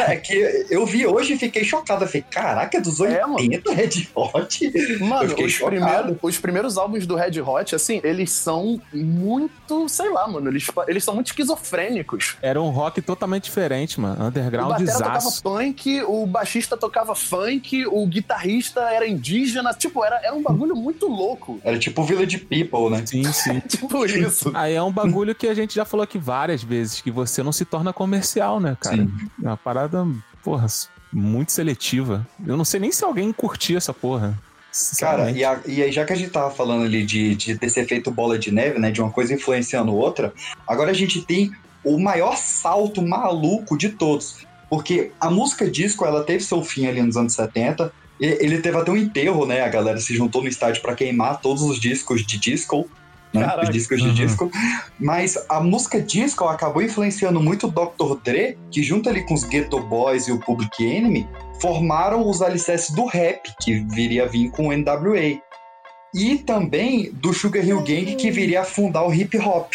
É 0.08 0.16
que 0.16 0.66
eu 0.70 0.84
vi 0.86 1.06
hoje 1.06 1.34
e 1.34 1.38
fiquei 1.38 1.64
chocado. 1.64 2.04
Eu 2.04 2.08
falei, 2.08 2.24
caraca, 2.30 2.78
é 2.78 2.80
dos 2.80 3.00
É, 3.00 3.24
80 3.26 3.72
Red 3.72 4.08
Hot? 4.14 4.72
Mano, 5.00 5.34
os, 5.44 5.52
chocado. 5.52 5.70
primeiros, 5.76 6.16
os 6.22 6.38
primeiros 6.38 6.78
álbuns 6.78 7.06
do 7.06 7.14
Red 7.16 7.40
Hot, 7.40 7.74
assim, 7.74 8.00
eles 8.02 8.30
são 8.30 8.80
muito, 8.92 9.88
sei 9.88 10.10
lá, 10.10 10.26
mano, 10.26 10.48
eles, 10.50 10.66
eles 10.88 11.04
são 11.04 11.14
muito 11.14 11.26
esquizofrênicos. 11.28 12.36
Era 12.42 12.60
um 12.60 12.70
rock 12.70 13.00
totalmente 13.02 13.44
diferente, 13.44 14.00
mano. 14.00 14.24
O 14.24 14.26
Underground 14.28 14.68
batera 14.70 14.98
tocava 14.98 15.30
punk, 15.42 16.02
o 16.02 16.26
baixista 16.26 16.76
tocava 16.76 17.14
funk, 17.14 17.86
o 17.86 18.06
guitarrista 18.14 18.80
era 18.80 19.06
indígena, 19.06 19.74
tipo, 19.74 20.04
era, 20.04 20.16
era 20.22 20.34
um 20.34 20.42
bagulho 20.42 20.74
muito 20.76 21.06
louco. 21.06 21.60
Era 21.64 21.78
tipo 21.78 22.02
Village 22.04 22.38
People, 22.38 22.90
né? 22.90 23.04
Sim, 23.04 23.24
sim. 23.32 23.60
Tipo 23.68 24.04
isso. 24.06 24.50
Aí 24.54 24.74
é 24.74 24.82
um 24.82 24.92
bagulho 24.92 25.34
que 25.34 25.46
a 25.48 25.54
gente 25.54 25.74
já 25.74 25.84
falou 25.84 26.04
aqui 26.04 26.18
várias 26.18 26.62
vezes, 26.62 27.00
que 27.00 27.10
você 27.10 27.42
não 27.42 27.52
se 27.52 27.64
torna 27.64 27.92
comercial, 27.92 28.60
né, 28.60 28.76
cara? 28.80 28.96
Sim. 28.96 29.10
É 29.42 29.46
uma 29.48 29.56
parada, 29.56 30.06
porra, 30.42 30.66
muito 31.12 31.52
seletiva. 31.52 32.26
Eu 32.46 32.56
não 32.56 32.64
sei 32.64 32.80
nem 32.80 32.92
se 32.92 33.04
alguém 33.04 33.32
curtia 33.32 33.76
essa 33.78 33.92
porra. 33.92 34.38
Cara, 34.98 35.30
e, 35.30 35.44
a- 35.44 35.60
e 35.66 35.82
aí 35.82 35.92
já 35.92 36.04
que 36.04 36.12
a 36.12 36.16
gente 36.16 36.30
tava 36.30 36.50
falando 36.50 36.84
ali 36.84 37.04
de, 37.04 37.34
de 37.36 37.56
ter 37.56 37.66
esse 37.66 37.78
efeito 37.80 38.10
bola 38.10 38.38
de 38.38 38.50
neve, 38.50 38.78
né? 38.78 38.90
De 38.90 39.00
uma 39.00 39.10
coisa 39.10 39.32
influenciando 39.32 39.94
outra, 39.94 40.32
agora 40.66 40.90
a 40.90 40.94
gente 40.94 41.22
tem 41.22 41.52
o 41.84 41.98
maior 41.98 42.36
salto 42.36 43.00
maluco 43.02 43.76
de 43.78 43.90
todos. 43.90 44.44
Porque 44.68 45.12
a 45.20 45.30
música 45.30 45.70
disco, 45.70 46.04
ela 46.04 46.24
teve 46.24 46.42
seu 46.42 46.62
fim 46.64 46.86
ali 46.86 47.00
nos 47.00 47.16
anos 47.16 47.34
70. 47.34 47.92
E- 48.20 48.38
Ele 48.40 48.58
teve 48.58 48.76
até 48.76 48.90
um 48.90 48.96
enterro, 48.96 49.46
né? 49.46 49.62
A 49.62 49.68
galera 49.68 49.98
se 50.00 50.14
juntou 50.14 50.42
no 50.42 50.48
estádio 50.48 50.80
pra 50.82 50.94
queimar 50.94 51.40
todos 51.40 51.62
os 51.62 51.80
discos 51.80 52.24
de 52.26 52.38
disco. 52.38 52.88
Né? 53.32 53.44
Os 53.64 53.70
discos 53.70 54.00
de 54.00 54.06
Uhum. 54.08 54.14
disco. 54.14 54.50
Mas 55.00 55.36
a 55.48 55.58
música 55.60 56.00
disco 56.00 56.44
acabou 56.44 56.80
influenciando 56.80 57.40
muito 57.42 57.66
o 57.66 57.70
Dr. 57.70 58.20
Dre, 58.22 58.56
que 58.70 58.80
junto 58.80 59.08
ali 59.08 59.26
com 59.26 59.34
os 59.34 59.42
Ghetto 59.42 59.80
Boys 59.80 60.28
e 60.28 60.32
o 60.32 60.38
Public 60.38 60.84
Enemy, 60.84 61.28
formaram 61.60 62.28
os 62.28 62.40
alicerces 62.40 62.94
do 62.94 63.06
rap, 63.06 63.52
que 63.60 63.80
viria 63.92 64.22
a 64.22 64.26
vir 64.28 64.50
com 64.52 64.68
o 64.68 64.72
NWA. 64.72 65.40
E 66.14 66.38
também 66.38 67.10
do 67.12 67.32
Sugar 67.32 67.66
Hill 67.66 67.82
Gang, 67.82 68.14
que 68.14 68.30
viria 68.30 68.60
a 68.60 68.64
fundar 68.64 69.02
o 69.04 69.12
hip 69.12 69.36
hop. 69.38 69.72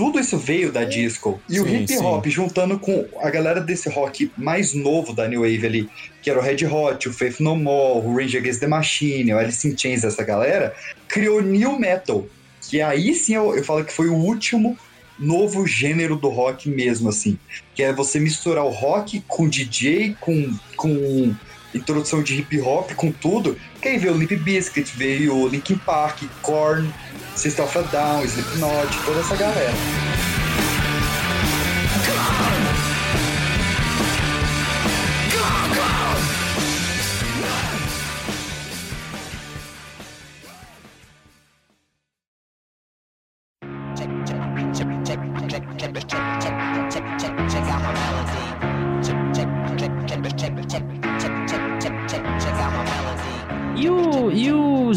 Tudo 0.00 0.18
isso 0.18 0.38
veio 0.38 0.72
da 0.72 0.82
disco. 0.82 1.38
E 1.46 1.60
o 1.60 1.64
Sim, 1.64 1.82
hip 1.82 1.92
sim. 1.92 2.02
hop, 2.02 2.26
juntando 2.26 2.78
com 2.78 3.06
a 3.20 3.28
galera 3.28 3.60
desse 3.60 3.90
rock 3.90 4.32
mais 4.34 4.72
novo 4.72 5.12
da 5.12 5.28
New 5.28 5.42
Wave 5.42 5.66
ali, 5.66 5.90
que 6.22 6.30
era 6.30 6.38
o 6.38 6.42
Red 6.42 6.64
Hot, 6.64 7.06
o 7.06 7.12
Faith 7.12 7.38
No 7.38 7.54
More, 7.54 8.06
o 8.06 8.16
Rage 8.16 8.38
Against 8.38 8.60
the 8.60 8.66
Machine, 8.66 9.34
o 9.34 9.38
Alice 9.38 9.68
in 9.68 9.76
Chains, 9.76 10.02
essa 10.02 10.24
galera, 10.24 10.74
criou 11.06 11.42
New 11.42 11.78
Metal. 11.78 12.26
Que 12.62 12.80
aí 12.80 13.14
sim 13.14 13.34
eu, 13.34 13.54
eu 13.54 13.62
falo 13.62 13.84
que 13.84 13.92
foi 13.92 14.08
o 14.08 14.14
último 14.14 14.74
novo 15.18 15.66
gênero 15.66 16.16
do 16.16 16.30
rock 16.30 16.70
mesmo, 16.70 17.10
assim. 17.10 17.38
Que 17.74 17.82
é 17.82 17.92
você 17.92 18.18
misturar 18.18 18.64
o 18.64 18.70
rock 18.70 19.22
com 19.28 19.46
DJ, 19.46 20.16
com, 20.18 20.50
com 20.76 21.34
introdução 21.74 22.22
de 22.22 22.36
hip 22.38 22.58
hop, 22.62 22.90
com 22.94 23.12
tudo. 23.12 23.54
Que 23.82 23.88
aí 23.88 23.98
veio 23.98 24.14
o 24.14 24.16
Limp 24.16 24.32
Bizkit, 24.32 24.96
veio 24.96 25.36
o 25.36 25.46
Linkin 25.46 25.76
Park, 25.76 26.22
Korn, 26.40 26.90
System 27.40 27.64
of 27.64 27.74
a 27.74 27.82
Down, 27.90 28.28
Slipknot, 28.28 28.86
toda 29.06 29.20
essa 29.20 29.34
galera. 29.34 30.29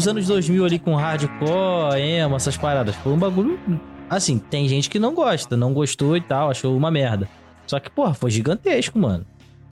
E 0.04 0.06
os 0.06 0.08
anos 0.08 0.26
2000 0.26 0.64
ali 0.66 0.78
com 0.78 0.94
hardcore, 0.94 1.98
emo, 2.00 2.36
essas 2.36 2.56
paradas? 2.56 2.94
Foi 2.96 3.12
um 3.12 3.18
bagulho. 3.18 3.58
Assim, 4.10 4.38
tem 4.38 4.68
gente 4.68 4.90
que 4.90 4.98
não 4.98 5.14
gosta, 5.14 5.56
não 5.56 5.72
gostou 5.72 6.14
e 6.16 6.20
tal, 6.20 6.50
achou 6.50 6.76
uma 6.76 6.90
merda. 6.90 7.26
Só 7.66 7.80
que, 7.80 7.90
porra, 7.90 8.12
foi 8.12 8.30
gigantesco, 8.30 8.98
mano. 8.98 9.24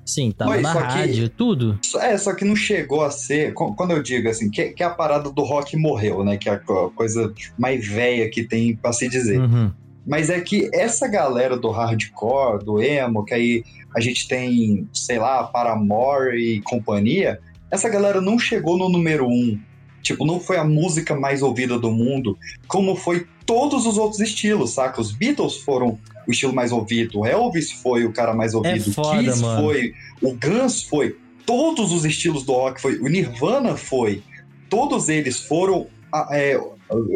Sim, 0.06 0.32
tava 0.32 0.50
Mas 0.52 0.62
na 0.62 0.72
só 0.72 0.78
que- 0.80 0.86
rádio, 0.86 1.28
tudo. 1.28 1.78
É, 2.00 2.16
só 2.16 2.34
que 2.34 2.44
não 2.44 2.56
chegou 2.56 3.04
a 3.04 3.10
ser. 3.10 3.52
Quando 3.52 3.92
eu 3.92 4.02
digo 4.02 4.28
assim, 4.28 4.50
que, 4.50 4.70
que 4.70 4.82
a 4.82 4.90
parada 4.90 5.30
do 5.30 5.42
rock 5.42 5.76
morreu, 5.76 6.24
né? 6.24 6.36
Que 6.38 6.48
é 6.48 6.52
a 6.54 6.58
co- 6.58 6.90
coisa 6.96 7.32
mais 7.58 7.86
velha 7.86 8.28
que 8.30 8.42
tem 8.42 8.74
pra 8.74 8.92
se 8.92 9.08
dizer. 9.08 9.38
Uhum. 9.38 9.70
Mas 10.06 10.30
é 10.30 10.40
que 10.40 10.68
essa 10.74 11.06
galera 11.06 11.56
do 11.56 11.70
hardcore, 11.70 12.64
do 12.64 12.82
emo, 12.82 13.24
que 13.24 13.34
aí 13.34 13.64
a 13.94 14.00
gente 14.00 14.26
tem, 14.26 14.88
sei 14.92 15.18
lá, 15.18 15.44
Paramore 15.44 16.36
e 16.36 16.60
companhia, 16.62 17.38
essa 17.70 17.88
galera 17.88 18.20
não 18.20 18.38
chegou 18.38 18.76
no 18.78 18.88
número 18.88 19.26
um. 19.28 19.60
Tipo, 20.02 20.26
não 20.26 20.40
foi 20.40 20.56
a 20.56 20.64
música 20.64 21.14
mais 21.14 21.42
ouvida 21.42 21.78
do 21.78 21.90
mundo, 21.90 22.36
como 22.66 22.96
foi 22.96 23.26
todos 23.46 23.86
os 23.86 23.96
outros 23.96 24.20
estilos, 24.20 24.70
saca? 24.70 25.00
Os 25.00 25.12
Beatles 25.12 25.56
foram 25.58 25.98
o 26.26 26.30
estilo 26.30 26.52
mais 26.52 26.72
ouvido, 26.72 27.20
o 27.20 27.26
Elvis 27.26 27.70
foi 27.70 28.04
o 28.04 28.12
cara 28.12 28.34
mais 28.34 28.54
ouvido, 28.54 28.90
o 28.90 28.92
foda, 28.92 29.22
Kiss 29.22 29.40
mano. 29.40 29.62
foi, 29.62 29.94
o 30.20 30.34
Guns 30.34 30.82
foi, 30.82 31.16
todos 31.46 31.92
os 31.92 32.04
estilos 32.04 32.44
do 32.44 32.52
rock 32.52 32.80
foi, 32.80 32.98
o 32.98 33.08
Nirvana 33.08 33.76
foi, 33.76 34.22
todos 34.68 35.08
eles 35.08 35.40
foram 35.40 35.86
é, 36.30 36.60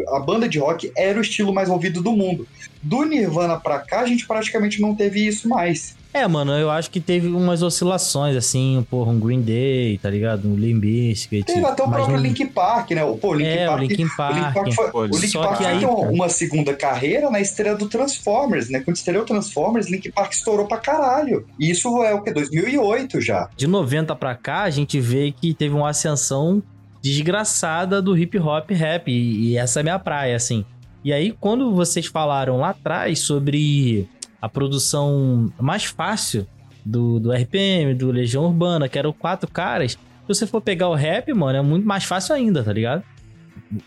A 0.09 0.19
banda 0.19 0.47
de 0.47 0.59
rock 0.59 0.91
era 0.95 1.17
o 1.17 1.21
estilo 1.21 1.53
mais 1.53 1.69
ouvido 1.69 2.01
do 2.01 2.11
mundo. 2.11 2.47
Do 2.81 3.03
Nirvana 3.03 3.59
pra 3.59 3.79
cá, 3.79 4.01
a 4.01 4.05
gente 4.07 4.25
praticamente 4.27 4.79
não 4.81 4.95
teve 4.95 5.25
isso 5.25 5.47
mais. 5.49 5.95
É, 6.13 6.25
mano, 6.27 6.51
eu 6.53 6.71
acho 6.71 6.89
que 6.89 6.99
teve 6.99 7.27
umas 7.27 7.61
oscilações, 7.61 8.35
assim, 8.35 8.83
porra, 8.89 9.11
um 9.11 9.19
Green 9.19 9.41
Day, 9.41 9.99
tá 9.99 10.09
ligado? 10.09 10.47
Um 10.47 10.55
Limp 10.55 10.79
Bizkit. 10.81 11.43
Teve 11.45 11.63
até 11.65 11.83
o 11.83 11.89
próprio 11.89 12.15
não- 12.15 12.23
Linkin 12.23 12.47
Park, 12.47 12.91
né? 12.91 13.03
O- 13.03 13.17
Pô, 13.17 13.29
o 13.31 13.33
Linkin 13.35 13.49
É, 13.51 13.65
o 13.65 13.67
Park, 13.67 13.77
o 13.77 13.81
Linkin 13.87 14.07
Park 14.17 14.53
Park. 14.53 14.73
foi, 14.73 14.91
Pô, 14.91 14.99
o 15.01 15.05
Linkin 15.05 15.27
só 15.27 15.43
Park 15.43 15.57
que 15.59 15.65
aí, 15.65 15.79
tem 15.79 15.87
uma- 15.87 15.97
cara- 15.99 16.11
uma 16.11 16.29
segunda 16.29 16.73
carreira 16.73 17.29
na 17.29 17.39
estreia 17.39 17.75
do 17.75 17.87
Transformers, 17.87 18.69
né? 18.69 18.79
Quando 18.79 18.95
estreou 18.95 19.25
Transformers, 19.25 19.89
Linkin 19.89 20.09
Park 20.11 20.31
estourou 20.31 20.65
pra 20.67 20.77
caralho. 20.77 21.45
E 21.59 21.69
isso 21.69 22.01
é 22.01 22.13
o 22.15 22.21
que? 22.23 22.31
2008 22.31 23.21
já. 23.21 23.49
De 23.55 23.67
90 23.67 24.15
pra 24.15 24.33
cá, 24.33 24.63
a 24.63 24.69
gente 24.71 24.99
vê 24.99 25.31
que 25.31 25.53
teve 25.53 25.75
uma 25.75 25.89
ascensão 25.89 26.63
desgraçada 27.09 28.01
do 28.01 28.17
hip 28.17 28.37
hop 28.37 28.69
rap. 28.71 29.09
E, 29.11 29.49
e 29.51 29.57
essa 29.57 29.79
é 29.79 29.81
a 29.81 29.83
minha 29.83 29.99
praia, 29.99 30.35
assim. 30.35 30.65
E 31.03 31.13
aí, 31.13 31.33
quando 31.39 31.73
vocês 31.73 32.05
falaram 32.07 32.57
lá 32.57 32.69
atrás 32.69 33.19
sobre 33.19 34.07
a 34.41 34.49
produção 34.49 35.51
mais 35.59 35.85
fácil 35.85 36.45
do, 36.85 37.19
do 37.19 37.31
RPM, 37.31 37.93
do 37.93 38.11
Legião 38.11 38.45
Urbana, 38.45 38.89
que 38.89 38.97
eram 38.99 39.13
quatro 39.13 39.49
caras, 39.49 39.91
se 39.93 39.99
você 40.27 40.45
for 40.47 40.61
pegar 40.61 40.89
o 40.89 40.95
rap, 40.95 41.31
mano, 41.33 41.57
é 41.59 41.61
muito 41.61 41.87
mais 41.87 42.03
fácil 42.03 42.35
ainda, 42.35 42.63
tá 42.63 42.73
ligado? 42.73 43.03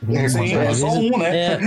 É, 0.08 0.28
Sim, 0.28 0.54
é 0.54 0.74
só 0.74 0.88
um, 0.92 1.18
né? 1.18 1.58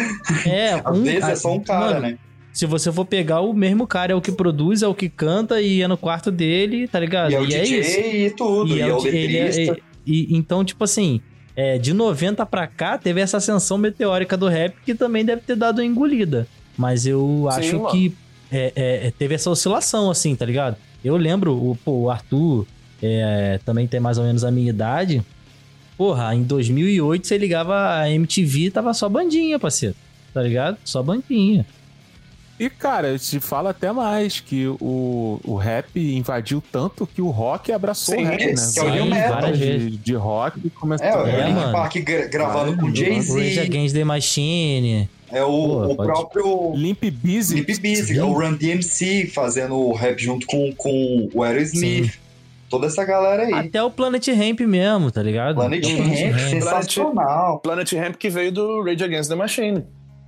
É, 0.45 0.49
é 0.49 0.81
Às 0.83 0.99
vezes 0.99 1.29
é 1.29 1.35
só 1.35 1.53
um 1.53 1.59
cara, 1.59 1.85
mano, 1.95 1.99
né? 2.01 2.17
Se 2.51 2.67
você 2.67 2.91
for 2.91 3.05
pegar 3.05 3.41
o 3.41 3.51
mesmo 3.51 3.87
cara, 3.87 4.11
é 4.11 4.15
o 4.15 4.21
que 4.21 4.31
produz, 4.31 4.83
é 4.83 4.87
o 4.87 4.93
que 4.93 5.09
canta 5.09 5.59
e 5.59 5.81
é 5.81 5.87
no 5.87 5.97
quarto 5.97 6.29
dele, 6.31 6.87
tá 6.87 6.99
ligado? 6.99 7.31
E 7.31 7.35
é 7.35 7.39
o 7.39 7.43
é 7.45 7.47
DJ 7.47 7.79
isso. 7.79 7.99
e 7.99 8.29
tudo, 8.31 8.77
e, 8.77 8.81
é 8.81 8.93
o 8.93 8.97
di- 8.99 9.07
ele 9.07 9.41
letrista. 9.43 9.77
e- 10.05 10.35
então, 10.37 10.63
tipo 10.63 10.83
assim, 10.83 11.19
é, 11.55 11.77
de 11.77 11.93
90 11.93 12.45
pra 12.45 12.67
cá, 12.67 12.97
teve 12.97 13.21
essa 13.21 13.37
ascensão 13.37 13.77
meteórica 13.77 14.35
do 14.35 14.47
rap 14.47 14.75
que 14.85 14.95
também 14.95 15.23
deve 15.23 15.41
ter 15.41 15.55
dado 15.55 15.79
uma 15.79 15.85
engolida. 15.85 16.47
Mas 16.77 17.05
eu 17.05 17.47
Sim, 17.51 17.59
acho 17.59 17.79
mano. 17.79 17.91
que 17.91 18.15
é, 18.51 18.73
é, 18.75 19.07
é, 19.07 19.11
teve 19.11 19.35
essa 19.35 19.49
oscilação, 19.49 20.09
assim, 20.09 20.35
tá 20.35 20.45
ligado? 20.45 20.77
Eu 21.03 21.17
lembro, 21.17 21.53
o, 21.53 21.75
pô, 21.75 21.91
o 22.03 22.09
Arthur 22.09 22.65
é, 23.01 23.59
também 23.65 23.87
tem 23.87 23.99
mais 23.99 24.17
ou 24.17 24.23
menos 24.23 24.43
a 24.43 24.51
minha 24.51 24.69
idade. 24.69 25.23
Porra, 25.97 26.33
em 26.33 26.43
2008 26.43 27.27
você 27.27 27.37
ligava 27.37 27.99
a 27.99 28.09
MTV 28.09 28.71
tava 28.71 28.93
só 28.93 29.07
bandinha, 29.07 29.59
parceiro. 29.59 29.95
Tá 30.33 30.41
ligado? 30.41 30.77
Só 30.83 31.03
bandinha. 31.03 31.65
E, 32.59 32.69
cara, 32.69 33.07
eu 33.09 33.19
te 33.19 33.39
falo 33.39 33.67
até 33.67 33.91
mais, 33.91 34.39
que 34.39 34.67
o, 34.79 35.39
o 35.43 35.55
rap 35.55 35.99
invadiu 35.99 36.63
tanto 36.71 37.05
que 37.07 37.21
o 37.21 37.29
rock 37.29 37.71
abraçou 37.71 38.15
Sim, 38.15 38.23
o 38.23 38.27
rap, 38.27 38.39
né? 38.45 38.53
que 38.73 38.79
é 38.79 38.83
o 38.83 38.89
new 38.91 39.05
metal. 39.07 39.51
de, 39.51 39.89
de 39.97 40.13
rock 40.15 40.69
começou 40.69 41.05
É, 41.07 41.17
o 41.17 41.27
É, 41.27 41.37
Linkin 41.47 41.53
mano. 41.53 41.71
Park 41.73 41.95
gra- 41.97 42.27
gravando 42.27 42.77
com 42.77 42.87
Rage 42.87 43.05
Jay-Z. 43.05 43.59
Against 43.59 43.95
the 43.95 44.03
Machine. 44.03 45.09
É 45.31 45.43
o, 45.43 45.47
Pô, 45.49 45.85
o 45.85 45.95
pode- 45.95 46.09
próprio 46.11 46.73
Limp 46.75 47.03
Bizkit. 47.05 47.55
Limp 47.65 47.79
Bizkit, 47.81 48.19
é 48.19 48.23
o 48.23 48.33
Run 48.33 48.53
DMC 48.53 49.31
fazendo 49.33 49.75
o 49.75 49.93
rap 49.93 50.19
junto 50.21 50.45
com, 50.45 50.71
com 50.77 51.29
o 51.33 51.41
Aerosmith. 51.43 52.13
Toda 52.69 52.85
essa 52.87 53.03
galera 53.03 53.43
aí. 53.43 53.53
Até 53.67 53.83
o 53.83 53.89
Planet 53.89 54.27
Ramp 54.27 54.59
mesmo, 54.61 55.11
tá 55.11 55.21
ligado? 55.23 55.55
Planet 55.55 55.83
o 55.85 55.97
Ramp, 55.97 56.39
sensacional. 56.49 57.59
Planet 57.59 57.91
Ramp 57.93 58.15
que 58.15 58.29
veio 58.29 58.51
do 58.51 58.83
Rage 58.83 59.03
Against 59.03 59.29
the 59.29 59.35
Machine. 59.35 59.83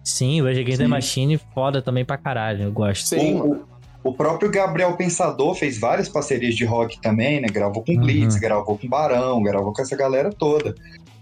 Sim, 0.05 0.41
o 0.41 0.47
Against 0.47 0.77
the. 0.77 0.87
Machine, 0.87 1.37
foda 1.53 1.81
também 1.81 2.05
pra 2.05 2.17
caralho, 2.17 2.63
eu 2.63 2.71
gosto. 2.71 3.07
Sim, 3.07 3.35
O, 3.41 3.53
o- 3.53 3.65
o 4.05 4.13
próprio 4.13 4.51
Gabriel 4.51 4.95
Pensador 4.95 5.55
fez 5.55 5.79
várias 5.79 6.07
parcerias 6.07 6.53
de 6.55 6.63
rock 6.63 7.01
também, 7.01 7.41
né? 7.41 7.47
Gravou 7.47 7.83
com 7.83 7.91
Uhum. 7.91 8.01
Blitz, 8.01 8.35
gravou 8.35 8.77
com 8.77 8.87
Barão, 8.87 9.41
gravou 9.41 9.73
com 9.73 9.81
essa 9.81 9.95
galera 9.97 10.29
toda. 10.31 10.75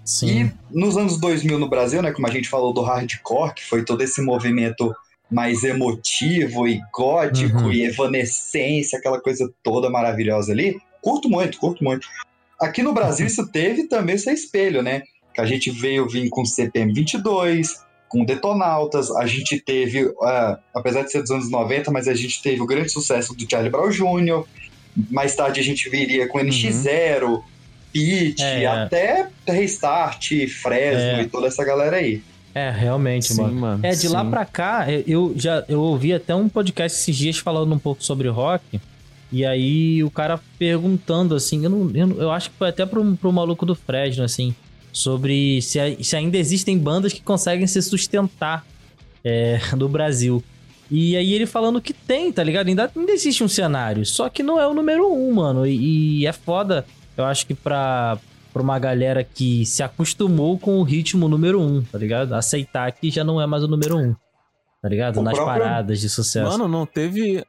Sim. 0.04 0.52
E 0.72 0.78
nos 0.78 0.98
anos 0.98 1.18
2000 1.18 1.58
no 1.58 1.70
Brasil, 1.70 2.02
né, 2.02 2.12
como 2.12 2.28
a 2.28 2.30
gente 2.30 2.50
falou 2.50 2.74
do 2.74 2.82
hardcore, 2.82 3.54
que 3.54 3.64
foi 3.64 3.86
todo 3.86 4.02
esse 4.04 4.22
movimento 4.22 4.94
mais 5.32 5.64
emotivo 5.64 6.68
e 6.68 6.82
gótico 6.94 7.58
Uhum. 7.64 7.72
e 7.72 7.84
evanescência, 7.86 9.00
aquela 9.00 9.22
coisa 9.22 9.50
toda 9.64 9.90
maravilhosa 9.90 10.52
ali, 10.52 10.78
curto 11.02 11.30
muito, 11.30 11.58
curto 11.58 11.82
muito. 11.84 12.06
Aqui 12.60 12.84
no 12.84 12.92
Brasil 12.94 13.26
isso 13.28 13.48
teve 13.50 13.88
também 13.88 14.18
seu 14.18 14.34
espelho, 14.34 14.82
né? 14.84 15.04
Que 15.34 15.40
a 15.40 15.46
gente 15.46 15.72
veio 15.72 16.06
vir 16.08 16.28
com 16.30 16.44
CPM 16.44 16.94
22, 16.94 17.80
com 18.14 18.24
Detonautas, 18.24 19.10
a 19.10 19.26
gente 19.26 19.60
teve, 19.60 20.14
ah, 20.22 20.60
apesar 20.72 21.02
de 21.02 21.12
ser 21.12 21.22
dos 21.22 21.32
anos 21.32 21.50
90, 21.50 21.90
mas 21.90 22.08
a 22.08 22.14
gente 22.14 22.44
teve 22.44 22.62
o 22.62 22.66
grande 22.68 22.90
sucesso 22.92 23.34
do 23.34 23.50
Charlie 23.50 23.72
Brown 23.72 23.90
Jr., 23.90 24.44
mais 25.10 25.36
tarde 25.36 25.60
a 25.60 25.64
gente 25.64 25.90
viria 25.90 26.28
com 26.28 26.38
NX0, 26.38 27.42
Pitch, 27.92 28.40
É. 28.40 28.68
até 28.68 29.28
Restart, 29.48 30.30
Fresno 30.62 31.02
É. 31.02 31.22
e 31.24 31.28
toda 31.28 31.48
essa 31.48 31.66
galera 31.66 31.98
aí. 31.98 32.22
É, 32.54 32.70
realmente, 32.70 33.34
Sim, 33.34 33.42
mano. 33.42 33.56
mano. 33.56 33.80
É, 33.86 33.90
de 33.96 34.08
lá 34.08 34.24
sim. 34.24 34.30
pra 34.30 34.46
cá, 34.46 34.86
eu- 35.08 35.34
já 35.36 35.66
eu 35.68 35.82
ouvi 35.82 36.14
até 36.14 36.36
um 36.36 36.48
podcast 36.48 37.00
esses 37.00 37.16
dias 37.16 37.38
falando 37.40 37.74
um 37.74 37.80
pouco 37.80 38.04
sobre 38.04 38.28
rock. 38.30 38.80
E 39.32 39.44
aí 39.44 40.04
o 40.04 40.12
cara 40.12 40.40
perguntando, 40.60 41.34
assim, 41.34 41.64
eu, 41.64 41.70
não, 41.72 41.90
eu, 41.96 42.22
eu 42.22 42.32
acho 42.32 42.52
que 42.52 42.58
foi 42.58 42.70
até 42.70 42.86
pro, 42.86 43.16
pro 43.18 43.32
maluco 43.34 43.66
do 43.66 43.74
Fresno, 43.74 44.24
assim, 44.24 44.54
sobre 44.94 45.62
se, 45.62 45.98
se 46.02 46.16
ainda 46.16 46.38
existem 46.38 46.78
bandas 46.78 47.12
que 47.12 47.22
conseguem 47.22 47.68
se 47.68 47.82
sustentar 47.82 48.66
é, 49.26 49.60
no 49.76 49.90
Brasil. 49.90 50.42
E 50.92 51.18
aí 51.18 51.34
ele 51.34 51.46
falando 51.48 51.82
que 51.82 51.92
tem, 51.94 52.32
tá 52.32 52.44
ligado? 52.44 52.68
Ainda, 52.68 52.90
ainda 52.96 53.12
existe 53.12 53.44
um 53.44 53.48
cenário, 53.48 54.06
só 54.06 54.30
que 54.30 54.44
não 54.44 54.60
é 54.60 54.68
o 54.68 54.74
número 54.74 55.12
um, 55.12 55.34
mano. 55.34 55.66
E, 55.66 56.20
e 56.20 56.28
é 56.28 56.32
foda, 56.32 56.86
eu 57.18 57.26
acho 57.26 57.48
que 57.48 57.56
pra, 57.56 58.20
pra 58.54 58.62
uma 58.62 58.78
galera 58.78 59.24
que 59.24 59.66
se 59.66 59.82
acostumou 59.82 60.60
com 60.60 60.78
o 60.78 60.84
ritmo 60.84 61.28
número 61.28 61.60
um, 61.60 61.82
tá 61.82 61.98
ligado? 61.98 62.34
Aceitar 62.34 62.92
que 62.92 63.10
já 63.10 63.24
não 63.24 63.42
é 63.42 63.48
mais 63.48 63.64
o 63.64 63.68
número 63.68 63.98
um, 63.98 64.14
tá 64.82 64.88
ligado? 64.90 65.18
O 65.20 65.24
Nas 65.24 65.34
próprio- 65.34 65.58
paradas 65.64 66.00
de 66.00 66.10
sucesso. 66.10 66.52
Mano, 66.52 66.68
não 66.68 66.86
teve. 66.86 67.44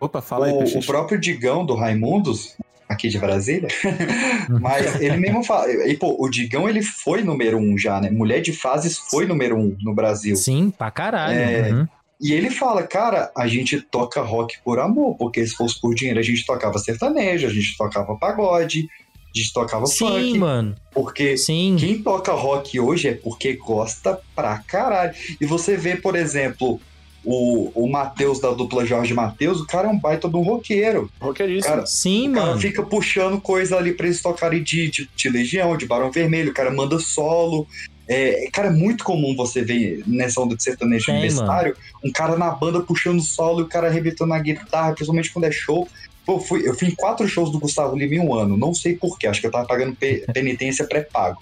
Opa, 0.00 0.20
fala 0.20 0.46
aí, 0.46 0.52
o, 0.52 0.58
Peixe. 0.58 0.78
o 0.78 0.84
próprio 0.84 1.20
Digão 1.20 1.64
do 1.64 1.74
Raimundos, 1.76 2.56
aqui 2.88 3.08
de 3.08 3.18
Brasília, 3.18 3.68
mas 4.60 5.00
ele 5.00 5.16
mesmo 5.18 5.44
fala. 5.44 5.70
E, 5.86 5.96
pô, 5.96 6.16
o 6.18 6.28
Digão 6.28 6.68
ele 6.68 6.82
foi 6.82 7.22
número 7.22 7.58
um 7.58 7.76
já, 7.76 8.00
né? 8.00 8.10
Mulher 8.10 8.40
de 8.40 8.52
Fases 8.52 8.96
foi 8.96 9.26
número 9.26 9.56
um 9.56 9.76
no 9.82 9.94
Brasil. 9.94 10.34
Sim, 10.36 10.70
pra 10.70 10.90
caralho. 10.90 11.38
É, 11.38 11.72
uhum. 11.72 11.88
E 12.20 12.32
ele 12.32 12.50
fala, 12.50 12.82
cara, 12.82 13.30
a 13.36 13.46
gente 13.46 13.80
toca 13.80 14.20
rock 14.22 14.56
por 14.64 14.80
amor, 14.80 15.16
porque 15.16 15.46
se 15.46 15.54
fosse 15.54 15.80
por 15.80 15.94
dinheiro 15.94 16.18
a 16.18 16.22
gente 16.22 16.44
tocava 16.44 16.78
sertanejo, 16.78 17.46
a 17.46 17.50
gente 17.50 17.76
tocava 17.76 18.16
pagode, 18.16 18.88
a 19.34 19.38
gente 19.38 19.52
tocava 19.52 19.86
Sim, 19.86 20.08
funk. 20.08 20.38
mano. 20.38 20.74
Porque 20.92 21.36
Sim. 21.36 21.76
quem 21.78 22.02
toca 22.02 22.32
rock 22.32 22.80
hoje 22.80 23.08
é 23.08 23.14
porque 23.14 23.52
gosta 23.52 24.18
pra 24.34 24.58
caralho. 24.58 25.14
E 25.40 25.46
você 25.46 25.76
vê, 25.76 25.94
por 25.94 26.16
exemplo, 26.16 26.80
o, 27.24 27.70
o 27.74 27.90
Matheus 27.90 28.40
da 28.40 28.50
dupla 28.52 28.84
Jorge 28.86 29.12
Matheus, 29.14 29.60
o 29.60 29.66
cara 29.66 29.88
é 29.88 29.90
um 29.90 29.98
baita 29.98 30.28
de 30.28 30.36
um 30.36 30.42
roqueiro. 30.42 31.10
Rockeríssimo. 31.20 31.74
Cara, 31.74 31.86
Sim, 31.86 32.30
o 32.30 32.34
cara 32.34 32.46
mano. 32.48 32.60
fica 32.60 32.82
puxando 32.82 33.40
coisa 33.40 33.76
ali 33.76 33.92
pra 33.92 34.06
eles 34.06 34.22
tocarem 34.22 34.62
de, 34.62 34.90
de, 34.90 35.08
de 35.14 35.28
Legião, 35.28 35.76
de 35.76 35.86
Barão 35.86 36.10
Vermelho, 36.10 36.50
o 36.50 36.54
cara 36.54 36.70
manda 36.70 36.98
solo. 36.98 37.66
É, 38.10 38.48
cara, 38.52 38.68
é 38.68 38.70
muito 38.72 39.04
comum 39.04 39.36
você 39.36 39.60
ver 39.60 40.02
nessa 40.06 40.40
onda 40.40 40.56
de 40.56 40.62
sertanejo 40.62 41.04
Tem, 41.06 41.16
universitário, 41.16 41.76
um 42.02 42.10
cara 42.10 42.38
na 42.38 42.50
banda 42.50 42.80
puxando 42.80 43.20
solo 43.20 43.60
e 43.60 43.62
o 43.64 43.68
cara 43.68 43.88
arrebentando 43.88 44.30
na 44.30 44.38
guitarra, 44.38 44.94
principalmente 44.94 45.30
quando 45.30 45.44
é 45.44 45.50
show. 45.52 45.86
Pô, 46.24 46.34
eu 46.36 46.40
fui, 46.40 46.68
eu 46.68 46.74
fui 46.74 46.88
em 46.88 46.94
quatro 46.94 47.28
shows 47.28 47.50
do 47.50 47.58
Gustavo 47.58 47.96
Lima 47.96 48.14
em 48.14 48.20
um 48.20 48.34
ano, 48.34 48.56
não 48.56 48.72
sei 48.72 48.96
porquê, 48.96 49.26
acho 49.26 49.40
que 49.40 49.46
eu 49.46 49.50
tava 49.50 49.66
pagando 49.66 49.94
pe- 49.94 50.24
penitência 50.32 50.86
pré-pago. 50.86 51.38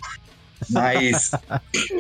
Mas 0.71 1.31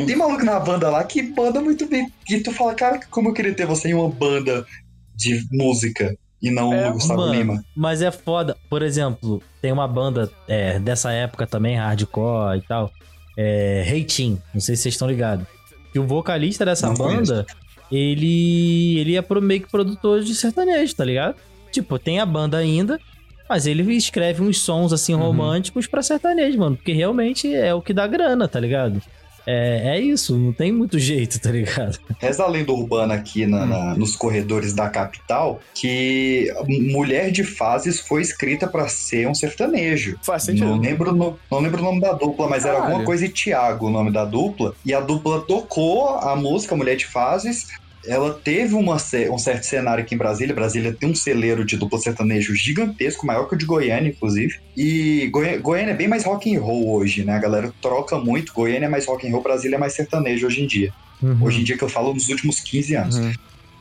tem 0.07 0.17
maluco 0.17 0.45
na 0.45 0.59
banda 0.59 0.89
lá 0.91 1.05
que 1.05 1.23
banda 1.23 1.61
muito 1.61 1.87
bem. 1.89 2.11
E 2.29 2.41
tu 2.41 2.53
fala, 2.53 2.75
cara, 2.75 3.01
como 3.11 3.29
eu 3.29 3.33
queria 3.33 3.55
ter 3.55 3.67
você 3.67 3.89
em 3.89 3.95
uma 3.95 4.09
banda 4.09 4.67
de 5.15 5.47
música 5.51 6.17
e 6.41 6.51
não 6.51 6.73
É, 6.73 6.91
o 6.91 6.95
Gustavo 6.95 7.21
Mano, 7.21 7.35
Lima. 7.35 7.65
Mas 7.75 8.03
é 8.03 8.11
foda. 8.11 8.57
Por 8.69 8.83
exemplo, 8.83 9.43
tem 9.61 9.73
uma 9.73 9.89
banda 9.89 10.31
é, 10.47 10.79
dessa 10.79 11.13
época 11.13 11.47
também, 11.47 11.77
hardcore 11.77 12.59
e 12.59 12.63
tal. 12.63 12.91
É, 13.37 13.83
Reitin, 13.87 14.41
não 14.53 14.61
sei 14.61 14.77
se 14.77 14.83
vocês 14.83 14.95
estão 14.95 15.09
ligados. 15.09 15.47
Que 15.93 15.99
o 15.99 16.07
vocalista 16.07 16.65
dessa 16.65 16.89
Não 16.89 16.95
banda, 16.95 17.47
ele, 17.91 18.99
ele 18.99 19.17
é 19.17 19.23
pro, 19.23 19.41
meio 19.41 19.63
que 19.63 19.71
produtor 19.71 20.23
de 20.23 20.35
sertanejo, 20.35 20.95
tá 20.95 21.05
ligado? 21.05 21.37
Tipo, 21.71 21.99
tem 21.99 22.21
a 22.21 22.27
banda 22.27 22.57
ainda, 22.57 22.99
mas 23.49 23.67
ele 23.67 23.83
escreve 23.95 24.43
uns 24.43 24.61
sons 24.61 24.93
assim 24.93 25.15
Uhum. 25.15 25.21
românticos 25.23 25.87
pra 25.87 26.03
sertanejo, 26.03 26.59
mano. 26.59 26.77
Porque 26.77 26.93
realmente 26.93 27.55
é 27.55 27.73
o 27.75 27.83
que 27.83 27.93
dá 27.93 28.07
grana, 28.07 28.47
tá 28.49 28.59
ligado? 28.61 29.01
É, 29.49 29.97
é 29.97 30.01
isso, 30.01 30.37
não 30.37 30.53
tem 30.53 30.73
muito 30.73 30.99
jeito, 30.99 31.39
tá 31.41 31.53
ligado? 31.53 32.01
Reza 32.19 32.43
a 32.43 32.49
lenda 32.49 32.73
urbana 32.73 33.15
aqui 33.15 33.47
na- 33.47 33.65
na- 33.65 33.95
nos 33.95 34.17
corredores 34.17 34.75
da 34.75 34.89
capital 34.91 35.61
que 35.73 36.53
Mulher 36.67 37.31
de 37.31 37.45
Fases 37.45 38.01
foi 38.01 38.23
escrita 38.23 38.67
pra 38.67 38.89
ser 38.89 39.29
um 39.29 39.35
sertanejo. 39.37 40.19
Faz 40.25 40.43
sentido. 40.43 40.67
Não 40.67 40.81
lembro, 40.81 41.15
no- 41.15 41.39
não 41.49 41.61
lembro 41.61 41.81
o 41.81 41.85
nome 41.85 42.01
da 42.01 42.13
dupla, 42.13 42.49
mas 42.49 42.65
era 42.65 42.73
Caralho. 42.75 42.91
alguma 42.91 43.07
coisa 43.07 43.25
de 43.29 43.33
Tiago 43.33 43.87
o 43.87 43.91
nome 43.91 44.11
da 44.11 44.25
dupla. 44.25 44.75
E 44.85 44.93
a 44.93 44.99
dupla 44.99 45.41
tocou 45.43 46.09
a 46.09 46.35
música 46.35 46.75
Mulher 46.75 46.97
de 46.97 47.07
Fases. 47.07 47.69
Ela 48.09 48.35
teve 48.35 48.75
uma 48.75 48.97
um 49.31 49.39
certo 49.39 49.65
cenário 49.65 50.03
aqui 50.05 50.15
em 50.15 50.19
Brasília. 50.19 50.55
Brasília 50.55 50.93
tem 50.99 51.11
um 51.11 51.15
celeiro 51.15 51.65
de 51.65 51.77
dupla 51.77 51.99
sertanejo 51.99 52.55
gigantesco, 52.55 53.27
maior 53.27 53.49
que 53.49 53.55
o 53.55 53.59
de 53.59 53.65
Goiânia, 53.67 54.09
inclusive. 54.11 54.55
E 54.77 55.29
Goi- 55.33 55.59
Goiânia 55.59 55.93
é 55.93 55.97
bem 55.97 56.09
mais 56.09 56.25
rock 56.25 56.55
and 56.55 56.61
roll 56.61 56.91
hoje, 56.95 57.25
né? 57.25 57.35
A 57.35 57.39
galera 57.39 57.73
troca 57.83 58.19
muito. 58.19 58.53
Goiânia 58.53 58.87
é 58.87 58.89
mais 58.89 59.07
rock 59.07 59.27
and 59.27 59.33
roll, 59.33 59.43
Brasília 59.43 59.77
é 59.77 59.79
mais 59.79 59.95
sertanejo 59.95 60.47
hoje 60.47 60.63
em 60.63 60.67
dia. 60.67 60.93
Uhum. 61.23 61.39
Hoje 61.43 61.61
em 61.61 61.65
dia 61.65 61.77
que 61.77 61.85
eu 61.85 61.89
falo 61.89 62.13
nos 62.15 62.29
últimos 62.29 62.61
15 62.61 62.95
anos. 62.95 63.17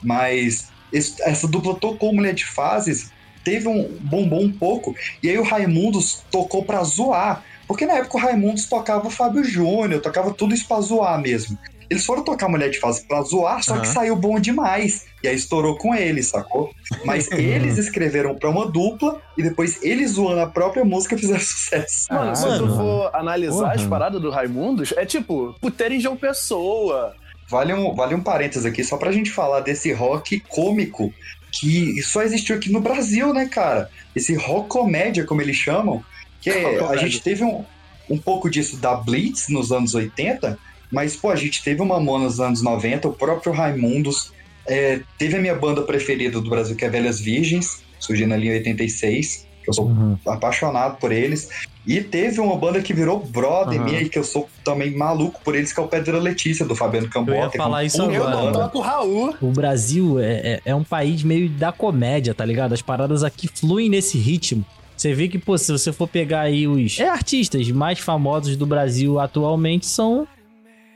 Mas 0.01 0.67
esse- 0.91 1.21
essa 1.23 1.47
dupla 1.47 1.75
tocou 1.75 2.13
Mulher 2.13 2.33
de 2.33 2.45
Fases, 2.45 3.11
teve 3.43 3.67
um 3.67 3.97
bombom 4.01 4.43
um 4.45 4.51
pouco, 4.51 4.95
e 5.21 5.29
aí 5.29 5.37
o 5.37 5.43
Raimundos 5.43 6.23
tocou 6.31 6.63
pra 6.63 6.83
zoar. 6.83 7.43
Porque 7.67 7.85
na 7.85 7.93
época 7.95 8.17
o 8.17 8.21
Raimundos 8.21 8.65
tocava 8.65 9.07
o 9.07 9.09
Fábio 9.09 9.43
Júnior, 9.43 9.99
tocava 9.99 10.31
tudo 10.31 10.53
isso 10.53 10.67
pra 10.67 10.79
zoar 10.81 11.19
mesmo. 11.19 11.57
Eles 11.89 12.05
foram 12.05 12.23
tocar 12.23 12.47
Mulher 12.49 12.69
de 12.69 12.79
Fases 12.79 13.03
pra 13.03 13.21
zoar, 13.21 13.63
só 13.63 13.73
que 13.75 13.85
Aham. 13.85 13.93
saiu 13.93 14.15
bom 14.15 14.39
demais. 14.39 15.05
E 15.23 15.27
aí 15.27 15.35
estourou 15.35 15.77
com 15.77 15.93
eles, 15.93 16.27
sacou? 16.27 16.71
Mas 17.05 17.29
eles 17.33 17.77
escreveram 17.77 18.35
pra 18.35 18.49
uma 18.49 18.65
dupla 18.69 19.21
e 19.37 19.43
depois 19.43 19.81
eles 19.83 20.11
zoando 20.11 20.41
a 20.41 20.47
própria 20.47 20.83
música 20.83 21.17
fizeram 21.17 21.39
sucesso. 21.43 22.07
Mano, 22.11 22.31
Ah, 22.31 22.35
se 22.35 22.45
tu 22.57 22.67
for 22.67 23.09
analisar 23.15 23.55
Porra. 23.59 23.73
as 23.73 23.83
paradas 23.85 24.21
do 24.21 24.29
Raimundos, 24.29 24.93
é 24.97 25.05
tipo, 25.05 25.55
puteira 25.61 25.93
em 25.93 25.99
João 25.99 26.17
Pessoa. 26.17 27.15
Vale 27.47 27.73
um, 27.73 27.93
vale 27.93 28.15
um 28.15 28.21
parênteses 28.21 28.65
aqui, 28.65 28.83
só 28.83 28.97
pra 28.97 29.11
gente 29.11 29.29
falar 29.31 29.59
desse 29.59 29.91
rock 29.93 30.39
cômico 30.39 31.13
que 31.51 32.01
só 32.01 32.21
existiu 32.23 32.55
aqui 32.55 32.71
no 32.71 32.81
Brasil, 32.81 33.33
né, 33.33 33.45
cara? 33.47 33.89
Esse 34.15 34.33
rock 34.35 34.67
comédia, 34.67 35.23
como 35.25 35.41
eles 35.41 35.55
chamam, 35.55 36.03
que 36.41 36.49
é- 36.49 36.83
a 36.83 36.95
gente 36.97 37.21
teve 37.21 37.43
um, 37.43 37.63
um 38.09 38.17
pouco 38.17 38.49
disso 38.49 38.77
da 38.77 38.95
Blitz 38.95 39.47
nos 39.47 39.71
anos 39.71 39.93
80, 39.95 40.57
mas, 40.95 41.15
pô, 41.15 41.29
a 41.29 41.35
gente 41.35 41.61
teve 41.63 41.81
uma 41.81 41.99
Mona 41.99 42.23
nos 42.23 42.39
anos 42.39 42.61
90, 42.63 43.09
o 43.09 43.13
próprio 43.13 43.51
Raimundos, 43.51 44.31
é, 44.65 45.01
teve 45.17 45.35
a 45.35 45.41
minha 45.41 45.53
banda 45.55 45.81
preferida 45.81 46.39
do 46.39 46.49
Brasil, 46.49 46.75
que 46.75 46.85
é 46.85 46.89
Velhas 46.89 47.19
Virgens, 47.19 47.83
surgindo 47.99 48.33
ali 48.33 48.47
em 48.47 48.53
86, 48.53 49.45
que 49.63 49.69
eu 49.69 49.73
sou 49.73 49.85
Uhum. 49.87 50.17
apaixonado 50.27 50.97
por 50.97 51.11
eles. 51.11 51.49
E 51.85 52.01
teve 52.01 52.39
uma 52.39 52.55
banda 52.55 52.81
que 52.81 52.93
virou 52.93 53.19
brother 53.19 53.79
Aham. 53.79 53.85
minha 53.89 54.01
e 54.01 54.09
que 54.09 54.17
eu 54.17 54.23
sou 54.23 54.49
também 54.63 54.95
maluco 54.95 55.39
por 55.43 55.55
eles, 55.55 55.71
que 55.73 55.79
é 55.79 55.83
o 55.83 55.87
Pedra 55.87 56.17
Letícia, 56.19 56.65
do 56.65 56.75
Fabiano 56.75 57.07
Eu 57.07 57.11
Cambota. 57.11 57.37
ia 57.37 57.49
que 57.49 57.57
é 57.57 57.61
falar 57.61 57.83
isso 57.83 58.01
Eu 58.01 58.23
agora. 58.23 58.35
não 58.37 58.45
banda. 58.45 58.59
toco 58.59 58.79
Raul. 58.79 59.35
O 59.41 59.51
Brasil 59.51 60.19
é, 60.19 60.31
é, 60.33 60.61
é 60.65 60.75
um 60.75 60.83
país 60.83 61.21
meio 61.23 61.49
da 61.49 61.71
comédia, 61.71 62.33
tá 62.33 62.45
ligado? 62.45 62.73
As 62.73 62.81
paradas 62.81 63.23
aqui 63.23 63.47
fluem 63.47 63.89
nesse 63.89 64.17
ritmo. 64.17 64.63
Você 64.97 65.13
vê 65.13 65.27
que, 65.27 65.37
pô, 65.37 65.57
se 65.57 65.71
você 65.71 65.91
for 65.91 66.07
pegar 66.07 66.41
aí 66.41 66.65
os 66.67 66.97
é, 66.99 67.07
artistas 67.09 67.69
mais 67.69 67.99
famosos 67.99 68.55
do 68.55 68.65
Brasil 68.65 69.19
atualmente 69.19 69.85
são 69.85 70.25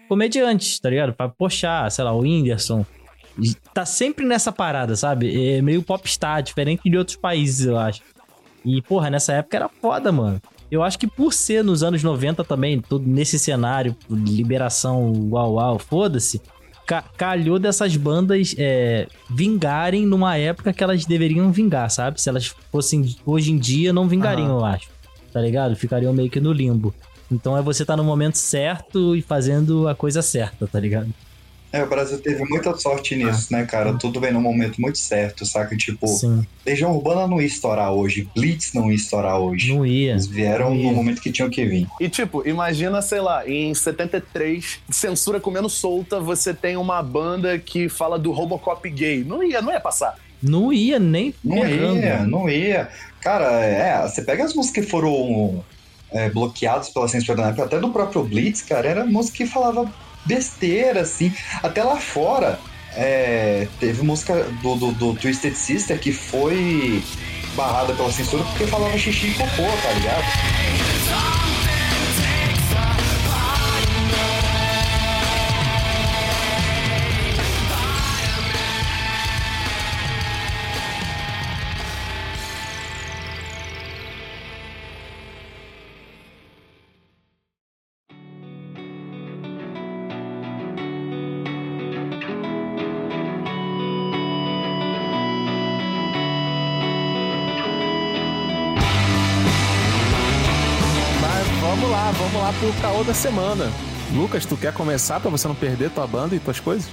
comediantes, 0.10 0.80
tá 0.80 0.90
ligado? 0.90 1.14
Pra 1.14 1.30
Pochá, 1.30 1.90
sei 1.90 2.04
lá, 2.04 2.12
o 2.12 2.20
Whindersson. 2.22 2.86
Tá 3.74 3.86
sempre 3.86 4.26
nessa 4.26 4.52
parada, 4.52 4.96
sabe? 4.98 5.54
É 5.56 5.62
meio 5.62 5.82
popstar, 5.82 6.44
diferente 6.44 6.90
de 6.90 6.98
outros 6.98 7.16
países, 7.16 7.66
eu 7.66 7.78
acho. 7.78 8.02
E, 8.66 8.82
porra, 8.82 9.10
nessa 9.10 9.32
época 9.34 9.56
era 9.56 9.70
foda, 9.70 10.12
mano. 10.12 10.42
Eu 10.70 10.84
acho 10.84 11.00
que 11.00 11.08
por 11.08 11.32
ser 11.34 11.64
nos 11.64 11.82
anos 11.82 12.04
90 12.04 12.44
também, 12.44 12.82
todo 12.82 13.08
nesse 13.08 13.40
cenário, 13.40 13.96
liberação, 14.10 15.14
uau, 15.32 15.54
uau, 15.54 15.80
foda-se, 15.80 16.42
ca- 16.86 17.04
calhou 17.18 17.58
dessas 17.58 17.96
bandas 17.96 18.54
é, 18.58 19.08
vingarem 19.30 20.06
numa 20.06 20.36
época 20.38 20.74
que 20.74 20.84
elas 20.84 21.06
deveriam 21.06 21.52
vingar, 21.52 21.90
sabe? 21.90 22.20
Se 22.22 22.28
elas 22.30 22.54
fossem 22.72 23.16
hoje 23.26 23.52
em 23.52 23.58
dia, 23.58 23.94
não 23.94 24.08
vingariam, 24.08 24.50
eu 24.60 24.66
acho. 24.66 24.90
Tá 25.32 25.40
ligado? 25.40 25.76
Ficariam 25.76 26.12
meio 26.12 26.30
que 26.30 26.40
no 26.42 26.52
limbo. 26.52 26.94
Então 27.32 27.58
é 27.58 27.62
você 27.62 27.84
estar 27.84 27.96
no 27.96 28.04
momento 28.04 28.38
certo 28.38 29.16
e 29.16 29.22
fazendo 29.22 29.88
a 29.88 29.96
coisa 29.96 30.22
certa, 30.22 30.68
tá 30.68 30.80
ligado? 30.80 31.10
É, 31.72 31.84
o 31.84 31.88
Brasil 31.88 32.20
teve 32.20 32.44
muita 32.46 32.76
sorte 32.76 33.16
nisso, 33.16 33.54
né, 33.54 33.64
cara? 33.64 33.94
Tudo 33.94 34.20
vem 34.20 34.32
no 34.34 34.42
momento 34.42 34.82
muito 34.82 34.98
certo, 34.98 35.46
saca? 35.46 35.78
Tipo, 35.78 36.08
Sim, 36.08 36.44
Legião 36.66 36.96
Urbana 36.96 37.28
não 37.28 37.40
ia 37.40 37.46
estourar 37.46 37.92
hoje, 37.94 38.28
Blitz 38.36 38.74
não 38.74 38.90
ia 38.90 38.96
estourar 38.96 39.38
hoje. 39.40 39.72
não 39.76 39.86
ia. 39.86 40.14
Eles 40.14 40.26
vieram 40.26 40.74
ia. 40.76 40.88
no 40.90 40.94
momento 40.96 41.22
que 41.22 41.32
tinham 41.32 41.48
que 41.48 41.64
vir. 41.66 41.88
E 42.00 42.10
tipo, 42.10 42.42
imagina, 42.48 43.04
sei 43.04 43.22
lá, 43.22 43.48
em 43.48 43.72
73, 43.76 44.80
censura 44.90 45.40
comendo 45.40 45.70
solta, 45.70 46.20
você 46.20 46.56
tem 46.56 46.76
uma 46.76 47.04
banda 47.04 47.60
que 47.60 47.88
fala 47.88 48.18
do 48.18 48.32
Robocop 48.32 48.90
gay. 48.90 49.24
Não 49.24 49.44
ia, 49.44 49.62
não 49.62 49.72
ia 49.72 49.80
passar. 49.80 50.16
Não 50.42 50.74
ia 50.74 50.98
nem 50.98 51.36
Não 51.44 51.62
ferrando. 51.62 52.00
ia, 52.00 52.20
não 52.26 52.50
ia. 52.50 52.90
Cara, 53.22 53.64
é, 53.64 54.02
você 54.08 54.24
pega 54.24 54.44
as 54.44 54.56
músicas 54.56 54.86
que 54.86 54.90
foram 54.90 55.64
é, 56.12 56.30
bloqueadas 56.30 56.90
pela 56.90 57.08
censura 57.08 57.42
na 57.42 57.50
época, 57.50 57.66
até 57.66 57.80
do 57.80 57.90
próprio 57.90 58.24
Blitz, 58.24 58.62
cara, 58.62 58.88
era 58.88 59.06
música 59.06 59.38
que 59.38 59.46
falava 59.46 59.92
besteira, 60.26 61.02
assim. 61.02 61.34
Até 61.62 61.84
lá 61.84 61.98
fora, 61.98 62.60
é, 62.96 63.68
teve 63.80 64.02
música 64.04 64.44
do, 64.62 64.76
do, 64.76 64.92
do 64.94 65.14
Twisted 65.16 65.56
Sister 65.56 66.00
que 66.00 66.12
foi 66.12 67.04
barrada 67.56 67.94
pela 67.94 68.12
censura 68.12 68.44
porque 68.44 68.68
falava 68.68 68.98
xixi 68.98 69.28
e 69.28 69.34
cocô, 69.34 69.64
tá 69.82 69.92
ligado? 69.94 71.49
Da 103.10 103.14
semana. 103.16 103.66
Lucas, 104.14 104.46
tu 104.46 104.56
quer 104.56 104.72
começar 104.72 105.20
pra 105.20 105.32
você 105.32 105.48
não 105.48 105.56
perder 105.56 105.90
tua 105.90 106.06
banda 106.06 106.36
e 106.36 106.40
tuas 106.40 106.60
coisas? 106.60 106.88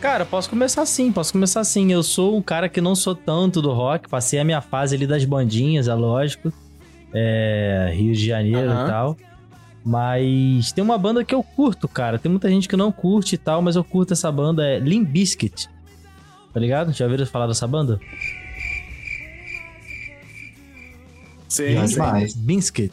Cara, 0.00 0.24
posso 0.24 0.48
começar 0.48 0.86
sim, 0.86 1.12
posso 1.12 1.30
começar 1.30 1.62
sim. 1.62 1.92
Eu 1.92 2.02
sou 2.02 2.38
um 2.38 2.40
cara 2.40 2.70
que 2.70 2.80
não 2.80 2.94
sou 2.94 3.14
tanto 3.14 3.60
do 3.60 3.70
rock, 3.70 4.08
passei 4.08 4.38
a 4.38 4.44
minha 4.44 4.62
fase 4.62 4.96
ali 4.96 5.06
das 5.06 5.26
bandinhas, 5.26 5.86
é 5.86 5.92
lógico. 5.92 6.50
É, 7.12 7.92
Rio 7.94 8.14
de 8.14 8.26
Janeiro 8.26 8.70
Aham. 8.70 8.84
e 8.86 8.90
tal. 8.90 9.16
Mas 9.84 10.72
tem 10.72 10.82
uma 10.82 10.96
banda 10.96 11.22
que 11.22 11.34
eu 11.34 11.42
curto, 11.42 11.86
cara. 11.86 12.18
Tem 12.18 12.30
muita 12.30 12.48
gente 12.48 12.66
que 12.66 12.74
não 12.76 12.90
curte 12.90 13.34
e 13.34 13.38
tal, 13.38 13.60
mas 13.60 13.76
eu 13.76 13.84
curto 13.84 14.14
essa 14.14 14.32
banda, 14.32 14.66
é 14.66 14.78
Limp 14.78 15.06
Bizkit. 15.06 15.68
Tá 16.50 16.58
ligado? 16.58 16.94
Já 16.94 17.04
ouviram 17.04 17.26
falar 17.26 17.46
dessa 17.46 17.66
banda? 17.66 18.00
Sim, 21.48 21.86
sim. 21.86 21.92
demais. 21.94 22.34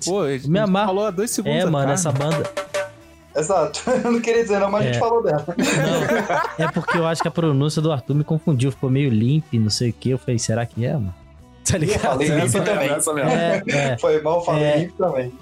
Pô, 0.06 0.22
a 0.22 0.28
Me 0.28 0.40
gente 0.40 0.58
amar. 0.60 0.86
falou 0.88 1.06
há 1.06 1.12
dois 1.12 1.32
segundos 1.32 1.64
É, 1.64 1.66
mano, 1.70 1.92
essa 1.92 2.12
banda. 2.12 2.50
Exato. 3.36 3.82
Eu 4.04 4.12
não 4.14 4.22
queria 4.22 4.44
dizer 4.44 4.60
não, 4.60 4.72
mas 4.72 4.82
a 4.82 4.86
gente 4.86 4.96
É. 4.96 5.00
falou 5.00 5.22
dela. 5.22 5.46
Não, 6.58 6.66
é 6.66 6.72
porque 6.72 6.98
eu 6.98 7.06
acho 7.06 7.22
que 7.22 7.28
a 7.28 7.32
pronúncia 7.32 7.82
do 7.82 7.92
Arthur 7.92 8.16
me 8.16 8.24
confundiu. 8.24 8.72
Ficou 8.72 8.90
meio 8.90 9.10
limp, 9.10 9.44
não 9.56 9.70
sei 9.70 9.90
o 9.90 9.94
que. 9.94 10.10
Eu 10.12 10.18
falei, 10.18 10.40
será 10.40 10.66
que 10.66 10.86
é, 10.86 10.94
mano? 10.94 11.14
Tá 11.70 11.76
Eu 11.76 11.80
ligado? 11.82 12.02
falei 12.02 12.28
limpo 12.30 12.46
Essa 12.46 12.60
mesmo, 12.60 12.66
também. 12.74 12.90
essa 12.90 13.14
mesmo. 13.14 13.30
É, 13.32 13.64
é. 13.68 13.98
Foi 13.98 14.22
mal, 14.22 14.44
falei 14.46 14.64
É. 14.64 14.78
limpo 14.80 14.94
também. 14.98 15.34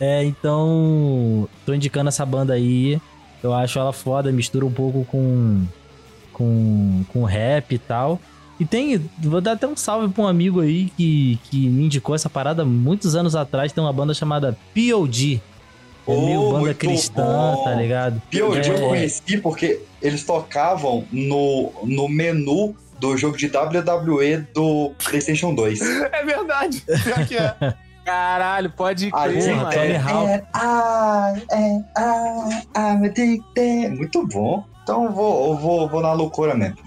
É, 0.00 0.24
então. 0.24 1.48
Tô 1.64 1.72
indicando 1.72 2.08
essa 2.08 2.26
banda 2.26 2.52
aí. 2.54 3.00
Eu 3.42 3.54
acho 3.54 3.78
ela 3.78 3.92
foda, 3.92 4.32
mistura 4.32 4.66
um 4.66 4.72
pouco 4.72 5.04
com. 5.04 5.64
com. 6.32 7.04
com 7.12 7.22
rap 7.24 7.72
e 7.74 7.78
tal. 7.78 8.20
E 8.58 8.64
tem. 8.64 8.98
Vou 9.18 9.40
dar 9.40 9.52
até 9.52 9.66
um 9.66 9.76
salve 9.76 10.12
pra 10.12 10.24
um 10.24 10.26
amigo 10.28 10.60
aí 10.60 10.90
que, 10.96 11.38
que 11.44 11.68
me 11.68 11.84
indicou 11.84 12.14
essa 12.14 12.30
parada 12.30 12.64
muitos 12.64 13.14
anos 13.14 13.36
atrás. 13.36 13.72
Tem 13.72 13.82
uma 13.84 13.92
banda 13.92 14.14
chamada 14.14 14.56
POD. 14.74 15.36
É 15.36 15.56
Oh, 16.08 16.24
meio 16.24 16.52
banda 16.52 16.72
cristã, 16.74 17.54
bom. 17.56 17.64
tá 17.64 17.74
ligado? 17.74 18.22
POD 18.30 18.68
eu 18.68 18.76
É, 18.76 18.88
conheci 18.88 19.38
porque 19.38 19.80
eles 20.00 20.22
tocavam 20.24 21.04
no, 21.10 21.72
no 21.82 22.08
menu 22.08 22.76
do 23.00 23.16
jogo 23.16 23.36
de 23.36 23.46
WWE 23.48 24.46
do 24.54 24.92
PlayStation 25.04 25.52
2. 25.54 25.80
É 26.12 26.24
verdade. 26.24 26.82
Pior 27.02 27.26
que 27.26 27.36
é. 27.36 27.74
Caralho, 28.06 28.70
pode 28.70 29.10
crer, 29.10 29.56
mano. 29.56 29.72
É, 29.72 29.90
é, 29.90 30.44
ah, 30.54 31.34
é, 31.50 31.80
ah, 31.96 32.48
I'm 32.76 33.04
addicted. 33.04 33.96
Muito 33.96 34.24
bom. 34.28 34.64
Então 34.86 35.12
vou, 35.12 35.58
vou, 35.58 35.88
vou 35.88 36.00
na 36.00 36.12
loucura 36.12 36.54
mesmo. 36.54 36.78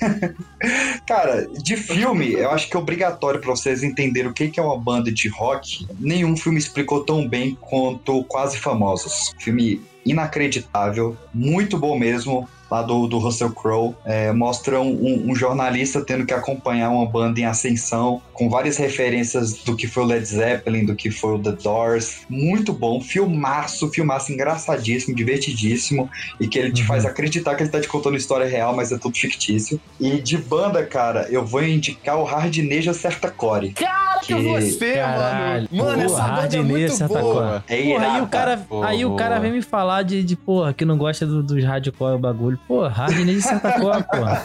Cara, 1.04 1.48
de 1.48 1.76
filme, 1.76 2.34
eu 2.34 2.48
acho 2.52 2.70
que 2.70 2.76
é 2.76 2.78
obrigatório 2.78 3.40
pra 3.40 3.50
vocês 3.50 3.82
entenderem 3.82 4.30
o 4.30 4.32
que 4.32 4.52
é 4.56 4.62
uma 4.62 4.78
banda 4.78 5.10
de 5.10 5.26
rock. 5.28 5.84
Nenhum 5.98 6.36
filme 6.36 6.60
explicou 6.60 7.02
tão 7.02 7.26
bem 7.26 7.58
quanto 7.60 8.22
Quase 8.22 8.56
Famosos. 8.56 9.34
Filme 9.40 9.82
inacreditável, 10.06 11.16
muito 11.34 11.76
bom 11.76 11.98
mesmo, 11.98 12.48
lá 12.70 12.82
do, 12.82 13.06
do 13.06 13.18
Russell 13.18 13.50
Crowe. 13.50 13.94
É, 14.04 14.32
mostra 14.32 14.80
um, 14.80 15.30
um 15.30 15.34
jornalista 15.34 16.04
tendo 16.04 16.24
que 16.24 16.32
acompanhar 16.32 16.90
uma 16.90 17.06
banda 17.06 17.40
em 17.40 17.44
ascensão, 17.44 18.22
com 18.32 18.48
várias 18.48 18.76
referências 18.76 19.54
do 19.64 19.76
que 19.76 19.86
foi 19.86 20.02
o 20.02 20.06
Led 20.06 20.24
Zeppelin, 20.24 20.84
do 20.86 20.94
que 20.94 21.10
foi 21.10 21.34
o 21.34 21.38
The 21.38 21.52
Doors. 21.52 22.20
Muito 22.28 22.72
bom, 22.72 23.00
filmaço, 23.00 23.88
filmaço 23.90 24.32
engraçadíssimo, 24.32 25.14
divertidíssimo, 25.16 26.08
e 26.40 26.46
que 26.46 26.58
ele 26.58 26.72
te 26.72 26.82
Uhum. 26.82 26.86
faz 26.88 27.04
acreditar 27.04 27.54
que 27.54 27.62
ele 27.62 27.70
tá 27.70 27.80
te 27.80 27.88
contando 27.88 28.16
história 28.16 28.46
real, 28.46 28.74
mas 28.74 28.92
é 28.92 28.98
tudo 28.98 29.16
fictício. 29.16 29.80
E 29.98 30.20
de 30.20 30.36
banda, 30.38 30.84
cara, 30.86 31.26
eu 31.30 31.44
vou 31.44 31.62
indicar 31.62 32.16
o 32.18 32.24
Hardneja 32.24 32.92
Certa 32.94 33.30
Core. 33.30 33.72
Cara, 33.72 34.20
que 34.20 34.34
você, 34.34 34.94
Caralho. 34.94 35.68
mano. 35.72 35.84
Mano, 35.90 36.02
essa 36.02 36.28
banda 36.28 36.56
é 36.56 36.62
muito 36.62 36.92
Santa 36.92 37.18
boa. 37.20 37.32
Clara. 37.34 37.64
É 37.68 37.76
Porra, 37.76 37.82
aí 37.82 37.90
irada. 37.90 38.22
o 38.22 38.28
cara, 38.28 38.66
aí 38.84 39.04
o 39.04 39.16
cara 39.16 39.38
vem 39.40 39.52
me 39.52 39.62
falar 39.62 40.02
de, 40.02 40.22
de 40.22 40.36
porra, 40.36 40.72
que 40.74 40.84
não 40.84 40.96
gosta 40.96 41.26
do- 41.26 41.42
dos 41.42 41.64
hardcore 41.64 42.14
o 42.14 42.18
bagulho. 42.18 42.58
Pô, 42.66 42.86
Hardness 42.86 43.36
de 43.36 43.42
Santa 43.42 43.72
Clara, 43.72 44.02
porra. 44.02 44.42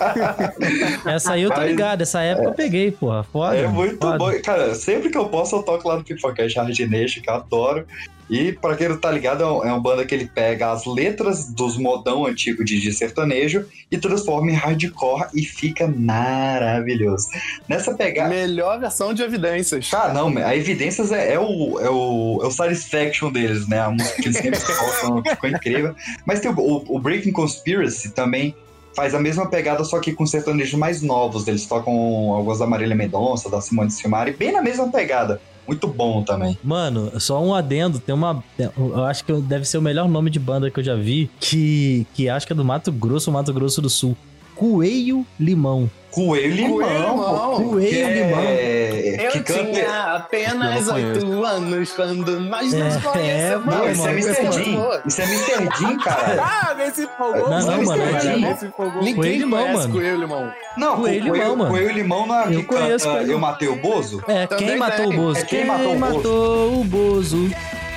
Essa 1.05 1.33
aí 1.33 1.43
eu 1.43 1.51
tô 1.51 1.61
ligado, 1.61 2.01
essa 2.01 2.21
época 2.21 2.49
eu 2.49 2.53
peguei, 2.53 2.91
porra. 2.91 3.23
Foda. 3.23 3.55
É 3.55 3.67
muito 3.67 3.97
foda. 3.97 4.17
bom. 4.17 4.31
Cara, 4.41 4.73
sempre 4.73 5.09
que 5.09 5.17
eu 5.17 5.29
posso, 5.29 5.55
eu 5.55 5.63
toco 5.63 5.87
lá 5.87 5.97
no 5.97 6.03
Pipocast 6.03 6.57
Hard 6.57 6.79
Nation, 6.79 7.21
que 7.21 7.29
eu 7.29 7.35
adoro. 7.35 7.85
E 8.29 8.51
pra 8.53 8.75
quem 8.75 8.89
não 8.89 8.97
tá 8.97 9.11
ligado, 9.11 9.43
é 9.43 9.45
um- 9.45 9.63
é 9.65 9.71
uma 9.71 9.79
banda 9.79 10.03
que 10.05 10.15
ele 10.15 10.25
pega 10.25 10.71
as 10.71 10.85
letras 10.85 11.47
dos 11.47 11.77
modão 11.77 12.25
antigo 12.25 12.65
de, 12.65 12.79
de 12.81 12.91
sertanejo 12.91 13.65
e 13.91 13.97
transforma 13.99 14.49
em 14.49 14.55
hardcore 14.55 15.27
e 15.35 15.43
fica 15.43 15.87
maravilhoso. 15.87 17.27
Nessa 17.69 17.93
pegada. 17.93 18.29
Melhor 18.29 18.79
versão 18.79 19.13
de 19.13 19.21
evidências. 19.21 19.89
Cara, 19.89 20.13
não, 20.13 20.35
a 20.37 20.55
Evidências 20.55 21.11
é, 21.11 21.33
é 21.33 21.39
o, 21.39 21.79
é, 21.79 21.89
o, 21.89 22.39
é 22.43 22.47
o 22.47 22.51
satisfaction 22.51 23.31
deles, 23.31 23.67
né? 23.67 23.79
A 23.79 23.91
música 23.91 24.21
que 24.21 24.27
eles 24.29 24.37
sempre 24.37 24.59
tocam 24.65 25.23
ficou 25.23 25.49
incrível. 25.49 25.95
Mas 26.25 26.39
tem 26.39 26.49
o, 26.49 26.59
o, 26.59 26.95
o 26.95 26.99
Breaking 26.99 27.31
Conspiracy 27.31 28.09
também 28.11 28.55
faz 28.95 29.13
a 29.13 29.19
mesma 29.19 29.47
pegada, 29.49 29.83
só 29.83 29.99
que 29.99 30.13
com 30.13 30.25
sertanejos 30.25 30.73
mais 30.79 31.01
novos. 31.01 31.47
Eles 31.47 31.65
tocam 31.65 31.93
algumas 32.33 32.59
da 32.59 32.65
Marília 32.65 32.95
Mendonça, 32.95 33.49
da 33.49 33.61
Simone 33.61 33.91
Silmari, 33.91 34.31
bem 34.31 34.51
na 34.51 34.61
mesma 34.61 34.87
pegada. 34.89 35.39
Muito 35.67 35.87
bom 35.87 36.23
também. 36.23 36.57
Mano, 36.63 37.19
só 37.19 37.43
um 37.43 37.53
adendo, 37.53 37.99
tem 37.99 38.13
uma. 38.13 38.43
Eu 38.57 39.03
acho 39.05 39.23
que 39.25 39.33
deve 39.33 39.65
ser 39.65 39.77
o 39.77 39.81
melhor 39.81 40.07
nome 40.07 40.29
de 40.29 40.39
banda 40.39 40.69
que 40.69 40.79
eu 40.79 40.83
já 40.83 40.95
vi, 40.95 41.29
que, 41.39 42.05
que 42.13 42.29
acho 42.29 42.45
que 42.45 42.53
é 42.53 42.55
do 42.55 42.63
Mato 42.63 42.91
Grosso, 42.91 43.31
Mato 43.31 43.53
Grosso 43.53 43.81
do 43.81 43.89
Sul. 43.89 44.15
Coelho 44.55 45.25
Limão. 45.39 45.89
Coelho 46.15 46.55
Limão. 46.55 46.71
Coelho 46.77 46.99
Limão. 46.99 47.17
pô, 47.57 47.69
Coelho 47.69 47.89
que 47.89 47.95
é- 48.01 49.27
Eu 49.27 49.31
que 49.31 49.39
canta- 49.41 49.63
tinha 49.71 50.03
apenas 50.15 50.87
oito 50.87 51.43
anos 51.45 51.91
quando 51.91 52.39
nós 52.39 52.73
É, 52.73 52.83
nos 52.83 52.95
é, 52.95 52.99
conhecemos. 52.99 53.65
mano, 53.65 53.77
Não, 53.77 53.91
isso 53.91 54.01
é 54.01 54.11
mano, 54.11 54.19
Mr. 54.19 54.45
Pô, 54.45 54.51
Jean. 54.51 55.01
Isso 55.05 55.21
é 55.21 55.25
Mr. 55.25 55.77
Jean, 55.79 55.97
cara. 56.03 56.41
Ah, 56.43 56.69
alguém 56.69 56.91
se 56.93 57.03
empolgou. 57.03 57.49
Não, 57.49 57.59
não, 57.59 57.83
mano, 57.83 58.01
é 58.03 58.15
Alguém 58.15 58.35
Limão. 58.35 58.57
se 58.57 58.65
empolgou. 58.65 58.99
Ninguém 59.03 59.15
Coelho 59.15 59.37
Limão, 59.39 59.59
conhece 59.61 59.77
mano. 59.79 59.93
Coelho 59.93 60.19
Limão. 60.19 60.51
Não, 60.77 60.95
Coelho 60.95 61.01
Coelho, 61.27 61.33
Limão, 61.33 61.55
mano. 61.57 61.69
Coelho 61.71 61.91
Limão 61.93 62.27
não 62.27 62.35
é 62.39 62.45
Eu 62.45 62.59
que 62.59 62.63
conheço 62.63 63.05
canta 63.05 63.17
Coelho. 63.17 63.31
Eu 63.31 63.39
Matei 63.39 63.67
o 63.67 63.75
Bozo? 63.75 64.23
É, 64.27 64.47
Também 64.47 64.67
quem 64.67 64.77
matou 64.77 65.09
tem. 65.09 65.17
o 65.19 65.21
Bozo? 65.21 65.39
É 65.39 65.43
quem 65.43 65.65
matou 65.65 65.85
o 65.93 65.99
Bozo. 65.99 66.15
matou 66.15 66.79
o 66.79 66.83
Bozo? 66.85 67.51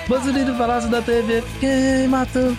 Bozo 0.09 0.29
ali 0.31 0.45
do 0.45 0.55
Palácio 0.55 0.91
da 0.91 1.03
TV. 1.03 1.43
Quem 1.61 2.09
matou? 2.09 2.57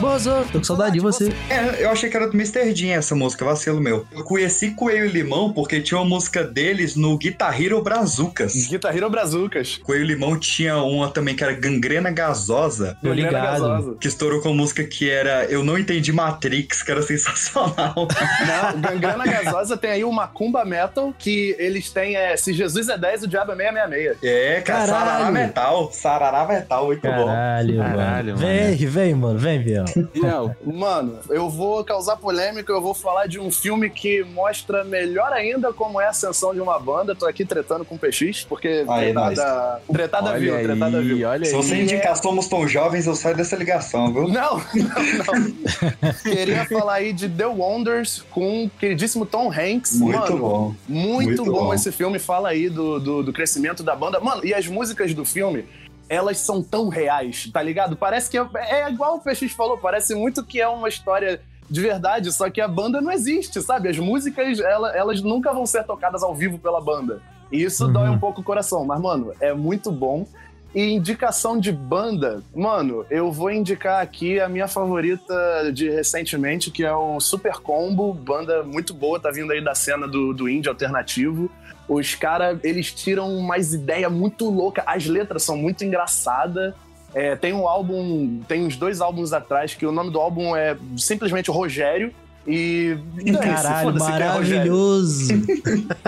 Bozo. 0.00 0.30
Tô 0.50 0.58
com 0.58 0.64
saudade 0.64 0.94
de 0.94 1.00
você. 1.00 1.32
É, 1.48 1.84
eu 1.84 1.90
achei 1.90 2.10
que 2.10 2.16
era 2.16 2.26
do 2.28 2.34
Mr. 2.36 2.74
Jean 2.74 2.94
essa 2.96 3.14
música, 3.14 3.44
vacilo 3.44 3.80
meu. 3.80 4.04
Eu 4.12 4.24
conheci 4.24 4.70
Coelho 4.72 5.06
Limão 5.08 5.52
porque 5.52 5.80
tinha 5.80 5.98
uma 6.00 6.08
música 6.08 6.42
deles 6.42 6.96
no 6.96 7.16
Guitar 7.16 7.60
Hero 7.60 7.80
Brazucas. 7.82 8.52
Guitar 8.68 8.96
Hero 8.96 9.08
Brazucas. 9.08 9.78
Coelho 9.84 10.04
Limão 10.04 10.36
tinha 10.38 10.76
uma 10.78 11.08
também 11.08 11.36
que 11.36 11.44
era 11.44 11.52
Gangrena 11.52 12.10
Gasosa, 12.10 12.96
Tô 13.00 13.08
Gangrena 13.08 13.28
ligado. 13.28 13.68
Gasosa. 13.68 13.96
que 14.00 14.08
estourou 14.08 14.40
com 14.40 14.48
a 14.48 14.54
música 14.54 14.82
que 14.82 15.08
era 15.08 15.44
Eu 15.44 15.62
Não 15.62 15.78
Entendi 15.78 16.12
Matrix, 16.12 16.82
que 16.82 16.90
era 16.90 17.02
sensacional. 17.02 17.94
Não, 17.94 18.80
Gangrena 18.80 19.24
Gasosa 19.24 19.76
tem 19.76 19.90
aí 19.92 20.04
o 20.04 20.10
Macumba 20.12 20.64
Metal, 20.64 21.14
que 21.16 21.54
eles 21.60 21.90
têm 21.90 22.16
é 22.16 22.36
Se 22.36 22.52
Jesus 22.52 22.88
é 22.88 22.98
10, 22.98 23.22
o 23.24 23.28
Diabo 23.28 23.52
é 23.52 23.56
666. 23.56 24.18
É, 24.24 24.60
cara, 24.62 24.86
Caralho. 24.86 25.06
Sarará 25.06 25.30
Metal. 25.30 25.90
Sarará 25.92 26.46
Metal, 26.46 26.86
muito 26.86 27.02
bom. 27.02 27.26
Caralho, 27.26 27.78
Caralho, 27.78 28.26
mano. 28.34 28.38
Vem, 28.38 28.74
vem, 28.76 29.14
mano. 29.14 29.38
Vem, 29.38 29.62
Biel. 29.62 29.81
Biel, 30.12 30.54
Mano, 30.64 31.18
eu 31.30 31.48
vou 31.48 31.82
causar 31.84 32.16
polêmica, 32.16 32.72
eu 32.72 32.80
vou 32.80 32.94
falar 32.94 33.26
de 33.26 33.38
um 33.38 33.50
filme 33.50 33.88
que 33.90 34.22
mostra 34.24 34.84
melhor 34.84 35.32
ainda 35.32 35.72
como 35.72 36.00
é 36.00 36.06
a 36.06 36.10
ascensão 36.10 36.54
de 36.54 36.60
uma 36.60 36.78
banda. 36.78 37.14
Tô 37.14 37.26
aqui 37.26 37.44
tretando 37.44 37.84
com 37.84 37.94
o 37.94 37.98
PX, 37.98 38.44
porque 38.48 38.84
Aí, 38.88 39.12
tretada, 39.12 39.82
tretada 39.92 40.30
olha 40.30 40.40
viu, 40.40 40.62
tretada 40.62 40.98
aí, 40.98 41.04
viu. 41.04 41.28
olha 41.28 41.44
Se 41.44 41.52
você 41.54 41.74
aí. 41.74 41.82
indicar 41.82 42.16
Somos 42.16 42.46
Tão 42.48 42.66
Jovens, 42.68 43.06
eu 43.06 43.14
saio 43.14 43.36
dessa 43.36 43.56
ligação, 43.56 44.12
viu? 44.12 44.28
Não, 44.28 44.58
não, 44.58 44.62
não. 44.64 46.12
Queria 46.22 46.64
falar 46.66 46.94
aí 46.94 47.12
de 47.12 47.28
The 47.28 47.46
Wonders 47.46 48.22
com 48.30 48.64
o 48.64 48.70
queridíssimo 48.70 49.26
Tom 49.26 49.50
Hanks. 49.52 49.98
Muito 49.98 50.18
Mano, 50.18 50.38
bom. 50.38 50.74
Muito, 50.88 51.26
Muito 51.26 51.44
bom, 51.44 51.64
bom. 51.66 51.74
esse 51.74 51.90
filme. 51.92 52.18
Fala 52.18 52.50
aí 52.50 52.68
do, 52.68 52.98
do, 53.00 53.22
do 53.22 53.32
crescimento 53.32 53.82
da 53.82 53.94
banda. 53.96 54.20
Mano, 54.20 54.44
e 54.44 54.54
as 54.54 54.66
músicas 54.66 55.14
do 55.14 55.24
filme, 55.24 55.64
elas 56.12 56.36
são 56.38 56.62
tão 56.62 56.88
reais, 56.88 57.48
tá 57.50 57.62
ligado? 57.62 57.96
Parece 57.96 58.30
que 58.30 58.36
é, 58.36 58.46
é 58.54 58.90
igual 58.90 59.16
o 59.16 59.20
PX 59.20 59.52
falou, 59.52 59.78
parece 59.78 60.14
muito 60.14 60.44
que 60.44 60.60
é 60.60 60.68
uma 60.68 60.88
história 60.88 61.40
de 61.70 61.80
verdade, 61.80 62.30
só 62.32 62.50
que 62.50 62.60
a 62.60 62.68
banda 62.68 63.00
não 63.00 63.10
existe, 63.10 63.62
sabe? 63.62 63.88
As 63.88 63.98
músicas, 63.98 64.60
ela- 64.60 64.94
elas 64.94 65.22
nunca 65.22 65.54
vão 65.54 65.64
ser 65.64 65.84
tocadas 65.84 66.22
ao 66.22 66.34
vivo 66.34 66.58
pela 66.58 66.82
banda. 66.82 67.22
E 67.50 67.62
isso 67.62 67.86
Uhum. 67.86 67.92
dói 67.92 68.08
um 68.10 68.18
pouco 68.18 68.42
o 68.42 68.44
coração. 68.44 68.84
Mas, 68.84 69.00
mano, 69.00 69.32
é 69.40 69.54
muito 69.54 69.90
bom. 69.90 70.26
E 70.74 70.90
indicação 70.92 71.58
de 71.58 71.70
banda, 71.72 72.42
mano, 72.54 73.04
eu 73.10 73.30
vou 73.32 73.50
indicar 73.50 74.02
aqui 74.02 74.40
a 74.40 74.48
minha 74.48 74.66
favorita 74.68 75.70
de 75.72 75.88
recentemente, 75.90 76.70
que 76.70 76.82
é 76.84 76.94
o 76.94 77.20
Super 77.20 77.54
Combo, 77.54 78.12
banda 78.14 78.62
muito 78.62 78.92
boa, 78.94 79.20
tá 79.20 79.30
vindo 79.30 79.50
aí 79.52 79.62
da 79.62 79.74
cena 79.74 80.06
do, 80.08 80.32
do 80.32 80.48
indie 80.48 80.68
alternativo. 80.70 81.50
Os 81.94 82.14
caras, 82.14 82.58
eles 82.64 82.92
tiram 82.92 83.28
umas 83.36 83.74
ideias 83.74 84.10
muito 84.10 84.48
loucas, 84.48 84.82
as 84.86 85.06
letras 85.06 85.42
são 85.42 85.56
muito 85.56 85.84
engraçadas. 85.84 86.74
É, 87.14 87.36
tem 87.36 87.52
um 87.52 87.68
álbum, 87.68 88.40
tem 88.48 88.64
uns 88.64 88.76
dois 88.76 89.00
álbuns 89.02 89.32
atrás, 89.34 89.74
que 89.74 89.84
o 89.84 89.92
nome 89.92 90.10
do 90.10 90.18
álbum 90.18 90.56
é 90.56 90.76
simplesmente 90.96 91.50
Rogério. 91.50 92.12
E. 92.46 92.96
Caralho, 93.40 93.90
é 93.90 93.92
Rogério. 93.92 94.00
maravilhoso. 94.00 95.32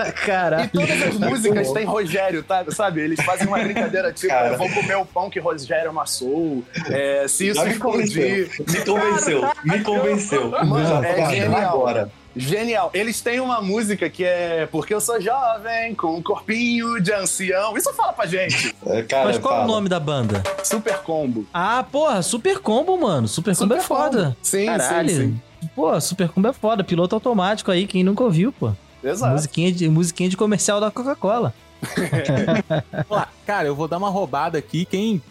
E 0.05 0.11
Caralho. 0.25 0.69
todas 0.73 1.01
as 1.03 1.13
músicas 1.19 1.71
têm 1.71 1.85
Rogério, 1.85 2.43
tá? 2.43 2.65
sabe? 2.71 3.01
Eles 3.01 3.23
fazem 3.23 3.47
uma 3.47 3.59
brincadeira 3.59 4.11
tipo, 4.11 4.33
Cara. 4.33 4.49
eu 4.49 4.57
vou 4.57 4.69
comer 4.69 4.95
o 4.97 5.05
pão 5.05 5.29
que 5.29 5.39
Rogério 5.39 5.91
amassou. 5.91 6.61
É, 6.89 7.25
se 7.27 7.47
isso 7.49 7.59
Já 7.59 7.65
me 7.65 7.71
explodir. 7.71 8.49
convenceu. 8.57 8.67
Me 8.67 8.83
convenceu. 8.83 9.41
Me 9.63 9.79
convenceu. 9.83 10.49
Mano, 10.65 11.05
é 11.05 11.29
genial. 11.29 11.69
agora. 11.69 12.11
Genial. 12.35 12.89
Eles 12.93 13.21
têm 13.21 13.39
uma 13.39 13.61
música 13.61 14.09
que 14.09 14.23
é 14.23 14.67
Porque 14.71 14.93
eu 14.93 14.99
sou 14.99 15.21
jovem, 15.21 15.95
com 15.95 16.15
um 16.17 16.21
corpinho 16.21 17.01
de 17.01 17.13
ancião. 17.13 17.77
Isso 17.77 17.93
fala 17.93 18.13
pra 18.13 18.25
gente. 18.25 18.75
É, 18.85 19.01
Cara, 19.03 19.25
Mas 19.25 19.37
qual 19.39 19.53
é 19.53 19.57
fala. 19.57 19.69
o 19.69 19.73
nome 19.73 19.89
da 19.89 19.99
banda? 19.99 20.43
Super 20.63 20.97
combo. 20.99 21.45
Ah, 21.53 21.83
porra, 21.91 22.21
Super 22.21 22.59
Combo, 22.59 22.95
mano. 22.99 23.27
Super 23.27 23.55
Combo 23.55 23.73
é 23.73 23.81
Super 23.81 23.87
Combo. 23.87 24.01
foda. 24.11 24.37
Sim, 24.41 24.65
Caralho. 24.67 25.09
sim, 25.09 25.15
sim. 25.61 25.69
Pô, 25.75 25.99
Super 25.99 26.29
Combo 26.29 26.47
é 26.49 26.53
foda. 26.53 26.83
Piloto 26.83 27.15
automático 27.15 27.71
aí, 27.71 27.87
quem 27.87 28.03
nunca 28.03 28.23
ouviu, 28.23 28.51
pô. 28.51 28.71
Exato. 29.03 29.33
Musiquinha 29.33 29.71
de, 29.71 29.89
musiquinha 29.89 30.29
de 30.29 30.37
comercial 30.37 30.79
da 30.79 30.91
Coca-Cola. 30.91 31.53
Vamos 31.87 33.09
lá. 33.09 33.27
Cara, 33.45 33.67
eu 33.67 33.75
vou 33.75 33.87
dar 33.87 33.97
uma 33.97 34.09
roubada 34.09 34.57
aqui. 34.57 34.85
Quem 34.85 35.21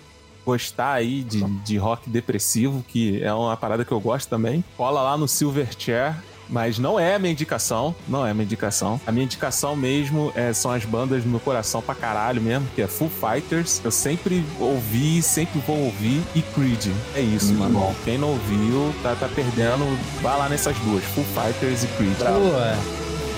gostar 0.45 0.93
aí 0.93 1.23
de, 1.23 1.43
de 1.61 1.77
rock 1.77 2.09
depressivo, 2.11 2.85
que 2.87 3.23
é 3.23 3.33
uma 3.33 3.57
parada 3.57 3.85
que 3.85 3.93
eu 3.93 4.01
gosto 4.01 4.29
também, 4.29 4.63
cola 4.77 5.01
lá 5.03 5.17
no 5.17 5.27
Silverchair. 5.29 6.15
Mas 6.49 6.79
não 6.79 6.99
é 6.99 7.15
a 7.15 7.19
minha 7.19 7.33
indicação, 7.33 7.95
não 8.09 8.27
é 8.27 8.31
a 8.31 8.35
minha 8.35 8.45
indicação. 8.45 9.01
A 9.07 9.13
minha 9.13 9.25
indicação 9.25 9.75
mesmo 9.75 10.33
é, 10.35 10.53
são 10.53 10.71
as 10.71 10.85
bandas 10.85 11.23
do 11.23 11.29
meu 11.29 11.41
coração 11.41 11.81
pra 11.83 11.95
caralho 11.95 12.41
mesmo, 12.41 12.67
que 12.75 12.83
é 12.83 12.87
Full 12.87 13.11
Fighters. 13.11 13.81
Eu 13.85 13.91
sempre 13.91 14.45
ouvi, 14.59 15.23
sempre 15.23 15.61
vou 15.67 15.77
ouvir, 15.85 16.23
e 16.35 16.43
Creed. 16.43 16.89
É 17.15 17.21
isso, 17.21 17.47
Muito 17.47 17.59
mano. 17.61 17.79
bom. 17.79 17.95
Quem 18.05 18.19
não 18.19 18.29
ouviu, 18.29 18.95
tá, 19.03 19.17
tá 19.19 19.29
perdendo. 19.29 19.85
Vai 20.21 20.37
lá 20.39 20.49
nessas 20.49 20.77
duas, 20.79 21.03
Full 21.05 21.25
Fighters 21.25 21.85
e 21.85 21.87
Creed. 21.89 22.17
Pô, 22.19 22.59
é. 22.59 22.77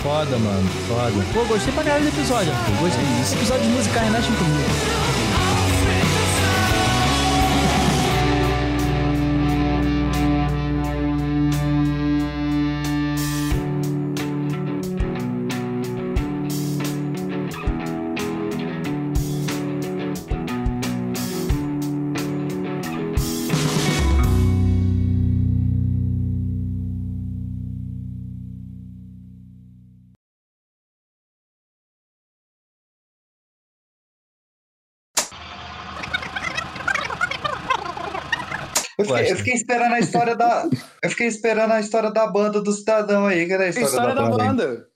Foda, 0.03 0.37
mano. 0.39 0.69
Foda. 0.87 1.25
Pô, 1.33 1.45
gostei 1.47 1.73
pra 1.73 1.83
caralho 1.83 2.05
do 2.05 2.09
episódio. 2.17 2.53
Gostei 2.81 3.05
disso. 3.05 3.35
Episódio 3.35 3.63
de 3.65 3.69
musicais 3.71 4.13
mexem 4.13 4.35
comigo. 4.35 5.16
Eu 39.11 39.17
fiquei, 39.17 39.33
eu 39.33 39.37
fiquei 39.37 39.55
esperando 39.55 39.93
a 39.93 40.01
história 40.01 40.37
da. 40.37 40.69
Eu 41.03 41.11
fiquei 41.11 41.27
esperando 41.27 41.73
a 41.73 41.81
história 41.81 42.11
da 42.11 42.27
banda 42.27 42.61
do 42.61 42.73
cidadão 42.73 43.27
aí, 43.27 43.47
que 43.47 43.53
era 43.53 43.65
a 43.65 43.69
história, 43.69 43.89
História 43.89 44.15
da 44.15 44.25
aí. 44.25 44.31
banda. 44.31 44.87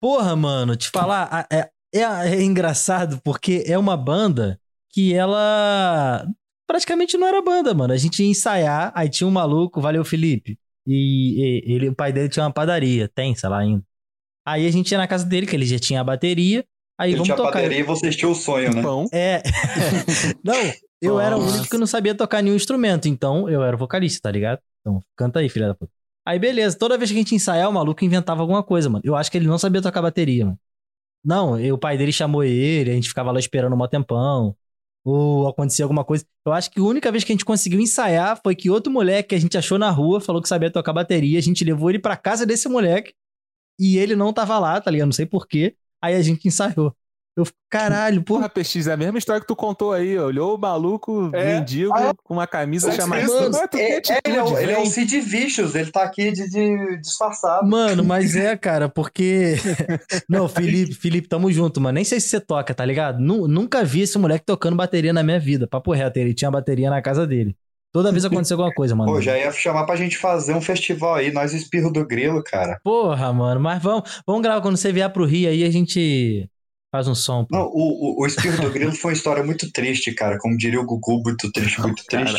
Porra, 0.00 0.36
mano, 0.36 0.76
te 0.76 0.90
falar, 0.90 1.46
é, 1.50 1.68
é, 1.94 2.00
é 2.02 2.42
engraçado 2.42 3.20
porque 3.24 3.64
é 3.66 3.76
uma 3.78 3.96
banda 3.96 4.60
que 4.92 5.12
ela 5.14 6.26
praticamente 6.66 7.16
não 7.16 7.26
era 7.26 7.42
banda, 7.42 7.72
mano. 7.74 7.92
A 7.92 7.96
gente 7.96 8.22
ia 8.22 8.28
ensaiar, 8.30 8.92
aí 8.94 9.08
tinha 9.08 9.26
um 9.26 9.30
maluco, 9.30 9.80
valeu 9.80 10.04
Felipe. 10.04 10.58
E, 10.86 11.62
e- 11.66 11.72
ele, 11.74 11.88
o 11.88 11.94
pai 11.94 12.12
dele 12.12 12.28
tinha 12.28 12.44
uma 12.44 12.52
padaria, 12.52 13.08
tem, 13.08 13.34
sei 13.34 13.48
lá 13.48 13.58
ainda. 13.58 13.82
Aí 14.46 14.66
a 14.66 14.70
gente 14.70 14.90
ia 14.92 14.98
na 14.98 15.08
casa 15.08 15.24
dele, 15.24 15.46
que 15.46 15.56
ele 15.56 15.66
já 15.66 15.78
tinha 15.78 16.00
a 16.00 16.04
bateria, 16.04 16.64
Aí 16.98 17.10
Ele 17.10 17.16
vamos 17.18 17.26
tinha 17.26 17.36
tocar. 17.36 17.52
bateria 17.52 17.80
e 17.80 17.82
vocês 17.82 18.16
tinham 18.16 18.32
o 18.32 18.34
sonho, 18.34 18.74
né? 18.74 18.82
Pão. 18.82 19.06
É. 19.12 19.42
não, 20.42 20.54
eu 21.00 21.20
era 21.20 21.36
o 21.36 21.40
Nossa. 21.40 21.54
único 21.58 21.70
que 21.70 21.78
não 21.78 21.86
sabia 21.86 22.14
tocar 22.14 22.42
nenhum 22.42 22.56
instrumento, 22.56 23.06
então 23.08 23.48
eu 23.48 23.62
era 23.62 23.76
o 23.76 23.78
vocalista, 23.78 24.22
tá 24.22 24.30
ligado? 24.30 24.60
Então, 24.80 25.02
canta 25.16 25.40
aí, 25.40 25.48
filha 25.48 25.68
da 25.68 25.74
puta. 25.74 25.92
Aí, 26.24 26.38
beleza, 26.38 26.76
toda 26.76 26.98
vez 26.98 27.10
que 27.10 27.16
a 27.16 27.20
gente 27.20 27.34
ensaiar, 27.34 27.68
o 27.68 27.72
maluco 27.72 28.04
inventava 28.04 28.40
alguma 28.40 28.62
coisa, 28.62 28.88
mano. 28.88 29.02
Eu 29.04 29.14
acho 29.14 29.30
que 29.30 29.36
ele 29.36 29.46
não 29.46 29.58
sabia 29.58 29.82
tocar 29.82 30.02
bateria, 30.02 30.46
mano. 30.46 30.58
Não, 31.24 31.58
e 31.60 31.70
o 31.72 31.78
pai 31.78 31.98
dele 31.98 32.12
chamou 32.12 32.42
ele, 32.44 32.90
a 32.90 32.94
gente 32.94 33.08
ficava 33.08 33.30
lá 33.32 33.38
esperando 33.38 33.72
um 33.74 33.76
mó 33.76 33.86
tempão. 33.86 34.56
Ou 35.04 35.46
acontecia 35.46 35.84
alguma 35.84 36.04
coisa. 36.04 36.24
Eu 36.44 36.52
acho 36.52 36.68
que 36.70 36.80
a 36.80 36.82
única 36.82 37.12
vez 37.12 37.22
que 37.22 37.30
a 37.30 37.34
gente 37.34 37.44
conseguiu 37.44 37.78
ensaiar 37.80 38.40
foi 38.42 38.56
que 38.56 38.68
outro 38.68 38.92
moleque 38.92 39.28
que 39.30 39.34
a 39.36 39.38
gente 39.40 39.56
achou 39.56 39.78
na 39.78 39.88
rua 39.88 40.20
falou 40.20 40.42
que 40.42 40.48
sabia 40.48 40.68
tocar 40.70 40.92
bateria. 40.92 41.38
A 41.38 41.42
gente 41.42 41.62
levou 41.64 41.90
ele 41.90 42.00
pra 42.00 42.16
casa 42.16 42.44
desse 42.44 42.68
moleque 42.68 43.14
e 43.78 43.98
ele 43.98 44.16
não 44.16 44.32
tava 44.32 44.58
lá, 44.58 44.80
tá 44.80 44.90
ligado? 44.90 45.06
Não 45.06 45.12
sei 45.12 45.24
porquê. 45.26 45.76
Aí 46.06 46.14
a 46.14 46.22
gente 46.22 46.46
ensaiou. 46.46 46.94
Eu, 47.36 47.44
fico, 47.44 47.58
caralho, 47.68 48.22
porra. 48.22 48.48
Porra, 48.48 48.64
PX, 48.64 48.86
é 48.86 48.92
a 48.94 48.96
mesma 48.96 49.18
história 49.18 49.42
que 49.42 49.46
tu 49.46 49.54
contou 49.54 49.92
aí. 49.92 50.18
Olhou 50.18 50.54
o 50.54 50.58
maluco 50.58 51.30
É. 51.34 51.58
mendigo 51.58 51.92
Ah, 51.94 52.08
é? 52.08 52.12
com 52.24 52.32
uma 52.32 52.46
camisa 52.46 52.90
chamada. 52.92 53.20
É, 53.22 53.26
é, 53.26 54.20
ele, 54.24 54.36
é 54.36 54.42
o, 54.42 54.44
atitude, 54.46 54.62
ele 54.62 54.72
é 54.72 54.76
vem. 54.76 54.86
Cid 54.86 55.20
Vicious, 55.20 55.74
ele 55.74 55.90
tá 55.90 56.02
aqui 56.02 56.32
de, 56.32 56.48
de 56.48 56.96
disfarçado. 56.98 57.68
Mano, 57.68 58.02
mas 58.06 58.34
é, 58.34 58.56
cara, 58.56 58.88
porque. 58.88 59.56
Não, 60.30 60.48
Felipe, 60.48 60.94
Felipe, 60.94 61.28
tamo 61.28 61.52
junto, 61.52 61.78
mano. 61.78 61.96
Nem 61.96 62.04
sei 62.04 62.20
se 62.20 62.28
você 62.28 62.40
toca, 62.40 62.72
tá 62.72 62.86
ligado? 62.86 63.20
Nu- 63.20 63.46
nunca 63.46 63.84
vi 63.84 64.00
esse 64.00 64.16
moleque 64.16 64.46
tocando 64.46 64.74
bateria 64.74 65.12
na 65.12 65.22
minha 65.22 65.38
vida. 65.38 65.66
Papo 65.66 65.92
reto, 65.92 66.16
ele 66.18 66.32
tinha 66.32 66.50
bateria 66.50 66.88
na 66.88 67.02
casa 67.02 67.26
dele. 67.26 67.54
Toda 67.96 68.12
vez 68.12 68.26
acontecia 68.26 68.54
alguma 68.54 68.74
coisa, 68.74 68.94
mano. 68.94 69.10
Pô, 69.10 69.22
já 69.22 69.38
ia 69.38 69.50
chamar 69.50 69.86
pra 69.86 69.96
gente 69.96 70.18
fazer 70.18 70.52
um 70.54 70.60
festival 70.60 71.14
aí, 71.14 71.32
nós 71.32 71.54
Espirro 71.54 71.90
do 71.90 72.06
Grilo, 72.06 72.42
cara. 72.44 72.78
Porra, 72.84 73.32
mano, 73.32 73.58
mas 73.58 73.82
vamos, 73.82 74.20
vamos 74.26 74.42
gravar 74.42 74.60
quando 74.60 74.76
você 74.76 74.92
vier 74.92 75.10
pro 75.10 75.24
Rio 75.24 75.48
aí, 75.48 75.64
a 75.64 75.70
gente 75.70 76.46
faz 76.92 77.08
um 77.08 77.14
som. 77.14 77.46
pô. 77.46 77.56
Não, 77.56 77.64
o, 77.68 78.18
o, 78.18 78.22
o 78.22 78.26
Espirro 78.26 78.60
do 78.60 78.70
Grilo 78.70 78.92
foi 78.92 79.12
uma 79.12 79.16
história 79.16 79.42
muito 79.42 79.72
triste, 79.72 80.12
cara. 80.12 80.36
Como 80.38 80.58
diria 80.58 80.78
o 80.78 80.84
Gugu, 80.84 81.22
muito 81.24 81.50
triste, 81.50 81.80
muito 81.80 82.04
triste. 82.04 82.38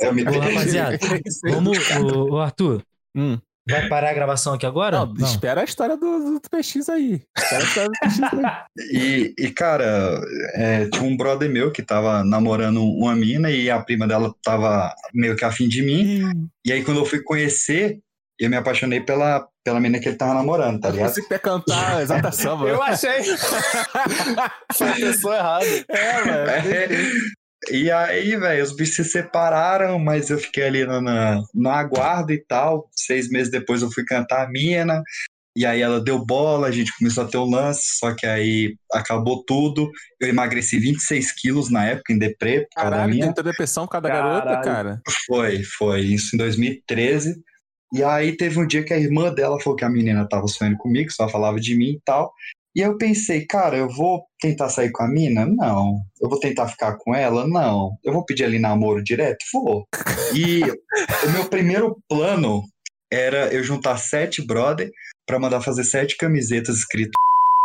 Eu 0.00 0.14
me- 0.14 0.22
Ô, 0.22 0.38
rapaziada, 0.38 0.98
vamos. 1.44 1.78
Ô, 2.00 2.32
ô, 2.32 2.38
Arthur, 2.40 2.82
Hum. 3.14 3.38
Vai 3.70 3.88
parar 3.88 4.10
a 4.10 4.14
gravação 4.14 4.54
aqui 4.54 4.66
agora? 4.66 5.06
Não, 5.06 5.26
espera 5.26 5.60
a 5.60 5.64
história 5.64 5.96
do, 5.96 6.40
do 6.40 6.40
PX 6.50 6.88
aí. 6.88 7.22
Espera 7.36 7.62
a 7.62 7.66
história 7.66 7.88
do 7.88 7.98
PX 8.00 8.22
aí. 8.22 8.30
E, 8.92 9.34
e, 9.38 9.50
cara, 9.50 10.20
é, 10.54 10.88
tinha 10.88 11.04
um 11.04 11.16
brother 11.16 11.48
meu 11.48 11.70
que 11.70 11.82
tava 11.82 12.24
namorando 12.24 12.82
uma 12.82 13.14
mina 13.14 13.50
e 13.50 13.70
a 13.70 13.80
prima 13.80 14.06
dela 14.06 14.34
tava 14.42 14.92
meio 15.12 15.36
que 15.36 15.44
afim 15.44 15.68
de 15.68 15.82
mim. 15.82 16.48
E 16.64 16.72
aí, 16.72 16.82
quando 16.82 16.98
eu 16.98 17.06
fui 17.06 17.22
conhecer, 17.22 18.00
eu 18.38 18.48
me 18.48 18.56
apaixonei 18.56 19.00
pela, 19.00 19.46
pela 19.62 19.78
mina 19.78 19.98
que 19.98 20.08
ele 20.08 20.16
tava 20.16 20.32
namorando, 20.32 20.80
tá 20.80 20.90
ligado? 20.90 21.12
Você 21.12 21.22
quer 21.22 21.38
cantar 21.40 21.98
a 21.98 22.02
exata 22.02 22.32
samba. 22.32 22.68
Eu 22.68 22.82
achei. 22.82 23.22
Foi 24.72 24.88
a 24.88 24.94
pessoa 24.94 25.36
errada. 25.36 25.66
É, 25.88 26.24
mano. 26.24 26.50
É, 26.50 26.88
E 27.68 27.90
aí, 27.90 28.36
velho, 28.36 28.62
os 28.62 28.74
bichos 28.74 28.96
se 28.96 29.04
separaram, 29.04 29.98
mas 29.98 30.30
eu 30.30 30.38
fiquei 30.38 30.64
ali 30.64 30.86
na, 30.86 31.00
na, 31.00 31.42
no 31.52 31.68
aguardo 31.68 32.32
e 32.32 32.38
tal. 32.38 32.88
Seis 32.92 33.28
meses 33.28 33.50
depois 33.50 33.82
eu 33.82 33.90
fui 33.90 34.04
cantar 34.04 34.46
a 34.46 34.48
mina. 34.48 35.02
E 35.56 35.66
aí 35.66 35.80
ela 35.82 36.00
deu 36.00 36.24
bola, 36.24 36.68
a 36.68 36.70
gente 36.70 36.96
começou 36.96 37.24
a 37.24 37.26
ter 37.26 37.36
um 37.36 37.50
lance, 37.50 37.82
só 37.98 38.14
que 38.14 38.24
aí 38.24 38.76
acabou 38.92 39.44
tudo. 39.44 39.90
Eu 40.20 40.28
emagreci 40.28 40.78
26 40.78 41.32
quilos 41.32 41.70
na 41.70 41.84
época, 41.84 42.12
em 42.12 42.18
deprê, 42.18 42.60
por 42.60 42.76
causa 42.76 42.90
da 42.90 42.96
Caralho, 42.96 43.14
minha. 43.14 43.26
tentou 43.26 43.44
depressão 43.44 43.84
por 43.84 43.92
causa 43.92 44.02
da 44.02 44.14
garota, 44.14 44.46
Caralho. 44.46 44.64
cara. 44.64 45.02
Foi, 45.26 45.62
foi. 45.64 46.00
Isso 46.02 46.34
em 46.34 46.38
2013. 46.38 47.42
E 47.92 48.04
aí 48.04 48.36
teve 48.36 48.60
um 48.60 48.66
dia 48.66 48.84
que 48.84 48.94
a 48.94 48.98
irmã 48.98 49.34
dela 49.34 49.60
falou 49.60 49.76
que 49.76 49.84
a 49.84 49.90
menina 49.90 50.26
tava 50.28 50.46
sonhando 50.46 50.78
comigo, 50.78 51.10
só 51.10 51.28
falava 51.28 51.58
de 51.58 51.76
mim 51.76 51.90
e 51.94 52.00
tal. 52.04 52.32
E 52.74 52.80
eu 52.80 52.96
pensei, 52.96 53.46
cara, 53.46 53.76
eu 53.76 53.88
vou 53.88 54.24
tentar 54.40 54.68
sair 54.68 54.90
com 54.92 55.02
a 55.02 55.08
mina? 55.08 55.44
Não. 55.44 55.96
Eu 56.20 56.28
vou 56.28 56.38
tentar 56.38 56.68
ficar 56.68 56.96
com 56.98 57.14
ela? 57.14 57.46
Não. 57.46 57.90
Eu 58.04 58.12
vou 58.12 58.24
pedir 58.24 58.44
ali 58.44 58.58
namoro 58.58 59.02
direto? 59.02 59.38
Vou. 59.52 59.84
E 60.34 60.62
o 60.62 61.30
meu 61.32 61.46
primeiro 61.48 61.96
plano 62.08 62.62
era 63.12 63.52
eu 63.52 63.64
juntar 63.64 63.96
sete 63.96 64.44
brother 64.46 64.88
pra 65.26 65.38
mandar 65.40 65.60
fazer 65.60 65.82
sete 65.84 66.16
camisetas 66.16 66.76
escritas 66.76 67.12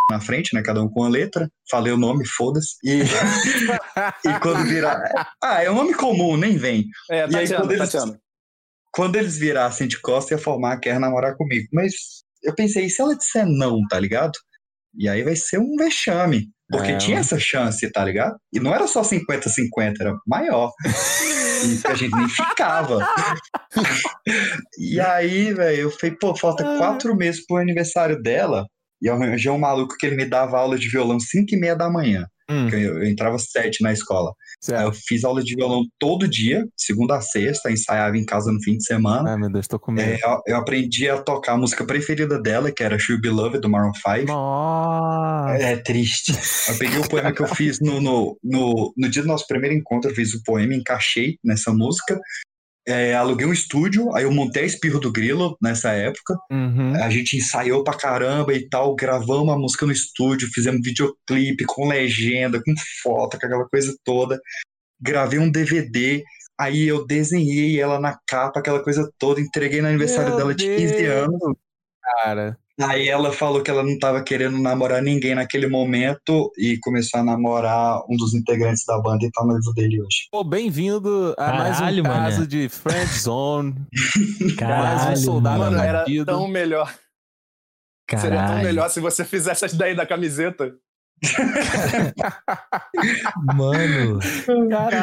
na 0.09 0.19
frente, 0.19 0.53
né? 0.55 0.63
Cada 0.63 0.81
um 0.83 0.89
com 0.89 1.01
uma 1.01 1.09
letra. 1.09 1.47
Falei 1.69 1.93
o 1.93 1.97
nome, 1.97 2.25
foda-se. 2.27 2.75
E, 2.83 3.01
e 4.27 4.39
quando 4.41 4.63
virar. 4.67 5.03
Ah, 5.43 5.63
é 5.63 5.69
um 5.69 5.75
nome 5.75 5.93
comum, 5.93 6.35
nem 6.35 6.57
vem. 6.57 6.85
É, 7.11 7.27
E 7.29 7.35
aí, 7.35 7.47
quando 7.47 7.71
eles- 7.71 7.91
Tatiana. 7.91 8.19
quando 8.91 9.15
eles 9.17 9.37
virassem 9.37 9.87
de 9.87 9.99
costa, 10.01 10.33
ia 10.33 10.37
formar, 10.39 10.79
quer 10.79 10.99
namorar 10.99 11.35
comigo. 11.35 11.67
Mas 11.71 11.93
eu 12.43 12.53
pensei, 12.55 12.85
e 12.85 12.89
se 12.89 13.01
ela 13.01 13.15
disser 13.15 13.45
não, 13.47 13.79
tá 13.87 13.99
ligado? 13.99 14.33
E 14.97 15.07
aí 15.09 15.23
vai 15.23 15.35
ser 15.35 15.59
um 15.59 15.75
vexame. 15.77 16.47
Porque 16.69 16.91
É, 16.93 16.97
tinha 16.97 17.19
essa 17.19 17.37
chance, 17.37 17.87
tá 17.91 18.03
ligado? 18.03 18.35
E 18.51 18.59
não 18.59 18.73
era 18.73 18.87
só 18.87 19.01
50-50, 19.03 19.93
era 19.99 20.15
maior. 20.27 20.71
e 20.85 21.87
a 21.87 21.93
gente 21.93 22.15
nem 22.15 22.27
ficava. 22.27 22.99
e 24.79 24.99
aí, 24.99 25.53
velho, 25.53 25.81
eu 25.83 25.91
falei, 25.91 26.15
pô, 26.19 26.35
falta 26.35 26.63
quatro 26.77 27.15
meses 27.15 27.45
pro 27.45 27.57
aniversário 27.57 28.21
dela. 28.21 28.65
E 29.01 29.07
eu 29.07 29.13
arranjei 29.13 29.51
um 29.51 29.57
maluco 29.59 29.95
que 29.99 30.05
ele 30.05 30.15
me 30.15 30.25
dava 30.25 30.57
aula 30.57 30.77
de 30.77 30.89
violão 30.89 31.19
5 31.19 31.53
e 31.53 31.57
meia 31.59 31.75
da 31.75 31.89
manhã. 31.89 32.25
Hum, 32.49 32.69
Eu, 32.69 32.99
eu 32.99 33.03
entrava 33.05 33.35
às 33.35 33.49
sete 33.51 33.83
na 33.83 33.91
escola. 33.91 34.31
Eu 34.71 34.91
fiz 34.93 35.23
aula 35.23 35.43
de 35.43 35.55
violão 35.55 35.83
todo 35.99 36.27
dia, 36.27 36.65
segunda 36.75 37.17
a 37.17 37.21
sexta, 37.21 37.71
ensaiava 37.71 38.17
em 38.17 38.25
casa 38.25 38.51
no 38.51 38.61
fim 38.61 38.77
de 38.77 38.85
semana. 38.85 39.31
Ai, 39.31 39.37
meu 39.37 39.51
Deus, 39.51 39.67
tô 39.67 39.79
com 39.79 39.91
medo. 39.91 40.09
É, 40.09 40.19
eu, 40.23 40.41
eu 40.47 40.57
aprendi 40.57 41.09
a 41.09 41.21
tocar 41.21 41.53
a 41.53 41.57
música 41.57 41.85
preferida 41.85 42.41
dela, 42.41 42.71
que 42.71 42.83
era 42.83 42.97
Should 42.97 43.21
Be 43.21 43.29
Loved, 43.29 43.59
do 43.59 43.69
Maroon 43.69 43.93
5. 43.93 44.31
Nossa. 44.31 45.63
É 45.63 45.75
triste. 45.77 46.33
Eu 46.69 46.77
peguei 46.77 46.99
o 46.99 47.07
poema 47.07 47.31
que 47.31 47.41
eu 47.41 47.47
fiz 47.47 47.79
no, 47.79 48.01
no, 48.01 48.37
no, 48.43 48.93
no 48.95 49.09
dia 49.09 49.21
do 49.21 49.27
nosso 49.27 49.45
primeiro 49.47 49.75
encontro, 49.75 50.09
eu 50.09 50.15
fiz 50.15 50.33
o 50.33 50.43
poema, 50.43 50.73
encaixei 50.73 51.37
nessa 51.43 51.71
música. 51.71 52.19
É, 52.87 53.15
aluguei 53.15 53.47
um 53.47 53.53
estúdio, 53.53 54.15
aí 54.15 54.25
eu 54.25 54.31
montei 54.31 54.63
a 54.63 54.65
Espirro 54.65 54.99
do 54.99 55.11
Grilo 55.11 55.57
nessa 55.59 55.91
época. 55.91 56.35
Uhum. 56.51 56.93
A 57.03 57.09
gente 57.09 57.35
ensaiou 57.35 57.83
pra 57.83 57.97
caramba 57.97 58.53
e 58.53 58.69
tal, 58.69 58.95
gravamos 58.95 59.53
a 59.53 59.57
música 59.57 59.87
no 59.87 59.91
estúdio, 59.91 60.51
fizemos 60.53 60.81
videoclipe 60.83 61.65
com 61.65 61.87
legenda, 61.87 62.61
com 62.63 62.73
foto, 63.01 63.39
com 63.39 63.45
aquela 63.47 63.67
coisa 63.67 63.95
toda. 64.03 64.39
Gravei 65.01 65.39
um 65.39 65.49
DVD, 65.49 66.23
aí 66.59 66.87
eu 66.87 67.05
desenhei 67.07 67.79
ela 67.79 67.99
na 67.99 68.19
capa, 68.27 68.59
aquela 68.59 68.83
coisa 68.83 69.11
toda, 69.17 69.41
entreguei 69.41 69.81
no 69.81 69.87
aniversário 69.87 70.29
Meu 70.29 70.37
dela 70.37 70.55
de 70.55 70.67
15 70.67 70.93
Deus. 70.93 71.27
anos. 71.27 71.57
Cara. 72.03 72.57
Aí 72.81 73.07
ela 73.07 73.31
falou 73.31 73.63
que 73.63 73.71
ela 73.71 73.83
não 73.83 73.97
tava 73.97 74.21
querendo 74.21 74.59
namorar 74.59 75.01
ninguém 75.01 75.33
naquele 75.33 75.65
momento 75.65 76.51
e 76.57 76.77
começou 76.79 77.21
a 77.21 77.23
namorar 77.23 78.01
um 78.09 78.17
dos 78.17 78.33
integrantes 78.33 78.83
da 78.85 78.99
banda 78.99 79.25
e 79.25 79.31
tá 79.31 79.45
noivo 79.45 79.73
dele 79.73 80.01
hoje. 80.01 80.27
Pô, 80.29 80.43
bem-vindo 80.43 81.33
a 81.37 81.53
mais 81.53 81.77
um 81.77 81.79
Caralho, 81.79 82.03
caso 82.03 82.37
mané. 82.39 82.47
de 82.47 82.67
Friend 82.67 83.17
Zone. 83.17 83.75
Caralho, 84.57 85.05
mais 85.05 85.19
um 85.19 85.23
soldado 85.23 85.59
Mano, 85.59 85.77
era 85.77 86.05
tão 86.25 86.49
melhor. 86.49 86.93
Seria 88.09 88.19
tão 88.21 88.47
Caralho. 88.47 88.63
melhor 88.67 88.89
se 88.89 88.99
você 88.99 89.23
fizesse 89.23 89.73
daí 89.77 89.95
da 89.95 90.05
camiseta. 90.05 90.75
Mano. 93.55 94.19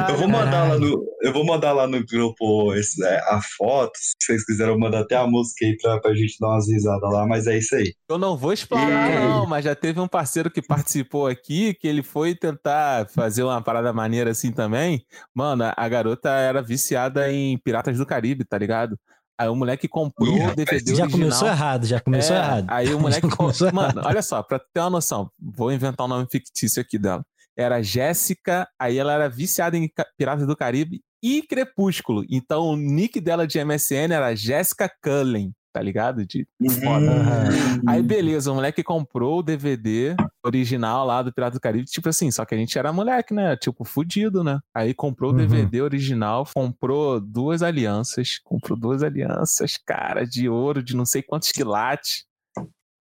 eu 0.08 0.16
vou 0.16 0.28
mandar 0.28 0.68
lá 0.68 0.78
no, 0.78 1.04
eu 1.22 1.32
vou 1.32 1.44
mandar 1.46 1.72
lá 1.72 1.86
no 1.86 2.04
grupo 2.04 2.74
esse, 2.74 3.04
é, 3.04 3.18
a 3.28 3.40
foto, 3.56 3.92
se 3.96 4.14
vocês 4.20 4.44
quiserem 4.44 4.72
eu 4.72 4.78
mando 4.78 4.96
até 4.96 5.16
a 5.16 5.26
música 5.26 5.64
aí 5.64 5.76
pra, 5.76 6.00
pra 6.00 6.14
gente 6.14 6.36
dar 6.40 6.48
umas 6.48 6.68
risadas 6.68 7.10
lá, 7.12 7.26
mas 7.26 7.46
é 7.46 7.58
isso 7.58 7.74
aí. 7.74 7.94
Eu 8.08 8.18
não 8.18 8.36
vou 8.36 8.52
explorar, 8.52 9.10
E- 9.10 9.28
não, 9.28 9.46
mas 9.46 9.64
já 9.64 9.74
teve 9.74 10.00
um 10.00 10.08
parceiro 10.08 10.50
que 10.50 10.62
participou 10.62 11.26
aqui 11.26 11.74
que 11.74 11.86
ele 11.88 12.02
foi 12.02 12.34
tentar 12.34 13.06
fazer 13.08 13.42
uma 13.42 13.60
parada 13.62 13.92
maneira 13.92 14.30
assim 14.30 14.52
também. 14.52 15.04
Mano, 15.34 15.64
a 15.76 15.88
garota 15.88 16.30
era 16.30 16.62
viciada 16.62 17.30
em 17.32 17.58
Piratas 17.58 17.98
do 17.98 18.06
Caribe, 18.06 18.44
tá 18.44 18.56
ligado? 18.58 18.98
Aí 19.38 19.48
o 19.48 19.56
moleque 19.56 19.88
comprou 19.88 20.28
o 20.34 20.54
DVD 20.54 20.94
Já 20.94 21.04
original. 21.04 21.10
começou 21.10 21.48
errado, 21.48 21.86
já 21.86 22.00
começou 22.00 22.36
É, 22.36 22.38
errado. 22.38 22.66
Aí 22.68 22.94
o 22.94 22.98
moleque. 23.00 23.28
Já 23.28 23.36
começou 23.36 23.72
Mano, 23.72 23.92
errado. 23.98 24.06
olha 24.06 24.22
só, 24.22 24.42
pra 24.42 24.58
ter 24.58 24.80
uma 24.80 24.90
noção, 24.90 25.30
vou 25.40 25.72
inventar 25.72 26.06
um 26.06 26.08
nome 26.08 26.26
fictício 26.30 26.80
aqui 26.80 26.98
dela. 26.98 27.24
Era 27.56 27.82
Jéssica, 27.82 28.66
aí 28.78 28.98
ela 28.98 29.12
era 29.12 29.28
viciada 29.28 29.76
em 29.76 29.90
Piratas 30.16 30.46
do 30.46 30.56
Caribe 30.56 31.00
e 31.22 31.42
Crepúsculo. 31.42 32.24
Então 32.30 32.62
o 32.68 32.76
nick 32.76 33.20
dela 33.20 33.46
de 33.46 33.62
MSN 33.62 34.12
era 34.12 34.34
Jéssica 34.34 34.90
Cullen, 35.02 35.52
tá 35.72 35.80
ligado? 35.80 36.24
De 36.26 36.46
foda. 36.82 37.10
Aham. 37.10 37.48
Aí 37.86 38.02
beleza, 38.02 38.52
o 38.52 38.54
moleque 38.54 38.82
comprou 38.82 39.38
o 39.38 39.42
DVD 39.42 40.14
original 40.44 41.06
lá 41.06 41.22
do 41.22 41.32
Pirata 41.32 41.56
do 41.56 41.60
Caribe, 41.60 41.86
tipo 41.86 42.08
assim, 42.08 42.30
só 42.30 42.44
que 42.44 42.54
a 42.54 42.58
gente 42.58 42.78
era 42.78 42.92
moleque, 42.92 43.32
né? 43.32 43.56
Tipo, 43.56 43.84
fudido, 43.84 44.42
né? 44.44 44.60
Aí 44.74 44.92
comprou 44.92 45.30
o 45.30 45.32
Uhum. 45.34 45.38
DVD 45.38 45.80
original, 45.82 46.46
comprou 46.54 47.20
duas 47.20 47.62
alianças, 47.62 48.38
comprou 48.44 48.76
duas 48.78 49.02
alianças, 49.02 49.76
cara, 49.78 50.26
de 50.26 50.48
ouro, 50.48 50.82
de 50.82 50.94
não 50.96 51.04
sei 51.06 51.22
quantos 51.22 51.50
quilates, 51.52 52.24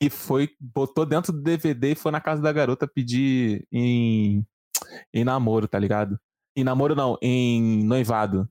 e 0.01 0.09
foi, 0.09 0.49
botou 0.59 1.05
dentro 1.05 1.31
do 1.31 1.41
DVD 1.41 1.91
e 1.91 1.95
foi 1.95 2.11
na 2.11 2.19
casa 2.21 2.41
da 2.41 2.51
garota 2.51 2.87
pedir 2.87 3.67
em, 3.71 4.43
em 5.13 5.23
namoro, 5.23 5.67
tá 5.67 5.77
ligado? 5.77 6.19
Em 6.55 6.63
namoro 6.63 6.95
não, 6.95 7.17
em 7.21 7.83
noivado. 7.83 8.49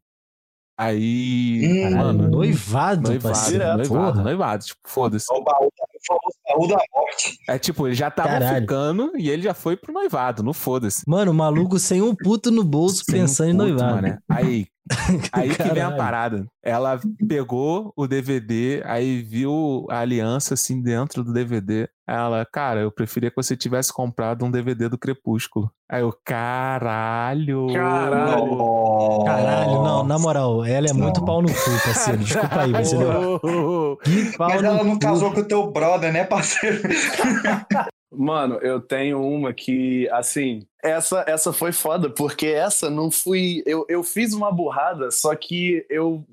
Aí, 0.81 1.85
Hum, 1.85 1.91
mano, 1.95 2.29
noivado, 2.31 3.03
noivado, 3.03 3.35
parceiro. 3.35 3.65
noivado, 3.65 3.89
Porra. 3.89 4.23
noivado, 4.23 4.65
tipo, 4.65 4.81
foda-se. 4.87 5.27
O 5.31 5.45
baú, 5.45 5.67
o 5.67 6.07
famoso 6.07 6.39
baú 6.49 6.67
da 6.69 6.83
morte. 6.95 7.39
É 7.47 7.59
tipo, 7.59 7.87
ele 7.87 7.95
já 7.95 8.11
tava 8.11 8.31
Caralho. 8.31 8.61
ficando 8.63 9.13
e 9.19 9.29
ele 9.29 9.43
já 9.43 9.53
foi 9.53 9.77
pro 9.77 9.93
noivado, 9.93 10.43
no 10.43 10.55
foda-se. 10.55 11.03
Mano, 11.07 11.33
o 11.33 11.35
maluco 11.35 11.79
sem 11.79 12.01
um 12.01 12.15
puto 12.15 12.51
no 12.51 12.65
bolso 12.65 13.05
Sem 13.05 13.17
pensando 13.21 13.51
em 13.51 13.53
puto, 13.59 13.69
noivado. 13.69 13.95
mané. 13.97 14.19
Aí, 14.31 14.67
aí 15.33 15.51
que 15.55 15.63
vem 15.65 15.71
a 15.71 15.75
Caralho. 15.91 15.97
parada. 15.99 16.47
Ela 16.65 16.99
pegou 17.29 17.93
o 17.95 18.07
DVD, 18.07 18.83
aí 18.87 19.21
viu 19.23 19.87
a 19.91 19.99
aliança 20.01 20.55
assim 20.55 20.81
dentro 20.81 21.23
do 21.23 21.31
DVD. 21.33 21.89
Ela, 22.11 22.45
cara, 22.45 22.81
eu 22.81 22.91
preferia 22.91 23.31
que 23.31 23.37
você 23.37 23.57
tivesse 23.57 23.93
comprado 23.93 24.45
um 24.45 24.51
DVD 24.51 24.89
do 24.89 24.99
Crepúsculo. 24.99 25.71
Aí 25.89 26.01
eu, 26.03 26.13
caralho. 26.25 27.69
Caralho. 27.73 29.25
Caralho, 29.25 29.83
não, 29.85 30.03
na 30.03 30.19
moral, 30.19 30.65
ela 30.65 30.89
é 30.89 30.93
muito 30.93 31.25
pau 31.25 31.41
no 31.41 31.47
cu, 31.47 31.71
parceiro. 31.85 32.19
Desculpa 32.19 32.63
aí, 32.63 32.73
você 32.73 32.99
deu. 32.99 33.97
Que 34.03 34.37
pau 34.37 34.49
Mas 34.49 34.61
no 34.61 34.67
ela 34.67 34.83
não 34.83 34.95
cu. 34.95 34.99
casou 34.99 35.33
com 35.33 35.39
o 35.39 35.45
teu 35.45 35.71
brother, 35.71 36.13
né, 36.13 36.25
parceiro? 36.25 36.83
Mano, 38.13 38.57
eu 38.57 38.81
tenho 38.81 39.23
uma 39.23 39.53
que, 39.53 40.09
assim, 40.11 40.67
essa, 40.83 41.25
essa 41.29 41.53
foi 41.53 41.71
foda, 41.71 42.11
porque 42.11 42.47
essa 42.49 42.91
não 42.91 43.09
fui. 43.09 43.63
Eu, 43.65 43.87
eu 43.89 44.03
fiz 44.03 44.35
uma 44.35 44.51
burrada, 44.51 45.13
só 45.13 45.33
que 45.37 45.87
eu 45.89 46.25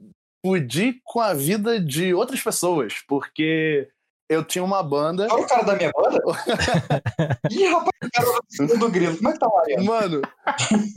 fudi 0.44 0.99
com 1.04 1.20
a 1.20 1.36
vida 1.36 1.80
de 1.80 2.16
outras 2.16 2.41
pessoas, 2.41 2.95
porque 3.08 3.88
eu 4.30 4.44
tinha 4.44 4.64
uma 4.64 4.84
banda. 4.84 5.28
Olha 5.32 5.44
o 5.44 5.48
cara 5.48 5.64
da 5.64 5.76
minha 5.76 5.91
banda. 5.91 6.20
Ih, 7.49 7.66
rapaz, 7.66 7.91
o 8.04 8.68
cara 8.68 8.78
do 8.78 8.91
grilo. 8.91 9.18
Como 9.18 9.30
é 9.30 9.34
que 9.34 9.40
tá, 9.40 9.48
Mariano? 9.48 9.86
Mano, 9.86 10.22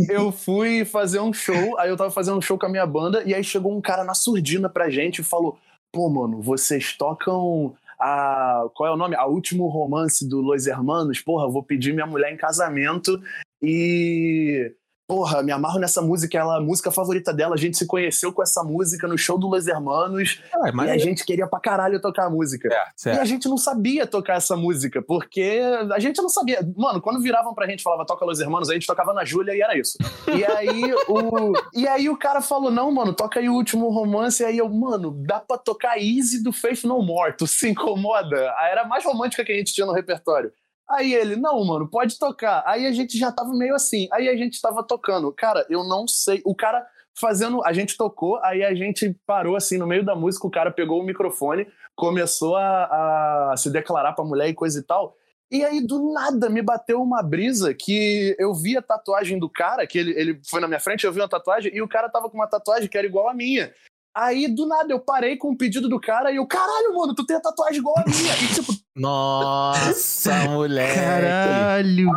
eu 0.09 0.33
fui 0.33 0.85
fazer 0.85 1.21
um 1.21 1.33
show, 1.33 1.79
aí 1.79 1.89
eu 1.89 1.97
tava 1.97 2.11
fazendo 2.11 2.39
um 2.39 2.43
show 2.43 2.59
com 2.59 2.67
a 2.67 2.71
minha 2.71 2.87
banda, 2.87 3.23
e 3.25 3.35
aí 3.35 3.45
chegou 3.45 3.77
um 3.77 3.81
cara 3.81 4.05
na 4.05 4.15
surdina 4.15 4.69
pra 4.69 4.91
gente 4.91 5.21
e 5.21 5.25
falou: 5.25 5.59
Pô, 5.93 6.09
mano, 6.09 6.41
vocês 6.41 6.97
tocam 6.97 7.75
a. 7.99 8.65
Qual 8.75 8.89
é 8.89 8.93
o 8.93 8.97
nome? 8.97 9.15
A 9.15 9.27
último 9.27 9.69
romance 9.69 10.27
do 10.29 10.41
Los 10.41 10.67
Hermanos. 10.67 11.21
Porra, 11.21 11.49
vou 11.49 11.63
pedir 11.63 11.93
minha 11.93 12.07
mulher 12.07 12.33
em 12.33 12.37
casamento 12.37 13.21
e. 13.63 14.73
Porra, 15.11 15.43
me 15.43 15.51
amarro 15.51 15.81
nessa 15.81 16.01
música, 16.01 16.39
ela, 16.39 16.59
a 16.59 16.61
música 16.61 16.89
favorita 16.89 17.35
dela. 17.35 17.57
A 17.57 17.59
gente 17.59 17.77
se 17.77 17.85
conheceu 17.85 18.33
com 18.33 18.45
essa 18.45 18.63
música 18.63 19.09
no 19.09 19.19
show 19.19 19.37
do 19.37 19.49
Los 19.49 19.67
Hermanos. 19.67 20.41
É, 20.65 20.71
mas 20.71 20.89
E 20.89 20.93
a 20.93 20.99
gente 20.99 21.25
queria 21.25 21.49
pra 21.49 21.59
caralho 21.59 22.01
tocar 22.01 22.27
a 22.27 22.31
música. 22.31 22.69
E 22.69 22.93
certo. 22.95 23.21
a 23.21 23.25
gente 23.25 23.49
não 23.49 23.59
sabia 23.59 24.07
tocar 24.07 24.35
essa 24.35 24.55
música, 24.55 25.03
porque 25.03 25.61
a 25.93 25.99
gente 25.99 26.23
não 26.23 26.29
sabia. 26.29 26.61
Mano, 26.77 27.01
quando 27.01 27.21
viravam 27.21 27.53
pra 27.53 27.67
gente 27.67 27.81
e 27.81 27.83
falava 27.83 28.07
toca 28.07 28.25
Los 28.25 28.39
Hermanos, 28.39 28.71
a 28.71 28.73
gente 28.73 28.87
tocava 28.87 29.13
na 29.13 29.25
Júlia 29.25 29.53
e 29.53 29.61
era 29.61 29.77
isso. 29.77 29.99
E 30.33 30.45
aí 30.45 30.95
o, 31.09 31.55
e 31.75 31.89
aí 31.89 32.09
o 32.09 32.17
cara 32.17 32.41
falou: 32.41 32.71
não, 32.71 32.93
mano, 32.93 33.13
toca 33.13 33.41
aí 33.41 33.49
o 33.49 33.55
último 33.55 33.91
romance. 33.91 34.45
E 34.45 34.47
aí 34.47 34.59
eu, 34.59 34.69
mano, 34.69 35.11
dá 35.27 35.41
pra 35.41 35.59
tocar 35.59 35.99
Easy 35.99 36.41
do 36.41 36.53
Faith 36.53 36.85
No 36.85 37.03
More, 37.03 37.37
tu 37.37 37.49
se 37.49 37.69
incomoda? 37.69 38.55
Aí 38.59 38.71
era 38.71 38.83
a 38.83 38.87
mais 38.87 39.05
romântica 39.05 39.45
que 39.45 39.51
a 39.51 39.57
gente 39.57 39.75
tinha 39.75 39.89
no 39.89 39.93
repertório. 39.93 40.53
Aí 40.91 41.15
ele, 41.15 41.37
não, 41.37 41.65
mano, 41.65 41.89
pode 41.89 42.19
tocar. 42.19 42.65
Aí 42.67 42.87
a 42.87 42.93
gente 42.93 43.17
já 43.17 43.31
tava 43.31 43.51
meio 43.51 43.75
assim. 43.75 44.09
Aí 44.13 44.29
a 44.29 44.37
gente 44.37 44.61
tava 44.61 44.83
tocando. 44.83 45.33
Cara, 45.33 45.65
eu 45.71 45.85
não 45.85 46.09
sei. 46.09 46.43
O 46.45 46.55
cara 46.55 46.85
fazendo. 47.15 47.65
A 47.65 47.73
gente 47.73 47.97
tocou, 47.97 48.41
aí 48.43 48.65
a 48.65 48.75
gente 48.75 49.15
parou 49.27 49.55
assim 49.55 49.79
no 49.79 49.87
meio 49.87 50.05
da 50.05 50.17
música. 50.17 50.47
O 50.47 50.51
cara 50.51 50.73
pegou 50.73 51.01
o 51.01 51.05
microfone, 51.05 51.67
começou 51.95 52.57
a, 52.57 53.53
a 53.53 53.57
se 53.57 53.71
declarar 53.71 54.15
pra 54.15 54.25
mulher 54.25 54.49
e 54.49 54.55
coisa 54.55 54.81
e 54.81 54.83
tal. 54.83 55.17
E 55.53 55.65
aí, 55.65 55.85
do 55.85 56.13
nada, 56.13 56.49
me 56.49 56.63
bateu 56.63 57.03
uma 57.03 57.23
brisa 57.23 57.75
que 57.75 58.37
eu 58.39 58.55
vi 58.55 58.77
a 58.77 58.83
tatuagem 58.83 59.37
do 59.37 59.51
cara, 59.51 59.85
que 59.85 59.99
ele, 59.99 60.13
ele 60.13 60.41
foi 60.49 60.61
na 60.61 60.69
minha 60.69 60.79
frente, 60.79 61.05
eu 61.05 61.13
vi 61.13 61.21
uma 61.21 61.29
tatuagem, 61.29 61.75
e 61.75 61.83
o 61.83 61.89
cara 61.89 62.09
tava 62.09 62.31
com 62.31 62.39
uma 62.39 62.47
tatuagem 62.47 62.89
que 62.89 62.97
era 62.97 63.05
igual 63.05 63.29
a 63.29 63.35
minha. 63.35 63.73
Aí, 64.15 64.49
do 64.53 64.67
nada, 64.67 64.93
eu 64.93 64.99
parei 64.99 65.37
com 65.37 65.51
o 65.51 65.57
pedido 65.57 65.89
do 65.89 66.01
cara 66.01 66.33
e 66.33 66.37
eu, 66.37 66.47
caralho, 66.47 66.95
mano, 66.97 67.15
tu 67.15 67.25
tem 67.25 67.37
a 67.37 67.41
tatuagem 67.41 67.79
igual 67.79 67.95
a 67.99 68.05
minha. 68.09 68.35
E 68.35 68.55
tipo, 68.55 68.73
Nossa, 68.97 70.35
moleque. 70.51 70.95
Caralho. 70.99 72.11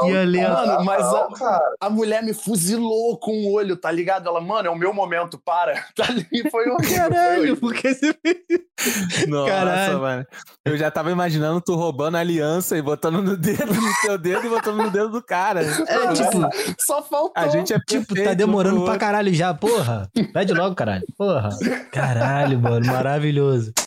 Que 0.00 0.16
aleatório. 0.16 0.68
Mano, 0.72 0.84
mas 0.84 1.04
a, 1.04 1.60
a 1.80 1.90
mulher 1.90 2.22
me 2.22 2.32
fuzilou 2.32 3.18
com 3.18 3.32
o 3.32 3.52
olho, 3.52 3.76
tá 3.76 3.90
ligado? 3.90 4.28
Ela, 4.28 4.40
mano, 4.40 4.68
é 4.68 4.70
o 4.70 4.76
meu 4.78 4.92
momento, 4.94 5.38
para. 5.44 5.72
Tá 5.94 6.04
ali, 6.08 6.26
foi 6.50 6.68
horrível. 6.68 6.88
foi 6.88 6.96
Caralho, 6.96 7.38
horrível. 7.40 7.56
porque 7.58 7.94
você 7.94 8.14
fez 8.22 9.28
Nossa, 9.28 9.50
Caralho. 9.50 10.00
mano. 10.00 10.26
Eu 10.64 10.76
já 10.78 10.90
tava 10.90 11.10
imaginando 11.10 11.60
tu 11.60 11.74
roubando 11.74 12.16
a 12.16 12.20
aliança 12.20 12.76
e 12.78 12.82
botando 12.82 13.22
no 13.22 13.36
dedo, 13.36 13.74
no 13.74 13.92
teu 14.02 14.16
dedo 14.18 14.46
e 14.46 14.48
botando 14.48 14.76
no 14.78 14.90
dedo 14.90 15.08
do 15.10 15.22
cara. 15.22 15.60
É, 15.62 16.12
tipo, 16.12 16.40
Só 16.86 17.02
faltou. 17.02 17.32
A 17.36 17.48
gente 17.48 17.72
é 17.74 17.78
tipo, 17.80 18.14
tá 18.14 18.32
demorando 18.34 18.84
pra 18.84 18.96
caralho 18.96 19.32
já, 19.34 19.52
porra. 19.52 20.08
Pede 20.32 20.54
logo, 20.54 20.74
caralho. 20.74 21.04
Porra. 21.18 21.50
Caralho, 21.92 22.58
mano, 22.60 22.86
maravilhoso. 22.86 23.72